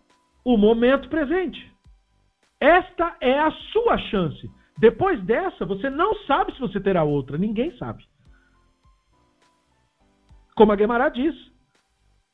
o 0.45 0.57
momento 0.57 1.09
presente. 1.09 1.69
Esta 2.61 3.17
é 3.21 3.41
a 3.41 3.51
sua 3.73 3.99
chance. 3.99 4.49
Depois 4.79 5.21
dessa, 5.25 5.67
você 5.67 5.91
não 5.91 6.15
sabe 6.29 6.55
se 6.55 6.61
você 6.61 6.79
terá 6.79 7.03
outra, 7.03 7.37
ninguém 7.37 7.77
sabe. 7.77 8.05
Como 10.55 10.71
a 10.71 10.77
Gemara 10.77 11.09
diz, 11.09 11.35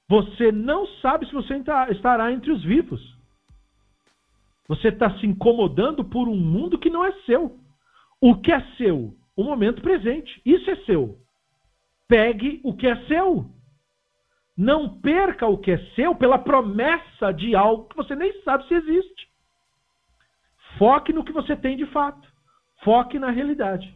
você 0.06 0.52
não 0.52 0.86
sabe 1.00 1.24
se 1.24 1.32
você 1.32 1.54
estará 1.90 2.30
entre 2.30 2.52
os 2.52 2.62
vivos. 2.62 3.18
Você 4.70 4.86
está 4.86 5.18
se 5.18 5.26
incomodando 5.26 6.04
por 6.04 6.28
um 6.28 6.36
mundo 6.36 6.78
que 6.78 6.88
não 6.88 7.04
é 7.04 7.10
seu. 7.26 7.58
O 8.20 8.36
que 8.36 8.52
é 8.52 8.60
seu? 8.76 9.16
O 9.36 9.42
momento 9.42 9.82
presente. 9.82 10.40
Isso 10.46 10.70
é 10.70 10.76
seu. 10.84 11.18
Pegue 12.06 12.60
o 12.62 12.72
que 12.72 12.86
é 12.86 12.94
seu. 13.06 13.50
Não 14.56 15.00
perca 15.00 15.48
o 15.48 15.58
que 15.58 15.72
é 15.72 15.78
seu 15.96 16.14
pela 16.14 16.38
promessa 16.38 17.32
de 17.32 17.56
algo 17.56 17.88
que 17.88 17.96
você 17.96 18.14
nem 18.14 18.32
sabe 18.44 18.68
se 18.68 18.74
existe. 18.74 19.28
Foque 20.78 21.12
no 21.12 21.24
que 21.24 21.32
você 21.32 21.56
tem 21.56 21.76
de 21.76 21.86
fato. 21.86 22.28
Foque 22.84 23.18
na 23.18 23.30
realidade. 23.32 23.92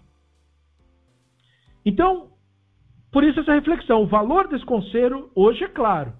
Então, 1.87 2.33
por 3.13 3.23
isso 3.23 3.39
essa 3.39 3.55
reflexão. 3.55 4.03
O 4.03 4.09
valor 4.09 4.49
desse 4.49 4.65
conselho 4.65 5.31
hoje 5.37 5.63
é 5.63 5.69
claro. 5.69 6.15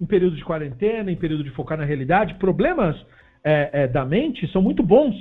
Em 0.00 0.06
período 0.06 0.36
de 0.36 0.44
quarentena, 0.44 1.12
em 1.12 1.16
período 1.18 1.44
de 1.44 1.50
focar 1.50 1.76
na 1.76 1.84
realidade, 1.84 2.36
problemas 2.36 2.96
é, 3.44 3.70
é, 3.82 3.86
da 3.86 4.04
mente 4.04 4.50
são 4.50 4.62
muito 4.62 4.82
bons, 4.82 5.14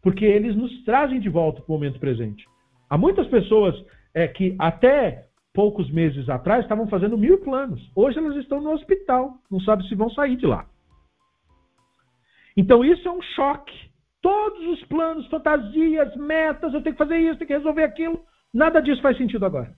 porque 0.00 0.24
eles 0.24 0.54
nos 0.54 0.84
trazem 0.84 1.18
de 1.18 1.28
volta 1.28 1.60
para 1.60 1.70
o 1.70 1.74
momento 1.74 1.98
presente. 1.98 2.46
Há 2.88 2.96
muitas 2.96 3.26
pessoas 3.26 3.74
é, 4.14 4.28
que 4.28 4.54
até 4.58 5.26
poucos 5.52 5.90
meses 5.90 6.28
atrás 6.28 6.62
estavam 6.62 6.86
fazendo 6.86 7.18
mil 7.18 7.38
planos. 7.38 7.90
Hoje 7.94 8.18
elas 8.18 8.36
estão 8.36 8.60
no 8.60 8.72
hospital, 8.72 9.38
não 9.50 9.60
sabem 9.60 9.86
se 9.88 9.94
vão 9.94 10.08
sair 10.10 10.36
de 10.36 10.46
lá. 10.46 10.66
Então 12.56 12.84
isso 12.84 13.06
é 13.08 13.10
um 13.10 13.22
choque. 13.22 13.92
Todos 14.22 14.66
os 14.68 14.84
planos, 14.86 15.26
fantasias, 15.26 16.14
metas, 16.16 16.72
eu 16.72 16.80
tenho 16.80 16.94
que 16.94 17.02
fazer 17.02 17.18
isso, 17.18 17.36
tenho 17.36 17.48
que 17.48 17.56
resolver 17.56 17.82
aquilo, 17.82 18.20
nada 18.52 18.80
disso 18.80 19.02
faz 19.02 19.18
sentido 19.18 19.44
agora. 19.44 19.74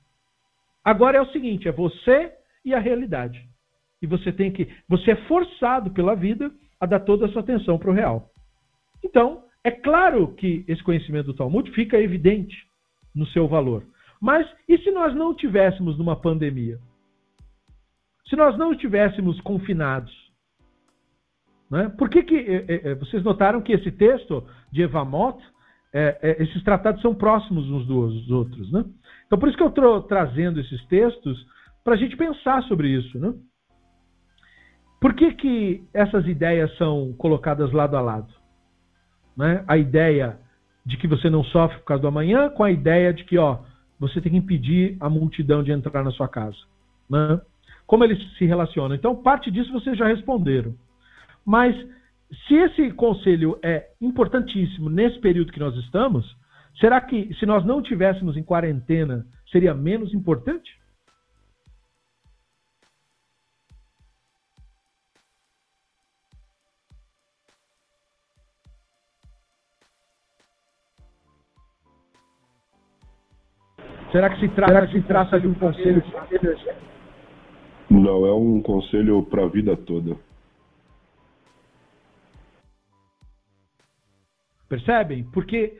Agora 0.85 1.19
é 1.19 1.21
o 1.21 1.33
seguinte, 1.33 1.67
é 1.67 1.73
você 1.73 2.33
e 2.65 2.73
a 2.73 2.79
realidade. 2.79 3.45
E 4.01 4.07
você 4.07 4.31
tem 4.31 4.53
que, 4.53 4.69
você 4.89 5.13
é 5.13 5.17
forçado 5.27 5.91
pela 5.91 6.15
vida 6.15 6.53
a 6.81 6.87
dar 6.87 7.01
toda 7.01 7.27
a 7.27 7.29
sua 7.29 7.41
atenção 7.41 7.79
para 7.79 7.91
o 7.91 7.95
real. 7.95 8.31
Então, 9.03 9.45
é 9.65 9.71
claro 9.71 10.35
que 10.35 10.65
esse 10.69 10.83
conhecimento 10.83 11.27
do 11.27 11.35
Talmud 11.35 11.71
fica 11.73 12.01
evidente 12.01 12.57
no 13.15 13.27
seu 13.27 13.49
valor. 13.49 13.85
Mas 14.21 14.47
e 14.69 14.79
se 14.79 14.91
nós 14.91 15.15
não 15.15 15.35
tivéssemos 15.35 15.99
numa 15.99 16.17
pandemia? 16.17 16.79
Se 18.29 18.37
nós 18.37 18.57
não 18.57 18.73
estivéssemos 18.73 19.41
confinados? 19.41 20.15
Né? 21.71 21.89
Por 21.99 22.09
que, 22.09 22.23
que 22.23 22.37
é, 22.37 22.91
é, 22.91 22.95
vocês 22.95 23.23
notaram 23.25 23.61
que 23.61 23.73
esse 23.73 23.91
texto 23.91 24.47
de 24.71 24.83
Evamot, 24.83 25.39
é, 25.93 26.19
é, 26.23 26.43
esses 26.43 26.63
tratados 26.63 27.03
são 27.03 27.15
próximos 27.15 27.69
uns 27.71 27.87
dos 27.87 28.31
outros? 28.31 28.71
Né? 28.71 28.85
Então, 29.27 29.39
por 29.39 29.49
isso 29.49 29.57
que 29.57 29.63
eu 29.63 29.69
estou 29.69 30.03
trazendo 30.03 30.61
esses 30.61 30.85
textos 30.87 31.45
para 31.83 31.95
a 31.95 31.97
gente 31.97 32.17
pensar 32.17 32.63
sobre 32.65 32.89
isso. 32.89 33.19
Né? 33.19 33.35
Por 35.01 35.15
que, 35.15 35.33
que 35.33 35.85
essas 35.93 36.27
ideias 36.27 36.75
são 36.77 37.13
colocadas 37.19 37.73
lado 37.73 37.97
a 37.97 38.01
lado? 38.01 38.33
Né? 39.37 39.63
A 39.69 39.77
ideia 39.77 40.39
de 40.85 40.97
que 40.97 41.07
você 41.07 41.29
não 41.29 41.45
sofre 41.45 41.79
por 41.79 41.85
causa 41.85 42.03
do 42.03 42.09
amanhã, 42.09 42.49
com 42.49 42.65
a 42.65 42.71
ideia 42.71 43.13
de 43.13 43.25
que 43.25 43.37
ó, 43.37 43.59
você 43.99 44.21
tem 44.21 44.33
que 44.33 44.39
impedir 44.39 44.97
a 45.01 45.11
multidão 45.11 45.63
de 45.63 45.73
entrar 45.73 46.03
na 46.03 46.11
sua 46.11 46.29
casa. 46.29 46.57
Né? 47.11 47.41
Como 47.87 48.05
eles 48.05 48.19
se 48.37 48.45
relacionam? 48.47 48.95
Então, 48.95 49.15
parte 49.15 49.51
disso 49.51 49.73
vocês 49.73 49.97
já 49.97 50.07
responderam. 50.07 50.75
Mas, 51.45 51.77
se 52.47 52.55
esse 52.55 52.91
conselho 52.93 53.59
é 53.63 53.91
importantíssimo 54.01 54.91
nesse 54.91 55.19
período 55.21 55.53
que 55.53 55.61
nós 55.61 55.77
estamos, 55.77 56.37
será 56.81 57.01
que 57.01 57.33
se 57.35 57.47
nós 57.47 57.65
não 57.65 57.81
tivéssemos 57.81 58.37
em 58.37 58.43
quarentena, 58.43 59.27
seria 59.51 59.73
menos 59.73 60.13
importante? 60.13 60.76
Será 74.13 74.31
que 74.31 74.41
se 74.41 74.49
trata, 74.49 74.73
Será 74.73 74.87
que 74.87 74.93
se 74.93 75.03
trata 75.03 75.41
de 75.41 75.47
um 75.47 75.55
conselho 75.55 76.03
de 76.03 77.95
Não, 77.95 78.27
é 78.27 78.33
um 78.33 78.63
conselho 78.63 79.23
para 79.25 79.45
a 79.45 79.49
vida 79.49 79.77
toda. 79.77 80.17
Percebem? 84.69 85.25
Porque 85.25 85.79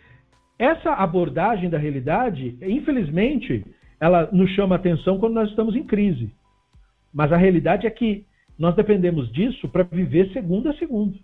essa 0.59 0.93
abordagem 0.93 1.69
da 1.69 1.79
realidade, 1.79 2.57
infelizmente, 2.63 3.65
ela 4.01 4.31
nos 4.33 4.51
chama 4.51 4.77
atenção 4.77 5.19
quando 5.19 5.35
nós 5.35 5.51
estamos 5.51 5.75
em 5.75 5.85
crise. 5.85 6.33
Mas 7.13 7.33
a 7.33 7.37
realidade 7.37 7.87
é 7.87 7.91
que 7.91 8.27
nós 8.59 8.75
dependemos 8.75 9.31
disso 9.33 9.69
para 9.69 9.83
viver 9.83 10.33
segundo 10.33 10.69
a 10.69 10.75
segundo. 10.75 11.19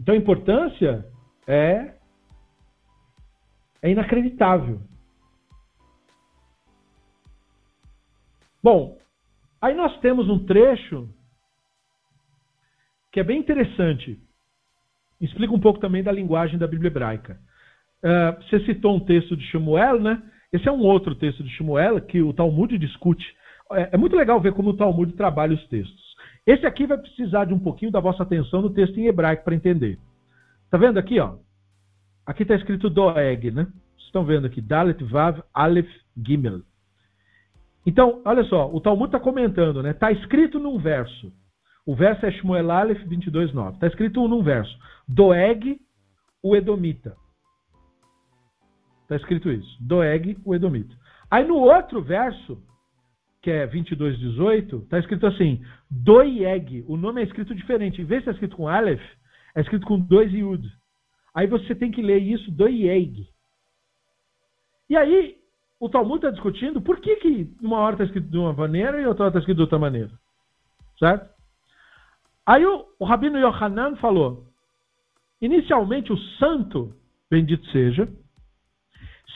Então 0.00 0.14
a 0.14 0.18
importância 0.18 1.04
é 1.46 1.94
É 3.82 3.90
inacreditável. 3.90 4.80
Bom, 8.62 8.98
aí 9.60 9.74
nós 9.74 9.98
temos 10.00 10.28
um 10.28 10.44
trecho 10.44 11.08
que 13.12 13.20
é 13.20 13.24
bem 13.24 13.38
interessante. 13.38 14.18
Explica 15.20 15.52
um 15.52 15.60
pouco 15.60 15.80
também 15.80 16.02
da 16.02 16.12
linguagem 16.12 16.58
da 16.58 16.66
Bíblia 16.66 16.88
hebraica. 16.88 17.38
Uh, 18.02 18.42
você 18.42 18.60
citou 18.64 18.96
um 18.96 19.00
texto 19.00 19.36
de 19.36 19.44
Shmuel, 19.46 20.00
né? 20.00 20.22
Esse 20.52 20.68
é 20.68 20.72
um 20.72 20.80
outro 20.80 21.14
texto 21.14 21.42
de 21.42 21.50
Shmuel 21.50 22.00
que 22.00 22.22
o 22.22 22.32
Talmud 22.32 22.76
discute. 22.78 23.26
É, 23.72 23.90
é 23.92 23.96
muito 23.96 24.16
legal 24.16 24.40
ver 24.40 24.52
como 24.52 24.70
o 24.70 24.76
Talmud 24.76 25.12
trabalha 25.14 25.54
os 25.54 25.66
textos. 25.68 26.08
Esse 26.46 26.64
aqui 26.64 26.86
vai 26.86 26.96
precisar 26.96 27.44
de 27.44 27.52
um 27.52 27.58
pouquinho 27.58 27.90
da 27.90 28.00
vossa 28.00 28.22
atenção 28.22 28.62
no 28.62 28.70
texto 28.70 28.98
em 28.98 29.06
hebraico 29.06 29.44
para 29.44 29.54
entender. 29.54 29.98
Tá 30.70 30.78
vendo 30.78 30.98
aqui, 30.98 31.18
ó? 31.20 31.36
Aqui 32.24 32.42
está 32.42 32.54
escrito 32.54 32.88
Doeg, 32.88 33.50
né? 33.50 33.64
Vocês 33.64 34.06
estão 34.06 34.24
vendo 34.24 34.46
aqui, 34.46 34.60
Dalet 34.60 35.02
Vav 35.04 35.42
Aleph 35.52 35.90
Gimel. 36.16 36.62
Então, 37.88 38.20
olha 38.22 38.44
só, 38.44 38.70
o 38.70 38.82
Talmud 38.82 39.06
está 39.06 39.18
comentando, 39.18 39.82
né? 39.82 39.92
Está 39.92 40.12
escrito 40.12 40.58
num 40.58 40.78
verso. 40.78 41.32
O 41.86 41.96
verso 41.96 42.26
é 42.26 42.30
Shmuel 42.30 42.70
Aleph 42.70 43.02
22.9. 43.04 43.72
Está 43.72 43.86
escrito 43.86 44.28
num 44.28 44.42
verso. 44.42 44.78
Doeg, 45.08 45.80
o 46.42 46.54
Edomita. 46.54 47.16
Está 49.04 49.16
escrito 49.16 49.50
isso. 49.50 49.74
Doeg, 49.80 50.36
o 50.44 50.54
Edomita. 50.54 50.94
Aí 51.30 51.46
no 51.46 51.54
outro 51.54 52.02
verso, 52.02 52.62
que 53.40 53.50
é 53.50 53.66
22.18, 53.66 54.82
está 54.82 54.98
escrito 54.98 55.26
assim. 55.26 55.64
Doeg. 55.90 56.84
O 56.86 56.98
nome 56.98 57.22
é 57.22 57.24
escrito 57.24 57.54
diferente. 57.54 58.02
Em 58.02 58.04
vez 58.04 58.22
de 58.22 58.28
estar 58.28 58.32
escrito 58.32 58.54
com 58.54 58.68
Aleph, 58.68 59.00
é 59.54 59.62
escrito 59.62 59.86
com 59.86 59.98
dois 59.98 60.30
Yud. 60.30 60.62
Aí 61.34 61.46
você 61.46 61.74
tem 61.74 61.90
que 61.90 62.02
ler 62.02 62.18
isso, 62.18 62.50
Doeg. 62.50 63.26
E 64.90 64.94
aí, 64.94 65.37
o 65.80 65.88
Talmud 65.88 66.16
está 66.16 66.30
discutindo 66.30 66.80
por 66.80 67.00
que, 67.00 67.16
que 67.16 67.56
uma 67.62 67.78
hora 67.78 67.94
está 67.94 68.04
escrito 68.04 68.28
de 68.28 68.38
uma 68.38 68.52
maneira 68.52 69.00
e 69.00 69.06
outra 69.06 69.24
hora 69.24 69.30
está 69.30 69.38
escrito 69.38 69.56
de 69.58 69.62
outra 69.62 69.78
maneira. 69.78 70.10
Certo? 70.98 71.30
Aí 72.44 72.64
o, 72.64 72.86
o 72.98 73.04
Rabino 73.04 73.38
Yohanan 73.38 73.96
falou: 73.96 74.46
inicialmente 75.40 76.12
o 76.12 76.18
santo, 76.38 76.94
bendito 77.30 77.64
seja, 77.68 78.08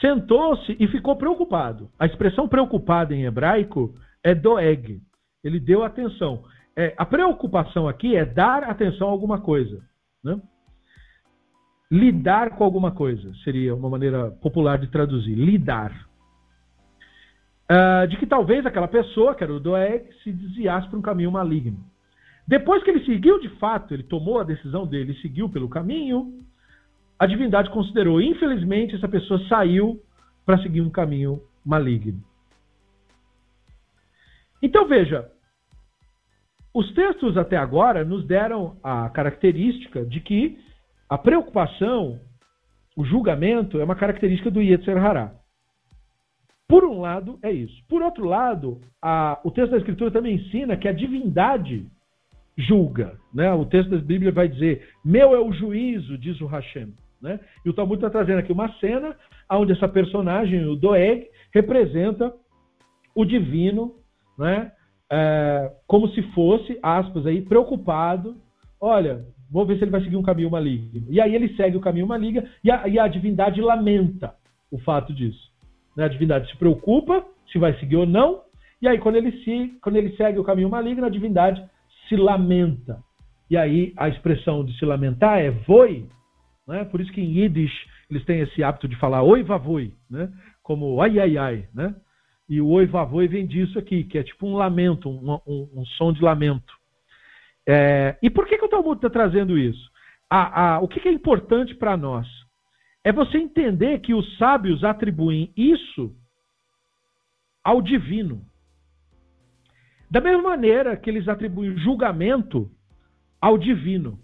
sentou-se 0.01 0.75
e 0.79 0.87
ficou 0.87 1.15
preocupado. 1.15 1.89
A 1.97 2.05
expressão 2.05 2.47
preocupado 2.47 3.13
em 3.13 3.23
hebraico 3.23 3.95
é 4.23 4.35
doeg. 4.35 5.01
Ele 5.43 5.59
deu 5.59 5.83
atenção. 5.83 6.43
É, 6.75 6.93
a 6.97 7.05
preocupação 7.05 7.87
aqui 7.87 8.15
é 8.15 8.25
dar 8.25 8.63
atenção 8.63 9.07
a 9.07 9.11
alguma 9.11 9.39
coisa. 9.39 9.81
Né? 10.23 10.41
Lidar 11.91 12.57
com 12.57 12.63
alguma 12.63 12.91
coisa 12.91 13.31
seria 13.43 13.75
uma 13.75 13.89
maneira 13.89 14.31
popular 14.41 14.79
de 14.79 14.87
traduzir. 14.87 15.35
Lidar. 15.35 16.09
Uh, 17.71 18.07
de 18.07 18.17
que 18.17 18.25
talvez 18.25 18.65
aquela 18.65 18.87
pessoa, 18.87 19.33
que 19.33 19.43
era 19.43 19.53
o 19.53 19.59
Doeg, 19.59 20.05
se 20.23 20.31
desviasse 20.31 20.87
para 20.89 20.99
um 20.99 21.01
caminho 21.01 21.31
maligno. 21.31 21.79
Depois 22.47 22.83
que 22.83 22.89
ele 22.89 23.05
seguiu 23.05 23.39
de 23.39 23.49
fato, 23.57 23.93
ele 23.93 24.03
tomou 24.03 24.39
a 24.39 24.43
decisão 24.43 24.85
dele 24.85 25.13
e 25.13 25.21
seguiu 25.21 25.49
pelo 25.49 25.69
caminho, 25.69 26.43
a 27.17 27.25
divindade 27.25 27.69
considerou, 27.69 28.21
infelizmente, 28.21 28.95
essa 28.95 29.07
pessoa 29.07 29.39
saiu 29.47 30.01
para 30.45 30.61
seguir 30.61 30.81
um 30.81 30.89
caminho 30.89 31.41
maligno. 31.65 32.21
Então 34.61 34.87
veja, 34.87 35.29
os 36.73 36.91
textos 36.93 37.37
até 37.37 37.55
agora 37.55 38.03
nos 38.03 38.25
deram 38.25 38.77
a 38.83 39.09
característica 39.09 40.05
de 40.05 40.19
que 40.19 40.59
a 41.09 41.17
preocupação, 41.17 42.19
o 42.95 43.05
julgamento, 43.05 43.79
é 43.79 43.83
uma 43.83 43.95
característica 43.95 44.49
do 44.49 44.61
Yetzer 44.61 44.97
Hará. 44.97 45.33
Por 46.73 46.85
um 46.85 47.01
lado, 47.01 47.37
é 47.43 47.51
isso. 47.51 47.83
Por 47.87 48.01
outro 48.01 48.25
lado, 48.25 48.81
a, 48.99 49.39
o 49.43 49.51
texto 49.51 49.69
da 49.69 49.77
Escritura 49.77 50.09
também 50.09 50.37
ensina 50.37 50.75
que 50.75 50.87
a 50.87 50.91
divindade 50.91 51.85
julga. 52.57 53.15
Né? 53.31 53.53
O 53.53 53.63
texto 53.63 53.91
da 53.91 53.97
Bíblia 53.97 54.31
vai 54.31 54.47
dizer: 54.47 54.89
Meu 55.05 55.35
é 55.35 55.39
o 55.39 55.51
juízo, 55.51 56.17
diz 56.17 56.41
o 56.41 56.47
Hashem. 56.47 56.91
Né? 57.21 57.39
E 57.63 57.69
o 57.69 57.73
Talmud 57.73 57.97
está 57.97 58.09
trazendo 58.09 58.39
aqui 58.39 58.51
uma 58.51 58.73
cena 58.79 59.15
onde 59.51 59.71
essa 59.71 59.87
personagem, 59.87 60.65
o 60.65 60.75
Doeg, 60.75 61.27
representa 61.53 62.33
o 63.13 63.23
divino, 63.23 63.93
né? 64.35 64.71
É, 65.11 65.71
como 65.85 66.07
se 66.07 66.23
fosse, 66.33 66.79
aspas 66.81 67.27
aí, 67.27 67.43
preocupado. 67.43 68.35
Olha, 68.81 69.23
vou 69.51 69.63
ver 69.63 69.77
se 69.77 69.83
ele 69.83 69.91
vai 69.91 70.01
seguir 70.01 70.17
um 70.17 70.23
caminho 70.23 70.49
maligno. 70.49 71.05
E 71.07 71.21
aí 71.21 71.35
ele 71.35 71.55
segue 71.55 71.77
o 71.77 71.81
caminho 71.81 72.07
maligno 72.07 72.47
e 72.63 72.71
a, 72.71 72.87
e 72.87 72.97
a 72.97 73.07
divindade 73.07 73.61
lamenta 73.61 74.33
o 74.71 74.79
fato 74.79 75.13
disso. 75.13 75.52
Né? 75.95 76.05
A 76.05 76.07
divindade 76.07 76.49
se 76.49 76.57
preocupa 76.57 77.25
se 77.51 77.57
vai 77.57 77.77
seguir 77.79 77.97
ou 77.97 78.05
não. 78.05 78.41
E 78.81 78.87
aí, 78.87 78.97
quando 78.97 79.15
ele, 79.15 79.31
se, 79.43 79.77
quando 79.81 79.95
ele 79.95 80.15
segue 80.15 80.39
o 80.39 80.43
caminho 80.43 80.69
maligno, 80.69 81.05
a 81.05 81.09
divindade 81.09 81.63
se 82.07 82.15
lamenta. 82.15 82.99
E 83.49 83.55
aí, 83.55 83.93
a 83.95 84.09
expressão 84.09 84.65
de 84.65 84.77
se 84.77 84.85
lamentar 84.85 85.39
é 85.39 85.51
voi, 85.51 86.07
né? 86.67 86.83
Por 86.85 87.01
isso 87.01 87.11
que 87.11 87.21
em 87.21 87.39
Yiddish 87.39 87.87
eles 88.09 88.25
têm 88.25 88.41
esse 88.41 88.63
hábito 88.63 88.87
de 88.87 88.95
falar 88.97 89.23
oi 89.23 89.43
vavoi, 89.43 89.93
né? 90.09 90.31
Como 90.61 91.01
ai 91.01 91.19
ai 91.19 91.37
ai, 91.37 91.67
né? 91.73 91.95
E 92.49 92.61
o 92.61 92.67
oi 92.69 92.85
vavoi 92.85 93.27
vem 93.27 93.45
disso 93.45 93.79
aqui, 93.79 94.03
que 94.03 94.17
é 94.17 94.23
tipo 94.23 94.47
um 94.47 94.55
lamento, 94.55 95.09
um, 95.09 95.39
um, 95.47 95.69
um 95.75 95.85
som 95.97 96.11
de 96.11 96.21
lamento. 96.21 96.73
É, 97.67 98.17
e 98.21 98.29
por 98.29 98.45
que, 98.45 98.57
que 98.57 98.65
o 98.65 98.69
Talmud 98.69 98.97
está 98.97 99.09
trazendo 99.09 99.57
isso? 99.57 99.89
A, 100.29 100.75
a, 100.75 100.79
o 100.79 100.87
que, 100.87 100.99
que 100.99 101.07
é 101.07 101.11
importante 101.11 101.73
para 101.75 101.95
nós? 101.95 102.27
É 103.03 103.11
você 103.11 103.37
entender 103.37 103.99
que 103.99 104.13
os 104.13 104.37
sábios 104.37 104.83
atribuem 104.83 105.51
isso 105.57 106.15
ao 107.63 107.81
divino. 107.81 108.45
Da 110.09 110.21
mesma 110.21 110.43
maneira 110.43 110.95
que 110.95 111.09
eles 111.09 111.27
atribuem 111.27 111.77
julgamento 111.77 112.71
ao 113.41 113.57
divino. 113.57 114.19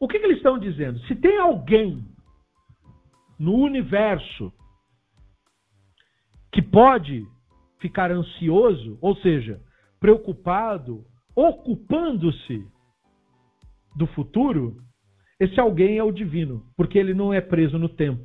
O 0.00 0.08
que, 0.08 0.18
que 0.18 0.26
eles 0.26 0.38
estão 0.38 0.58
dizendo? 0.58 0.98
Se 1.00 1.14
tem 1.14 1.38
alguém 1.38 2.06
no 3.38 3.54
universo 3.56 4.52
que 6.52 6.62
pode 6.62 7.26
ficar 7.78 8.10
ansioso, 8.10 8.96
ou 9.00 9.16
seja, 9.16 9.60
preocupado, 9.98 11.04
ocupando-se 11.34 12.66
do 13.96 14.06
futuro, 14.06 14.76
esse 15.38 15.58
alguém 15.58 15.98
é 15.98 16.02
o 16.04 16.12
divino, 16.12 16.64
porque 16.76 16.98
ele 16.98 17.14
não 17.14 17.32
é 17.32 17.40
preso 17.40 17.78
no 17.78 17.88
tempo. 17.88 18.24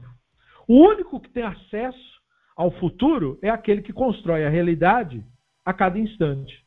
O 0.68 0.76
único 0.88 1.20
que 1.20 1.30
tem 1.30 1.44
acesso 1.44 2.20
ao 2.56 2.72
futuro 2.72 3.40
é 3.42 3.50
aquele 3.50 3.82
que 3.82 3.94
constrói 3.94 4.46
a 4.46 4.50
realidade 4.50 5.26
a 5.66 5.74
cada 5.74 5.98
instante. 5.98 6.64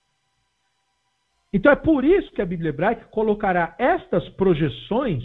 Então 1.52 1.70
é 1.70 1.76
por 1.76 2.04
isso 2.04 2.32
que 2.32 2.40
a 2.40 2.46
Bíblia 2.46 2.70
hebraica 2.70 3.04
colocará 3.06 3.74
estas 3.78 4.28
projeções 4.30 5.22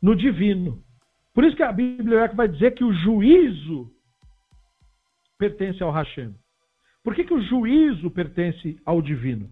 no 0.00 0.16
divino. 0.16 0.82
Por 1.34 1.44
isso 1.44 1.56
que 1.56 1.62
a 1.62 1.72
Bíblia 1.72 2.16
hebraica 2.16 2.34
vai 2.34 2.48
dizer 2.48 2.72
que 2.72 2.84
o 2.84 2.92
juízo 2.92 3.90
pertence 5.38 5.82
ao 5.82 5.90
Hashem. 5.90 6.34
Por 7.02 7.14
que, 7.14 7.24
que 7.24 7.34
o 7.34 7.42
juízo 7.42 8.10
pertence 8.10 8.80
ao 8.86 9.02
divino? 9.02 9.50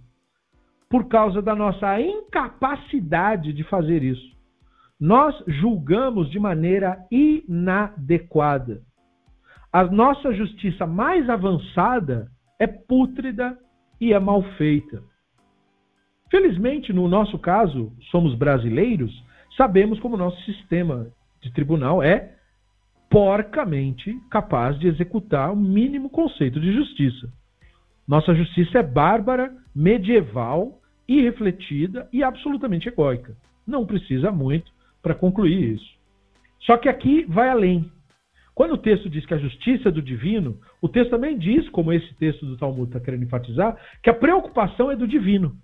Por 0.89 1.09
causa 1.09 1.43
da 1.43 1.55
nossa 1.55 2.01
incapacidade 2.01 3.53
de 3.53 3.63
fazer 3.65 4.03
isso. 4.03 4.32
Nós 5.03 5.35
julgamos 5.49 6.31
de 6.31 6.39
maneira 6.39 7.05
inadequada. 7.11 8.83
A 9.73 9.83
nossa 9.83 10.33
justiça 10.33 10.87
mais 10.87 11.29
avançada 11.29 12.31
é 12.57 12.69
pútrida 12.69 13.59
e 14.01 14.12
é 14.12 14.20
mal 14.20 14.45
feita. 14.57 15.03
Felizmente, 16.31 16.93
no 16.93 17.09
nosso 17.09 17.37
caso, 17.37 17.93
somos 18.12 18.37
brasileiros, 18.37 19.12
sabemos 19.57 19.99
como 19.99 20.15
o 20.15 20.19
nosso 20.19 20.41
sistema 20.45 21.09
de 21.41 21.53
tribunal 21.53 22.01
é 22.01 22.37
porcamente 23.11 24.16
capaz 24.31 24.79
de 24.79 24.87
executar 24.87 25.53
o 25.53 25.57
mínimo 25.57 26.11
conceito 26.11 26.61
de 26.61 26.73
justiça. 26.73 27.29
Nossa 28.07 28.33
justiça 28.37 28.79
é 28.79 28.83
bárbara, 28.85 29.53
medieval, 29.74 30.81
irrefletida 31.09 32.09
e 32.12 32.23
absolutamente 32.23 32.89
egóica. 32.89 33.37
Não 33.66 33.85
precisa 33.85 34.31
muito 34.31 34.72
para 35.03 35.15
concluir 35.15 35.74
isso. 35.74 35.93
Só 36.61 36.77
que 36.77 36.89
aqui 36.89 37.24
vai 37.24 37.49
além. 37.49 37.91
Quando 38.55 38.74
o 38.74 38.79
texto 38.79 39.09
diz 39.09 39.24
que 39.27 39.35
a 39.35 39.39
justiça 39.39 39.89
é 39.89 39.93
do 39.93 40.03
divino, 40.03 40.61
o 40.81 40.89
texto 40.89 41.11
também 41.11 41.39
diz, 41.39 41.69
como 41.70 41.93
esse 41.93 42.15
texto 42.15 42.47
do 42.47 42.57
Talmud 42.57 42.89
está 42.89 43.01
querendo 43.01 43.24
enfatizar, 43.24 43.77
que 44.03 44.11
a 44.11 44.15
preocupação 44.15 44.91
é 44.91 44.97
do 44.97 45.09
divino. 45.09 45.57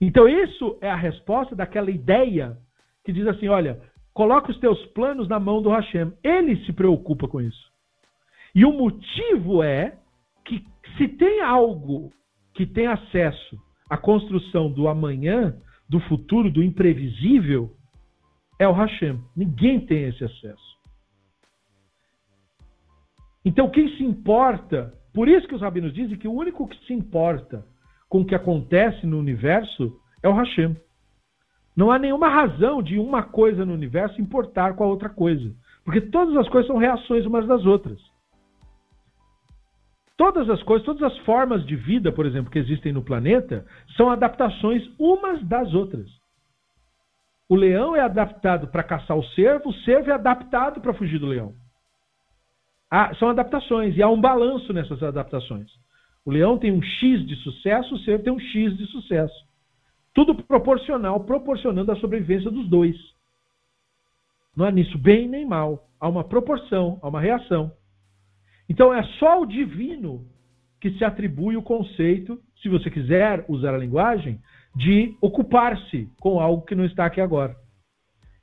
Então, 0.00 0.28
isso 0.28 0.76
é 0.80 0.90
a 0.90 0.96
resposta 0.96 1.56
daquela 1.56 1.90
ideia 1.90 2.58
que 3.04 3.12
diz 3.12 3.26
assim: 3.26 3.48
olha, 3.48 3.80
coloca 4.12 4.50
os 4.50 4.58
teus 4.58 4.84
planos 4.86 5.28
na 5.28 5.40
mão 5.40 5.62
do 5.62 5.70
Hashem. 5.70 6.12
Ele 6.22 6.56
se 6.64 6.72
preocupa 6.72 7.26
com 7.26 7.40
isso. 7.40 7.72
E 8.54 8.64
o 8.64 8.72
motivo 8.72 9.62
é 9.62 9.98
que 10.44 10.64
se 10.96 11.08
tem 11.08 11.40
algo 11.40 12.12
que 12.54 12.66
tem 12.66 12.86
acesso 12.86 13.58
à 13.88 13.96
construção 13.96 14.70
do 14.70 14.88
amanhã, 14.88 15.56
do 15.88 16.00
futuro, 16.00 16.50
do 16.50 16.62
imprevisível, 16.62 17.74
é 18.58 18.66
o 18.66 18.72
Hashem. 18.72 19.20
Ninguém 19.36 19.80
tem 19.80 20.04
esse 20.04 20.24
acesso. 20.24 20.76
Então, 23.44 23.70
quem 23.70 23.88
se 23.96 24.04
importa, 24.04 24.92
por 25.14 25.28
isso 25.28 25.46
que 25.46 25.54
os 25.54 25.60
rabinos 25.60 25.92
dizem 25.92 26.18
que 26.18 26.26
o 26.26 26.32
único 26.32 26.66
que 26.66 26.76
se 26.86 26.92
importa 26.92 27.64
com 28.08 28.20
o 28.20 28.24
que 28.24 28.34
acontece 28.34 29.06
no 29.06 29.18
universo 29.18 30.00
é 30.22 30.28
o 30.28 30.34
Hashem. 30.34 30.76
Não 31.76 31.90
há 31.90 31.98
nenhuma 31.98 32.28
razão 32.28 32.82
de 32.82 32.98
uma 32.98 33.22
coisa 33.22 33.64
no 33.64 33.74
universo 33.74 34.20
importar 34.20 34.74
com 34.74 34.84
a 34.84 34.88
outra 34.88 35.08
coisa. 35.08 35.54
Porque 35.84 36.00
todas 36.00 36.36
as 36.36 36.48
coisas 36.48 36.66
são 36.66 36.78
reações 36.78 37.26
umas 37.26 37.46
das 37.46 37.64
outras. 37.64 38.00
Todas 40.16 40.48
as 40.48 40.62
coisas, 40.62 40.86
todas 40.86 41.02
as 41.02 41.18
formas 41.18 41.64
de 41.66 41.76
vida, 41.76 42.10
por 42.10 42.24
exemplo, 42.24 42.50
que 42.50 42.58
existem 42.58 42.92
no 42.92 43.04
planeta, 43.04 43.66
são 43.96 44.10
adaptações 44.10 44.82
umas 44.98 45.42
das 45.46 45.74
outras. 45.74 46.08
O 47.48 47.54
leão 47.54 47.94
é 47.94 48.00
adaptado 48.00 48.68
para 48.68 48.82
caçar 48.82 49.16
o 49.16 49.24
cervo, 49.28 49.70
o 49.70 49.74
cervo 49.84 50.10
é 50.10 50.14
adaptado 50.14 50.80
para 50.80 50.94
fugir 50.94 51.18
do 51.18 51.26
leão. 51.26 51.54
Há, 52.90 53.14
são 53.16 53.28
adaptações, 53.28 53.96
e 53.96 54.02
há 54.02 54.08
um 54.08 54.20
balanço 54.20 54.72
nessas 54.72 55.02
adaptações. 55.02 55.70
O 56.24 56.30
leão 56.30 56.58
tem 56.58 56.72
um 56.72 56.82
X 56.82 57.24
de 57.26 57.36
sucesso, 57.36 57.94
o 57.94 57.98
cervo 58.00 58.24
tem 58.24 58.32
um 58.32 58.38
X 58.38 58.76
de 58.76 58.86
sucesso. 58.86 59.46
Tudo 60.12 60.34
proporcional, 60.34 61.20
proporcionando 61.20 61.92
a 61.92 61.96
sobrevivência 61.96 62.50
dos 62.50 62.68
dois. 62.68 62.96
Não 64.56 64.64
há 64.64 64.70
nisso 64.70 64.98
bem 64.98 65.28
nem 65.28 65.44
mal. 65.46 65.88
Há 66.00 66.08
uma 66.08 66.24
proporção, 66.24 66.98
há 67.02 67.08
uma 67.08 67.20
reação. 67.20 67.70
Então 68.68 68.92
é 68.92 69.02
só 69.18 69.40
o 69.40 69.46
divino 69.46 70.26
que 70.80 70.90
se 70.92 71.04
atribui 71.04 71.56
o 71.56 71.62
conceito, 71.62 72.40
se 72.62 72.68
você 72.68 72.90
quiser 72.90 73.44
usar 73.48 73.74
a 73.74 73.78
linguagem, 73.78 74.40
de 74.76 75.16
ocupar-se 75.22 76.06
com 76.20 76.38
algo 76.38 76.66
que 76.66 76.74
não 76.74 76.84
está 76.84 77.06
aqui 77.06 77.18
agora. 77.18 77.56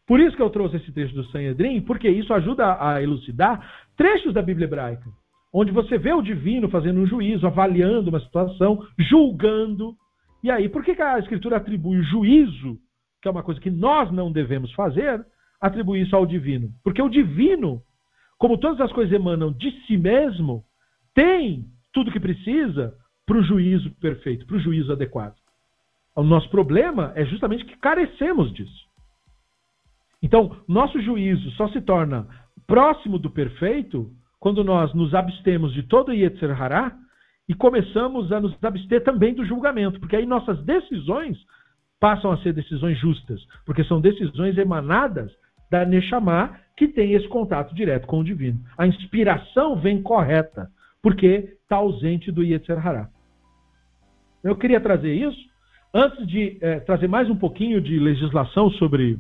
Por 0.08 0.20
isso 0.20 0.36
que 0.36 0.42
eu 0.42 0.50
trouxe 0.50 0.78
esse 0.78 0.92
trecho 0.92 1.14
do 1.14 1.24
Sanhedrin, 1.26 1.80
porque 1.82 2.10
isso 2.10 2.34
ajuda 2.34 2.76
a 2.84 3.02
elucidar 3.02 3.86
trechos 3.96 4.34
da 4.34 4.42
Bíblia 4.42 4.66
hebraica, 4.66 5.06
onde 5.54 5.72
você 5.72 5.96
vê 5.98 6.12
o 6.12 6.24
divino 6.24 6.68
fazendo 6.70 7.00
um 7.00 7.06
juízo, 7.06 7.46
avaliando 7.46 8.10
uma 8.10 8.20
situação, 8.20 8.84
julgando. 8.98 9.96
E 10.44 10.50
aí, 10.50 10.68
por 10.68 10.84
que 10.84 11.00
a 11.00 11.20
Escritura 11.20 11.58
atribui 11.58 12.00
o 12.00 12.04
juízo, 12.04 12.80
que 13.22 13.28
é 13.28 13.32
uma 13.32 13.44
coisa 13.44 13.62
que 13.62 13.70
nós 13.70 14.12
não 14.12 14.32
devemos 14.32 14.74
fazer, 14.74 15.24
atribui 15.62 16.02
isso 16.02 16.16
ao 16.16 16.26
divino? 16.26 16.70
Porque 16.84 17.02
o 17.02 17.10
divino, 17.10 17.80
como 18.40 18.58
todas 18.58 18.82
as 18.82 18.92
coisas 18.92 19.14
emanam 19.14 19.54
de 19.54 19.70
si 19.86 19.98
mesmo, 19.98 20.64
tem 21.14 21.64
tudo 21.94 22.12
que 22.12 22.20
precisa 22.20 22.92
para 23.26 23.38
o 23.38 23.44
juízo 23.44 23.92
perfeito, 24.02 24.48
para 24.48 24.58
o 24.58 24.60
juízo 24.60 24.92
adequado. 24.92 25.43
O 26.16 26.24
nosso 26.24 26.50
problema 26.50 27.12
é 27.16 27.26
justamente 27.26 27.66
que 27.66 27.78
carecemos 27.78 28.54
disso. 28.54 28.88
Então, 30.22 30.56
nosso 30.68 31.02
juízo 31.02 31.52
só 31.52 31.68
se 31.70 31.82
torna 31.82 32.28
próximo 32.68 33.18
do 33.20 33.30
perfeito 33.30 34.12
quando 34.40 34.64
nós 34.64 34.94
nos 34.94 35.14
abstemos 35.14 35.74
de 35.74 35.84
todo 35.84 36.14
Yetzer 36.14 36.62
Hará 36.62 36.96
e 37.48 37.54
começamos 37.54 38.32
a 38.32 38.40
nos 38.40 38.56
abster 38.64 39.04
também 39.04 39.34
do 39.34 39.46
julgamento, 39.46 40.00
porque 40.00 40.16
aí 40.16 40.26
nossas 40.26 40.64
decisões 40.64 41.38
passam 42.00 42.32
a 42.32 42.38
ser 42.38 42.54
decisões 42.54 42.98
justas, 43.00 43.42
porque 43.66 43.84
são 43.84 44.00
decisões 44.00 44.58
emanadas 44.58 45.32
da 45.70 45.86
Neshama, 45.86 46.58
que 46.78 46.88
tem 46.88 47.14
esse 47.14 47.28
contato 47.28 47.74
direto 47.74 48.06
com 48.08 48.20
o 48.20 48.24
divino. 48.24 48.60
A 48.78 48.86
inspiração 48.86 49.76
vem 49.76 50.02
correta, 50.02 50.70
porque 51.02 51.58
está 51.62 51.78
ausente 51.78 52.32
do 52.32 52.44
Yetzer 52.44 52.86
Hará. 52.86 53.10
Eu 54.44 54.56
queria 54.56 54.80
trazer 54.80 55.14
isso 55.14 55.53
Antes 55.96 56.26
de 56.26 56.58
é, 56.60 56.80
trazer 56.80 57.08
mais 57.08 57.30
um 57.30 57.36
pouquinho 57.36 57.80
de 57.80 58.00
legislação 58.00 58.72
sobre 58.72 59.20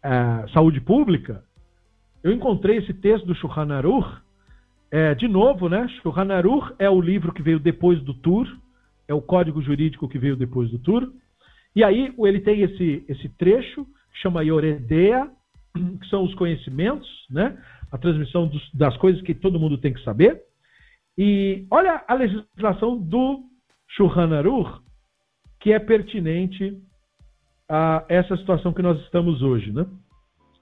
é, 0.00 0.46
saúde 0.54 0.80
pública, 0.80 1.42
eu 2.22 2.30
encontrei 2.30 2.76
esse 2.76 2.94
texto 2.94 3.26
do 3.26 3.34
Shulchan 3.34 3.74
Aruch, 3.74 4.08
é, 4.88 5.16
de 5.16 5.26
novo, 5.26 5.68
né? 5.68 5.88
Shulchan 6.00 6.28
é 6.78 6.88
o 6.88 7.00
livro 7.00 7.32
que 7.32 7.42
veio 7.42 7.58
depois 7.58 8.00
do 8.02 8.14
Tur, 8.14 8.46
é 9.08 9.14
o 9.14 9.20
código 9.20 9.60
jurídico 9.60 10.08
que 10.08 10.16
veio 10.16 10.36
depois 10.36 10.70
do 10.70 10.78
Tur. 10.78 11.12
E 11.74 11.82
aí 11.82 12.14
ele 12.20 12.40
tem 12.40 12.60
esse, 12.60 13.04
esse 13.08 13.28
trecho, 13.30 13.84
que 14.12 14.18
chama 14.22 14.44
Yoredea, 14.44 15.28
que 15.74 16.06
são 16.06 16.22
os 16.22 16.34
conhecimentos, 16.36 17.08
né? 17.28 17.58
A 17.90 17.98
transmissão 17.98 18.46
dos, 18.46 18.70
das 18.72 18.96
coisas 18.96 19.20
que 19.22 19.34
todo 19.34 19.58
mundo 19.58 19.76
tem 19.76 19.92
que 19.92 20.04
saber. 20.04 20.40
E 21.18 21.66
olha 21.68 22.04
a 22.06 22.14
legislação 22.14 22.96
do 22.96 23.40
Shulchan 23.88 24.38
Aruch, 24.38 24.88
que 25.60 25.72
é 25.72 25.78
pertinente 25.78 26.82
a 27.68 28.04
essa 28.08 28.36
situação 28.36 28.72
que 28.72 28.82
nós 28.82 29.00
estamos 29.02 29.42
hoje. 29.42 29.72
Né? 29.72 29.86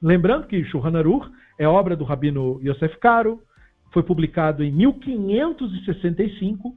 Lembrando 0.03 0.47
que 0.47 0.65
Shulchan 0.65 0.99
Aruch 0.99 1.31
é 1.59 1.67
obra 1.67 1.97
do 1.97 2.05
Rabino 2.05 2.61
Yosef 2.63 2.99
Karo, 2.99 3.41
foi 3.93 4.03
publicado 4.03 4.63
em 4.63 4.71
1565, 4.71 6.77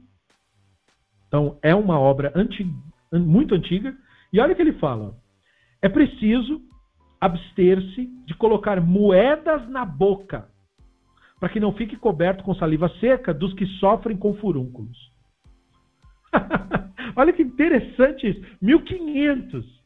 então 1.28 1.58
é 1.62 1.74
uma 1.74 1.98
obra 1.98 2.32
antiga, 2.34 2.72
muito 3.12 3.54
antiga, 3.54 3.94
e 4.32 4.40
olha 4.40 4.52
o 4.52 4.56
que 4.56 4.62
ele 4.62 4.72
fala: 4.74 5.14
é 5.82 5.88
preciso 5.88 6.60
abster-se 7.20 8.06
de 8.26 8.34
colocar 8.34 8.80
moedas 8.80 9.68
na 9.68 9.84
boca, 9.84 10.48
para 11.38 11.50
que 11.50 11.60
não 11.60 11.74
fique 11.74 11.96
coberto 11.96 12.42
com 12.42 12.54
saliva 12.54 12.88
seca 12.98 13.34
dos 13.34 13.52
que 13.52 13.66
sofrem 13.78 14.16
com 14.16 14.34
furúnculos. 14.34 15.11
Olha 17.16 17.32
que 17.32 17.42
interessante 17.42 18.28
isso. 18.28 18.42
1500. 18.60 19.82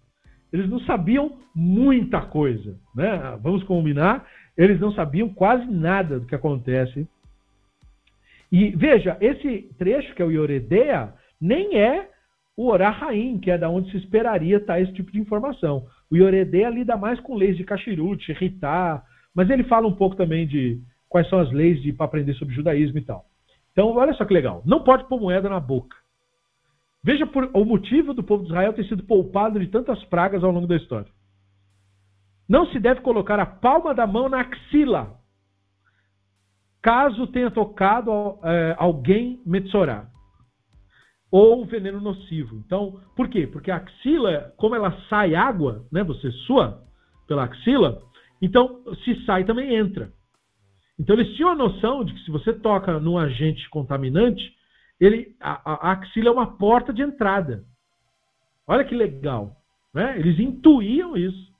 Eles 0.53 0.69
não 0.69 0.81
sabiam 0.81 1.39
muita 1.55 2.21
coisa. 2.21 2.79
Né? 2.95 3.39
Vamos 3.43 3.63
combinar, 3.65 4.27
eles 4.57 4.81
não 4.81 4.93
sabiam 4.93 5.29
quase 5.29 5.67
nada 5.67 6.21
do 6.21 6.27
que 6.27 6.35
acontece. 6.35 7.07
E 8.51 8.71
veja, 8.71 9.17
esse 9.21 9.71
trecho 9.77 10.15
que 10.15 10.23
é 10.23 10.25
o 10.25 10.31
Ioredea, 10.31 11.13
nem 11.41 11.77
é 11.77 12.11
o 12.57 12.69
Orahaim, 12.69 13.39
que 13.39 13.51
é 13.51 13.59
da 13.59 13.69
onde 13.69 13.91
se 13.91 13.99
esperaria 13.99 14.57
estar 14.57 14.81
esse 14.81 14.93
tipo 14.93 15.13
de 15.13 15.21
informação. 15.21 15.87
O 16.11 16.17
Ioredea 16.17 16.71
lida 16.71 16.97
mais 16.97 17.21
com 17.21 17.35
leis 17.35 17.57
de 17.57 17.65
Kashirut, 17.65 18.33
Ritá, 18.33 19.03
mas 19.35 19.51
ele 19.51 19.65
fala 19.65 19.87
um 19.87 19.95
pouco 19.95 20.17
também 20.17 20.47
de 20.47 20.81
quais 21.09 21.29
são 21.29 21.39
as 21.39 21.53
leis 21.53 21.79
para 21.95 22.07
aprender 22.07 22.35
sobre 22.35 22.55
judaísmo 22.55 22.99
e 22.99 23.03
tal. 23.03 23.27
Então, 23.73 23.95
olha 23.95 24.15
só 24.15 24.25
que 24.25 24.33
legal. 24.33 24.63
Não 24.65 24.83
pode 24.83 25.07
pôr 25.07 25.21
moeda 25.21 25.51
na 25.51 25.61
boca. 25.61 25.97
Veja 27.07 27.25
por, 27.25 27.49
o 27.55 27.65
motivo 27.65 28.13
do 28.13 28.25
povo 28.25 28.43
de 28.43 28.49
Israel 28.49 28.73
ter 28.73 28.85
sido 28.89 29.05
poupado 29.05 29.61
de 29.61 29.69
tantas 29.69 30.03
pragas 30.07 30.43
ao 30.43 30.51
longo 30.51 30.67
da 30.67 30.75
história. 30.75 31.09
Não 32.49 32.67
se 32.67 32.81
deve 32.81 33.01
colocar 33.01 33.39
a 33.39 33.47
palma 33.47 33.95
da 33.95 34.09
mão 34.09 34.29
na 34.29 34.41
axila, 34.41 35.17
caso 36.83 37.29
tenha 37.29 37.49
tocado 37.49 38.11
é, 38.43 38.75
alguém 38.77 39.41
metsorá, 39.47 40.09
ou 41.31 41.65
veneno 41.65 42.01
nocivo. 42.01 42.57
Então, 42.67 43.01
por 43.15 43.29
quê? 43.29 43.47
Porque 43.47 43.71
a 43.71 43.77
axila, 43.77 44.53
como 44.57 44.75
ela 44.75 44.91
sai 45.09 45.37
água, 45.37 45.87
né, 45.93 46.03
você 46.03 46.33
sua 46.33 46.83
pela 47.29 47.45
axila, 47.45 48.03
então 48.43 48.83
se 49.05 49.25
sai 49.25 49.45
também 49.45 49.77
entra. 49.77 50.13
Então 50.99 51.15
eles 51.15 51.37
tinham 51.37 51.51
a 51.51 51.55
noção 51.55 52.05
de 52.05 52.13
que 52.15 52.25
se 52.25 52.33
você 52.33 52.53
toca 52.53 52.99
num 52.99 53.17
agente 53.17 53.71
contaminante, 53.71 54.56
ele, 55.01 55.37
a, 55.41 55.89
a 55.89 55.93
axila 55.93 56.29
é 56.29 56.33
uma 56.33 56.57
porta 56.57 56.93
de 56.93 57.03
entrada. 57.03 57.65
Olha 58.67 58.85
que 58.85 58.95
legal. 58.95 59.57
Né? 59.93 60.19
Eles 60.19 60.39
intuíam 60.39 61.17
isso. 61.17 61.55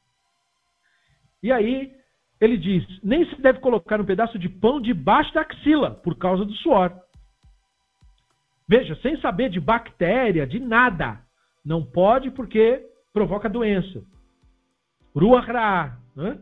E 1.43 1.53
aí 1.53 1.95
ele 2.41 2.57
diz: 2.57 2.85
nem 3.03 3.25
se 3.29 3.41
deve 3.41 3.61
colocar 3.61 4.01
um 4.01 4.05
pedaço 4.05 4.39
de 4.39 4.49
pão 4.49 4.81
debaixo 4.81 5.33
da 5.33 5.43
axila, 5.43 5.91
por 5.91 6.17
causa 6.17 6.45
do 6.45 6.53
suor. 6.55 6.93
Veja, 8.69 8.97
sem 8.97 9.21
saber 9.21 9.49
de 9.49 9.61
bactéria, 9.61 10.47
de 10.47 10.59
nada. 10.59 11.21
Não 11.65 11.85
pode 11.85 12.31
porque 12.31 12.85
provoca 13.13 13.49
doença. 13.49 14.03
Ruach 15.15 15.47
né? 16.15 16.39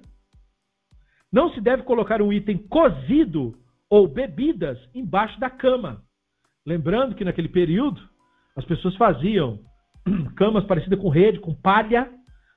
Não 1.30 1.52
se 1.52 1.60
deve 1.60 1.82
colocar 1.82 2.22
um 2.22 2.32
item 2.32 2.58
cozido 2.58 3.56
ou 3.90 4.08
bebidas 4.08 4.78
embaixo 4.94 5.38
da 5.38 5.50
cama. 5.50 6.03
Lembrando 6.66 7.14
que 7.14 7.24
naquele 7.24 7.48
período 7.48 8.00
as 8.56 8.64
pessoas 8.64 8.96
faziam 8.96 9.60
camas 10.36 10.64
parecidas 10.64 10.98
com 10.98 11.08
rede, 11.08 11.40
com 11.40 11.54
palha, 11.54 12.10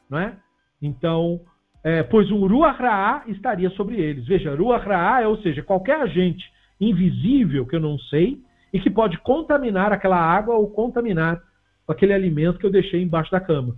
não 0.10 0.18
é? 0.18 0.38
Então, 0.82 1.42
é, 1.84 2.04
pois 2.04 2.32
um 2.32 2.46
Ruach 2.48 2.80
Ra'a 2.80 3.24
estaria 3.28 3.70
sobre 3.72 4.00
eles. 4.00 4.26
Veja, 4.26 4.56
Ruach 4.56 4.86
Ra'a 4.86 5.22
é, 5.22 5.28
ou 5.28 5.38
seja, 5.42 5.64
qualquer 5.64 6.00
agente 6.00 6.52
invisível 6.80 7.66
que 7.66 7.76
eu 7.76 7.80
não 7.80 7.98
sei 7.98 8.42
e 8.72 8.80
que 8.80 8.90
pode 8.90 9.18
contaminar 9.20 9.92
aquela 9.92 10.18
água 10.18 10.56
ou 10.56 10.70
contaminar 10.70 11.42
aquele 11.88 12.14
alimento 12.14 12.60
que 12.60 12.66
eu 12.66 12.72
deixei 12.72 13.02
embaixo 13.02 13.32
da 13.32 13.40
cama. 13.40 13.76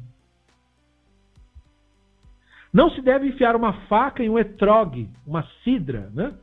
Não 2.72 2.90
se 2.92 3.02
deve 3.02 3.28
enfiar 3.28 3.56
uma 3.56 3.74
faca 3.88 4.24
em 4.24 4.30
um 4.30 4.38
etrogue, 4.38 5.10
uma 5.26 5.44
cidra, 5.64 6.12
né? 6.14 6.34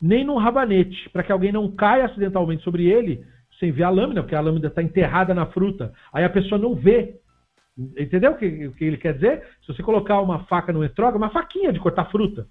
Nem 0.00 0.24
num 0.24 0.36
rabanete, 0.36 1.08
para 1.10 1.22
que 1.22 1.32
alguém 1.32 1.52
não 1.52 1.70
caia 1.70 2.06
acidentalmente 2.06 2.62
sobre 2.62 2.86
ele 2.86 3.24
sem 3.58 3.70
ver 3.70 3.82
a 3.82 3.90
lâmina, 3.90 4.22
porque 4.22 4.34
a 4.34 4.40
lâmina 4.40 4.68
está 4.68 4.82
enterrada 4.82 5.34
na 5.34 5.46
fruta. 5.46 5.92
Aí 6.12 6.24
a 6.24 6.30
pessoa 6.30 6.58
não 6.58 6.74
vê. 6.74 7.20
Entendeu 7.98 8.32
o 8.32 8.36
que, 8.36 8.66
o 8.68 8.72
que 8.72 8.84
ele 8.84 8.96
quer 8.96 9.14
dizer? 9.14 9.42
Se 9.60 9.68
você 9.68 9.82
colocar 9.82 10.20
uma 10.20 10.44
faca 10.44 10.72
no 10.72 10.82
etroga, 10.82 11.18
uma 11.18 11.28
faquinha 11.28 11.72
de 11.72 11.78
cortar 11.78 12.10
fruta. 12.10 12.48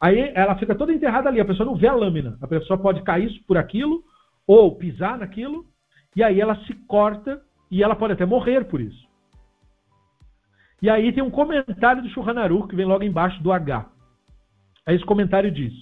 Aí 0.00 0.32
ela 0.34 0.56
fica 0.56 0.74
toda 0.74 0.92
enterrada 0.92 1.28
ali, 1.28 1.40
a 1.40 1.44
pessoa 1.44 1.66
não 1.66 1.76
vê 1.76 1.86
a 1.86 1.94
lâmina. 1.94 2.36
A 2.42 2.48
pessoa 2.48 2.78
pode 2.78 3.02
cair 3.02 3.30
por 3.46 3.56
aquilo, 3.56 4.02
ou 4.46 4.74
pisar 4.76 5.18
naquilo, 5.18 5.64
e 6.16 6.24
aí 6.24 6.40
ela 6.40 6.56
se 6.64 6.74
corta 6.86 7.40
e 7.70 7.82
ela 7.82 7.94
pode 7.94 8.14
até 8.14 8.26
morrer 8.26 8.64
por 8.64 8.80
isso. 8.80 9.08
E 10.82 10.90
aí 10.90 11.12
tem 11.12 11.22
um 11.22 11.30
comentário 11.30 12.02
do 12.02 12.08
Shulhan 12.08 12.66
que 12.66 12.74
vem 12.74 12.86
logo 12.86 13.04
embaixo 13.04 13.40
do 13.42 13.52
H. 13.52 13.86
Aí 14.86 14.96
esse 14.96 15.04
comentário 15.04 15.52
diz: 15.52 15.72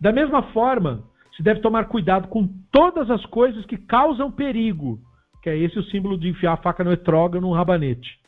Da 0.00 0.12
mesma 0.12 0.42
forma, 0.52 1.04
se 1.36 1.42
deve 1.42 1.60
tomar 1.60 1.86
cuidado 1.86 2.28
com 2.28 2.48
todas 2.70 3.10
as 3.10 3.24
coisas 3.26 3.64
que 3.66 3.76
causam 3.76 4.30
perigo, 4.30 5.00
que 5.42 5.50
é 5.50 5.56
esse 5.56 5.78
o 5.78 5.84
símbolo 5.84 6.18
de 6.18 6.28
enfiar 6.28 6.54
a 6.54 6.56
faca 6.56 6.84
no 6.84 6.92
etrógano 6.92 7.46
num 7.46 7.54
rabanete. 7.54 8.18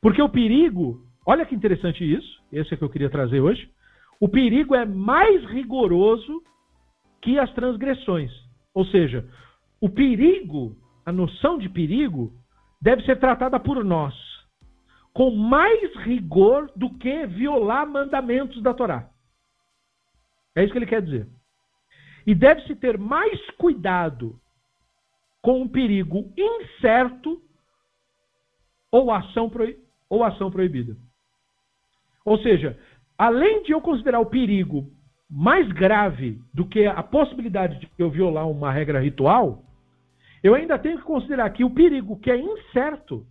Porque 0.00 0.20
o 0.20 0.28
perigo, 0.28 1.02
olha 1.26 1.44
que 1.44 1.54
interessante 1.54 2.04
isso, 2.04 2.40
esse 2.52 2.74
é 2.74 2.76
que 2.76 2.82
eu 2.82 2.90
queria 2.90 3.10
trazer 3.10 3.40
hoje. 3.40 3.70
O 4.18 4.28
perigo 4.28 4.74
é 4.74 4.84
mais 4.84 5.44
rigoroso 5.46 6.42
que 7.20 7.38
as 7.38 7.52
transgressões. 7.52 8.30
Ou 8.74 8.84
seja, 8.86 9.26
o 9.80 9.88
perigo, 9.88 10.76
a 11.04 11.12
noção 11.12 11.58
de 11.58 11.68
perigo, 11.68 12.32
deve 12.80 13.02
ser 13.04 13.18
tratada 13.18 13.58
por 13.58 13.84
nós 13.84 14.14
com 15.12 15.30
mais 15.30 15.94
rigor 15.96 16.70
do 16.76 16.90
que 16.90 17.26
violar 17.26 17.86
mandamentos 17.86 18.62
da 18.62 18.72
Torá. 18.72 19.08
É 20.54 20.62
isso 20.62 20.72
que 20.72 20.78
ele 20.78 20.86
quer 20.86 21.02
dizer. 21.02 21.28
E 22.26 22.34
deve-se 22.34 22.74
ter 22.76 22.98
mais 22.98 23.38
cuidado 23.52 24.38
com 25.42 25.62
um 25.62 25.68
perigo 25.68 26.32
incerto 26.36 27.42
ou 28.90 29.10
ação, 29.10 29.50
ou 30.08 30.24
ação 30.24 30.50
proibida. 30.50 30.96
Ou 32.24 32.38
seja, 32.38 32.78
além 33.16 33.62
de 33.62 33.72
eu 33.72 33.80
considerar 33.80 34.20
o 34.20 34.26
perigo 34.26 34.90
mais 35.30 35.70
grave 35.72 36.40
do 36.52 36.66
que 36.66 36.86
a 36.86 37.02
possibilidade 37.02 37.78
de 37.78 37.88
eu 37.98 38.10
violar 38.10 38.48
uma 38.48 38.72
regra 38.72 39.00
ritual, 39.00 39.62
eu 40.42 40.54
ainda 40.54 40.78
tenho 40.78 40.98
que 40.98 41.04
considerar 41.04 41.48
que 41.50 41.64
o 41.64 41.70
perigo 41.70 42.18
que 42.18 42.30
é 42.30 42.36
incerto, 42.36 43.26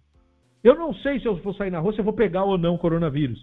eu 0.63 0.75
não 0.75 0.93
sei 0.95 1.19
se 1.19 1.25
eu 1.25 1.35
vou 1.35 1.53
sair 1.53 1.69
na 1.69 1.79
rua 1.79 1.93
se 1.93 1.99
eu 1.99 2.05
vou 2.05 2.13
pegar 2.13 2.43
ou 2.43 2.57
não 2.57 2.75
o 2.75 2.79
coronavírus. 2.79 3.39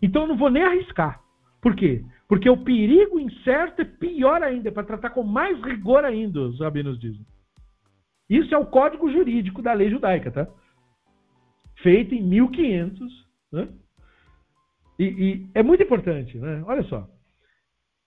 Então 0.00 0.22
eu 0.22 0.28
não 0.28 0.36
vou 0.36 0.50
nem 0.50 0.62
arriscar. 0.62 1.20
Por 1.60 1.74
quê? 1.74 2.04
Porque 2.28 2.48
o 2.48 2.56
perigo 2.56 3.20
incerto 3.20 3.82
é 3.82 3.84
pior 3.84 4.42
ainda, 4.42 4.68
é 4.68 4.72
para 4.72 4.86
tratar 4.86 5.10
com 5.10 5.22
mais 5.22 5.60
rigor 5.62 6.04
ainda, 6.04 6.40
os 6.40 6.60
rabinos 6.60 6.98
dizem. 6.98 7.24
Isso 8.28 8.54
é 8.54 8.58
o 8.58 8.66
código 8.66 9.10
jurídico 9.10 9.62
da 9.62 9.72
lei 9.72 9.90
judaica, 9.90 10.30
tá? 10.30 10.48
Feito 11.82 12.14
em 12.14 12.22
1500, 12.22 13.26
né? 13.52 13.68
E, 14.98 15.04
e 15.04 15.50
é 15.54 15.62
muito 15.62 15.82
importante, 15.82 16.36
né? 16.38 16.62
Olha 16.66 16.82
só. 16.84 17.08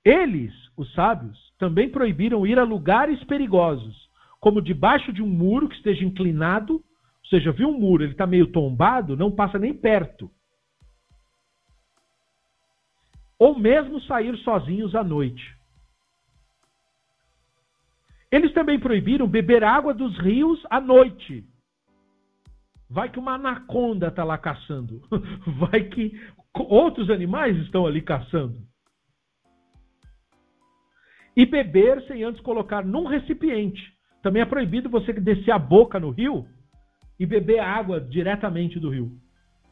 Eles, 0.03 0.53
os 0.75 0.91
sábios, 0.93 1.37
também 1.57 1.89
proibiram 1.89 2.45
ir 2.45 2.57
a 2.57 2.63
lugares 2.63 3.23
perigosos, 3.25 4.09
como 4.39 4.61
debaixo 4.61 5.13
de 5.13 5.21
um 5.21 5.27
muro 5.27 5.69
que 5.69 5.75
esteja 5.75 6.03
inclinado, 6.03 6.73
ou 6.73 7.29
seja, 7.29 7.51
viu 7.51 7.69
um 7.69 7.79
muro, 7.79 8.03
ele 8.03 8.13
está 8.13 8.25
meio 8.25 8.47
tombado, 8.47 9.15
não 9.15 9.31
passa 9.31 9.59
nem 9.59 9.73
perto. 9.73 10.31
Ou 13.39 13.57
mesmo 13.57 14.01
sair 14.01 14.37
sozinhos 14.39 14.93
à 14.93 15.03
noite. 15.03 15.57
Eles 18.31 18.53
também 18.53 18.79
proibiram 18.79 19.27
beber 19.27 19.63
água 19.63 19.93
dos 19.93 20.17
rios 20.19 20.61
à 20.69 20.79
noite. 20.79 21.43
Vai 22.89 23.09
que 23.09 23.17
uma 23.19 23.33
anaconda 23.33 24.07
está 24.07 24.23
lá 24.23 24.37
caçando. 24.37 25.01
Vai 25.59 25.83
que 25.83 26.19
outros 26.53 27.09
animais 27.09 27.55
estão 27.57 27.85
ali 27.85 28.01
caçando. 28.01 28.59
E 31.35 31.45
beber 31.45 32.01
sem 32.07 32.23
antes 32.23 32.41
colocar 32.41 32.83
num 32.83 33.05
recipiente. 33.05 33.81
Também 34.21 34.41
é 34.41 34.45
proibido 34.45 34.89
você 34.89 35.13
descer 35.13 35.51
a 35.51 35.59
boca 35.59 35.99
no 35.99 36.09
rio 36.09 36.45
e 37.19 37.25
beber 37.25 37.59
água 37.59 38.01
diretamente 38.01 38.79
do 38.79 38.89
rio. 38.89 39.11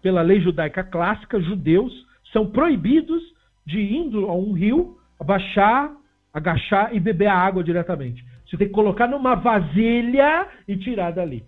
Pela 0.02 0.22
lei 0.22 0.39
judaica 0.39 0.84
clássica, 0.84 1.41
judeus 1.41 1.94
são 2.31 2.49
proibidos 2.49 3.22
de 3.68 3.81
indo 3.81 4.30
a 4.30 4.34
um 4.34 4.53
rio, 4.53 4.98
abaixar, 5.19 5.94
agachar 6.34 6.95
e 6.95 7.02
beber 7.02 7.27
a 7.27 7.35
água 7.35 7.61
diretamente. 7.61 8.26
Você 8.45 8.56
tem 8.56 8.68
que 8.69 8.73
colocar 8.73 9.07
numa 9.07 9.35
vasilha 9.35 10.48
e 10.65 10.77
tirar 10.77 11.11
dali. 11.11 11.44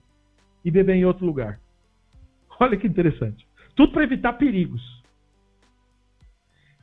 E 0.66 0.70
beber 0.70 0.98
em 0.98 1.06
outro 1.06 1.26
lugar. 1.26 1.58
Olha 2.60 2.76
que 2.76 2.86
interessante. 2.86 3.48
Tudo 3.74 3.94
para 3.94 4.04
evitar 4.04 4.34
perigos. 4.34 4.82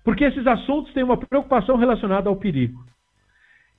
Porque 0.03 0.25
esses 0.25 0.47
assuntos 0.47 0.95
têm 0.95 1.05
uma 1.05 1.19
preocupação 1.19 1.77
relacionada 1.77 2.31
ao 2.31 2.37
perigo. 2.37 2.83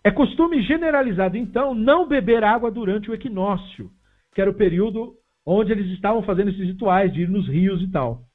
É 0.03 0.11
costume 0.11 0.61
generalizado, 0.61 1.37
então, 1.37 1.73
não 1.73 2.07
beber 2.07 2.43
água 2.43 2.69
durante 2.69 3.09
o 3.09 3.15
equinócio, 3.15 3.89
que 4.35 4.39
era 4.39 4.51
o 4.51 4.53
período 4.53 5.15
onde 5.43 5.71
eles 5.71 5.87
estavam 5.93 6.21
fazendo 6.21 6.51
esses 6.51 6.67
rituais 6.67 7.11
de 7.11 7.23
ir 7.23 7.29
nos 7.29 7.47
rios 7.47 7.81
e 7.81 7.87
tal. 7.87 8.26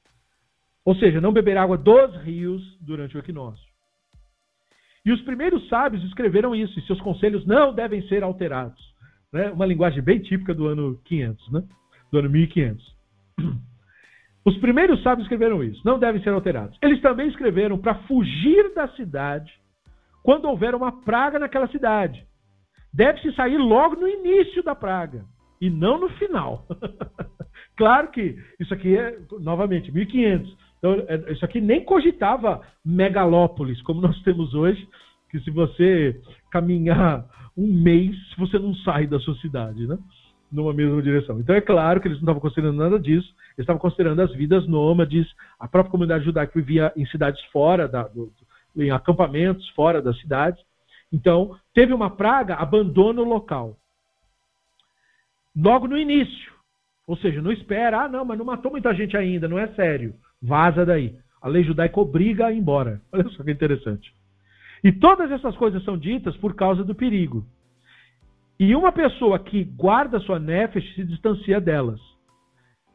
Ou 0.84 0.94
seja, 0.96 1.20
não 1.20 1.32
beber 1.32 1.56
água 1.56 1.78
dos 1.78 2.16
rios 2.22 2.62
durante 2.80 3.16
o 3.16 3.20
equinócio. 3.20 3.64
E 5.04 5.12
os 5.12 5.20
primeiros 5.22 5.68
sábios 5.68 6.04
escreveram 6.04 6.54
isso, 6.54 6.78
e 6.78 6.86
seus 6.86 7.00
conselhos 7.00 7.44
não 7.46 7.74
devem 7.74 8.06
ser 8.08 8.22
alterados. 8.22 8.80
Né? 9.32 9.50
Uma 9.50 9.66
linguagem 9.66 10.02
bem 10.02 10.20
típica 10.20 10.54
do 10.54 10.66
ano 10.66 11.00
500, 11.04 11.52
né? 11.52 11.62
do 12.10 12.18
ano 12.18 12.30
1500. 12.30 12.96
Os 14.44 14.56
primeiros 14.58 15.00
sábios 15.02 15.24
escreveram 15.24 15.62
isso, 15.62 15.80
não 15.84 15.98
devem 15.98 16.20
ser 16.22 16.30
alterados. 16.30 16.76
Eles 16.82 17.00
também 17.00 17.28
escreveram 17.28 17.78
para 17.78 17.94
fugir 18.06 18.74
da 18.74 18.88
cidade 18.88 19.52
quando 20.22 20.46
houver 20.46 20.74
uma 20.74 21.00
praga 21.02 21.38
naquela 21.38 21.68
cidade. 21.68 22.26
Deve-se 22.92 23.32
sair 23.34 23.56
logo 23.56 23.96
no 23.96 24.08
início 24.08 24.62
da 24.62 24.74
praga 24.74 25.24
e 25.60 25.70
não 25.70 25.98
no 25.98 26.08
final. 26.10 26.66
claro 27.76 28.10
que 28.10 28.36
isso 28.58 28.74
aqui 28.74 28.96
é, 28.96 29.16
novamente, 29.40 29.92
1500. 29.92 30.56
Então, 30.82 31.04
é, 31.06 31.32
isso 31.32 31.44
aqui 31.44 31.60
nem 31.60 31.84
cogitava 31.84 32.60
megalópolis, 32.84 33.80
como 33.82 34.00
nós 34.00 34.20
temos 34.22 34.52
hoje, 34.52 34.88
que 35.30 35.38
se 35.38 35.50
você 35.50 36.20
caminhar 36.50 37.24
um 37.56 37.72
mês, 37.72 38.16
você 38.36 38.58
não 38.58 38.74
sai 38.74 39.06
da 39.06 39.20
sua 39.20 39.36
cidade, 39.36 39.86
né? 39.86 39.96
Numa 40.50 40.74
mesma 40.74 41.00
direção. 41.00 41.38
Então 41.38 41.54
é 41.54 41.60
claro 41.60 42.00
que 42.00 42.08
eles 42.08 42.18
não 42.18 42.24
estavam 42.24 42.40
considerando 42.40 42.76
nada 42.76 42.98
disso, 42.98 43.28
eles 43.50 43.60
estavam 43.60 43.80
considerando 43.80 44.22
as 44.22 44.34
vidas 44.34 44.66
nômades, 44.66 45.32
a 45.58 45.68
própria 45.68 45.92
comunidade 45.92 46.24
judaica 46.24 46.52
vivia 46.56 46.92
em 46.96 47.06
cidades 47.06 47.40
fora, 47.52 47.86
da, 47.86 48.02
do, 48.08 48.32
em 48.76 48.90
acampamentos 48.90 49.68
fora 49.70 50.02
das 50.02 50.18
cidades. 50.18 50.60
Então, 51.12 51.56
teve 51.72 51.94
uma 51.94 52.10
praga, 52.10 52.56
abandona 52.56 53.22
o 53.22 53.28
local. 53.28 53.76
Logo 55.56 55.86
no 55.86 55.96
início. 55.96 56.52
Ou 57.06 57.16
seja, 57.16 57.40
não 57.40 57.52
espera, 57.52 58.02
ah, 58.02 58.08
não, 58.08 58.24
mas 58.24 58.36
não 58.36 58.44
matou 58.44 58.72
muita 58.72 58.92
gente 58.94 59.16
ainda, 59.16 59.46
não 59.46 59.58
é 59.58 59.68
sério. 59.68 60.14
Vaza 60.42 60.84
daí. 60.84 61.16
A 61.40 61.48
lei 61.48 61.62
judaica 61.62 62.00
obriga 62.00 62.46
a 62.46 62.52
ir 62.52 62.58
embora. 62.58 63.00
Olha 63.12 63.28
só 63.30 63.44
que 63.44 63.50
interessante. 63.50 64.12
E 64.82 64.90
todas 64.90 65.30
essas 65.30 65.56
coisas 65.56 65.82
são 65.84 65.96
ditas 65.96 66.36
por 66.38 66.54
causa 66.54 66.82
do 66.82 66.94
perigo. 66.94 67.46
E 68.58 68.74
uma 68.74 68.92
pessoa 68.92 69.38
que 69.38 69.64
guarda 69.64 70.20
sua 70.20 70.38
nefesh 70.38 70.94
se 70.94 71.04
distancia 71.04 71.60
delas. 71.60 72.00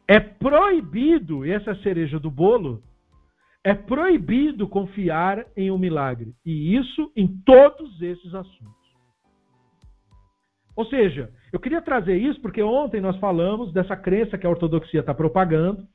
É 0.07 0.19
proibido, 0.19 1.45
e 1.45 1.51
essa 1.51 1.71
é 1.71 1.73
a 1.73 1.83
cereja 1.83 2.19
do 2.19 2.31
bolo, 2.31 2.81
é 3.63 3.73
proibido 3.73 4.67
confiar 4.67 5.45
em 5.55 5.69
um 5.69 5.77
milagre. 5.77 6.33
E 6.45 6.75
isso 6.75 7.11
em 7.15 7.27
todos 7.27 8.01
esses 8.01 8.33
assuntos. 8.33 8.75
Ou 10.75 10.85
seja, 10.85 11.29
eu 11.51 11.59
queria 11.59 11.81
trazer 11.81 12.15
isso 12.17 12.39
porque 12.39 12.61
ontem 12.61 13.01
nós 13.01 13.17
falamos 13.17 13.73
dessa 13.73 13.97
crença 13.97 14.37
que 14.37 14.45
a 14.45 14.49
ortodoxia 14.49 14.99
está 14.99 15.13
propagando, 15.13 15.85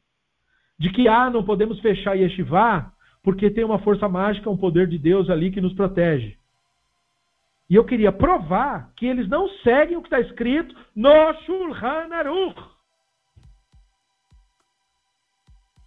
de 0.83 0.91
que 0.91 1.07
ah, 1.07 1.31
não 1.31 1.45
podemos 1.45 1.79
fechar 1.79 2.17
Yeshivá 2.17 2.91
porque 3.23 3.49
tem 3.49 3.63
uma 3.63 3.79
força 3.79 4.09
mágica, 4.09 4.51
um 4.51 4.57
poder 4.57 4.89
de 4.89 4.99
Deus 4.99 5.31
ali 5.31 5.53
que 5.53 5.61
nos 5.61 5.73
protege. 5.75 6.37
E 7.71 7.77
eu 7.77 7.85
queria 7.85 8.11
provar 8.11 8.93
que 8.97 9.07
eles 9.07 9.29
não 9.29 9.49
seguem 9.63 9.97
o 9.97 10.03
que 10.03 10.09
está 10.09 10.19
escrito 10.19 10.75
no 10.97 11.33
Shulchan 11.45 12.13
Aruch. 12.13 12.61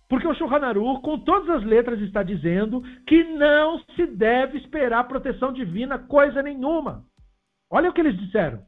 Porque 0.08 0.26
o 0.26 0.34
Shulchan 0.34 0.66
Aruch, 0.66 1.02
com 1.02 1.20
todas 1.20 1.50
as 1.50 1.64
letras, 1.66 2.00
está 2.00 2.24
dizendo 2.24 2.82
que 3.06 3.22
não 3.26 3.80
se 3.98 4.06
deve 4.06 4.60
esperar 4.60 5.10
proteção 5.10 5.52
divina 5.52 6.00
coisa 6.00 6.42
nenhuma. 6.42 7.04
Olha 7.70 7.90
o 7.90 7.94
que 7.94 8.00
eles 8.00 8.18
disseram. 8.18 8.64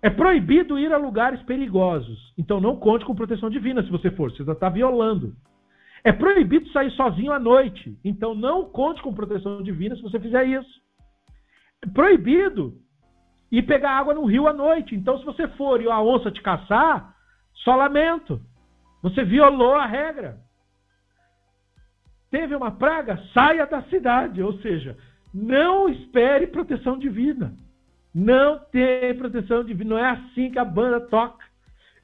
É 0.00 0.08
proibido 0.08 0.78
ir 0.78 0.92
a 0.92 0.96
lugares 0.96 1.42
perigosos. 1.42 2.32
Então 2.38 2.60
não 2.60 2.76
conte 2.76 3.04
com 3.04 3.14
proteção 3.14 3.50
divina 3.50 3.82
se 3.82 3.90
você 3.90 4.10
for, 4.10 4.30
você 4.30 4.44
já 4.44 4.52
está 4.52 4.68
violando. 4.68 5.34
É 6.04 6.12
proibido 6.12 6.70
sair 6.70 6.90
sozinho 6.92 7.32
à 7.32 7.38
noite. 7.38 7.98
Então 8.04 8.34
não 8.34 8.64
conte 8.64 9.02
com 9.02 9.12
proteção 9.12 9.62
divina 9.62 9.96
se 9.96 10.02
você 10.02 10.20
fizer 10.20 10.44
isso. 10.44 10.80
É 11.82 11.86
proibido 11.88 12.74
ir 13.50 13.62
pegar 13.62 13.98
água 13.98 14.14
no 14.14 14.24
rio 14.24 14.46
à 14.46 14.52
noite. 14.52 14.94
Então 14.94 15.18
se 15.18 15.24
você 15.24 15.48
for 15.48 15.82
e 15.82 15.90
a 15.90 16.00
onça 16.00 16.30
te 16.30 16.40
caçar, 16.40 17.14
só 17.64 17.74
lamento. 17.74 18.40
Você 19.02 19.24
violou 19.24 19.74
a 19.74 19.86
regra. 19.86 20.38
teve 22.30 22.54
uma 22.54 22.70
praga, 22.70 23.16
saia 23.32 23.66
da 23.66 23.82
cidade. 23.84 24.40
Ou 24.42 24.52
seja, 24.60 24.96
não 25.34 25.88
espere 25.88 26.46
proteção 26.46 26.98
divina. 26.98 27.54
Não 28.14 28.58
tem 28.58 29.14
proteção 29.16 29.64
divina. 29.64 29.90
Não 29.90 29.98
é 29.98 30.10
assim 30.10 30.50
que 30.50 30.58
a 30.58 30.64
banda 30.64 31.00
toca. 31.00 31.44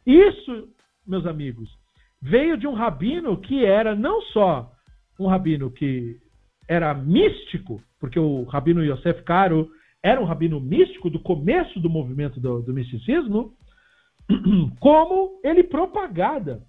Isso, 0.06 0.68
meus 1.06 1.26
amigos, 1.26 1.70
veio 2.20 2.56
de 2.56 2.66
um 2.66 2.74
rabino 2.74 3.36
que 3.36 3.64
era 3.64 3.94
não 3.94 4.20
só 4.22 4.72
um 5.18 5.26
rabino 5.26 5.70
que 5.70 6.18
era 6.68 6.94
místico, 6.94 7.82
porque 7.98 8.18
o 8.18 8.44
rabino 8.44 8.84
Yosef 8.84 9.22
Caro 9.22 9.70
era 10.02 10.20
um 10.20 10.24
rabino 10.24 10.60
místico 10.60 11.08
do 11.08 11.18
começo 11.20 11.80
do 11.80 11.88
movimento 11.88 12.40
do, 12.40 12.60
do 12.62 12.74
misticismo, 12.74 13.54
como 14.80 15.40
ele 15.42 15.62
propagada, 15.62 16.62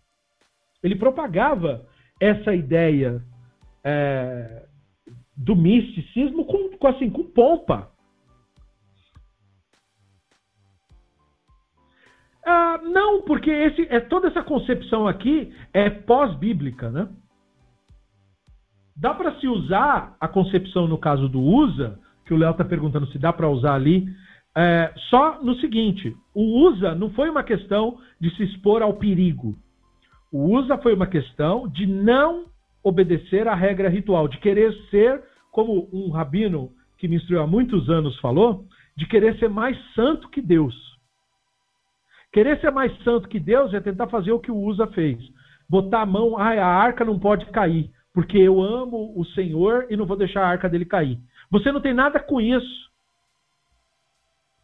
ele 0.84 0.96
propagava 0.96 1.86
essa 2.22 2.54
ideia 2.54 3.22
é, 3.84 4.66
do 5.36 5.56
misticismo 5.56 6.46
com, 6.46 6.78
com, 6.78 6.88
assim, 6.88 7.10
com 7.10 7.24
pompa. 7.24 7.92
Ah, 12.46 12.80
não, 12.84 13.24
porque 13.24 13.50
esse, 13.50 13.88
é, 13.90 14.00
toda 14.00 14.28
essa 14.28 14.44
concepção 14.44 15.08
aqui 15.08 15.52
é 15.74 15.90
pós-bíblica, 15.90 16.92
né? 16.92 17.10
Dá 18.96 19.14
para 19.14 19.40
se 19.40 19.48
usar 19.48 20.16
a 20.20 20.28
concepção 20.28 20.88
no 20.88 20.98
caso 20.98 21.28
do 21.28 21.42
usa, 21.42 22.00
que 22.24 22.34
o 22.34 22.38
Léo 22.38 22.52
está 22.52 22.64
perguntando 22.64 23.08
se 23.08 23.18
dá 23.18 23.34
para 23.34 23.50
usar 23.50 23.74
ali, 23.74 24.08
é, 24.56 24.94
só 25.10 25.42
no 25.44 25.56
seguinte: 25.56 26.16
o 26.34 26.68
usa 26.68 26.94
não 26.94 27.10
foi 27.10 27.30
uma 27.30 27.44
questão 27.44 27.98
de 28.22 28.30
se 28.36 28.44
expor 28.44 28.84
ao 28.84 28.94
perigo. 28.94 29.58
O 30.32 30.56
usa 30.56 30.78
foi 30.78 30.94
uma 30.94 31.08
questão 31.08 31.68
de 31.68 31.88
não 31.88 32.46
obedecer 32.84 33.48
à 33.48 33.56
regra 33.56 33.90
ritual, 33.90 34.28
de 34.28 34.38
querer 34.38 34.72
ser, 34.92 35.24
como 35.52 35.90
um 35.92 36.12
rabino 36.12 36.72
que 36.98 37.08
me 37.08 37.16
instruiu 37.16 37.42
há 37.42 37.48
muitos 37.48 37.90
anos 37.90 38.18
falou, 38.20 38.66
de 38.96 39.08
querer 39.08 39.38
ser 39.40 39.50
mais 39.50 39.78
santo 39.94 40.30
que 40.30 40.42
Deus. 40.42 40.76
Querer 42.36 42.60
ser 42.60 42.70
mais 42.70 42.94
santo 43.02 43.30
que 43.30 43.40
Deus 43.40 43.74
é 43.74 43.80
tentar 43.80 44.10
fazer 44.10 44.34
o 44.34 44.40
que 44.40 44.52
o 44.52 44.58
Usa 44.58 44.86
fez. 44.88 45.18
Botar 45.70 46.02
a 46.02 46.06
mão, 46.06 46.38
ah, 46.38 46.50
a 46.50 46.68
arca 46.68 47.06
não 47.06 47.18
pode 47.18 47.46
cair 47.46 47.90
porque 48.14 48.38
eu 48.38 48.62
amo 48.62 49.14
o 49.16 49.24
Senhor 49.26 49.88
e 49.90 49.96
não 49.96 50.06
vou 50.06 50.18
deixar 50.18 50.42
a 50.42 50.48
arca 50.48 50.68
dele 50.68 50.84
cair. 50.84 51.18
Você 51.50 51.72
não 51.72 51.80
tem 51.80 51.94
nada 51.94 52.20
com 52.20 52.42
isso. 52.42 52.92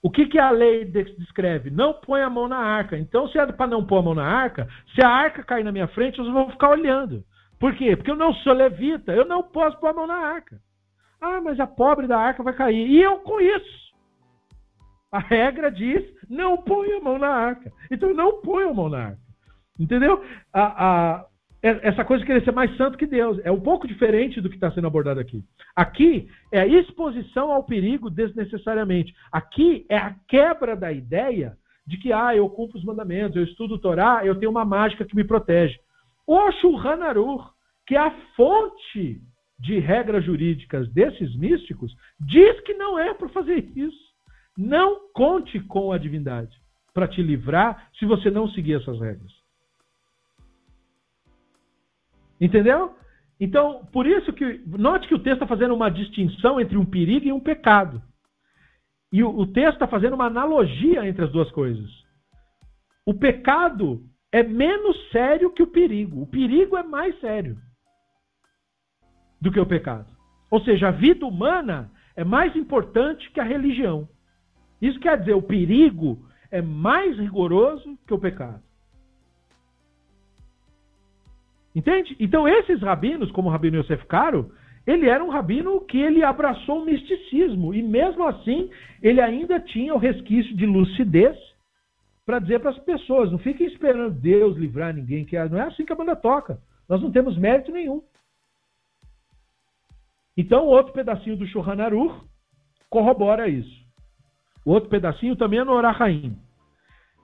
O 0.01 0.11
que, 0.11 0.25
que 0.25 0.37
a 0.37 0.51
lei 0.51 0.83
descreve? 0.83 1.69
Não 1.69 1.93
põe 1.93 2.21
a 2.21 2.29
mão 2.29 2.47
na 2.49 2.57
arca. 2.57 2.97
Então, 2.97 3.27
se 3.29 3.37
é 3.37 3.45
para 3.45 3.67
não 3.67 3.85
pôr 3.85 3.99
a 3.99 4.01
mão 4.01 4.15
na 4.15 4.25
arca, 4.25 4.67
se 4.93 5.01
a 5.01 5.09
arca 5.09 5.41
cair 5.41 5.63
na 5.63 5.71
minha 5.71 5.87
frente, 5.87 6.19
eu 6.19 6.29
vou 6.29 6.49
ficar 6.49 6.71
olhando. 6.71 7.23
Por 7.57 7.73
quê? 7.75 7.95
Porque 7.95 8.11
eu 8.11 8.17
não 8.17 8.33
sou 8.35 8.51
levita, 8.51 9.13
eu 9.13 9.23
não 9.23 9.43
posso 9.43 9.77
pôr 9.79 9.87
a 9.87 9.93
mão 9.93 10.07
na 10.07 10.15
arca. 10.15 10.59
Ah, 11.21 11.39
mas 11.39 11.57
a 11.57 11.67
pobre 11.67 12.05
da 12.05 12.17
arca 12.17 12.43
vai 12.43 12.53
cair. 12.53 12.85
E 12.85 13.01
eu 13.01 13.19
com 13.19 13.39
isso. 13.39 13.90
A 15.11 15.19
regra 15.19 15.71
diz: 15.71 16.03
não 16.29 16.57
põe 16.57 16.93
a 16.93 17.01
mão 17.01 17.17
na 17.17 17.29
arca. 17.29 17.71
Então, 17.89 18.13
não 18.13 18.41
põe 18.41 18.63
a 18.63 18.73
mão 18.73 18.89
na 18.89 19.05
arca. 19.07 19.21
Entendeu? 19.79 20.23
A, 20.53 20.85
a, 20.85 21.25
é, 21.63 21.87
essa 21.87 22.03
coisa 22.03 22.21
de 22.21 22.27
querer 22.27 22.43
ser 22.43 22.51
mais 22.51 22.75
santo 22.77 22.97
que 22.97 23.05
Deus. 23.05 23.39
É 23.43 23.51
um 23.51 23.59
pouco 23.59 23.87
diferente 23.87 24.41
do 24.41 24.49
que 24.49 24.55
está 24.55 24.71
sendo 24.71 24.87
abordado 24.87 25.19
aqui. 25.19 25.43
Aqui 25.75 26.27
é 26.51 26.61
a 26.61 26.67
exposição 26.67 27.51
ao 27.51 27.63
perigo 27.63 28.09
desnecessariamente. 28.09 29.13
Aqui 29.31 29.85
é 29.89 29.97
a 29.97 30.15
quebra 30.27 30.75
da 30.75 30.91
ideia 30.91 31.57
de 31.85 31.97
que, 31.97 32.13
ah, 32.13 32.35
eu 32.35 32.49
cumpro 32.49 32.77
os 32.77 32.85
mandamentos, 32.85 33.35
eu 33.35 33.43
estudo 33.43 33.75
o 33.75 33.79
Torá, 33.79 34.21
eu 34.23 34.35
tenho 34.35 34.51
uma 34.51 34.63
mágica 34.63 35.05
que 35.05 35.15
me 35.15 35.23
protege. 35.23 35.77
O 36.25 36.51
Shulchan 36.53 36.99
que 37.85 37.95
é 37.95 37.99
a 37.99 38.11
fonte 38.35 39.21
de 39.59 39.79
regras 39.79 40.23
jurídicas 40.23 40.89
desses 40.91 41.35
místicos, 41.35 41.95
diz 42.19 42.59
que 42.61 42.73
não 42.73 42.97
é 42.97 43.13
para 43.13 43.29
fazer 43.29 43.71
isso. 43.75 44.10
Não 44.61 45.09
conte 45.11 45.59
com 45.61 45.91
a 45.91 45.97
divindade 45.97 46.55
para 46.93 47.07
te 47.07 47.19
livrar 47.19 47.89
se 47.97 48.05
você 48.05 48.29
não 48.29 48.47
seguir 48.49 48.75
essas 48.75 48.99
regras. 48.99 49.31
Entendeu? 52.39 52.95
Então, 53.39 53.83
por 53.91 54.05
isso 54.05 54.31
que. 54.31 54.61
Note 54.67 55.07
que 55.07 55.15
o 55.15 55.19
texto 55.19 55.41
está 55.41 55.47
fazendo 55.47 55.73
uma 55.73 55.89
distinção 55.89 56.61
entre 56.61 56.77
um 56.77 56.85
perigo 56.85 57.25
e 57.25 57.31
um 57.31 57.39
pecado. 57.39 58.03
E 59.11 59.23
o, 59.23 59.35
o 59.35 59.47
texto 59.47 59.73
está 59.73 59.87
fazendo 59.87 60.13
uma 60.13 60.27
analogia 60.27 61.07
entre 61.07 61.25
as 61.25 61.31
duas 61.31 61.49
coisas. 61.49 61.89
O 63.03 63.15
pecado 63.15 64.03
é 64.31 64.43
menos 64.43 65.09
sério 65.09 65.51
que 65.51 65.63
o 65.63 65.67
perigo. 65.67 66.21
O 66.21 66.27
perigo 66.27 66.77
é 66.77 66.83
mais 66.83 67.19
sério 67.19 67.57
do 69.41 69.51
que 69.51 69.59
o 69.59 69.65
pecado. 69.65 70.15
Ou 70.51 70.61
seja, 70.61 70.89
a 70.89 70.91
vida 70.91 71.25
humana 71.25 71.91
é 72.15 72.23
mais 72.23 72.55
importante 72.55 73.31
que 73.31 73.39
a 73.39 73.43
religião. 73.43 74.07
Isso 74.81 74.99
quer 74.99 75.19
dizer, 75.19 75.33
o 75.33 75.41
perigo 75.41 76.19
é 76.49 76.61
mais 76.61 77.17
rigoroso 77.17 77.97
que 78.07 78.13
o 78.13 78.19
pecado. 78.19 78.61
Entende? 81.73 82.15
Então 82.19 82.47
esses 82.47 82.81
rabinos, 82.81 83.31
como 83.31 83.47
o 83.47 83.51
rabino 83.51 83.77
Yosef 83.77 84.05
Caro, 84.05 84.51
ele 84.85 85.07
era 85.07 85.23
um 85.23 85.29
rabino 85.29 85.79
que 85.81 85.97
ele 85.97 86.23
abraçou 86.23 86.81
o 86.81 86.85
misticismo 86.85 87.73
e 87.73 87.81
mesmo 87.81 88.27
assim 88.27 88.69
ele 89.01 89.21
ainda 89.21 89.59
tinha 89.59 89.93
o 89.93 89.97
resquício 89.97 90.55
de 90.55 90.65
lucidez 90.65 91.37
para 92.25 92.39
dizer 92.39 92.59
para 92.59 92.71
as 92.71 92.79
pessoas, 92.79 93.31
não 93.31 93.39
fiquem 93.39 93.67
esperando 93.67 94.13
Deus 94.13 94.55
livrar 94.57 94.93
ninguém, 94.93 95.25
que 95.25 95.37
não 95.45 95.59
é 95.59 95.63
assim 95.63 95.85
que 95.85 95.91
a 95.91 95.95
banda 95.95 96.15
toca. 96.15 96.61
Nós 96.87 97.01
não 97.01 97.11
temos 97.11 97.37
mérito 97.37 97.71
nenhum. 97.71 98.01
Então, 100.37 100.65
outro 100.65 100.93
pedacinho 100.93 101.35
do 101.35 101.47
Shulchan 101.47 101.81
Aruch 101.81 102.23
corrobora 102.89 103.47
isso. 103.49 103.80
O 104.65 104.71
outro 104.71 104.89
pedacinho 104.89 105.35
também 105.35 105.59
é 105.59 105.63
no 105.63 105.71
Orahaim. 105.71 106.37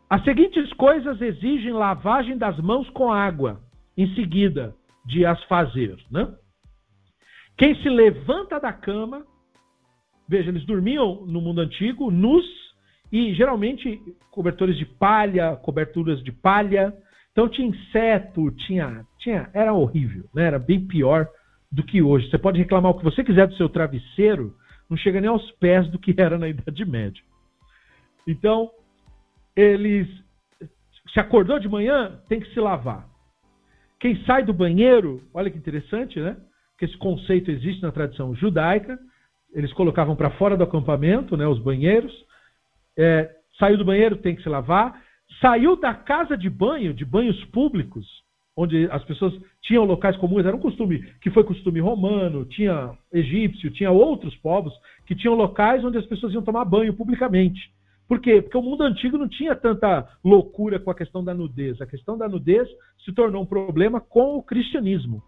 As 0.10 0.24
seguintes 0.24 0.72
coisas 0.74 1.22
exigem 1.22 1.74
lavagem 1.74 2.38
das 2.38 2.58
mãos 2.60 2.90
com 2.92 3.12
água 3.12 3.62
em 3.98 4.14
seguida 4.16 4.74
de 5.06 5.26
as 5.26 5.42
fazer. 5.46 5.98
Né? 6.10 6.34
Quem 7.58 7.76
se 7.82 7.90
levanta 7.90 8.60
da 8.60 8.72
cama, 8.72 9.26
veja, 10.28 10.50
eles 10.50 10.66
dormiam 10.66 11.26
no 11.26 11.42
mundo 11.42 11.60
antigo, 11.60 12.10
nus, 12.10 12.46
e 13.12 13.34
geralmente 13.34 14.02
cobertores 14.32 14.78
de 14.78 14.86
palha, 14.86 15.56
coberturas 15.56 16.22
de 16.24 16.32
palha. 16.32 16.94
Então 17.32 17.48
tinha 17.48 17.68
inseto, 17.68 18.52
tinha. 18.52 19.06
tinha 19.18 19.50
era 19.54 19.74
horrível, 19.74 20.26
né? 20.34 20.44
era 20.44 20.60
bem 20.60 20.86
pior 20.86 21.28
do 21.72 21.84
que 21.84 22.02
hoje. 22.02 22.30
Você 22.30 22.38
pode 22.38 22.60
reclamar 22.60 22.92
o 22.92 22.98
que 22.98 23.04
você 23.04 23.24
quiser 23.24 23.48
do 23.48 23.56
seu 23.56 23.70
travesseiro, 23.70 24.56
não 24.90 24.98
chega 24.98 25.20
nem 25.20 25.30
aos 25.30 25.52
pés 25.54 25.90
do 25.90 26.00
que 26.00 26.14
era 26.18 26.38
na 26.38 26.48
Idade 26.48 26.86
Média. 26.86 27.22
Então, 28.28 28.70
eles. 29.56 30.08
Se 31.14 31.20
acordou 31.20 31.60
de 31.60 31.70
manhã, 31.70 32.22
tem 32.28 32.40
que 32.40 32.54
se 32.54 32.60
lavar. 32.60 33.08
Quem 34.00 34.24
sai 34.26 34.44
do 34.44 34.54
banheiro, 34.54 35.24
olha 35.34 35.50
que 35.50 35.58
interessante, 35.58 36.20
né? 36.20 36.38
Que 36.78 36.86
esse 36.86 36.98
conceito 36.98 37.50
existe 37.50 37.82
na 37.82 37.92
tradição 37.92 38.36
judaica. 38.36 39.00
Eles 39.54 39.74
colocavam 39.74 40.16
para 40.16 40.32
fora 40.32 40.58
do 40.58 40.64
acampamento, 40.64 41.36
né? 41.36 41.48
Os 41.48 41.60
banheiros. 41.60 42.14
É, 42.98 43.34
saiu 43.58 43.78
do 43.78 43.86
banheiro, 43.86 44.18
tem 44.18 44.36
que 44.36 44.44
se 44.44 44.50
lavar. 44.50 45.02
Saiu 45.42 45.76
da 45.76 45.94
casa 45.94 46.38
de 46.38 46.50
banho, 46.50 46.94
de 46.94 47.06
banhos 47.06 47.44
públicos, 47.46 48.06
onde 48.58 48.90
as 48.92 49.04
pessoas 49.04 49.40
tinham 49.62 49.86
locais 49.86 50.18
comuns, 50.18 50.44
era 50.44 50.56
um 50.56 50.60
costume 50.60 51.00
que 51.22 51.30
foi 51.30 51.44
costume 51.44 51.80
romano, 51.80 52.44
tinha 52.44 52.92
egípcio, 53.14 53.70
tinha 53.70 53.92
outros 53.92 54.36
povos 54.38 54.74
que 55.06 55.16
tinham 55.16 55.36
locais 55.36 55.86
onde 55.86 56.00
as 56.00 56.06
pessoas 56.08 56.34
iam 56.34 56.42
tomar 56.42 56.66
banho 56.66 56.92
publicamente. 56.92 57.72
Por 58.08 58.20
quê? 58.20 58.42
Porque 58.42 58.58
o 58.58 58.62
mundo 58.62 58.84
antigo 58.84 59.18
não 59.18 59.28
tinha 59.28 59.56
tanta 59.56 60.08
loucura 60.24 60.80
com 60.80 60.90
a 60.90 60.96
questão 60.96 61.24
da 61.24 61.36
nudez. 61.36 61.80
A 61.80 61.86
questão 61.86 62.18
da 62.18 62.28
nudez 62.28 62.68
se 63.06 63.14
tornou 63.14 63.44
um 63.44 63.46
problema 63.46 64.02
com 64.02 64.38
o 64.38 64.44
cristianismo, 64.44 65.22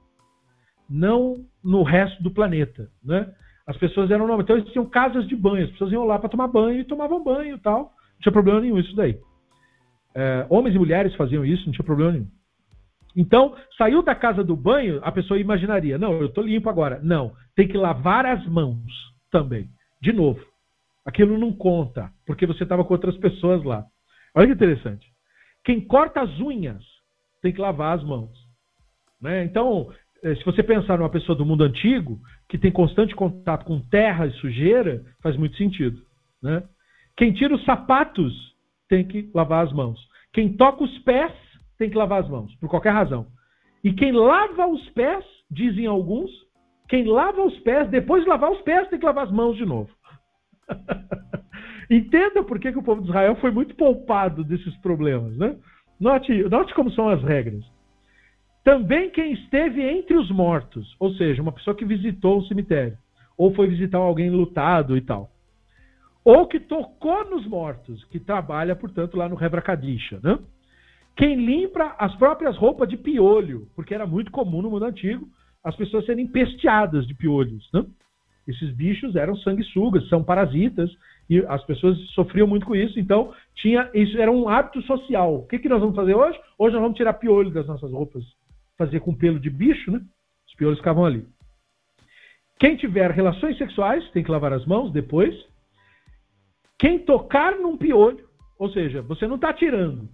não 0.89 1.45
no 1.63 1.83
resto 1.83 2.23
do 2.23 2.31
planeta. 2.31 2.89
Né? 3.03 3.31
As 3.67 3.77
pessoas 3.77 4.09
eram 4.09 4.41
Então 4.41 4.57
eles 4.57 4.71
tinham 4.71 4.89
casas 4.89 5.27
de 5.27 5.35
banho, 5.35 5.65
as 5.65 5.71
pessoas 5.71 5.91
iam 5.91 6.03
lá 6.03 6.17
para 6.17 6.29
tomar 6.29 6.47
banho 6.47 6.79
e 6.79 6.85
tomavam 6.85 7.23
banho 7.23 7.57
e 7.57 7.59
tal. 7.59 7.79
Não 8.13 8.21
tinha 8.21 8.33
problema 8.33 8.59
nenhum 8.59 8.79
isso 8.79 8.95
daí. 8.95 9.19
É, 10.15 10.47
homens 10.49 10.73
e 10.73 10.79
mulheres 10.79 11.13
faziam 11.13 11.45
isso, 11.45 11.67
não 11.67 11.73
tinha 11.73 11.85
problema 11.85 12.13
nenhum. 12.13 12.38
Então, 13.15 13.55
saiu 13.77 14.01
da 14.01 14.15
casa 14.15 14.43
do 14.43 14.55
banho, 14.55 14.99
a 15.03 15.11
pessoa 15.11 15.39
imaginaria: 15.39 15.97
não, 15.97 16.13
eu 16.13 16.27
estou 16.27 16.43
limpo 16.43 16.69
agora. 16.69 16.99
Não, 17.03 17.33
tem 17.55 17.67
que 17.67 17.77
lavar 17.77 18.25
as 18.25 18.45
mãos 18.47 18.81
também. 19.31 19.69
De 20.01 20.13
novo 20.13 20.49
aquilo 21.09 21.37
não 21.37 21.51
conta, 21.51 22.11
porque 22.25 22.45
você 22.45 22.63
estava 22.63 22.85
com 22.85 22.93
outras 22.93 23.17
pessoas 23.17 23.63
lá. 23.63 23.85
Olha 24.35 24.47
que 24.47 24.53
interessante. 24.53 25.07
Quem 25.63 25.81
corta 25.81 26.21
as 26.21 26.39
unhas 26.39 26.83
tem 27.41 27.51
que 27.51 27.59
lavar 27.59 27.97
as 27.97 28.03
mãos. 28.03 28.31
Né? 29.19 29.43
Então, 29.43 29.91
eh, 30.23 30.35
se 30.35 30.45
você 30.45 30.63
pensar 30.63 30.97
numa 30.97 31.09
pessoa 31.09 31.35
do 31.37 31.45
mundo 31.45 31.63
antigo, 31.63 32.19
que 32.47 32.57
tem 32.57 32.71
constante 32.71 33.15
contato 33.15 33.65
com 33.65 33.81
terra 33.81 34.27
e 34.27 34.31
sujeira, 34.33 35.03
faz 35.21 35.35
muito 35.35 35.57
sentido. 35.57 36.01
Né? 36.41 36.63
Quem 37.17 37.33
tira 37.33 37.55
os 37.55 37.65
sapatos 37.65 38.55
tem 38.87 39.05
que 39.05 39.29
lavar 39.33 39.65
as 39.65 39.73
mãos. 39.73 39.99
Quem 40.31 40.53
toca 40.53 40.83
os 40.83 40.97
pés 40.99 41.33
tem 41.79 41.89
que 41.89 41.97
lavar 41.97 42.21
as 42.21 42.29
mãos, 42.29 42.53
por 42.55 42.69
qualquer 42.69 42.91
razão. 42.91 43.25
E 43.83 43.93
quem 43.93 44.11
lava 44.11 44.67
os 44.67 44.87
pés, 44.89 45.25
dizem 45.49 45.85
alguns, 45.87 46.29
quem 46.89 47.05
lava 47.05 47.41
os 47.41 47.57
pés, 47.59 47.89
depois 47.89 48.23
de 48.23 48.29
lavar 48.29 48.51
os 48.51 48.61
pés, 48.61 48.89
tem 48.89 48.99
que 48.99 49.05
lavar 49.05 49.25
as 49.25 49.31
mãos 49.31 49.55
de 49.55 49.65
novo. 49.65 49.89
Entenda 51.89 52.43
por 52.43 52.59
que, 52.59 52.71
que, 52.71 52.77
o 52.77 52.83
povo 52.83 53.01
de 53.01 53.07
Israel 53.07 53.35
foi 53.37 53.49
muito 53.49 53.73
poupado 53.75 54.43
desses 54.43 54.75
problemas. 54.77 55.35
Né? 55.37 55.55
Note, 55.99 56.43
note 56.43 56.73
como 56.75 56.91
são 56.91 57.09
as 57.09 57.23
regras. 57.23 57.63
Também 58.63 59.09
quem 59.09 59.31
esteve 59.31 59.81
entre 59.81 60.17
os 60.17 60.29
mortos, 60.29 60.95
ou 60.99 61.13
seja, 61.13 61.41
uma 61.41 61.53
pessoa 61.53 61.75
que 61.75 61.85
visitou 61.85 62.39
o 62.39 62.45
cemitério, 62.45 62.97
ou 63.37 63.55
foi 63.55 63.67
visitar 63.67 63.97
alguém 63.97 64.29
lutado 64.29 64.97
e 64.97 65.01
tal. 65.01 65.31
Ou 66.25 66.45
que 66.45 66.59
tocou 66.59 67.27
nos 67.29 67.47
mortos, 67.47 68.03
que 68.05 68.19
trabalha, 68.19 68.75
portanto, 68.75 69.15
lá 69.15 69.29
no 69.29 69.41
Hebra 69.41 69.61
Kadisha. 69.61 70.19
Né? 70.21 70.37
Quem 71.19 71.35
limpa 71.35 71.97
as 71.99 72.15
próprias 72.15 72.55
roupas 72.55 72.87
de 72.87 72.95
piolho, 72.95 73.67
porque 73.75 73.93
era 73.93 74.07
muito 74.07 74.31
comum 74.31 74.61
no 74.61 74.69
mundo 74.69 74.85
antigo 74.85 75.27
as 75.61 75.75
pessoas 75.75 76.05
serem 76.05 76.25
pesteadas 76.25 77.05
de 77.05 77.13
piolhos. 77.13 77.69
Né? 77.73 77.85
Esses 78.47 78.71
bichos 78.71 79.17
eram 79.17 79.35
sanguessugas, 79.35 80.07
são 80.07 80.23
parasitas, 80.23 80.89
e 81.29 81.39
as 81.39 81.61
pessoas 81.65 81.99
sofriam 82.11 82.47
muito 82.47 82.65
com 82.65 82.73
isso, 82.73 82.97
então 82.97 83.33
tinha 83.53 83.91
isso 83.93 84.17
era 84.17 84.31
um 84.31 84.47
hábito 84.47 84.81
social. 84.83 85.39
O 85.39 85.45
que, 85.45 85.59
que 85.59 85.67
nós 85.67 85.81
vamos 85.81 85.97
fazer 85.97 86.15
hoje? 86.15 86.39
Hoje 86.57 86.73
nós 86.75 86.81
vamos 86.81 86.95
tirar 86.95 87.11
piolho 87.15 87.51
das 87.51 87.67
nossas 87.67 87.91
roupas 87.91 88.23
fazer 88.77 89.01
com 89.01 89.13
pelo 89.13 89.41
de 89.41 89.49
bicho, 89.49 89.91
né? 89.91 90.01
Os 90.47 90.55
piolhos 90.55 90.79
ficavam 90.79 91.05
ali. 91.05 91.27
Quem 92.57 92.77
tiver 92.77 93.11
relações 93.11 93.57
sexuais 93.57 94.09
tem 94.11 94.23
que 94.23 94.31
lavar 94.31 94.53
as 94.53 94.65
mãos 94.65 94.89
depois. 94.93 95.35
Quem 96.77 96.97
tocar 96.97 97.59
num 97.59 97.75
piolho, 97.75 98.25
ou 98.57 98.69
seja, 98.69 99.01
você 99.01 99.27
não 99.27 99.35
está 99.35 99.51
tirando, 99.51 100.07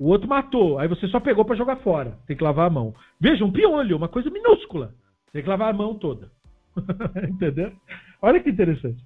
o 0.00 0.08
outro 0.08 0.26
matou, 0.26 0.78
aí 0.78 0.88
você 0.88 1.06
só 1.08 1.20
pegou 1.20 1.44
para 1.44 1.54
jogar 1.54 1.76
fora, 1.76 2.18
tem 2.26 2.34
que 2.34 2.42
lavar 2.42 2.68
a 2.68 2.70
mão. 2.70 2.94
Veja, 3.20 3.44
um 3.44 3.52
piolho, 3.52 3.98
uma 3.98 4.08
coisa 4.08 4.30
minúscula, 4.30 4.94
tem 5.30 5.42
que 5.42 5.48
lavar 5.48 5.68
a 5.68 5.76
mão 5.76 5.94
toda. 5.94 6.30
Entendeu? 7.28 7.70
Olha 8.22 8.40
que 8.40 8.48
interessante. 8.48 9.04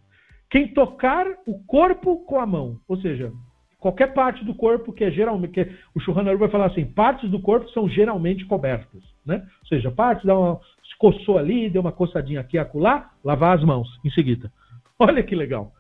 Quem 0.49 0.73
tocar 0.73 1.27
o 1.49 1.59
corpo 1.65 2.25
com 2.25 2.39
a 2.39 2.47
mão, 2.47 2.79
ou 2.87 2.97
seja, 3.01 3.33
qualquer 3.81 4.15
parte 4.15 4.45
do 4.45 4.55
corpo 4.55 4.93
que 4.93 5.03
é 5.03 5.11
geralmente. 5.11 5.53
Que 5.53 5.73
o 5.97 6.01
Churranaru 6.01 6.39
vai 6.39 6.49
falar 6.49 6.67
assim: 6.67 6.85
partes 6.85 7.29
do 7.29 7.41
corpo 7.41 7.69
são 7.71 7.89
geralmente 7.89 8.45
cobertas. 8.45 9.03
Né? 9.27 9.45
Ou 9.63 9.67
seja, 9.67 9.91
partes 9.91 10.25
dá 10.25 10.39
uma, 10.39 10.61
se 10.89 10.97
coçou 10.97 11.39
ali, 11.39 11.69
deu 11.69 11.81
uma 11.81 11.91
coçadinha 11.91 12.41
aqui 12.41 12.57
acolá, 12.57 13.11
lavar 13.25 13.59
as 13.59 13.65
mãos 13.65 13.89
em 14.05 14.11
seguida. 14.11 14.53
Olha 14.97 15.25
que 15.25 15.35
legal. 15.35 15.73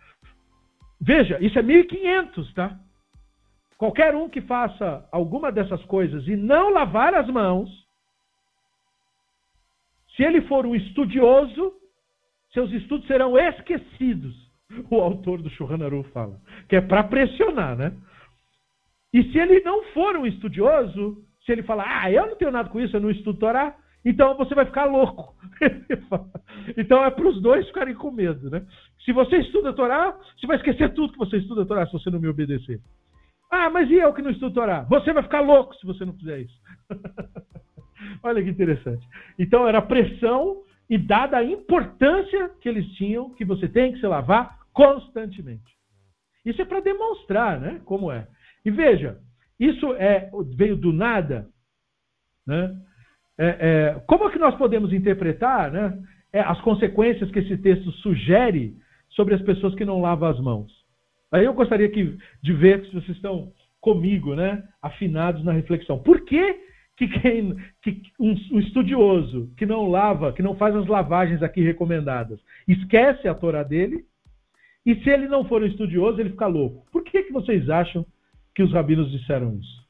Veja, 1.01 1.39
isso 1.41 1.57
é 1.57 1.63
1500, 1.63 2.53
tá? 2.53 2.81
Qualquer 3.79 4.15
um 4.15 4.29
que 4.29 4.41
faça 4.41 5.07
alguma 5.11 5.51
dessas 5.51 5.83
coisas 5.85 6.27
e 6.27 6.37
não 6.37 6.71
lavar 6.71 7.15
as 7.15 7.27
mãos, 7.29 7.71
se 10.17 10.23
ele 10.23 10.43
for 10.43 10.65
um 10.65 10.75
estudioso, 10.75 11.75
seus 12.53 12.71
estudos 12.73 13.07
serão 13.07 13.37
esquecidos 13.37 14.45
o 14.91 15.01
autor 15.01 15.43
do 15.43 15.51
Shulchan 15.51 15.79
fala, 16.13 16.41
que 16.69 16.77
é 16.77 16.81
para 16.81 17.05
pressionar, 17.05 17.77
né? 17.77 17.93
E 19.13 19.23
se 19.31 19.39
ele 19.39 19.61
não 19.61 19.85
for 19.93 20.17
um 20.17 20.27
estudioso, 20.27 21.23
se 21.45 21.53
ele 21.53 21.63
falar, 21.63 21.85
ah, 21.87 22.11
eu 22.11 22.27
não 22.27 22.37
tenho 22.37 22.51
nada 22.51 22.69
com 22.69 22.81
isso, 22.81 22.97
eu 22.97 23.01
não 23.01 23.11
estudo 23.11 23.39
Torá, 23.39 23.77
então 24.05 24.37
você 24.37 24.55
vai 24.55 24.65
ficar 24.65 24.87
louco. 24.87 25.35
então 26.77 27.05
é 27.05 27.11
para 27.11 27.29
os 27.29 27.41
dois 27.41 27.67
ficarem 27.69 27.95
com 27.95 28.11
medo, 28.11 28.51
né? 28.51 28.67
Se 29.05 29.13
você 29.13 29.39
estuda 29.39 29.73
Torá, 29.73 30.19
você 30.37 30.47
vai 30.47 30.57
esquecer 30.57 30.93
tudo 30.95 31.13
que 31.13 31.19
você 31.19 31.37
estuda 31.37 31.65
Torá 31.65 31.87
se 31.87 31.93
você 31.93 32.11
não 32.11 32.19
me 32.19 32.29
obedecer. 32.29 32.81
Ah, 33.57 33.71
mas 33.71 33.89
e 33.89 33.95
eu 33.95 34.13
que 34.13 34.21
não 34.21 34.33
estudo 34.33 34.53
Torá? 34.53 34.83
Você 34.91 35.13
vai 35.13 35.23
ficar 35.23 35.41
louco 35.41 35.77
se 35.77 35.87
você 35.87 36.05
não 36.05 36.13
fizer 36.15 36.41
isso. 36.41 36.61
Olha 38.21 38.43
que 38.43 38.51
interessante. 38.51 39.07
Então 39.39 39.67
era 39.69 39.81
pressão 39.81 40.63
e 40.91 40.99
dada 40.99 41.37
a 41.37 41.45
importância 41.45 42.51
que 42.61 42.69
eles 42.69 42.85
tinham, 42.95 43.31
que 43.31 43.45
você 43.45 43.69
tem 43.69 43.93
que 43.93 44.01
se 44.01 44.07
lavar 44.09 44.59
constantemente. 44.73 45.73
Isso 46.45 46.61
é 46.61 46.65
para 46.65 46.81
demonstrar 46.81 47.61
né, 47.61 47.81
como 47.85 48.11
é. 48.11 48.27
E 48.65 48.73
veja, 48.73 49.21
isso 49.59 49.95
é, 49.95 50.29
veio 50.57 50.77
do 50.77 50.93
nada. 50.93 51.49
Né? 52.45 52.77
É, 53.39 53.47
é, 53.47 54.01
como 54.01 54.29
é 54.29 54.33
que 54.33 54.39
nós 54.39 54.57
podemos 54.57 54.93
interpretar 54.93 55.71
né, 55.71 55.97
é, 56.33 56.41
as 56.41 56.61
consequências 56.61 57.31
que 57.31 57.39
esse 57.39 57.57
texto 57.59 57.93
sugere 57.93 58.77
sobre 59.11 59.35
as 59.35 59.43
pessoas 59.43 59.77
que 59.77 59.85
não 59.85 60.01
lavam 60.01 60.29
as 60.29 60.41
mãos? 60.41 60.84
Aí 61.35 61.45
eu 61.45 61.53
gostaria 61.53 61.89
que, 61.89 62.17
de 62.41 62.53
ver 62.53 62.85
se 62.85 62.93
vocês 62.93 63.17
estão 63.17 63.53
comigo, 63.81 64.37
né, 64.37 64.63
afinados 64.81 65.45
na 65.45 65.51
reflexão. 65.51 65.99
Por 65.99 66.25
que 66.25 66.61
que, 66.97 67.09
quem, 67.09 67.57
que 67.83 68.03
um, 68.21 68.37
um, 68.53 68.61
estudioso 68.61 69.53
que 69.57 69.67
não 69.67 69.91
lava, 69.91 70.33
que 70.33 70.41
não 70.41 70.55
faz 70.55 70.77
as 70.77 70.87
lavagens 70.87 71.43
aqui 71.43 71.61
recomendadas, 71.61 72.39
esquece 72.69 73.27
a 73.27 73.35
Torá 73.35 73.65
dele, 73.65 74.05
e 74.87 74.95
se 74.95 75.11
ele 75.11 75.27
não 75.27 75.45
for 75.45 75.61
um 75.61 75.67
estudioso, 75.67 76.21
ele 76.21 76.31
fica 76.31 76.47
louco. 76.47 76.87
Por 76.93 77.03
que, 77.03 77.25
que 77.25 77.33
vocês 77.33 77.69
acham 77.69 78.07
que 78.55 78.63
os 78.63 78.73
rabinos 78.73 79.11
disseram 79.11 79.59
isso? 79.59 79.84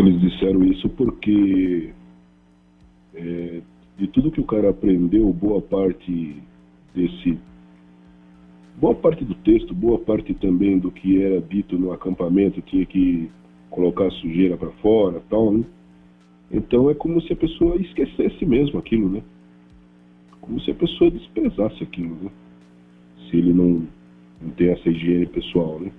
Eles 0.00 0.20
disseram 0.20 0.64
isso 0.64 0.88
porque 0.90 1.92
é, 3.14 3.60
de 3.96 4.06
tudo 4.08 4.30
que 4.30 4.40
o 4.40 4.44
cara 4.44 4.70
aprendeu, 4.70 5.32
boa 5.32 5.60
parte 5.60 6.36
desse. 6.94 7.38
Boa 8.76 8.94
parte 8.94 9.24
do 9.24 9.34
texto, 9.34 9.74
boa 9.74 9.98
parte 9.98 10.32
também 10.34 10.78
do 10.78 10.90
que 10.90 11.20
era 11.20 11.40
dito 11.40 11.76
no 11.76 11.92
acampamento 11.92 12.62
tinha 12.62 12.86
que 12.86 13.28
colocar 13.70 14.08
sujeira 14.12 14.56
para 14.56 14.70
fora 14.82 15.20
tal, 15.28 15.52
né? 15.52 15.64
Então 16.50 16.88
é 16.88 16.94
como 16.94 17.20
se 17.20 17.32
a 17.32 17.36
pessoa 17.36 17.76
esquecesse 17.76 18.46
mesmo 18.46 18.78
aquilo, 18.78 19.08
né? 19.08 19.22
Como 20.40 20.60
se 20.60 20.70
a 20.70 20.74
pessoa 20.74 21.10
desprezasse 21.10 21.82
aquilo, 21.82 22.14
né? 22.22 22.30
Se 23.28 23.36
ele 23.36 23.52
não, 23.52 23.82
não 24.40 24.50
tem 24.56 24.68
essa 24.68 24.88
higiene 24.88 25.26
pessoal, 25.26 25.80
né? 25.80 25.90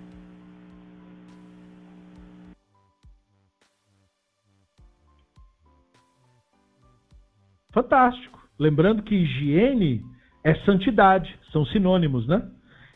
Fantástico. 7.79 8.37
Lembrando 8.59 9.01
que 9.01 9.15
higiene 9.15 10.03
é 10.43 10.53
santidade, 10.65 11.33
são 11.49 11.65
sinônimos, 11.65 12.27
né? 12.27 12.45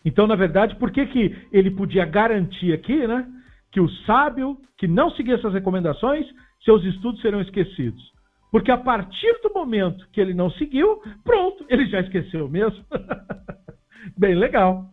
Então, 0.04 0.28
na 0.28 0.36
verdade, 0.36 0.76
por 0.76 0.92
que, 0.92 1.06
que 1.06 1.48
ele 1.54 1.72
podia 1.72 2.04
garantir 2.04 2.74
aqui, 2.74 3.08
né? 3.08 3.26
Que 3.72 3.80
o 3.80 3.90
sábio 4.06 4.58
que 4.78 4.86
não 4.86 5.10
seguir 5.12 5.36
essas 5.36 5.54
recomendações, 5.54 6.28
seus 6.66 6.84
estudos 6.84 7.22
serão 7.22 7.40
esquecidos. 7.40 8.04
Porque 8.52 8.72
a 8.72 8.78
partir 8.78 9.42
do 9.42 9.54
momento 9.54 10.06
que 10.12 10.20
ele 10.20 10.34
não 10.34 10.52
seguiu, 10.52 11.02
pronto, 11.24 11.66
ele 11.70 11.86
já 11.86 12.02
esqueceu 12.02 12.50
mesmo. 12.50 12.84
Bem 14.20 14.36
legal. 14.36 14.90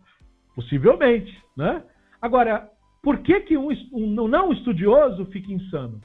Possivelmente, 0.55 1.37
né? 1.57 1.83
Agora, 2.21 2.69
por 3.03 3.17
que, 3.17 3.41
que 3.41 3.57
um, 3.57 3.67
um 3.91 4.27
não 4.29 4.53
estudioso 4.53 5.25
fica 5.25 5.51
insano? 5.51 5.99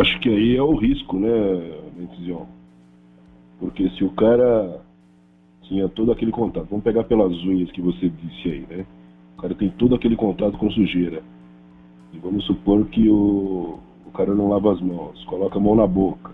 Acho 0.00 0.18
que 0.18 0.30
aí 0.30 0.56
é 0.56 0.62
o 0.62 0.74
risco, 0.74 1.18
né, 1.18 1.28
Bentizion? 1.94 2.46
Porque 3.58 3.90
se 3.90 4.02
o 4.02 4.10
cara 4.12 4.80
tinha 5.62 5.90
todo 5.90 6.10
aquele 6.10 6.32
contato, 6.32 6.68
vamos 6.70 6.82
pegar 6.82 7.04
pelas 7.04 7.32
unhas 7.44 7.70
que 7.70 7.82
você 7.82 8.08
disse 8.08 8.48
aí, 8.48 8.66
né? 8.70 8.86
O 9.36 9.42
cara 9.42 9.54
tem 9.54 9.68
todo 9.68 9.94
aquele 9.94 10.16
contato 10.16 10.56
com 10.56 10.70
sujeira. 10.70 11.22
E 12.14 12.18
vamos 12.18 12.46
supor 12.46 12.86
que 12.86 13.10
o, 13.10 13.78
o 14.06 14.10
cara 14.12 14.34
não 14.34 14.48
lava 14.48 14.72
as 14.72 14.80
mãos, 14.80 15.22
coloca 15.24 15.58
a 15.58 15.60
mão 15.60 15.74
na 15.74 15.86
boca. 15.86 16.32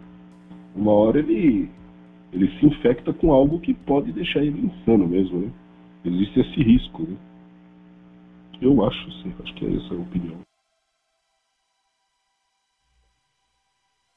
Uma 0.77 0.93
hora 0.93 1.19
ele, 1.19 1.69
ele 2.33 2.49
se 2.61 2.67
infecta 2.67 3.13
com 3.13 3.33
algo 3.33 3.59
que 3.59 3.75
pode 3.75 4.13
deixar 4.13 4.45
ele 4.45 4.67
insano 4.67 5.09
mesmo, 5.09 5.41
né? 5.41 5.51
Existe 6.05 6.39
esse 6.39 6.63
risco, 6.63 7.03
né? 7.03 7.17
Eu 8.63 8.85
acho, 8.85 9.11
sim, 9.23 9.35
acho 9.43 9.55
que 9.55 9.67
é 9.67 9.75
essa 9.75 9.93
a 9.93 9.99
opinião. 9.99 10.37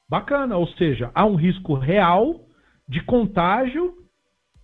Bacana, 0.10 0.58
ou 0.58 0.68
seja, 0.70 1.12
há 1.14 1.26
um 1.26 1.36
risco 1.36 1.76
real 1.76 2.42
de 2.88 3.02
contágio 3.04 3.94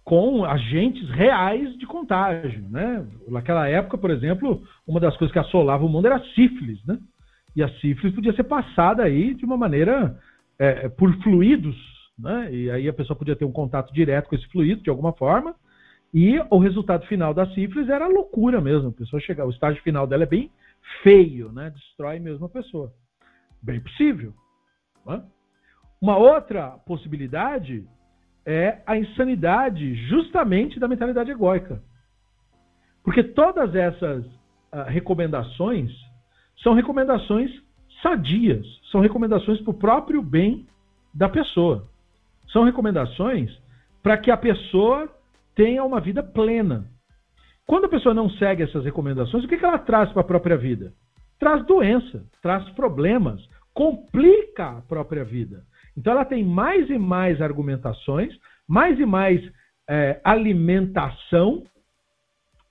com 0.04 0.44
agentes 0.44 1.10
reais 1.10 1.78
de 1.78 1.86
contágio, 1.86 2.68
né? 2.70 3.06
Naquela 3.28 3.68
época, 3.68 3.98
por 3.98 4.12
exemplo, 4.12 4.64
uma 4.88 5.00
das 5.00 5.16
coisas 5.18 5.32
que 5.32 5.40
assolava 5.40 5.86
o 5.86 5.90
mundo 5.90 6.08
era 6.08 6.18
a 6.18 6.26
sífilis, 6.34 6.84
né? 6.86 6.98
E 7.56 7.64
a 7.64 7.70
sífilis 7.80 8.14
podia 8.14 8.34
ser 8.34 8.44
passada 8.44 9.04
aí 9.04 9.34
de 9.34 9.46
uma 9.46 9.58
maneira 9.58 10.20
é, 10.60 10.90
por 10.90 11.12
fluidos, 11.22 11.76
né? 12.18 12.54
E 12.54 12.70
aí 12.70 12.88
a 12.90 12.94
pessoa 12.94 13.18
podia 13.18 13.36
ter 13.36 13.46
um 13.46 13.52
contato 13.52 13.94
direto 13.94 14.30
com 14.30 14.36
esse 14.36 14.48
fluido 14.48 14.82
de 14.82 14.90
alguma 14.90 15.14
forma. 15.14 15.56
E 16.14 16.40
o 16.50 16.58
resultado 16.60 17.06
final 17.08 17.34
da 17.34 17.48
sífilis 17.54 17.90
era 17.90 18.08
loucura 18.08 18.62
mesmo. 18.62 18.90
A 18.90 18.94
pessoa 18.94 19.20
chegar, 19.20 19.46
o 19.46 19.52
estágio 19.52 19.82
final 19.84 20.08
dela 20.08 20.24
é 20.24 20.28
bem 20.28 20.52
feio, 21.04 21.52
né? 21.52 21.72
Destrói 21.72 22.20
mesmo 22.20 22.46
a 22.46 22.50
pessoa. 22.50 22.94
Bem 23.62 23.80
possível. 23.80 24.34
Né? 25.06 25.22
Uma 26.06 26.18
outra 26.18 26.78
possibilidade 26.86 27.84
é 28.46 28.78
a 28.86 28.96
insanidade 28.96 29.96
justamente 30.08 30.80
da 30.80 30.88
mentalidade 30.88 31.32
egóica. 31.32 31.82
Porque 33.04 33.24
todas 33.24 33.74
essas 33.74 34.24
uh, 34.24 34.84
recomendações 34.86 35.92
são 36.62 36.76
recomendações 36.76 37.50
sadias, 38.04 38.68
são 38.92 39.02
recomendações 39.02 39.60
para 39.62 39.72
o 39.72 39.80
próprio 39.80 40.22
bem 40.22 40.68
da 41.12 41.28
pessoa. 41.28 41.90
São 42.54 42.64
recomendações 42.64 43.50
para 44.04 44.16
que 44.16 44.30
a 44.30 44.38
pessoa 44.38 45.10
tenha 45.56 45.84
uma 45.84 46.00
vida 46.00 46.22
plena. 46.22 46.86
Quando 47.66 47.86
a 47.86 47.90
pessoa 47.90 48.14
não 48.14 48.30
segue 48.30 48.62
essas 48.62 48.86
recomendações, 48.86 49.44
o 49.44 49.48
que, 49.48 49.56
ela 49.56 49.80
traz 49.80 50.12
para 50.12 50.22
a 50.22 50.32
própria 50.32 50.56
vida? 50.56 50.94
Traz 51.40 51.66
doença, 51.66 52.24
traz 52.44 52.64
problemas, 52.76 53.42
complica 53.74 54.78
a 54.78 54.82
própria 54.84 55.24
vida. 55.26 55.66
Então 55.98 56.14
ela 56.14 56.26
tem 56.26 56.44
mais 56.44 56.90
e 56.90 56.98
mais 56.98 57.42
argumentações, 57.42 58.38
mais 58.68 59.00
e 59.00 59.06
mais 59.06 59.42
é, 59.90 60.20
alimentação 60.24 61.64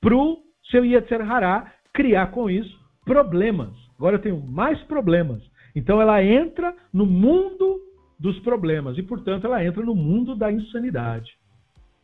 para 0.00 0.14
o 0.14 0.38
seu 0.70 0.84
Yetzer 0.84 1.20
Hará 1.20 1.72
criar 1.92 2.28
com 2.28 2.50
isso 2.50 2.78
problemas. 3.04 3.70
Agora 3.96 4.16
eu 4.16 4.20
tenho 4.22 4.40
mais 4.40 4.80
problemas. 4.82 5.42
Então 5.74 6.00
ela 6.00 6.22
entra 6.22 6.74
no 6.92 7.06
mundo 7.06 7.80
dos 8.18 8.38
problemas 8.40 8.96
e, 8.96 9.02
portanto, 9.02 9.46
ela 9.46 9.64
entra 9.64 9.82
no 9.82 9.94
mundo 9.94 10.34
da 10.34 10.50
insanidade. 10.50 11.32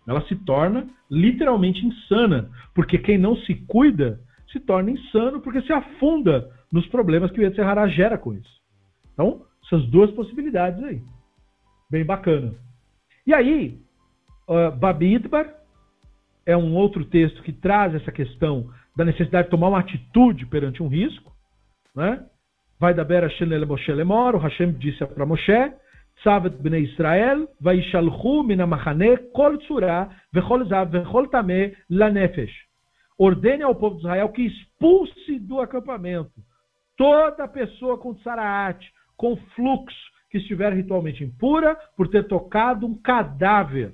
Ela 0.06 0.22
se 0.22 0.34
torna 0.34 0.88
literalmente 1.10 1.86
insana, 1.86 2.50
porque 2.74 2.98
quem 2.98 3.18
não 3.18 3.36
se 3.36 3.54
cuida 3.54 4.20
se 4.50 4.58
torna 4.58 4.90
insano 4.90 5.40
porque 5.40 5.62
se 5.62 5.72
afunda 5.72 6.50
nos 6.72 6.86
problemas 6.88 7.30
que 7.30 7.40
o 7.40 7.42
Yetzer 7.42 7.66
Hará 7.66 7.86
gera 7.86 8.18
com 8.18 8.34
isso. 8.34 8.60
Então, 9.12 9.42
essas 9.70 9.86
duas 9.86 10.10
possibilidades 10.10 10.82
aí. 10.82 11.00
Bem 11.88 12.04
bacana. 12.04 12.54
E 13.26 13.32
aí, 13.32 13.80
uh, 14.48 14.76
Babi 14.76 15.22
é 16.44 16.56
um 16.56 16.74
outro 16.74 17.04
texto 17.04 17.42
que 17.42 17.52
traz 17.52 17.94
essa 17.94 18.10
questão 18.10 18.68
da 18.96 19.04
necessidade 19.04 19.44
de 19.44 19.50
tomar 19.50 19.68
uma 19.68 19.78
atitude 19.78 20.46
perante 20.46 20.82
um 20.82 20.88
risco. 20.88 21.32
Né? 21.94 22.24
Vai 22.78 22.92
da 22.92 23.04
Bera 23.04 23.28
Shenele 23.30 23.64
Moshe 23.64 23.92
Lemor, 23.92 24.34
o 24.34 24.38
Hashem 24.38 24.72
disse 24.72 25.04
para 25.06 25.26
Moshe, 25.26 25.72
Tzavet 26.22 26.56
Bnei 26.56 26.84
Israel, 26.84 27.48
Vaishalchu 27.60 28.42
min 28.42 28.60
amachane 28.60 29.16
kol 29.32 29.56
tzura 29.58 30.10
vechol 30.32 30.66
zav 30.68 30.90
vechol 30.90 31.28
tameh 31.28 31.76
lanefesh. 31.88 32.52
Ordene 33.18 33.62
ao 33.62 33.74
povo 33.74 33.96
de 33.96 34.02
Israel 34.02 34.28
que 34.30 34.42
expulse 34.42 35.38
do 35.40 35.60
acampamento 35.60 36.32
toda 37.00 37.48
pessoa 37.48 37.96
com 37.96 38.12
tsaraat, 38.12 38.78
com 39.19 39.35
fluxo, 39.55 39.97
que 40.29 40.37
estiver 40.37 40.73
ritualmente 40.73 41.23
impura 41.23 41.77
por 41.95 42.07
ter 42.07 42.27
tocado 42.27 42.85
um 42.85 42.95
cadáver. 42.95 43.93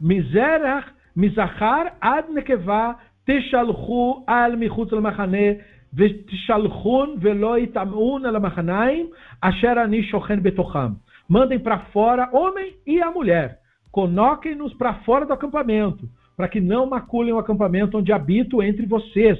Mizerach, 0.00 0.86
mizachar 1.14 1.96
ad 2.00 2.28
nekevá 2.30 2.98
teshalchu 3.24 4.24
al 4.26 4.56
michutz 4.56 4.92
al 4.92 5.00
machane 5.00 5.60
ותשלחון 5.94 7.16
ולא 7.20 7.58
יטמעון 7.58 8.26
על 8.26 8.36
המחניים 8.36 9.10
אשר 9.40 9.72
אני 9.84 10.02
שוכן 10.02 10.42
בתוכם. 10.42 10.92
Mandem 11.30 11.60
para 11.60 11.78
fora 11.92 12.28
homem 12.32 12.74
e 12.84 13.00
a 13.00 13.10
mulher. 13.10 13.58
Coloquem-nos 13.92 14.74
para 14.74 14.94
fora 15.04 15.24
do 15.24 15.32
acampamento, 15.32 16.08
para 16.36 16.48
que 16.48 16.60
não 16.60 16.86
maculem 16.86 17.32
o 17.32 17.38
acampamento 17.38 17.98
onde 17.98 18.12
habito 18.12 18.60
entre 18.60 18.84
vocês. 18.84 19.38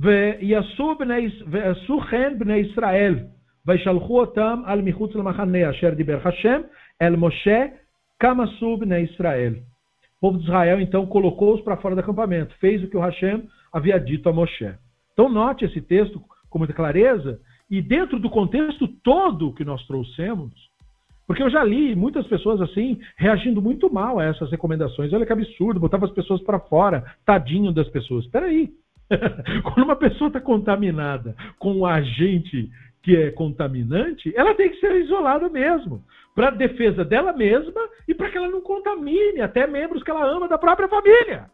ועשו 0.00 0.94
כן 2.10 2.38
בני 2.38 2.56
ישראל, 2.56 3.18
וישלחו 3.66 4.20
אותם 4.20 4.62
על 4.64 4.82
מחוץ 4.82 5.14
למחנה 5.14 5.70
אשר 5.70 5.94
דיבר 5.94 6.18
השם 6.24 6.60
אל 7.02 7.16
משה, 7.16 7.66
כמה 8.20 8.44
עשו 8.44 8.76
בני 8.76 8.96
ישראל. 8.96 9.54
O 10.18 10.28
povo 10.28 10.38
de 10.38 10.44
Israel 10.44 10.80
então 10.80 11.06
colocou-os 11.06 11.60
para 11.60 11.76
fora 11.76 11.94
do 11.94 12.00
acampamento, 12.00 12.54
fez 12.58 12.82
o 12.82 12.88
que 12.88 12.96
o 12.96 13.00
Hashem 13.00 13.46
havia 13.72 13.98
dito 13.98 14.28
a 14.28 14.32
Moshe. 14.32 14.74
Então 15.12 15.28
note 15.28 15.66
esse 15.66 15.80
texto 15.80 16.20
com 16.48 16.58
muita 16.58 16.72
clareza 16.72 17.38
e 17.70 17.82
dentro 17.82 18.18
do 18.18 18.30
contexto 18.30 18.88
todo 19.04 19.52
que 19.52 19.64
nós 19.64 19.86
trouxemos, 19.86 20.54
porque 21.26 21.42
eu 21.42 21.50
já 21.50 21.62
li 21.62 21.94
muitas 21.94 22.26
pessoas 22.26 22.62
assim 22.62 22.98
reagindo 23.16 23.60
muito 23.60 23.92
mal 23.92 24.18
a 24.18 24.24
essas 24.24 24.50
recomendações. 24.50 25.12
Olha 25.12 25.26
que 25.26 25.32
absurdo, 25.32 25.80
botava 25.80 26.06
as 26.06 26.12
pessoas 26.12 26.40
para 26.42 26.60
fora, 26.60 27.04
tadinho 27.24 27.72
das 27.72 27.88
pessoas. 27.88 28.24
Espera 28.24 28.46
aí, 28.46 28.70
Quando 29.63 29.85
uma 29.85 29.95
pessoa 29.95 30.27
está 30.27 30.39
contaminada 30.39 31.35
com 31.59 31.73
um 31.73 31.85
agente 31.85 32.71
que 33.01 33.15
é 33.15 33.31
contaminante, 33.31 34.31
ela 34.35 34.53
tem 34.53 34.69
que 34.69 34.79
ser 34.79 34.95
isolada 35.01 35.49
mesmo, 35.49 36.03
para 36.35 36.51
defesa 36.51 37.03
dela 37.03 37.33
mesma 37.33 37.81
e 38.07 38.13
para 38.13 38.29
que 38.29 38.37
ela 38.37 38.47
não 38.47 38.61
contamine 38.61 39.41
até 39.41 39.65
membros 39.65 40.03
que 40.03 40.11
ela 40.11 40.25
ama 40.25 40.47
da 40.47 40.57
própria 40.57 40.87
família. 40.87 41.49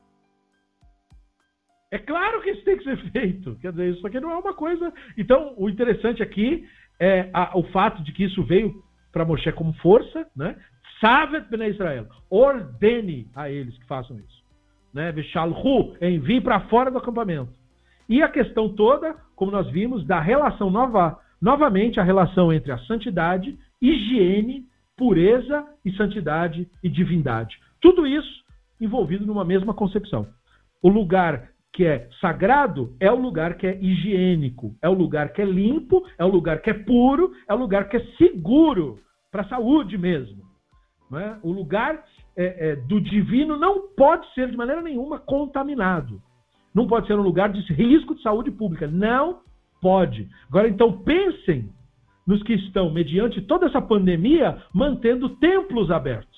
É 1.90 1.98
claro 1.98 2.42
que 2.42 2.52
isso 2.52 2.66
tem 2.66 2.78
que 2.78 2.84
ser 2.84 2.98
feito. 3.12 3.56
Quer 3.62 3.72
dizer, 3.72 3.94
isso 3.94 4.06
aqui 4.06 4.20
não 4.20 4.32
é 4.32 4.38
uma 4.38 4.54
coisa. 4.54 4.94
Então, 5.18 5.54
o 5.58 5.70
interessante 5.70 6.22
aqui 6.22 6.68
é 7.00 7.30
a, 7.34 7.58
o 7.58 7.64
fato 7.72 8.04
de 8.04 8.12
que 8.12 8.26
isso 8.26 8.44
veio 8.44 8.84
para 9.12 9.24
Moshe 9.24 9.50
como 9.54 9.74
força, 9.76 10.28
né? 10.36 10.58
Savet 11.00 11.48
Israel. 11.70 12.08
Ordene 12.30 13.32
a 13.34 13.50
eles 13.50 13.78
que 13.78 13.88
façam 13.88 14.20
isso 14.20 14.36
né? 14.98 15.11
Vishalhu, 15.11 15.95
envie 16.02 16.41
para 16.41 16.61
fora 16.61 16.90
do 16.90 16.98
acampamento. 16.98 17.53
E 18.10 18.24
a 18.24 18.28
questão 18.28 18.68
toda, 18.68 19.15
como 19.36 19.52
nós 19.52 19.69
vimos, 19.69 20.03
da 20.06 20.19
relação 20.19 20.72
nova, 20.72 21.19
novamente 21.40 21.99
a 21.99 22.03
relação 22.03 22.52
entre 22.52 22.72
a 22.72 22.80
santidade, 22.80 23.57
higiene, 23.80 24.65
pureza 24.98 25.64
e 25.86 25.91
santidade 25.95 26.68
e 26.84 26.90
divindade. 26.90 27.60
Tudo 27.80 28.07
isso 28.07 28.44
envolvido 28.82 29.26
numa 29.26 29.45
mesma 29.45 29.72
concepção. 29.72 30.28
O 30.82 30.90
lugar 30.90 31.49
que 31.72 31.86
é 31.86 32.10
sagrado 32.19 32.95
é 32.99 33.11
o 33.11 33.19
lugar 33.19 33.56
que 33.56 33.68
é 33.68 33.78
higiênico, 33.80 34.76
é 34.82 34.90
o 34.90 34.94
lugar 34.94 35.32
que 35.32 35.44
é 35.44 35.45
limpo, 35.45 36.03
é 36.18 36.26
o 36.26 36.28
lugar 36.28 36.60
que 36.60 36.72
é 36.72 36.74
puro, 36.74 37.34
é 37.48 37.53
o 37.53 37.57
lugar 37.57 37.88
que 37.88 37.98
é 37.98 38.06
seguro 38.18 38.98
para 39.32 39.44
a 39.44 39.49
saúde 39.49 39.95
mesmo. 39.95 40.41
É? 41.14 41.38
O 41.44 41.52
lugar 41.52 42.03
é, 42.38 42.69
é, 42.69 42.76
do 42.76 43.01
divino 43.01 43.57
não 43.57 43.88
pode 43.89 44.31
ser 44.35 44.51
de 44.51 44.55
maneira 44.55 44.81
nenhuma 44.81 45.18
contaminado. 45.18 46.22
Não 46.73 46.85
pode 46.85 47.07
ser 47.07 47.15
um 47.15 47.23
lugar 47.23 47.51
de 47.51 47.59
risco 47.73 48.14
de 48.14 48.22
saúde 48.22 48.51
pública. 48.51 48.88
Não 48.88 49.41
pode. 49.81 50.30
Agora, 50.47 50.69
então, 50.69 51.01
pensem 51.01 51.73
nos 52.27 52.43
que 52.43 52.53
estão, 52.53 52.93
mediante 52.93 53.41
toda 53.41 53.65
essa 53.65 53.81
pandemia, 53.81 54.61
mantendo 54.72 55.30
templos 55.38 55.89
abertos. 55.89 56.38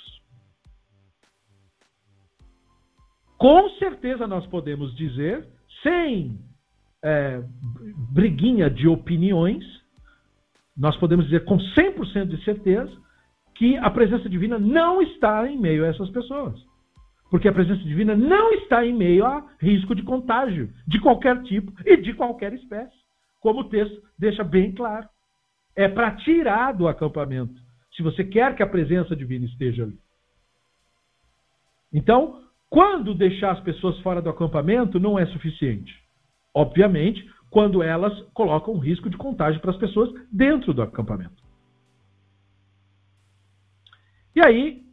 Com 3.37 3.69
certeza 3.71 4.27
nós 4.27 4.45
podemos 4.47 4.95
dizer, 4.95 5.47
sem 5.83 6.39
é, 7.03 7.43
briguinha 8.11 8.69
de 8.69 8.87
opiniões, 8.87 9.65
nós 10.77 10.95
podemos 10.97 11.25
dizer 11.25 11.43
com 11.43 11.57
100% 11.57 12.27
de 12.27 12.43
certeza 12.43 13.08
que 13.59 13.75
a 13.75 13.89
presença 13.89 14.29
divina 14.29 14.57
não 14.57 15.01
está 15.01 15.45
em 15.45 15.59
meio 15.59 15.83
a 15.83 15.89
essas 15.89 16.09
pessoas. 16.11 16.57
Porque 17.29 17.49
a 17.49 17.51
presença 17.51 17.83
divina 17.83 18.15
não 18.15 18.53
está 18.53 18.85
em 18.85 18.93
meio 18.93 19.25
a 19.25 19.45
risco 19.59 19.93
de 19.93 20.01
contágio 20.01 20.73
de 20.87 20.97
qualquer 21.01 21.43
tipo 21.43 21.73
e 21.85 21.97
de 21.97 22.13
qualquer 22.13 22.53
espécie. 22.53 22.95
Como 23.41 23.59
o 23.59 23.63
texto 23.65 24.01
deixa 24.17 24.45
bem 24.45 24.71
claro. 24.71 25.09
É 25.75 25.89
para 25.89 26.15
tirar 26.15 26.71
do 26.71 26.87
acampamento, 26.87 27.53
se 27.97 28.01
você 28.01 28.23
quer 28.23 28.55
que 28.55 28.63
a 28.63 28.67
presença 28.67 29.13
divina 29.13 29.45
esteja 29.45 29.83
ali. 29.83 29.99
Então, 31.91 32.41
quando 32.69 33.13
deixar 33.13 33.51
as 33.51 33.59
pessoas 33.59 33.99
fora 33.99 34.21
do 34.21 34.29
acampamento 34.29 35.01
não 35.01 35.19
é 35.19 35.25
suficiente. 35.25 35.93
Obviamente, 36.53 37.29
quando 37.49 37.83
elas 37.83 38.17
colocam 38.33 38.77
risco 38.77 39.09
de 39.09 39.17
contágio 39.17 39.59
para 39.59 39.71
as 39.71 39.77
pessoas 39.77 40.13
dentro 40.31 40.73
do 40.73 40.81
acampamento. 40.81 41.48
E 44.39 44.41
aí, 44.41 44.83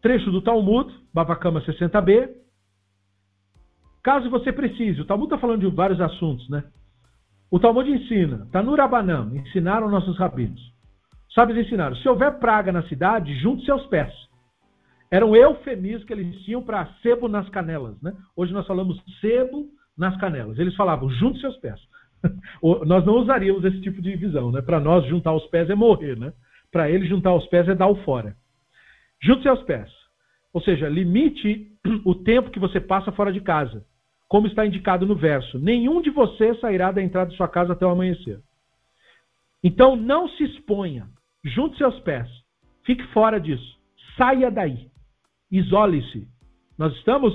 trecho 0.00 0.30
do 0.30 0.40
Talmud, 0.40 0.88
Babacama 1.12 1.60
60b. 1.62 2.30
Caso 4.04 4.30
você 4.30 4.52
precise, 4.52 5.00
o 5.00 5.04
Talmud 5.04 5.26
está 5.26 5.36
falando 5.36 5.68
de 5.68 5.74
vários 5.74 6.00
assuntos, 6.00 6.48
né? 6.48 6.62
O 7.50 7.58
Talmud 7.58 7.90
ensina, 7.90 8.44
está 8.44 8.62
no 8.62 8.76
Rabanam, 8.76 9.34
ensinaram 9.34 9.90
nossos 9.90 10.16
rabinos. 10.16 10.60
Sabes 11.34 11.56
ensinaram, 11.56 11.96
se 11.96 12.08
houver 12.08 12.38
praga 12.38 12.70
na 12.70 12.84
cidade, 12.84 13.34
junte 13.40 13.64
seus 13.64 13.84
pés. 13.86 14.14
Era 15.10 15.26
um 15.26 15.34
eufemismo 15.34 16.06
que 16.06 16.12
eles 16.12 16.44
tinham 16.44 16.62
para 16.62 16.86
sebo 17.02 17.26
nas 17.26 17.48
canelas. 17.48 18.00
Né? 18.00 18.12
Hoje 18.36 18.52
nós 18.52 18.64
falamos 18.64 19.02
sebo 19.20 19.66
nas 19.98 20.16
canelas. 20.18 20.56
Eles 20.56 20.76
falavam, 20.76 21.10
junte 21.10 21.40
seus 21.40 21.56
pés. 21.56 21.80
nós 22.86 23.04
não 23.04 23.14
usaríamos 23.14 23.64
esse 23.64 23.80
tipo 23.80 24.00
de 24.00 24.14
visão. 24.14 24.52
Né? 24.52 24.62
Para 24.62 24.78
nós, 24.78 25.04
juntar 25.06 25.34
os 25.34 25.46
pés 25.48 25.68
é 25.68 25.74
morrer. 25.74 26.16
Né? 26.16 26.32
Para 26.70 26.88
eles, 26.88 27.08
juntar 27.08 27.34
os 27.34 27.44
pés 27.48 27.68
é 27.68 27.74
dar 27.74 27.88
o 27.88 27.96
fora. 28.04 28.36
Junte 29.24 29.42
seus 29.42 29.62
pés. 29.62 29.90
Ou 30.52 30.60
seja, 30.60 30.86
limite 30.86 31.72
o 32.04 32.14
tempo 32.14 32.50
que 32.50 32.60
você 32.60 32.78
passa 32.78 33.10
fora 33.10 33.32
de 33.32 33.40
casa. 33.40 33.84
Como 34.28 34.46
está 34.46 34.66
indicado 34.66 35.06
no 35.06 35.16
verso. 35.16 35.58
Nenhum 35.58 36.02
de 36.02 36.10
vocês 36.10 36.60
sairá 36.60 36.92
da 36.92 37.02
entrada 37.02 37.30
de 37.30 37.36
sua 37.36 37.48
casa 37.48 37.72
até 37.72 37.86
o 37.86 37.90
amanhecer. 37.90 38.40
Então 39.62 39.96
não 39.96 40.28
se 40.28 40.44
exponha. 40.44 41.08
Junte 41.42 41.78
seus 41.78 41.98
pés. 42.00 42.28
Fique 42.84 43.02
fora 43.14 43.40
disso. 43.40 43.78
Saia 44.16 44.50
daí. 44.50 44.90
Isole-se. 45.50 46.28
Nós 46.76 46.92
estamos, 46.96 47.34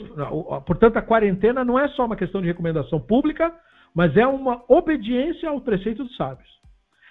portanto, 0.65 0.97
a 0.97 1.01
quarentena 1.01 1.63
não 1.63 1.79
é 1.79 1.87
só 1.89 2.05
uma 2.05 2.15
questão 2.15 2.41
de 2.41 2.47
recomendação 2.47 2.99
pública, 2.99 3.51
mas 3.95 4.15
é 4.15 4.27
uma 4.27 4.63
obediência 4.67 5.49
ao 5.49 5.61
preceito 5.61 6.03
dos 6.03 6.15
sábios. 6.15 6.58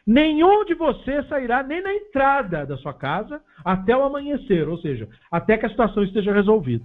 Nenhum 0.08 0.64
de 0.64 0.72
vocês 0.72 1.28
sairá 1.28 1.62
nem 1.62 1.82
na 1.82 1.92
entrada 1.92 2.64
da 2.64 2.78
sua 2.78 2.94
casa 2.94 3.42
até 3.62 3.94
o 3.94 4.02
amanhecer, 4.02 4.66
ou 4.66 4.78
seja, 4.78 5.06
até 5.30 5.58
que 5.58 5.66
a 5.66 5.68
situação 5.68 6.02
esteja 6.02 6.32
resolvida. 6.32 6.82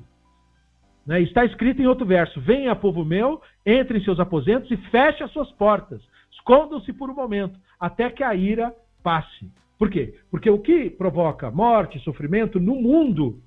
Né? 1.08 1.22
Está 1.22 1.46
escrito 1.46 1.82
em 1.82 1.88
outro 1.88 2.06
verso: 2.06 2.42
Venha, 2.42 2.76
povo 2.76 3.06
meu, 3.06 3.42
entre 3.66 3.98
em 3.98 4.04
seus 4.04 4.20
aposentos 4.20 4.70
e 4.72 4.76
feche 4.76 5.24
as 5.24 5.32
suas 5.32 5.50
portas. 5.54 6.02
Escondam-se 6.34 6.92
por 6.92 7.10
um 7.10 7.16
momento, 7.16 7.58
até 7.80 8.10
que 8.10 8.26
a 8.26 8.36
ira 8.36 8.76
passe. 9.02 9.50
Por 9.80 9.90
quê? 9.90 10.20
Porque 10.30 10.50
o 10.50 10.60
que 10.60 10.90
provoca 10.90 11.50
morte, 11.50 12.00
sofrimento 12.00 12.60
no 12.60 12.76
mundo 12.76 13.40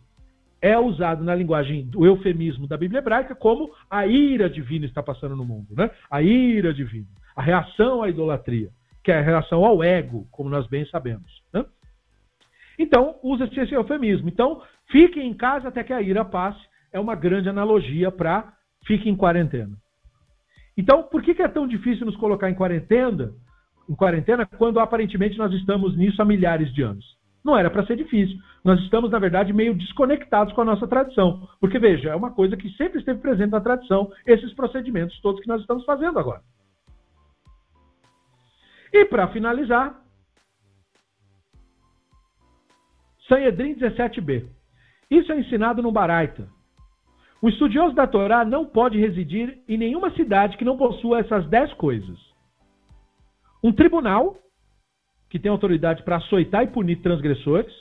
é 0.59 0.79
usado 0.79 1.23
na 1.23 1.35
linguagem 1.35 1.85
do 1.85 2.07
eufemismo 2.07 2.67
da 2.67 2.79
Bíblia 2.79 3.01
hebraica 3.01 3.35
como 3.35 3.71
a 3.91 4.07
ira 4.07 4.49
divina 4.49 4.87
está 4.87 5.03
passando 5.03 5.37
no 5.37 5.45
mundo. 5.45 5.67
Né? 5.73 5.91
A 6.11 6.23
ira 6.23 6.73
divina, 6.73 7.09
a 7.37 7.43
reação 7.43 8.03
à 8.03 8.09
idolatria 8.09 8.71
que 9.07 9.13
é 9.13 9.19
a 9.21 9.23
relação 9.23 9.65
ao 9.65 9.85
ego, 9.85 10.27
como 10.33 10.51
nós 10.51 10.67
bem 10.67 10.85
sabemos. 10.87 11.41
Né? 11.55 11.65
Então, 12.77 13.15
usa-se 13.23 13.61
esse 13.61 13.73
eufemismo. 13.73 14.29
Então, 14.29 14.61
fique 14.91 15.21
em 15.21 15.33
casa 15.33 15.69
até 15.69 15.85
que 15.85 15.93
a 15.93 16.03
ira 16.03 16.25
passe, 16.25 16.59
é 16.93 16.99
uma 16.99 17.15
grande 17.15 17.49
analogia 17.49 18.11
para 18.11 18.53
fique 18.85 19.09
em 19.09 19.15
quarentena. 19.15 19.77
Então, 20.77 21.05
por 21.05 21.23
que, 21.23 21.41
é 21.41 21.47
tão 21.47 21.69
difícil 21.69 22.05
nos 22.05 22.17
colocar 22.17 22.51
em 22.51 22.55
quarentena, 22.57 23.33
em 23.89 23.95
quarentena 23.95 24.45
quando 24.45 24.81
aparentemente 24.81 25.39
nós 25.39 25.53
estamos 25.53 25.97
nisso 25.97 26.21
há 26.21 26.25
milhares 26.25 26.75
de 26.75 26.83
anos? 26.83 27.05
Não 27.45 27.57
era 27.57 27.71
para 27.71 27.87
ser 27.87 27.97
difícil. 27.97 28.37
Nós 28.65 28.81
estamos, 28.81 29.13
na 29.13 29.21
verdade, 29.21 29.53
meio 29.53 29.73
desconectados 29.73 30.53
com 30.53 30.63
a 30.63 30.65
nossa 30.65 30.89
tradição. 30.89 31.49
Porque, 31.61 31.79
veja, 31.79 32.09
é 32.11 32.17
uma 32.17 32.33
coisa 32.33 32.57
que 32.57 32.71
sempre 32.71 32.99
esteve 32.99 33.21
presente 33.21 33.53
na 33.53 33.61
tradição, 33.61 34.11
esses 34.27 34.53
procedimentos 34.53 35.21
todos 35.21 35.41
que 35.41 35.47
nós 35.47 35.61
estamos 35.61 35.85
fazendo 35.85 36.19
agora. 36.19 36.43
E 38.93 39.05
para 39.05 39.29
finalizar, 39.29 40.01
Sanhedrin 43.29 43.75
17b. 43.75 44.47
Isso 45.11 45.33
é 45.33 45.41
ensinado 45.41 45.83
no 45.83 45.93
Baraita. 45.93 46.49
O 47.43 47.49
estudioso 47.49 47.95
da 47.95 48.07
Torá 48.07 48.45
não 48.45 48.65
pode 48.65 48.99
residir 48.99 49.63
em 49.69 49.77
nenhuma 49.77 50.11
cidade 50.15 50.57
que 50.57 50.65
não 50.65 50.77
possua 50.77 51.21
essas 51.21 51.47
dez 51.49 51.73
coisas. 51.75 52.19
Um 53.63 53.73
tribunal, 53.73 54.37
que 55.29 55.39
tem 55.39 55.51
autoridade 55.51 56.03
para 56.03 56.17
açoitar 56.17 56.63
e 56.63 56.69
punir 56.69 57.03
transgressores, 57.03 57.73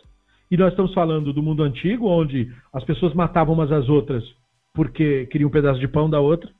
e 0.50 0.58
nós 0.58 0.72
estamos 0.72 0.94
falando 0.94 1.32
do 1.32 1.42
mundo 1.42 1.64
antigo, 1.64 2.08
onde 2.08 2.54
as 2.74 2.84
pessoas 2.84 3.14
matavam 3.14 3.54
umas 3.54 3.72
às 3.72 3.88
outras 3.88 4.24
porque 4.76 5.26
queriam 5.28 5.48
um 5.48 5.52
pedaço 5.52 5.80
de 5.80 5.88
pão 5.88 6.08
da 6.10 6.20
outra. 6.20 6.52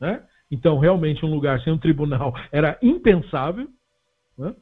Né? 0.00 0.22
Então, 0.50 0.78
realmente, 0.78 1.24
um 1.24 1.30
lugar 1.30 1.60
sem 1.60 1.72
um 1.72 1.78
tribunal 1.78 2.34
era 2.50 2.78
impensável. 2.82 3.68
Né? 4.36 4.54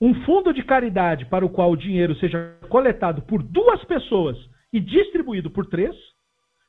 Um 0.00 0.14
fundo 0.24 0.52
de 0.52 0.62
caridade 0.62 1.26
para 1.26 1.44
o 1.44 1.48
qual 1.48 1.72
o 1.72 1.76
dinheiro 1.76 2.14
seja 2.16 2.56
coletado 2.68 3.22
por 3.22 3.42
duas 3.42 3.82
pessoas 3.84 4.36
e 4.72 4.78
distribuído 4.78 5.50
por 5.50 5.66
três, 5.66 5.96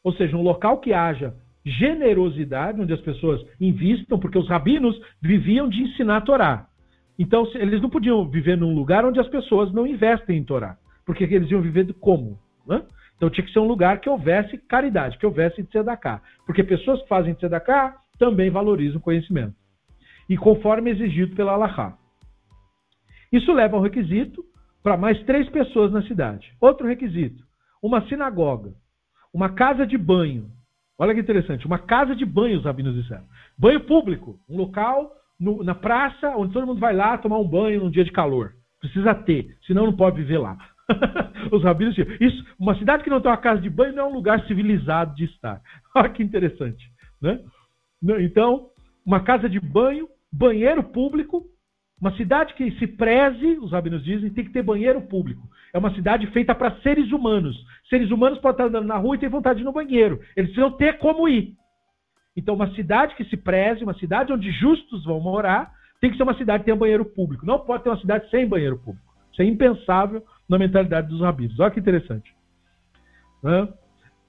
ou 0.03 0.13
seja, 0.13 0.35
um 0.35 0.41
local 0.41 0.79
que 0.79 0.93
haja 0.93 1.35
generosidade, 1.63 2.81
onde 2.81 2.93
as 2.93 3.01
pessoas 3.01 3.45
invistam, 3.59 4.17
porque 4.17 4.37
os 4.37 4.47
rabinos 4.47 4.99
viviam 5.21 5.69
de 5.69 5.83
ensinar 5.83 6.17
a 6.17 6.21
Torá. 6.21 6.67
Então, 7.17 7.45
eles 7.55 7.81
não 7.81 7.89
podiam 7.89 8.27
viver 8.27 8.57
num 8.57 8.73
lugar 8.73 9.05
onde 9.05 9.19
as 9.19 9.27
pessoas 9.27 9.71
não 9.73 9.85
investem 9.85 10.37
em 10.37 10.43
Torá, 10.43 10.77
porque 11.05 11.25
eles 11.25 11.51
iam 11.51 11.61
viver 11.61 11.93
como? 11.95 12.39
Né? 12.65 12.81
Então 13.19 13.29
tinha 13.29 13.45
que 13.45 13.51
ser 13.51 13.59
um 13.59 13.67
lugar 13.67 13.99
que 13.99 14.09
houvesse 14.09 14.57
caridade, 14.57 15.17
que 15.17 15.25
houvesse 15.25 15.61
tzedakah. 15.65 16.21
Porque 16.45 16.63
pessoas 16.63 17.01
que 17.01 17.09
fazem 17.09 17.33
tzedakah 17.33 17.97
também 18.17 18.49
valorizam 18.49 18.97
o 18.97 19.03
conhecimento. 19.03 19.53
E 20.29 20.37
conforme 20.37 20.91
exigido 20.91 21.35
pela 21.35 21.51
Allahá. 21.51 21.97
Isso 23.29 23.51
leva 23.51 23.75
ao 23.75 23.83
requisito 23.83 24.41
para 24.81 24.95
mais 24.95 25.21
três 25.23 25.49
pessoas 25.49 25.91
na 25.91 26.01
cidade. 26.03 26.49
Outro 26.61 26.87
requisito: 26.87 27.43
uma 27.83 28.07
sinagoga, 28.07 28.73
uma 29.33 29.49
casa 29.49 29.85
de 29.85 29.97
banho. 29.97 30.49
Olha 30.97 31.13
que 31.13 31.19
interessante, 31.19 31.65
uma 31.65 31.79
casa 31.79 32.15
de 32.15 32.25
banho, 32.25 32.57
os 32.57 32.63
rabinos 32.63 32.95
disseram. 32.95 33.25
Banho 33.57 33.81
público, 33.81 34.39
um 34.49 34.55
local 34.55 35.11
no, 35.37 35.61
na 35.61 35.75
praça 35.75 36.29
onde 36.37 36.53
todo 36.53 36.67
mundo 36.67 36.79
vai 36.79 36.93
lá 36.93 37.17
tomar 37.17 37.37
um 37.37 37.47
banho 37.47 37.81
num 37.81 37.91
dia 37.91 38.05
de 38.05 38.11
calor. 38.11 38.53
Precisa 38.79 39.13
ter, 39.13 39.57
senão 39.67 39.85
não 39.85 39.95
pode 39.95 40.15
viver 40.15 40.37
lá. 40.37 40.57
Os 41.51 41.63
rabinos 41.63 41.95
diziam, 41.95 42.15
isso, 42.19 42.45
uma 42.59 42.77
cidade 42.77 43.03
que 43.03 43.09
não 43.09 43.21
tem 43.21 43.31
uma 43.31 43.37
casa 43.37 43.61
de 43.61 43.69
banho 43.69 43.93
não 43.93 44.03
é 44.03 44.07
um 44.07 44.13
lugar 44.13 44.45
civilizado 44.45 45.15
de 45.15 45.25
estar. 45.25 45.61
Olha 45.95 46.09
que 46.09 46.23
interessante. 46.23 46.91
Né? 47.21 47.39
Então, 48.19 48.69
uma 49.05 49.19
casa 49.21 49.49
de 49.49 49.59
banho, 49.59 50.07
banheiro 50.31 50.83
público, 50.83 51.45
uma 51.99 52.15
cidade 52.15 52.53
que 52.53 52.71
se 52.79 52.87
preze, 52.87 53.57
os 53.59 53.71
rabinos 53.71 54.03
dizem, 54.03 54.29
tem 54.29 54.45
que 54.45 54.53
ter 54.53 54.63
banheiro 54.63 55.01
público. 55.01 55.47
É 55.73 55.77
uma 55.77 55.93
cidade 55.93 56.25
feita 56.27 56.55
para 56.55 56.79
seres 56.81 57.11
humanos. 57.11 57.57
Seres 57.89 58.09
humanos 58.09 58.39
podem 58.39 58.65
estar 58.65 58.65
andando 58.65 58.87
na 58.87 58.97
rua 58.97 59.15
e 59.15 59.19
ter 59.19 59.29
vontade 59.29 59.57
de 59.57 59.63
ir 59.63 59.65
no 59.65 59.73
banheiro. 59.73 60.19
Eles 60.35 60.51
precisam 60.51 60.71
ter 60.77 60.97
como 60.97 61.27
ir. 61.27 61.53
Então, 62.35 62.55
uma 62.55 62.73
cidade 62.73 63.15
que 63.15 63.25
se 63.25 63.35
preze, 63.35 63.83
uma 63.83 63.93
cidade 63.95 64.31
onde 64.31 64.49
justos 64.51 65.03
vão 65.03 65.19
morar, 65.19 65.73
tem 65.99 66.09
que 66.09 66.15
ser 66.15 66.23
uma 66.23 66.37
cidade 66.37 66.59
que 66.59 66.65
tenha 66.65 66.77
banheiro 66.77 67.03
público. 67.03 67.45
Não 67.45 67.59
pode 67.59 67.83
ter 67.83 67.89
uma 67.89 67.99
cidade 67.99 68.29
sem 68.29 68.47
banheiro 68.47 68.77
público. 68.77 69.05
Isso 69.31 69.41
é 69.41 69.45
impensável 69.45 70.23
na 70.49 70.57
mentalidade 70.57 71.07
dos 71.07 71.21
rabinos. 71.21 71.59
Olha 71.59 71.71
que 71.71 71.79
interessante. 71.79 72.33
Né? 73.43 73.67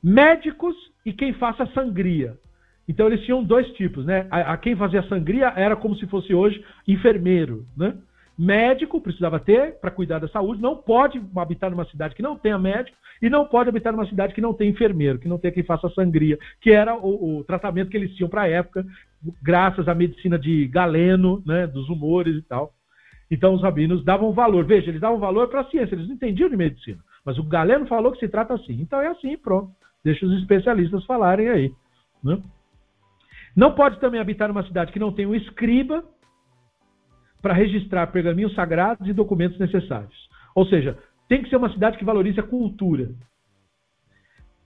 Médicos 0.03 0.77
e 1.05 1.13
quem 1.13 1.33
faça 1.33 1.67
sangria. 1.75 2.39
Então 2.87 3.07
eles 3.07 3.25
tinham 3.25 3.43
dois 3.43 3.69
tipos, 3.75 4.05
né? 4.05 4.27
A, 4.31 4.53
a, 4.53 4.57
quem 4.57 4.75
fazia 4.75 5.03
sangria 5.05 5.53
era 5.57 5.77
como 5.77 5.95
se 5.97 6.07
fosse 6.07 6.35
hoje 6.35 6.65
enfermeiro, 6.89 7.65
né? 7.77 7.97
Médico 8.37 9.01
precisava 9.01 9.39
ter 9.39 9.79
para 9.81 9.91
cuidar 9.91 10.19
da 10.19 10.27
saúde, 10.29 10.63
não 10.63 10.75
pode 10.75 11.23
habitar 11.37 11.71
numa 11.71 11.85
cidade 11.85 12.15
que 12.15 12.23
não 12.23 12.37
tenha 12.37 12.59
médico 12.59 12.97
e 13.21 13.29
não 13.29 13.45
pode 13.45 13.69
habitar 13.69 13.93
numa 13.93 14.09
cidade 14.09 14.35
que 14.35 14.41
não 14.41 14.55
tenha 14.55 14.71
enfermeiro, 14.71 15.19
que 15.19 15.29
não 15.29 15.39
tenha 15.39 15.53
quem 15.53 15.63
faça 15.63 15.91
sangria, 15.91 16.39
que 16.61 16.71
era 16.71 16.97
o, 16.97 17.39
o 17.39 17.45
tratamento 17.45 17.91
que 17.91 17.97
eles 17.97 18.15
tinham 18.15 18.31
para 18.31 18.43
a 18.43 18.49
época, 18.49 18.85
graças 19.43 19.87
à 19.87 19.95
medicina 19.95 20.39
de 20.39 20.67
Galeno, 20.69 21.43
né, 21.45 21.67
dos 21.67 21.89
humores 21.91 22.35
e 22.37 22.43
tal. 22.43 22.73
Então 23.31 23.55
os 23.55 23.63
rabinos 23.63 24.05
davam 24.05 24.33
valor. 24.33 24.65
Veja, 24.65 24.91
eles 24.91 25.01
davam 25.01 25.19
valor 25.19 25.49
para 25.49 25.61
a 25.61 25.71
ciência, 25.71 25.95
eles 25.95 26.09
não 26.09 26.15
entendiam 26.15 26.49
de 26.49 26.57
medicina. 26.57 26.99
Mas 27.25 27.39
o 27.39 27.45
Galeno 27.45 27.87
falou 27.87 28.13
que 28.13 28.19
se 28.19 28.29
trata 28.29 28.55
assim. 28.55 28.81
Então 28.81 29.01
é 29.01 29.07
assim, 29.07 29.37
pronto. 29.37 29.71
Deixa 30.03 30.27
os 30.27 30.41
especialistas 30.41 31.05
falarem 31.05 31.49
aí. 31.49 31.73
Né? 32.25 32.43
Não 33.55 33.75
pode 33.75 34.01
também 34.01 34.21
habitar 34.21 34.49
numa 34.49 34.67
cidade 34.67 34.93
que 34.93 34.99
não 34.99 35.13
tem 35.13 35.27
um 35.27 35.35
escriba 35.35 36.05
para 37.41 37.55
registrar 37.55 38.07
pergaminhos 38.09 38.55
sagrados 38.55 39.07
e 39.07 39.13
documentos 39.13 39.59
necessários. 39.59 40.29
Ou 40.55 40.67
seja, 40.67 40.99
tem 41.29 41.43
que 41.43 41.49
ser 41.49 41.57
uma 41.57 41.73
cidade 41.73 41.97
que 41.97 42.05
valorize 42.05 42.41
a 42.41 42.45
cultura. 42.45 43.11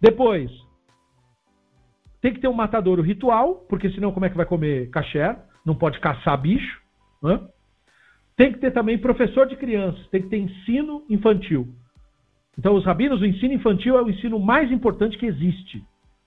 Depois, 0.00 0.50
tem 2.20 2.32
que 2.32 2.40
ter 2.40 2.48
um 2.48 2.54
matadouro 2.54 3.02
ritual, 3.02 3.66
porque 3.68 3.90
senão 3.90 4.12
como 4.12 4.26
é 4.26 4.30
que 4.30 4.36
vai 4.36 4.46
comer 4.46 4.90
caché? 4.90 5.36
Não 5.64 5.74
pode 5.74 6.00
caçar 6.00 6.40
bicho. 6.40 6.80
Né? 7.22 7.40
Tem 8.36 8.52
que 8.52 8.58
ter 8.58 8.72
também 8.72 8.98
professor 8.98 9.46
de 9.46 9.56
crianças, 9.56 10.06
tem 10.08 10.22
que 10.22 10.28
ter 10.28 10.38
ensino 10.38 11.04
infantil. 11.08 11.68
Então, 12.58 12.74
os 12.74 12.84
rabinos, 12.84 13.20
o 13.20 13.26
ensino 13.26 13.54
infantil 13.54 13.96
é 13.96 14.02
o 14.02 14.08
ensino 14.08 14.38
mais 14.38 14.70
importante 14.70 15.18
que 15.18 15.26
existe. 15.26 15.82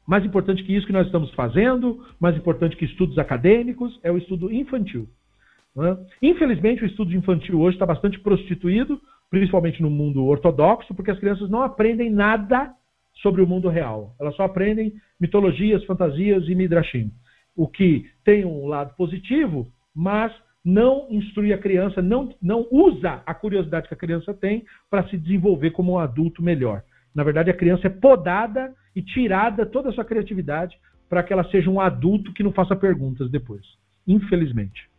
Mais 0.08 0.24
importante 0.24 0.64
que 0.64 0.74
isso 0.74 0.88
que 0.88 0.94
nós 0.94 1.06
estamos 1.06 1.32
fazendo, 1.34 2.06
mais 2.19 2.36
importante 2.38 2.77
que 2.77 2.86
estudos 2.86 3.18
acadêmicos, 3.18 4.00
é 4.03 4.11
o 4.11 4.18
estudo 4.18 4.52
infantil. 4.52 5.08
Né? 5.76 5.98
Infelizmente, 6.22 6.84
o 6.84 6.88
estudo 6.88 7.14
infantil 7.14 7.60
hoje 7.60 7.76
está 7.76 7.86
bastante 7.86 8.19
prostituído, 8.19 9.00
principalmente 9.30 9.82
no 9.82 9.90
mundo 9.90 10.26
ortodoxo, 10.26 10.95
porque 10.95 11.11
as 11.11 11.19
crianças 11.19 11.50
não 11.50 11.61
aprendem 11.61 12.10
nada 12.10 12.74
sobre 13.22 13.42
o 13.42 13.48
mundo 13.48 13.68
real. 13.68 14.16
Elas 14.19 14.36
só 14.36 14.44
aprendem 14.44 14.94
mitologias, 15.19 15.84
fantasias 15.84 16.48
e 16.48 16.56
midrashim. 16.56 17.11
O 17.56 17.68
que 17.68 18.06
tem 18.24 18.45
um 18.45 18.68
lado 18.68 18.95
positivo, 18.95 19.68
mas 19.94 20.32
não 20.68 21.08
instrui 21.10 21.54
a 21.54 21.58
criança, 21.58 22.02
não, 22.02 22.36
não 22.42 22.68
usa 22.70 23.24
a 23.26 23.34
curiosidade 23.34 23.88
que 23.88 23.94
a 23.94 23.98
criança 23.98 24.34
tem 24.34 24.66
para 24.90 25.08
se 25.08 25.18
desenvolver 25.18 25.72
como 25.72 25.94
um 25.94 25.98
adulto 25.98 26.44
melhor. 26.44 26.84
Na 27.16 27.24
verdade, 27.24 27.50
a 27.50 27.54
criança 27.54 27.88
é 27.88 27.90
podada 27.90 28.76
e 28.94 29.02
tirada 29.02 29.66
toda 29.66 29.88
a 29.88 29.94
sua 29.94 30.04
criatividade 30.04 30.78
para 31.08 31.24
que 31.24 31.32
ela 31.32 31.50
seja 31.50 31.70
um 31.70 31.80
adulto 31.80 32.34
que 32.34 32.44
não 32.44 32.52
faça 32.52 32.76
perguntas 32.76 33.32
depois. 33.32 33.66
Infelizmente. 34.06 34.90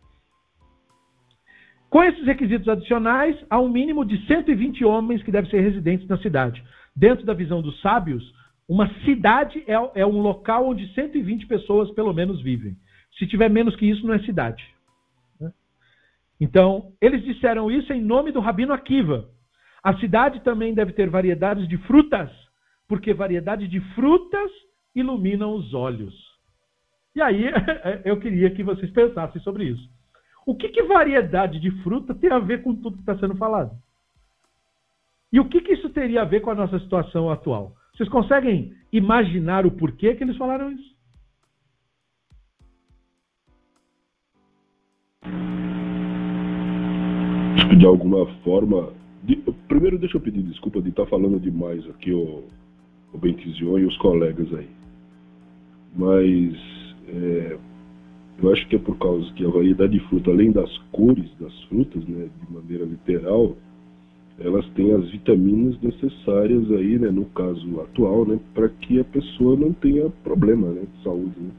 Com 1.87 2.03
esses 2.03 2.25
requisitos 2.25 2.67
adicionais, 2.67 3.37
há 3.47 3.59
um 3.59 3.69
mínimo 3.69 4.03
de 4.03 4.25
120 4.25 4.83
homens 4.83 5.21
que 5.21 5.31
devem 5.31 5.51
ser 5.51 5.61
residentes 5.61 6.07
na 6.07 6.17
cidade. 6.17 6.63
Dentro 6.95 7.27
da 7.27 7.33
visão 7.35 7.61
dos 7.61 7.79
sábios, 7.79 8.23
uma 8.67 8.89
cidade 9.05 9.63
é, 9.67 10.01
é 10.01 10.05
um 10.05 10.19
local 10.19 10.67
onde 10.67 10.91
120 10.95 11.45
pessoas, 11.45 11.91
pelo 11.91 12.11
menos, 12.11 12.41
vivem. 12.41 12.75
Se 13.19 13.27
tiver 13.27 13.51
menos 13.51 13.75
que 13.75 13.85
isso, 13.85 14.03
não 14.07 14.15
é 14.15 14.19
cidade. 14.19 14.63
Então, 16.39 16.93
eles 17.01 17.23
disseram 17.23 17.69
isso 17.69 17.91
em 17.91 18.01
nome 18.01 18.31
do 18.31 18.39
Rabino 18.39 18.73
Akiva. 18.73 19.29
A 19.83 19.97
cidade 19.97 20.41
também 20.41 20.73
deve 20.73 20.93
ter 20.93 21.09
variedades 21.09 21.67
de 21.67 21.77
frutas, 21.79 22.29
porque 22.87 23.13
variedade 23.13 23.67
de 23.67 23.79
frutas 23.93 24.51
iluminam 24.95 25.53
os 25.53 25.73
olhos. 25.73 26.13
E 27.15 27.21
aí, 27.21 27.45
eu 28.05 28.19
queria 28.19 28.51
que 28.51 28.63
vocês 28.63 28.89
pensassem 28.91 29.41
sobre 29.41 29.65
isso. 29.65 29.89
O 30.45 30.55
que, 30.55 30.69
que 30.69 30.83
variedade 30.83 31.59
de 31.59 31.71
fruta 31.83 32.15
tem 32.15 32.31
a 32.31 32.39
ver 32.39 32.63
com 32.63 32.75
tudo 32.75 32.95
que 32.95 33.01
está 33.01 33.17
sendo 33.17 33.35
falado? 33.35 33.71
E 35.31 35.39
o 35.39 35.45
que, 35.47 35.61
que 35.61 35.73
isso 35.73 35.89
teria 35.89 36.21
a 36.21 36.25
ver 36.25 36.39
com 36.39 36.49
a 36.49 36.55
nossa 36.55 36.79
situação 36.79 37.29
atual? 37.29 37.75
Vocês 37.93 38.09
conseguem 38.09 38.73
imaginar 38.91 39.65
o 39.65 39.71
porquê 39.71 40.15
que 40.15 40.23
eles 40.23 40.37
falaram 40.37 40.71
isso? 40.71 40.95
De 47.77 47.85
alguma 47.85 48.25
forma. 48.43 48.89
De, 49.23 49.35
primeiro, 49.67 49.97
deixa 49.97 50.17
eu 50.17 50.21
pedir 50.21 50.43
desculpa 50.43 50.81
de 50.81 50.89
estar 50.89 51.05
falando 51.05 51.39
demais 51.39 51.85
aqui, 51.89 52.11
o, 52.13 52.43
o 53.13 53.17
Bentizion 53.17 53.77
e 53.77 53.85
os 53.85 53.97
colegas 53.97 54.47
aí. 54.53 54.69
Mas 55.95 56.55
é, 57.07 57.57
eu 58.41 58.53
acho 58.53 58.67
que 58.67 58.75
é 58.75 58.79
por 58.79 58.97
causa 58.97 59.31
que 59.33 59.45
a 59.45 59.49
variedade 59.49 59.93
de 59.93 59.99
fruta, 60.07 60.31
além 60.31 60.51
das 60.51 60.77
cores 60.91 61.29
das 61.39 61.53
frutas, 61.63 62.05
né, 62.07 62.29
de 62.41 62.53
maneira 62.53 62.85
literal, 62.85 63.55
elas 64.39 64.65
têm 64.69 64.93
as 64.93 65.09
vitaminas 65.09 65.77
necessárias 65.81 66.71
aí, 66.71 66.97
né, 66.97 67.11
no 67.11 67.25
caso 67.25 67.81
atual, 67.81 68.25
né, 68.25 68.39
para 68.53 68.69
que 68.69 68.99
a 68.99 69.03
pessoa 69.03 69.57
não 69.57 69.73
tenha 69.73 70.09
problema, 70.23 70.69
né, 70.69 70.83
de 70.95 71.03
saúde, 71.03 71.35
né. 71.37 71.51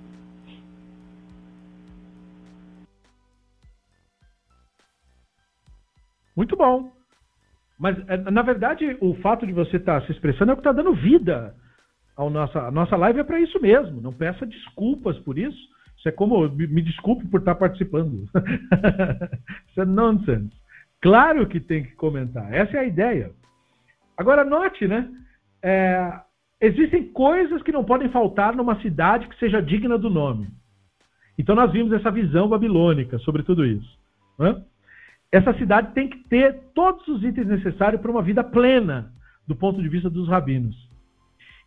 Muito 6.41 6.57
bom. 6.57 6.91
Mas, 7.79 7.99
é, 8.09 8.17
na 8.17 8.41
verdade, 8.41 8.97
o 8.99 9.13
fato 9.17 9.47
de 9.47 9.53
você 9.53 9.77
estar 9.77 10.01
tá 10.01 10.07
se 10.07 10.13
expressando 10.13 10.51
é 10.51 10.55
o 10.55 10.57
que 10.57 10.61
está 10.61 10.73
dando 10.73 10.95
vida. 10.95 11.55
Ao 12.17 12.31
nossa, 12.31 12.61
a 12.61 12.71
nossa 12.71 12.97
live 12.97 13.21
é 13.21 13.25
para 13.25 13.39
isso 13.39 13.61
mesmo. 13.61 14.01
Não 14.01 14.11
peça 14.11 14.47
desculpas 14.47 15.19
por 15.19 15.37
isso. 15.37 15.59
Isso 15.99 16.09
é 16.09 16.13
como, 16.13 16.49
me, 16.49 16.67
me 16.67 16.81
desculpe 16.81 17.29
por 17.29 17.41
estar 17.41 17.53
tá 17.53 17.61
participando. 17.61 18.25
isso 19.69 19.83
é 19.83 19.85
nonsense. 19.85 20.51
Claro 21.03 21.47
que 21.47 21.61
tem 21.61 21.85
que 21.85 21.93
comentar. 21.93 22.51
Essa 22.55 22.79
é 22.79 22.81
a 22.81 22.85
ideia. 22.85 23.33
Agora, 24.17 24.43
note, 24.43 24.89
né? 24.89 25.11
É, 25.63 26.21
existem 26.59 27.13
coisas 27.13 27.63
que 27.63 27.71
não 27.71 27.85
podem 27.85 28.09
faltar 28.09 28.57
numa 28.57 28.81
cidade 28.81 29.29
que 29.29 29.39
seja 29.39 29.61
digna 29.61 29.99
do 29.99 30.09
nome. 30.09 30.49
Então, 31.37 31.55
nós 31.55 31.71
vimos 31.71 31.93
essa 31.93 32.11
visão 32.11 32.49
babilônica 32.49 33.19
sobre 33.19 33.43
tudo 33.43 33.63
isso. 33.67 33.99
Né? 34.39 34.65
Essa 35.33 35.55
cidade 35.55 35.93
tem 35.95 36.09
que 36.09 36.19
ter 36.29 36.61
todos 36.75 37.07
os 37.07 37.23
itens 37.23 37.47
necessários 37.47 38.01
para 38.01 38.11
uma 38.11 38.23
vida 38.23 38.43
plena, 38.43 39.13
do 39.47 39.55
ponto 39.55 39.81
de 39.81 39.89
vista 39.89 40.11
dos 40.11 40.29
rabinos. 40.29 40.77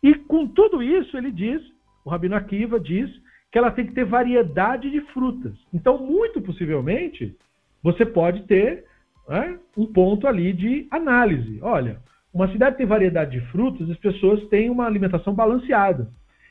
E 0.02 0.14
com 0.14 0.46
tudo 0.46 0.82
isso, 0.82 1.16
ele 1.16 1.30
diz, 1.30 1.62
o 2.04 2.10
rabino 2.10 2.36
Akiva 2.36 2.78
diz, 2.78 3.10
que 3.50 3.58
ela 3.58 3.70
tem 3.70 3.86
que 3.86 3.92
ter 3.92 4.04
variedade 4.04 4.90
de 4.90 5.00
frutas. 5.12 5.54
Então, 5.72 5.96
muito 5.96 6.42
possivelmente, 6.42 7.34
você 7.82 8.04
pode 8.04 8.42
ter 8.42 8.84
né, 9.28 9.58
um 9.76 9.86
ponto 9.86 10.26
ali 10.26 10.52
de 10.52 10.86
análise. 10.90 11.58
Olha, 11.62 12.00
uma 12.32 12.50
cidade 12.50 12.76
tem 12.76 12.84
variedade 12.84 13.38
de 13.38 13.46
frutas, 13.46 13.88
as 13.88 13.96
pessoas 13.96 14.46
têm 14.48 14.68
uma 14.68 14.84
alimentação 14.84 15.32
balanceada. 15.32 16.10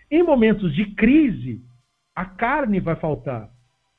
Em 0.09 0.23
momentos 0.23 0.73
de 0.73 0.85
crise, 0.95 1.61
a 2.15 2.25
carne 2.25 2.79
vai 2.79 2.95
faltar. 2.95 3.49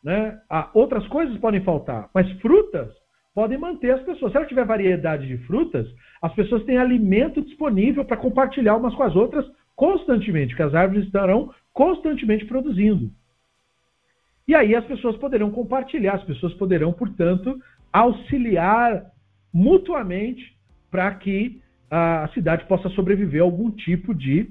Né? 0.03 0.39
outras 0.75 1.07
coisas 1.09 1.35
podem 1.39 1.63
faltar, 1.63 2.11
mas 2.13 2.31
frutas 2.41 2.93
podem 3.35 3.59
manter 3.59 3.91
as 3.91 4.03
pessoas. 4.03 4.31
Se 4.31 4.39
ela 4.39 4.47
tiver 4.47 4.65
variedade 4.65 5.27
de 5.27 5.39
frutas, 5.47 5.87
as 6.23 6.33
pessoas 6.35 6.65
têm 6.65 6.79
alimento 6.79 7.43
disponível 7.43 8.05
para 8.05 8.17
compartilhar 8.17 8.77
umas 8.77 8.95
com 8.95 9.03
as 9.03 9.17
outras 9.17 9.45
constantemente, 9.75 10.51
porque 10.51 10.63
as 10.63 10.75
árvores 10.75 11.05
estarão 11.05 11.53
constantemente 11.73 12.45
produzindo. 12.45 13.11
E 14.47 14.55
aí 14.55 14.75
as 14.75 14.85
pessoas 14.85 15.17
poderão 15.17 15.51
compartilhar, 15.51 16.15
as 16.15 16.25
pessoas 16.25 16.55
poderão, 16.55 16.93
portanto, 16.93 17.59
auxiliar 17.93 19.05
mutuamente 19.53 20.57
para 20.91 21.13
que 21.15 21.61
a 21.91 22.29
cidade 22.35 22.65
possa 22.67 22.89
sobreviver 22.91 23.41
a 23.41 23.45
algum 23.45 23.71
tipo 23.71 24.15
de 24.15 24.51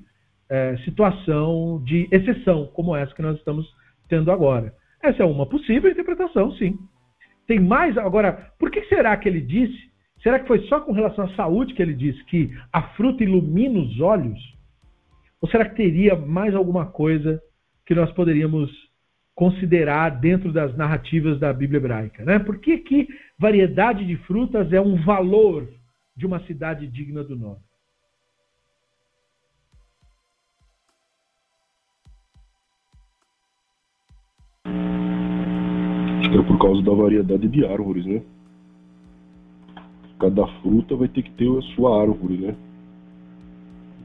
é, 0.50 0.78
situação 0.78 1.82
de 1.86 2.08
exceção, 2.12 2.68
como 2.74 2.96
essa 2.96 3.14
que 3.14 3.22
nós 3.22 3.38
estamos 3.38 3.66
tendo 4.10 4.32
agora. 4.32 4.74
Essa 5.02 5.24
é 5.24 5.26
uma 5.26 5.46
possível 5.46 5.92
interpretação, 5.92 6.52
sim. 6.54 6.78
Tem 7.48 7.60
mais. 7.60 7.98
Agora, 7.98 8.54
por 8.58 8.72
que 8.72 8.84
será 8.86 9.16
que 9.18 9.28
ele 9.28 9.42
disse? 9.42 9.92
Será 10.22 10.40
que 10.40 10.48
foi 10.48 10.60
só 10.68 10.80
com 10.80 10.94
relação 10.94 11.26
à 11.26 11.36
saúde 11.36 11.74
que 11.74 11.82
ele 11.82 11.94
disse 11.94 12.24
que 12.26 12.56
a 12.72 12.82
fruta 12.96 13.24
ilumina 13.24 13.80
os 13.80 14.00
olhos? 14.00 14.40
Ou 15.42 15.50
será 15.50 15.66
que 15.68 15.76
teria 15.76 16.16
mais 16.16 16.56
alguma 16.56 16.86
coisa 16.86 17.42
que 17.86 17.94
nós 17.94 18.10
poderíamos 18.14 18.72
considerar 19.36 20.10
dentro 20.22 20.54
das 20.54 20.76
narrativas 20.78 21.38
da 21.40 21.52
Bíblia 21.52 21.80
hebraica? 21.80 22.24
Né? 22.24 22.40
Por 22.40 22.60
que, 22.60 22.78
que 22.78 23.08
variedade 23.38 24.06
de 24.06 24.16
frutas 24.18 24.72
é 24.72 24.80
um 24.80 24.96
valor 25.04 25.68
de 26.16 26.26
uma 26.26 26.40
cidade 26.46 26.88
digna 26.88 27.24
do 27.24 27.36
nome? 27.36 27.60
É 36.32 36.42
por 36.42 36.58
causa 36.58 36.82
da 36.82 36.94
variedade 36.94 37.48
de 37.48 37.66
árvores, 37.66 38.06
né? 38.06 38.22
Cada 40.20 40.48
fruta 40.62 40.96
vai 40.96 41.08
ter 41.08 41.22
que 41.22 41.32
ter 41.32 41.50
a 41.50 41.62
sua 41.76 42.02
árvore, 42.02 42.38
né? 42.38 42.56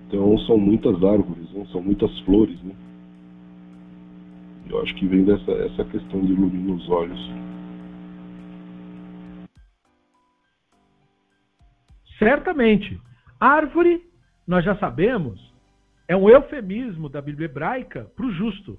Então 0.07 0.37
são 0.39 0.59
muitas 0.59 1.03
árvores, 1.05 1.51
né? 1.53 1.67
são 1.71 1.83
muitas 1.83 2.19
flores, 2.21 2.61
né? 2.63 2.75
Eu 4.69 4.83
acho 4.83 4.95
que 4.97 5.07
vem 5.07 5.25
dessa 5.25 5.53
essa 5.53 5.85
questão 5.85 6.21
de 6.21 6.33
iluminar 6.33 6.77
os 6.77 6.89
olhos. 6.89 7.31
Certamente. 12.19 13.01
Árvore, 13.39 14.03
nós 14.47 14.65
já 14.65 14.77
sabemos, 14.77 15.55
é 16.09 16.17
um 16.17 16.29
eufemismo 16.29 17.09
da 17.09 17.23
Bíblia 17.23 17.47
hebraica 17.47 18.11
para 18.17 18.27
o 18.27 18.33
justo. 18.33 18.79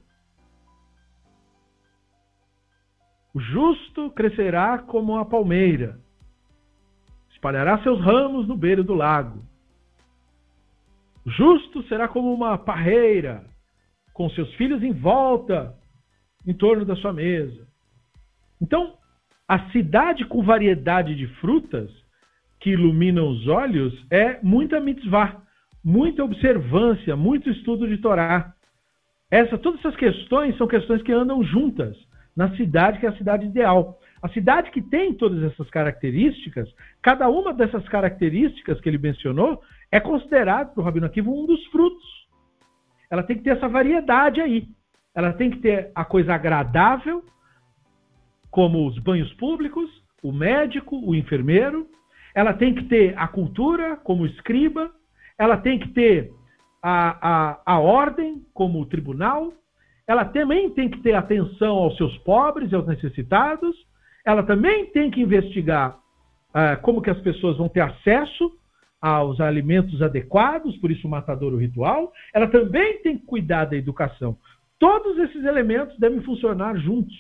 O 3.34 3.40
justo 3.40 4.10
crescerá 4.12 4.80
como 4.80 5.18
a 5.18 5.26
palmeira, 5.26 6.00
espalhará 7.30 7.82
seus 7.84 8.00
ramos 8.02 8.48
no 8.48 8.58
beiro 8.58 8.84
do 8.84 8.96
lago. 8.96 9.44
O 11.26 11.30
justo 11.30 11.84
será 11.84 12.08
como 12.08 12.34
uma 12.34 12.58
parreira, 12.58 13.46
com 14.14 14.30
seus 14.32 14.52
filhos 14.56 14.82
em 14.82 14.92
volta, 14.92 15.76
em 16.46 16.54
torno 16.54 16.84
da 16.84 16.96
sua 16.96 17.14
mesa. 17.14 17.68
Então, 18.60 18.98
a 19.48 19.70
cidade 19.72 20.26
com 20.26 20.42
variedade 20.42 21.16
de 21.16 21.28
frutas 21.36 21.92
que 22.60 22.72
iluminam 22.72 23.30
os 23.30 23.48
olhos 23.48 23.94
é 24.10 24.40
muita 24.42 24.80
mitzvah, 24.80 25.42
muita 25.84 26.24
observância, 26.24 27.16
muito 27.16 27.50
estudo 27.50 27.88
de 27.88 27.98
Torá. 27.98 28.54
Essa, 29.32 29.58
todas 29.58 29.80
essas 29.80 29.96
questões 29.96 30.58
são 30.58 30.68
questões 30.68 31.04
que 31.04 31.12
andam 31.12 31.44
juntas 31.44 31.96
na 32.40 32.56
cidade 32.56 33.00
que 33.00 33.06
é 33.06 33.10
a 33.10 33.18
cidade 33.18 33.46
ideal. 33.46 34.00
A 34.22 34.30
cidade 34.30 34.72
que 34.72 34.82
tem 34.82 35.14
todas 35.14 35.44
essas 35.44 35.70
características, 35.70 36.74
cada 37.02 37.28
uma 37.28 37.54
dessas 37.54 37.86
características 37.90 38.80
que 38.80 38.88
ele 38.88 38.98
mencionou 38.98 39.62
é 39.92 40.00
considerado 40.00 40.74
para 40.74 40.82
o 40.82 40.86
Rabino 40.86 41.06
Akiva 41.06 41.30
um 41.30 41.46
dos 41.46 41.66
frutos. 41.66 42.08
Ela 43.12 43.24
tem 43.24 43.36
que 43.36 43.44
ter 43.44 43.58
essa 43.58 43.68
variedade 43.68 44.40
aí. 44.40 44.70
Ela 45.14 45.34
tem 45.34 45.52
que 45.52 45.58
ter 45.58 45.92
a 45.94 46.06
coisa 46.06 46.34
agradável, 46.34 47.26
como 48.50 48.88
os 48.88 48.98
banhos 49.00 49.34
públicos, 49.34 49.90
o 50.24 50.32
médico, 50.32 50.98
o 50.98 51.14
enfermeiro. 51.14 51.90
Ela 52.34 52.54
tem 52.54 52.74
que 52.74 52.86
ter 52.86 53.18
a 53.18 53.28
cultura, 53.28 53.98
como 53.98 54.24
o 54.24 54.28
escriba. 54.28 54.90
Ela 55.38 55.58
tem 55.58 55.78
que 55.78 55.90
ter 55.90 56.32
a, 56.82 57.18
a, 57.32 57.62
a 57.66 57.80
ordem, 57.80 58.46
como 58.54 58.80
o 58.80 58.86
tribunal 58.86 59.59
ela 60.10 60.26
também 60.26 60.72
tem 60.72 60.90
que 60.90 61.04
ter 61.04 61.14
atenção 61.14 61.76
aos 61.76 61.96
seus 61.96 62.18
pobres 62.20 62.72
e 62.72 62.76
aos 62.76 62.88
necessitados, 62.88 63.76
ela 64.26 64.42
também 64.42 64.88
tem 64.88 65.12
que 65.12 65.22
investigar 65.22 66.00
uh, 66.50 66.82
como 66.82 67.00
que 67.00 67.12
as 67.12 67.22
pessoas 67.22 67.58
vão 67.58 67.70
ter 67.70 67.82
acesso 67.82 68.52
aos 69.00 69.40
alimentos 69.40 70.02
adequados, 70.02 70.76
por 70.78 70.90
isso 70.90 71.06
o 71.06 71.12
matadouro 71.12 71.58
ritual, 71.58 72.12
ela 72.34 72.48
também 72.48 73.00
tem 73.04 73.20
que 73.20 73.26
cuidar 73.28 73.66
da 73.66 73.78
educação. 73.78 74.36
Todos 74.80 75.16
esses 75.20 75.46
elementos 75.46 75.96
devem 76.00 76.22
funcionar 76.24 76.76
juntos. 76.78 77.16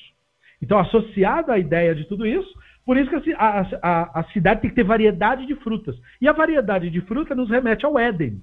Então, 0.59 0.80
associado 0.80 1.51
à 1.51 1.59
ideia 1.59 1.93
de 1.93 2.06
tudo 2.06 2.26
isso, 2.26 2.51
por 2.88 2.98
isso 2.98 3.22
que 3.22 3.34
a, 3.34 3.68
a, 3.84 4.19
a, 4.22 4.24
cidade 4.34 4.61
tem 4.61 4.69
que 4.72 4.76
ter 4.76 4.84
variedade 4.84 5.45
de 5.45 5.53
frutas. 5.58 5.95
E 6.19 6.27
a 6.27 6.34
variedade 6.34 6.90
de 6.90 7.01
fruta 7.01 7.35
nos 7.35 7.51
remete 7.51 7.85
ao 7.85 8.00
Éden, 8.00 8.42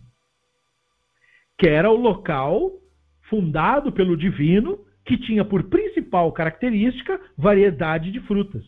que 1.59 1.67
era 1.67 1.91
o 1.91 1.97
local 1.97 2.71
fundado 3.29 3.93
pelo 3.93 4.17
divino, 4.17 4.79
que 5.05 5.17
tinha 5.17 5.45
por 5.45 5.65
principal 5.65 6.33
característica 6.33 7.21
variedade 7.37 8.11
de 8.11 8.21
frutas. 8.21 8.65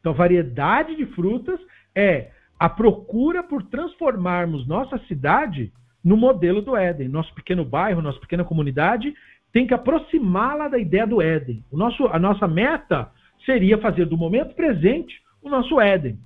Então, 0.00 0.14
variedade 0.14 0.96
de 0.96 1.06
frutas 1.06 1.58
é 1.94 2.30
a 2.58 2.68
procura 2.68 3.42
por 3.42 3.62
transformarmos 3.64 4.66
nossa 4.66 4.98
cidade 5.06 5.72
no 6.02 6.16
modelo 6.16 6.62
do 6.62 6.76
Éden. 6.76 7.08
Nosso 7.08 7.34
pequeno 7.34 7.64
bairro, 7.64 8.02
nossa 8.02 8.20
pequena 8.20 8.44
comunidade 8.44 9.14
tem 9.52 9.66
que 9.66 9.74
aproximá-la 9.74 10.68
da 10.68 10.78
ideia 10.78 11.06
do 11.06 11.20
Éden. 11.20 11.64
O 11.70 11.76
nosso, 11.76 12.06
a 12.06 12.18
nossa 12.18 12.46
meta 12.46 13.10
seria 13.44 13.78
fazer 13.78 14.04
do 14.04 14.16
momento 14.16 14.54
presente 14.54 15.20
o 15.42 15.48
nosso 15.48 15.80
Éden. 15.80 16.18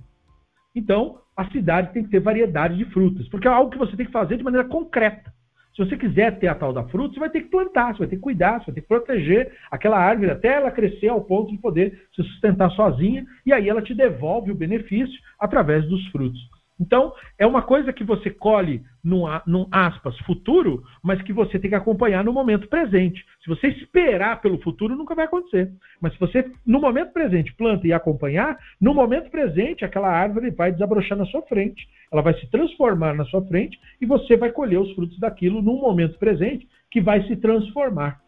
Então, 0.75 1.19
a 1.35 1.49
cidade 1.49 1.93
tem 1.93 2.03
que 2.03 2.09
ter 2.09 2.19
variedade 2.19 2.77
de 2.77 2.85
frutas, 2.85 3.27
porque 3.29 3.47
é 3.47 3.51
algo 3.51 3.71
que 3.71 3.77
você 3.77 3.95
tem 3.95 4.05
que 4.05 4.11
fazer 4.11 4.37
de 4.37 4.43
maneira 4.43 4.67
concreta. 4.67 5.32
Se 5.75 5.83
você 5.83 5.97
quiser 5.97 6.37
ter 6.37 6.47
a 6.47 6.55
tal 6.55 6.71
da 6.71 6.83
fruta, 6.83 7.15
você 7.15 7.19
vai 7.19 7.29
ter 7.29 7.41
que 7.41 7.49
plantar, 7.49 7.93
você 7.93 7.99
vai 7.99 8.07
ter 8.07 8.15
que 8.17 8.21
cuidar, 8.21 8.59
você 8.59 8.67
vai 8.67 8.75
ter 8.75 8.81
que 8.81 8.87
proteger 8.87 9.51
aquela 9.71 9.97
árvore 9.97 10.29
até 10.29 10.49
ela 10.49 10.69
crescer 10.69 11.07
ao 11.07 11.21
ponto 11.21 11.51
de 11.51 11.57
poder 11.57 12.07
se 12.15 12.21
sustentar 12.23 12.69
sozinha, 12.71 13.25
e 13.43 13.51
aí 13.51 13.67
ela 13.67 13.81
te 13.81 13.93
devolve 13.93 14.51
o 14.51 14.55
benefício 14.55 15.19
através 15.39 15.83
dos 15.87 16.05
frutos. 16.09 16.52
Então, 16.83 17.13
é 17.39 17.47
uma 17.47 17.61
coisa 17.61 17.93
que 17.93 18.03
você 18.03 18.29
colhe 18.29 18.83
num, 19.01 19.23
num, 19.47 19.65
aspas 19.71 20.17
futuro, 20.19 20.83
mas 21.01 21.21
que 21.21 21.31
você 21.31 21.57
tem 21.57 21.69
que 21.69 21.77
acompanhar 21.77 22.25
no 22.25 22.33
momento 22.33 22.67
presente. 22.67 23.23
Se 23.41 23.47
você 23.47 23.67
esperar 23.67 24.41
pelo 24.41 24.61
futuro, 24.61 24.93
nunca 24.93 25.15
vai 25.15 25.23
acontecer. 25.23 25.71
Mas 26.01 26.11
se 26.11 26.19
você, 26.19 26.51
no 26.67 26.81
momento 26.81 27.13
presente, 27.13 27.53
planta 27.53 27.87
e 27.87 27.93
acompanhar, 27.93 28.57
no 28.81 28.93
momento 28.93 29.31
presente, 29.31 29.85
aquela 29.85 30.09
árvore 30.09 30.51
vai 30.51 30.73
desabrochar 30.73 31.17
na 31.17 31.25
sua 31.27 31.41
frente, 31.43 31.87
ela 32.11 32.21
vai 32.21 32.33
se 32.33 32.51
transformar 32.51 33.15
na 33.15 33.23
sua 33.25 33.41
frente 33.45 33.79
e 34.01 34.05
você 34.05 34.35
vai 34.35 34.51
colher 34.51 34.79
os 34.79 34.91
frutos 34.91 35.17
daquilo 35.19 35.61
no 35.61 35.79
momento 35.79 36.19
presente, 36.19 36.67
que 36.91 36.99
vai 36.99 37.25
se 37.27 37.37
transformar. 37.37 38.19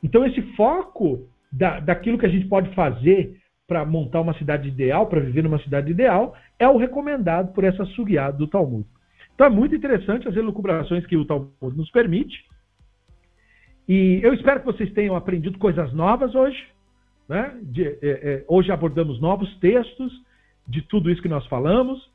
Então, 0.00 0.24
esse 0.24 0.42
foco 0.54 1.26
da, 1.50 1.80
daquilo 1.80 2.18
que 2.18 2.26
a 2.26 2.30
gente 2.30 2.46
pode 2.46 2.72
fazer 2.72 3.36
para 3.66 3.84
montar 3.84 4.20
uma 4.20 4.34
cidade 4.34 4.68
ideal, 4.68 5.06
para 5.06 5.20
viver 5.20 5.42
numa 5.42 5.58
cidade 5.58 5.90
ideal, 5.90 6.36
é 6.58 6.68
o 6.68 6.76
recomendado 6.76 7.52
por 7.52 7.64
essa 7.64 7.84
sugiada 7.86 8.36
do 8.36 8.46
Talmud. 8.46 8.86
Então 9.34 9.46
é 9.46 9.50
muito 9.50 9.74
interessante 9.74 10.28
as 10.28 10.36
elucubrações 10.36 11.06
que 11.06 11.16
o 11.16 11.24
Talmud 11.24 11.76
nos 11.76 11.90
permite. 11.90 12.44
E 13.88 14.20
eu 14.22 14.32
espero 14.34 14.60
que 14.60 14.66
vocês 14.66 14.92
tenham 14.92 15.16
aprendido 15.16 15.58
coisas 15.58 15.92
novas 15.92 16.34
hoje. 16.34 16.62
Né? 17.28 17.58
De, 17.62 17.84
é, 17.84 17.98
é, 18.02 18.44
hoje 18.46 18.70
abordamos 18.70 19.20
novos 19.20 19.54
textos 19.58 20.12
de 20.68 20.82
tudo 20.82 21.10
isso 21.10 21.22
que 21.22 21.28
nós 21.28 21.46
falamos. 21.46 22.10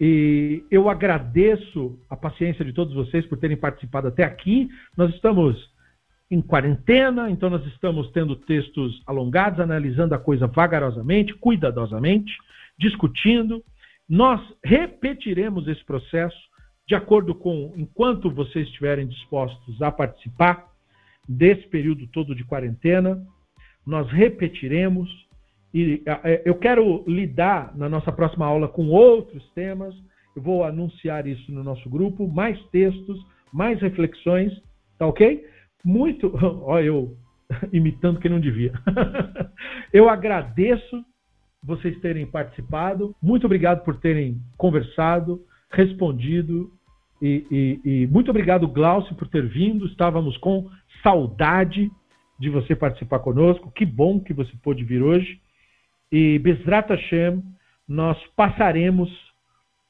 E 0.00 0.64
eu 0.70 0.88
agradeço 0.88 1.98
a 2.08 2.16
paciência 2.16 2.64
de 2.64 2.72
todos 2.72 2.94
vocês 2.94 3.26
por 3.26 3.38
terem 3.38 3.56
participado 3.56 4.08
até 4.08 4.24
aqui. 4.24 4.68
Nós 4.96 5.12
estamos 5.14 5.71
em 6.32 6.40
quarentena, 6.40 7.30
então 7.30 7.50
nós 7.50 7.62
estamos 7.66 8.10
tendo 8.10 8.34
textos 8.34 9.02
alongados, 9.06 9.60
analisando 9.60 10.14
a 10.14 10.18
coisa 10.18 10.46
vagarosamente, 10.46 11.34
cuidadosamente, 11.34 12.32
discutindo. 12.78 13.62
Nós 14.08 14.40
repetiremos 14.64 15.68
esse 15.68 15.84
processo 15.84 16.38
de 16.88 16.94
acordo 16.94 17.34
com 17.34 17.74
enquanto 17.76 18.30
vocês 18.30 18.66
estiverem 18.66 19.06
dispostos 19.06 19.82
a 19.82 19.92
participar 19.92 20.68
desse 21.28 21.66
período 21.68 22.06
todo 22.06 22.34
de 22.34 22.44
quarentena, 22.44 23.22
nós 23.86 24.10
repetiremos 24.10 25.10
e 25.74 26.02
é, 26.06 26.40
eu 26.46 26.54
quero 26.54 27.04
lidar 27.06 27.76
na 27.76 27.90
nossa 27.90 28.10
próxima 28.10 28.46
aula 28.46 28.68
com 28.68 28.88
outros 28.88 29.46
temas. 29.50 29.94
Eu 30.34 30.40
vou 30.40 30.64
anunciar 30.64 31.26
isso 31.26 31.52
no 31.52 31.62
nosso 31.62 31.90
grupo, 31.90 32.26
mais 32.26 32.58
textos, 32.70 33.22
mais 33.52 33.78
reflexões, 33.82 34.50
tá 34.98 35.06
ok? 35.06 35.51
Muito. 35.84 36.32
Olha, 36.64 36.84
eu 36.84 37.16
imitando 37.72 38.20
quem 38.20 38.30
não 38.30 38.40
devia. 38.40 38.72
eu 39.92 40.08
agradeço 40.08 41.04
vocês 41.62 41.98
terem 42.00 42.26
participado. 42.26 43.14
Muito 43.22 43.46
obrigado 43.46 43.84
por 43.84 43.96
terem 43.98 44.40
conversado, 44.56 45.44
respondido. 45.70 46.72
E, 47.20 47.46
e, 47.50 47.80
e 47.84 48.06
muito 48.08 48.30
obrigado, 48.30 48.66
Glaucio, 48.66 49.14
por 49.14 49.28
ter 49.28 49.46
vindo. 49.46 49.86
Estávamos 49.86 50.36
com 50.38 50.68
saudade 51.02 51.90
de 52.38 52.50
você 52.50 52.74
participar 52.74 53.20
conosco. 53.20 53.70
Que 53.70 53.86
bom 53.86 54.18
que 54.18 54.34
você 54.34 54.52
pôde 54.62 54.84
vir 54.84 55.02
hoje. 55.02 55.40
E 56.10 56.38
Bezrat 56.40 56.90
Hashem, 56.90 57.42
nós 57.86 58.18
passaremos 58.36 59.10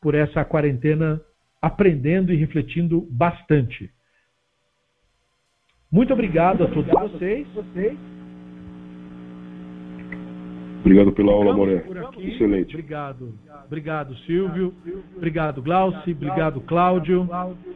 por 0.00 0.14
essa 0.14 0.44
quarentena 0.44 1.20
aprendendo 1.60 2.32
e 2.32 2.36
refletindo 2.36 3.06
bastante. 3.10 3.90
Muito 5.92 6.10
obrigado 6.14 6.64
a 6.64 6.68
todos 6.68 6.90
vocês. 6.90 7.46
Obrigado 10.80 11.12
pela 11.12 11.32
aula, 11.32 11.54
Moré. 11.54 11.84
Excelente. 12.18 12.74
Obrigado. 12.74 13.34
Obrigado, 13.66 14.16
Silvio. 14.26 14.74
Obrigado, 15.14 15.62
Glauci. 15.62 16.12
Obrigado, 16.12 16.62
Cláudio. 16.62 17.28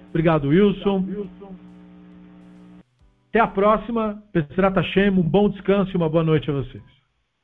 Obrigado, 0.09 0.49
Wilson. 0.49 1.05
Até 3.29 3.41
a 3.41 3.47
próxima. 3.47 4.23
Hashem, 4.75 5.11
um 5.11 5.23
bom 5.23 5.51
descanso 5.51 5.93
e 5.93 5.97
uma 5.97 6.09
boa 6.09 6.25
noite 6.25 6.51
a 6.51 6.55
vocês. 6.55 6.96